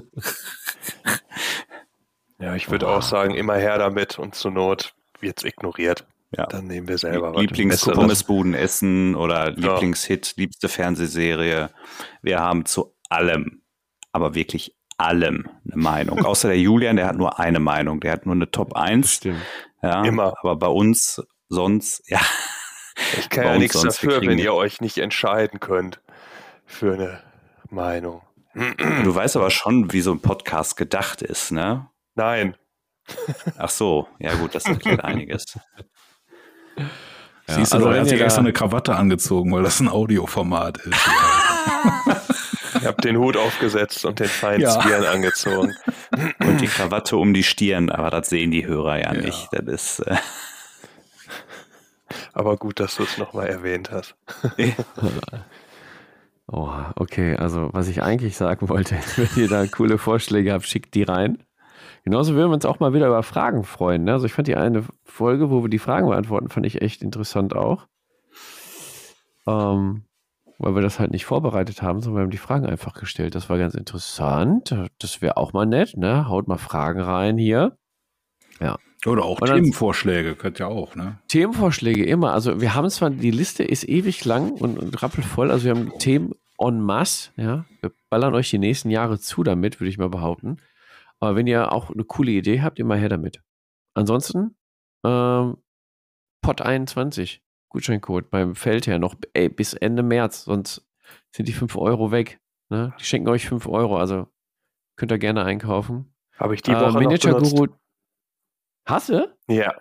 ja 2.40 2.54
ich 2.54 2.70
würde 2.70 2.86
oh. 2.86 2.90
auch 2.90 3.02
sagen, 3.02 3.34
immer 3.34 3.56
her 3.56 3.78
damit 3.78 4.18
und 4.18 4.34
zur 4.34 4.50
Not 4.52 4.94
wird's 5.20 5.44
ignoriert. 5.44 6.06
Ja. 6.36 6.46
Dann 6.46 6.66
nehmen 6.66 6.88
wir 6.88 6.98
selber 6.98 7.34
was. 7.34 7.40
Lieblings-Pommesbuden 7.40 8.54
essen 8.54 9.14
oder 9.14 9.50
Lieblingshit, 9.50 10.34
liebste 10.36 10.68
Fernsehserie. 10.68 11.70
Wir 12.20 12.40
haben 12.40 12.66
zu 12.66 12.94
allem, 13.08 13.62
aber 14.12 14.34
wirklich 14.34 14.76
allem 14.98 15.48
eine 15.64 15.82
Meinung. 15.82 16.18
Außer 16.24 16.48
der 16.48 16.60
Julian, 16.60 16.96
der 16.96 17.06
hat 17.06 17.16
nur 17.16 17.38
eine 17.38 17.60
Meinung. 17.60 18.00
Der 18.00 18.12
hat 18.12 18.26
nur 18.26 18.34
eine 18.34 18.50
Top 18.50 18.74
1. 18.74 19.10
Stimmt. 19.10 19.40
Ja, 19.82 20.04
Immer. 20.04 20.34
Aber 20.40 20.56
bei 20.56 20.66
uns 20.66 21.22
sonst, 21.48 22.02
ja. 22.08 22.20
Ich 23.18 23.30
kann 23.30 23.44
ja 23.44 23.58
nichts 23.58 23.80
dafür, 23.80 24.20
wenn 24.22 24.38
ihr 24.38 24.54
euch 24.54 24.80
nicht 24.80 24.98
entscheiden 24.98 25.60
könnt 25.60 26.00
für 26.66 26.94
eine 26.94 27.20
Meinung. 27.70 28.22
Du 28.54 29.14
weißt 29.14 29.36
aber 29.36 29.50
schon, 29.50 29.92
wie 29.92 30.00
so 30.00 30.12
ein 30.12 30.20
Podcast 30.20 30.76
gedacht 30.76 31.22
ist, 31.22 31.52
ne? 31.52 31.88
Nein. 32.14 32.56
Ach 33.56 33.70
so, 33.70 34.08
ja 34.18 34.34
gut, 34.34 34.54
das 34.54 34.66
erklärt 34.66 35.04
einiges. 35.04 35.58
Ja, 36.76 36.84
Siehst 37.54 37.72
du, 37.72 37.76
also 37.76 37.90
er 37.90 38.00
hat 38.00 38.08
sich 38.08 38.20
extra 38.20 38.40
eine 38.40 38.52
Krawatte 38.52 38.94
angezogen, 38.96 39.52
weil 39.52 39.62
das 39.62 39.80
ein 39.80 39.88
Audioformat 39.88 40.78
ist. 40.78 41.08
ich 42.80 42.86
habe 42.86 43.00
den 43.00 43.16
Hut 43.16 43.36
aufgesetzt 43.36 44.04
und 44.04 44.18
den 44.20 44.28
feinen 44.28 44.62
ja. 44.62 44.78
Zwirn 44.80 45.04
angezogen. 45.04 45.74
Und 46.40 46.60
die 46.60 46.66
Krawatte 46.66 47.16
um 47.16 47.32
die 47.32 47.44
Stirn, 47.44 47.90
aber 47.90 48.10
das 48.10 48.28
sehen 48.28 48.50
die 48.50 48.66
Hörer 48.66 48.98
ja, 48.98 49.14
ja. 49.14 49.20
nicht. 49.20 49.48
Das 49.52 49.66
ist. 49.66 50.00
Äh 50.00 50.16
aber 52.32 52.56
gut, 52.56 52.80
dass 52.80 52.96
du 52.96 53.02
es 53.02 53.18
nochmal 53.18 53.48
erwähnt 53.48 53.90
hast. 53.90 54.16
oh, 56.46 56.70
okay, 56.96 57.36
also 57.36 57.70
was 57.72 57.88
ich 57.88 58.02
eigentlich 58.02 58.36
sagen 58.36 58.68
wollte, 58.68 58.96
wenn 59.16 59.42
ihr 59.42 59.48
da 59.48 59.66
coole 59.66 59.98
Vorschläge 59.98 60.52
habt, 60.52 60.66
schickt 60.66 60.94
die 60.94 61.02
rein. 61.04 61.38
Genauso 62.04 62.34
würden 62.34 62.50
wir 62.50 62.54
uns 62.54 62.64
auch 62.64 62.80
mal 62.80 62.94
wieder 62.94 63.08
über 63.08 63.22
Fragen 63.22 63.64
freuen. 63.64 64.04
Ne? 64.04 64.12
Also 64.12 64.26
ich 64.26 64.32
fand 64.32 64.48
die 64.48 64.56
eine 64.56 64.84
Folge, 65.04 65.50
wo 65.50 65.62
wir 65.62 65.68
die 65.68 65.78
Fragen 65.78 66.08
beantworten, 66.08 66.48
fand 66.48 66.64
ich 66.64 66.80
echt 66.80 67.02
interessant 67.02 67.54
auch. 67.54 67.86
Ähm, 69.46 70.04
weil 70.58 70.74
wir 70.74 70.82
das 70.82 70.98
halt 70.98 71.12
nicht 71.12 71.24
vorbereitet 71.24 71.82
haben, 71.82 72.00
sondern 72.00 72.20
wir 72.20 72.22
haben 72.24 72.30
die 72.30 72.38
Fragen 72.38 72.66
einfach 72.66 72.94
gestellt. 72.94 73.34
Das 73.34 73.48
war 73.48 73.58
ganz 73.58 73.74
interessant. 73.74 74.74
Das 74.98 75.22
wäre 75.22 75.36
auch 75.36 75.52
mal 75.52 75.66
nett, 75.66 75.96
ne? 75.96 76.28
Haut 76.28 76.48
mal 76.48 76.58
Fragen 76.58 77.00
rein 77.00 77.38
hier. 77.38 77.76
Ja. 78.60 78.76
Oder 79.08 79.24
auch 79.24 79.38
dann, 79.40 79.56
Themenvorschläge, 79.56 80.34
könnt 80.34 80.60
ihr 80.60 80.68
auch, 80.68 80.94
ne? 80.94 81.18
Themenvorschläge 81.28 82.04
immer. 82.04 82.32
Also 82.32 82.60
wir 82.60 82.74
haben 82.74 82.88
zwar, 82.90 83.10
die 83.10 83.30
Liste 83.30 83.64
ist 83.64 83.88
ewig 83.88 84.24
lang 84.24 84.52
und, 84.52 84.78
und 84.78 85.02
rappelvoll. 85.02 85.50
Also 85.50 85.64
wir 85.64 85.70
haben 85.72 85.98
Themen 85.98 86.34
en 86.58 86.80
masse, 86.80 87.30
ja. 87.36 87.64
Wir 87.80 87.92
ballern 88.10 88.34
euch 88.34 88.50
die 88.50 88.58
nächsten 88.58 88.90
Jahre 88.90 89.18
zu 89.18 89.42
damit, 89.42 89.80
würde 89.80 89.90
ich 89.90 89.98
mal 89.98 90.08
behaupten. 90.08 90.58
Aber 91.20 91.36
wenn 91.36 91.46
ihr 91.46 91.72
auch 91.72 91.90
eine 91.90 92.04
coole 92.04 92.30
Idee 92.30 92.60
habt, 92.62 92.78
immer 92.78 92.96
her 92.96 93.08
damit. 93.08 93.40
Ansonsten, 93.94 94.56
ähm, 95.04 95.56
Pot 96.42 96.62
21, 96.62 97.42
Gutscheincode 97.68 98.30
beim 98.30 98.54
Feldherr 98.54 98.98
noch 98.98 99.14
ey, 99.34 99.48
bis 99.48 99.74
Ende 99.74 100.02
März, 100.02 100.44
sonst 100.44 100.86
sind 101.34 101.48
die 101.48 101.52
5 101.52 101.76
Euro 101.76 102.10
weg. 102.10 102.40
Ne? 102.70 102.94
Die 102.98 103.04
schenken 103.04 103.28
euch 103.28 103.46
5 103.48 103.66
Euro, 103.66 103.98
also 103.98 104.28
könnt 104.96 105.12
ihr 105.12 105.18
gerne 105.18 105.44
einkaufen. 105.44 106.14
Habe 106.38 106.54
ich 106.54 106.62
die 106.62 106.70
äh, 106.70 106.80
Woche 106.80 106.98
äh, 106.98 107.00
Miniature 107.00 107.40
Guru. 107.40 107.66
Hast 108.88 109.10
du? 109.10 109.28
Ja. 109.48 109.74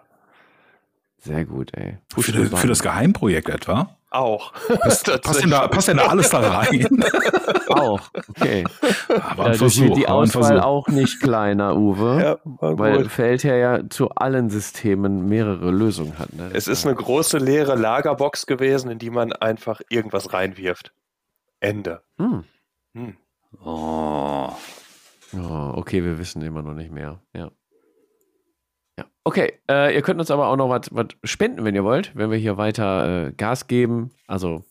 Sehr 1.18 1.46
gut, 1.46 1.74
ey. 1.74 1.98
Für, 2.14 2.22
für, 2.22 2.68
das 2.68 2.84
Geheimprojekt 2.84 3.48
etwa? 3.48 3.98
Auch. 4.12 4.52
Passt, 4.82 5.06
passt, 5.24 5.42
denn 5.42 5.50
da, 5.50 5.70
passt 5.70 5.88
denn 5.88 5.96
da 5.96 6.08
alles 6.08 6.30
da 6.30 6.40
rein? 6.40 6.86
auch, 7.70 8.02
okay. 8.30 8.66
Aber 9.10 9.44
Dadurch 9.44 9.58
Versuch, 9.60 9.86
wird 9.86 9.98
die 9.98 10.08
Auswahl 10.10 10.60
auch 10.60 10.90
nicht 10.90 11.22
kleiner, 11.22 11.78
Uwe. 11.78 12.22
Ja, 12.22 12.38
weil 12.60 13.08
Feldherr 13.08 13.56
ja 13.56 13.90
zu 13.90 14.10
allen 14.10 14.50
Systemen 14.50 15.30
mehrere 15.30 15.72
Lösungen 15.72 16.20
hat. 16.20 16.34
Ne? 16.34 16.50
Es 16.54 16.68
ist 16.68 16.86
eine 16.86 16.96
große 16.96 17.38
leere 17.38 17.76
Lagerbox 17.76 18.46
gewesen, 18.46 18.92
in 18.92 19.00
die 19.00 19.10
man 19.10 19.32
einfach 19.32 19.80
irgendwas 19.90 20.34
reinwirft. 20.34 20.92
Ende. 21.62 22.02
Hm. 22.18 22.44
Hm. 22.94 23.16
Oh. 23.64 24.50
oh. 25.34 25.74
Okay, 25.76 26.04
wir 26.04 26.20
wissen 26.20 26.42
immer 26.42 26.62
noch 26.62 26.74
nicht 26.74 26.92
mehr. 26.92 27.22
Ja. 27.34 27.52
Okay, 29.28 29.60
äh, 29.70 29.94
ihr 29.94 30.02
könnt 30.04 30.22
uns 30.22 30.32
aber 30.32 30.48
auch 30.48 30.56
noch 30.56 30.70
was 30.70 31.08
spenden, 31.26 31.66
wenn 31.66 31.76
ihr 31.76 31.84
wollt, 31.84 32.16
wenn 32.16 32.32
wir 32.32 32.38
hier 32.38 32.56
weiter 32.56 33.26
äh, 33.26 33.32
Gas 33.34 33.68
geben. 33.68 34.12
Also, 34.26 34.64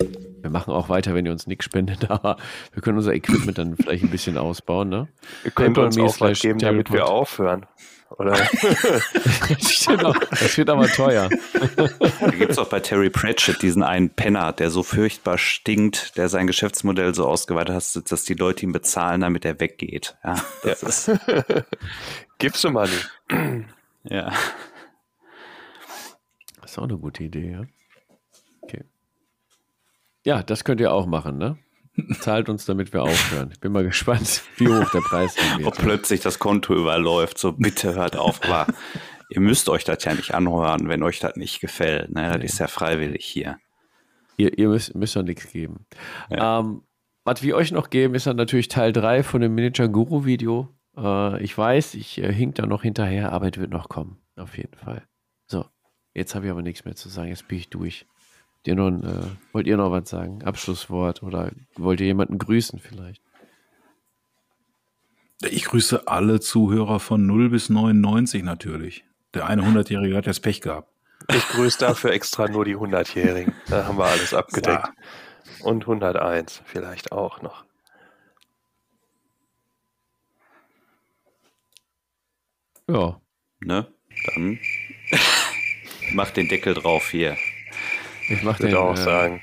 wir 0.00 0.50
machen 0.50 0.74
auch 0.74 0.88
weiter, 0.88 1.14
wenn 1.14 1.26
ihr 1.26 1.30
uns 1.30 1.46
nichts 1.46 1.66
spendet, 1.66 2.10
aber 2.10 2.36
wir 2.72 2.82
können 2.82 2.98
unser 2.98 3.14
Equipment 3.14 3.56
dann 3.56 3.76
vielleicht 3.76 4.02
ein 4.02 4.10
bisschen 4.10 4.36
ausbauen. 4.36 4.88
Ne? 4.88 5.06
Ihr 5.44 5.52
könnt 5.52 5.78
uns 5.78 5.96
auch 5.96 6.20
was 6.20 6.40
geben, 6.40 6.58
damit 6.58 6.92
wir 6.92 7.06
aufhören. 7.06 7.66
Oder? 8.18 8.32
das 9.48 10.58
wird 10.58 10.70
aber 10.70 10.88
teuer. 10.88 11.30
Da 12.20 12.30
gibt 12.30 12.50
es 12.50 12.58
auch 12.58 12.68
bei 12.68 12.80
Terry 12.80 13.10
Pratchett 13.10 13.62
diesen 13.62 13.84
einen 13.84 14.10
Penner, 14.10 14.52
der 14.52 14.70
so 14.70 14.82
furchtbar 14.82 15.38
stinkt, 15.38 16.16
der 16.16 16.28
sein 16.28 16.48
Geschäftsmodell 16.48 17.14
so 17.14 17.26
ausgeweitet 17.26 17.76
hat, 17.76 18.10
dass 18.10 18.24
die 18.24 18.34
Leute 18.34 18.64
ihn 18.66 18.72
bezahlen, 18.72 19.20
damit 19.20 19.44
er 19.44 19.60
weggeht. 19.60 20.16
Ja, 20.24 20.34
das 20.64 21.06
ja. 21.06 21.12
ist. 21.14 21.20
Gibst 22.38 22.64
du 22.64 22.70
Money. 22.70 22.90
Ja. 24.04 24.32
Das 26.60 26.70
ist 26.72 26.78
auch 26.78 26.84
eine 26.84 26.98
gute 26.98 27.24
Idee, 27.24 27.52
ja. 27.52 27.64
Okay. 28.62 28.84
Ja, 30.24 30.42
das 30.42 30.64
könnt 30.64 30.80
ihr 30.80 30.92
auch 30.92 31.06
machen, 31.06 31.38
ne? 31.38 31.58
Zahlt 32.20 32.48
uns, 32.48 32.64
damit 32.64 32.92
wir 32.92 33.02
aufhören. 33.02 33.50
Ich 33.52 33.60
bin 33.60 33.72
mal 33.72 33.84
gespannt, 33.84 34.42
wie 34.56 34.68
hoch 34.68 34.90
der 34.90 35.00
Preis 35.00 35.36
ist. 35.36 35.64
Ob 35.66 35.76
plötzlich 35.76 36.20
das 36.20 36.38
Konto 36.38 36.74
überläuft. 36.74 37.38
So, 37.38 37.52
bitte 37.52 37.94
hört 37.94 38.16
auf. 38.16 38.42
Aber 38.44 38.72
ihr 39.30 39.40
müsst 39.40 39.68
euch 39.68 39.84
das 39.84 40.04
ja 40.04 40.14
nicht 40.14 40.34
anhören, 40.34 40.88
wenn 40.88 41.02
euch 41.02 41.18
das 41.18 41.36
nicht 41.36 41.60
gefällt. 41.60 42.10
Ne? 42.14 42.28
Das 42.28 42.38
nee. 42.38 42.44
ist 42.44 42.58
ja 42.58 42.68
freiwillig 42.68 43.24
hier. 43.24 43.58
Ihr, 44.36 44.56
ihr 44.58 44.68
müsst, 44.68 44.94
müsst 44.94 45.16
doch 45.16 45.22
nichts 45.22 45.50
geben. 45.50 45.86
Ja. 46.30 46.60
Ähm, 46.60 46.82
was 47.24 47.42
wir 47.42 47.56
euch 47.56 47.72
noch 47.72 47.90
geben, 47.90 48.14
ist 48.14 48.26
dann 48.26 48.36
natürlich 48.36 48.68
Teil 48.68 48.92
3 48.92 49.22
von 49.22 49.40
dem 49.40 49.54
Miniature 49.54 49.90
Guru 49.90 50.24
Video. 50.24 50.68
Äh, 50.96 51.42
ich 51.42 51.56
weiß, 51.56 51.94
ich 51.94 52.18
äh, 52.18 52.32
hink 52.32 52.56
da 52.56 52.66
noch 52.66 52.82
hinterher, 52.82 53.32
aber 53.32 53.48
es 53.48 53.58
wird 53.58 53.70
noch 53.70 53.88
kommen. 53.88 54.18
Auf 54.36 54.56
jeden 54.56 54.76
Fall. 54.76 55.02
So, 55.46 55.66
jetzt 56.14 56.34
habe 56.34 56.46
ich 56.46 56.50
aber 56.50 56.62
nichts 56.62 56.84
mehr 56.84 56.96
zu 56.96 57.08
sagen. 57.08 57.28
Jetzt 57.28 57.48
bin 57.48 57.58
ich 57.58 57.70
durch. 57.70 58.06
Ihr 58.66 58.74
noch, 58.74 58.90
äh, 58.90 59.26
wollt 59.52 59.66
ihr 59.66 59.76
noch 59.76 59.90
was 59.90 60.08
sagen? 60.10 60.42
Abschlusswort 60.44 61.22
oder 61.22 61.50
wollt 61.76 62.00
ihr 62.00 62.06
jemanden 62.06 62.38
grüßen 62.38 62.78
vielleicht? 62.78 63.22
Ich 65.42 65.64
grüße 65.64 66.06
alle 66.06 66.40
Zuhörer 66.40 67.00
von 67.00 67.26
0 67.26 67.48
bis 67.48 67.70
99 67.70 68.42
natürlich. 68.42 69.04
Der 69.32 69.46
eine 69.46 69.62
100-Jährige 69.62 70.16
hat 70.16 70.26
jetzt 70.26 70.42
Pech 70.42 70.60
gehabt. 70.60 70.92
Ich 71.28 71.48
grüße 71.48 71.78
dafür 71.78 72.12
extra 72.12 72.48
nur 72.48 72.64
die 72.64 72.76
100-Jährigen. 72.76 73.54
Da 73.68 73.86
haben 73.86 73.96
wir 73.96 74.04
alles 74.04 74.34
abgedeckt. 74.34 74.88
Ja. 74.88 75.64
Und 75.64 75.82
101 75.84 76.62
vielleicht 76.64 77.12
auch 77.12 77.40
noch. 77.40 77.64
Ja. 82.92 83.20
Ne? 83.60 83.86
Dann 84.26 84.58
mach 86.12 86.30
den 86.30 86.48
Deckel 86.48 86.74
drauf 86.74 87.10
hier. 87.10 87.36
Ich 88.28 88.42
mach 88.42 88.58
den 88.58 88.74
auch 88.74 88.94
äh, 88.94 89.02
sagen. 89.02 89.42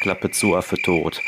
Klappe 0.00 0.30
zu, 0.30 0.56
Affe 0.56 0.76
tot. 0.76 1.20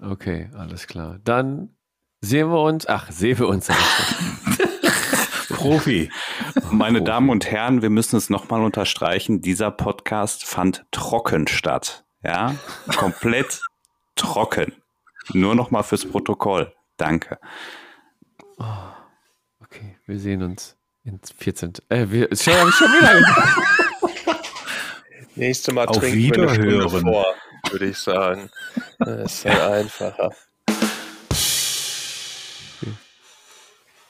Okay, 0.00 0.50
alles 0.56 0.86
klar. 0.86 1.18
Dann 1.24 1.76
sehen 2.20 2.48
wir 2.48 2.60
uns. 2.60 2.86
Ach, 2.86 3.10
sehen 3.10 3.38
wir 3.38 3.48
uns. 3.48 3.68
Profi. 5.48 6.10
Meine 6.70 6.98
Profi. 6.98 7.04
Damen 7.04 7.30
und 7.30 7.50
Herren, 7.50 7.82
wir 7.82 7.90
müssen 7.90 8.16
es 8.16 8.30
nochmal 8.30 8.62
unterstreichen. 8.62 9.40
Dieser 9.40 9.70
Podcast 9.70 10.44
fand 10.44 10.84
trocken 10.90 11.46
statt. 11.48 12.04
Ja, 12.22 12.54
komplett 12.96 13.60
trocken. 14.16 14.72
Nur 15.32 15.54
nochmal 15.54 15.82
fürs 15.82 16.04
Protokoll. 16.04 16.72
Danke. 16.96 17.38
Oh, 18.58 18.64
wir 20.08 20.20
sehen 20.20 20.42
uns 20.42 20.76
in 21.02 21.18
14. 21.20 21.72
Äh, 21.88 22.06
wir, 22.08 22.28
schon, 22.32 22.54
hab 22.54 22.68
ich 22.68 22.74
schon 22.76 22.88
wieder 22.92 23.18
gesagt. 23.18 24.46
Nächstes 25.34 25.74
Mal 25.74 25.86
Auf 25.86 25.98
trinken 25.98 26.42
wir 26.42 26.48
eine 26.48 26.88
vor, 26.88 27.34
würde 27.70 27.86
ich 27.86 27.98
sagen. 27.98 28.48
Das 29.00 29.34
ist 29.34 29.44
dann 29.44 29.60
halt 29.60 29.84
einfacher. 29.84 30.30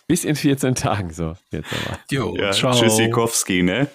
Bis 0.06 0.24
in 0.24 0.36
14 0.36 0.74
Tagen 0.74 1.10
so. 1.10 1.34
Jetzt 1.50 1.72
aber. 1.72 1.98
Jo, 2.10 2.36
ja. 2.36 2.52
Ciao. 2.52 2.78
Tschüssikowski, 2.78 3.62
ne? 3.62 3.88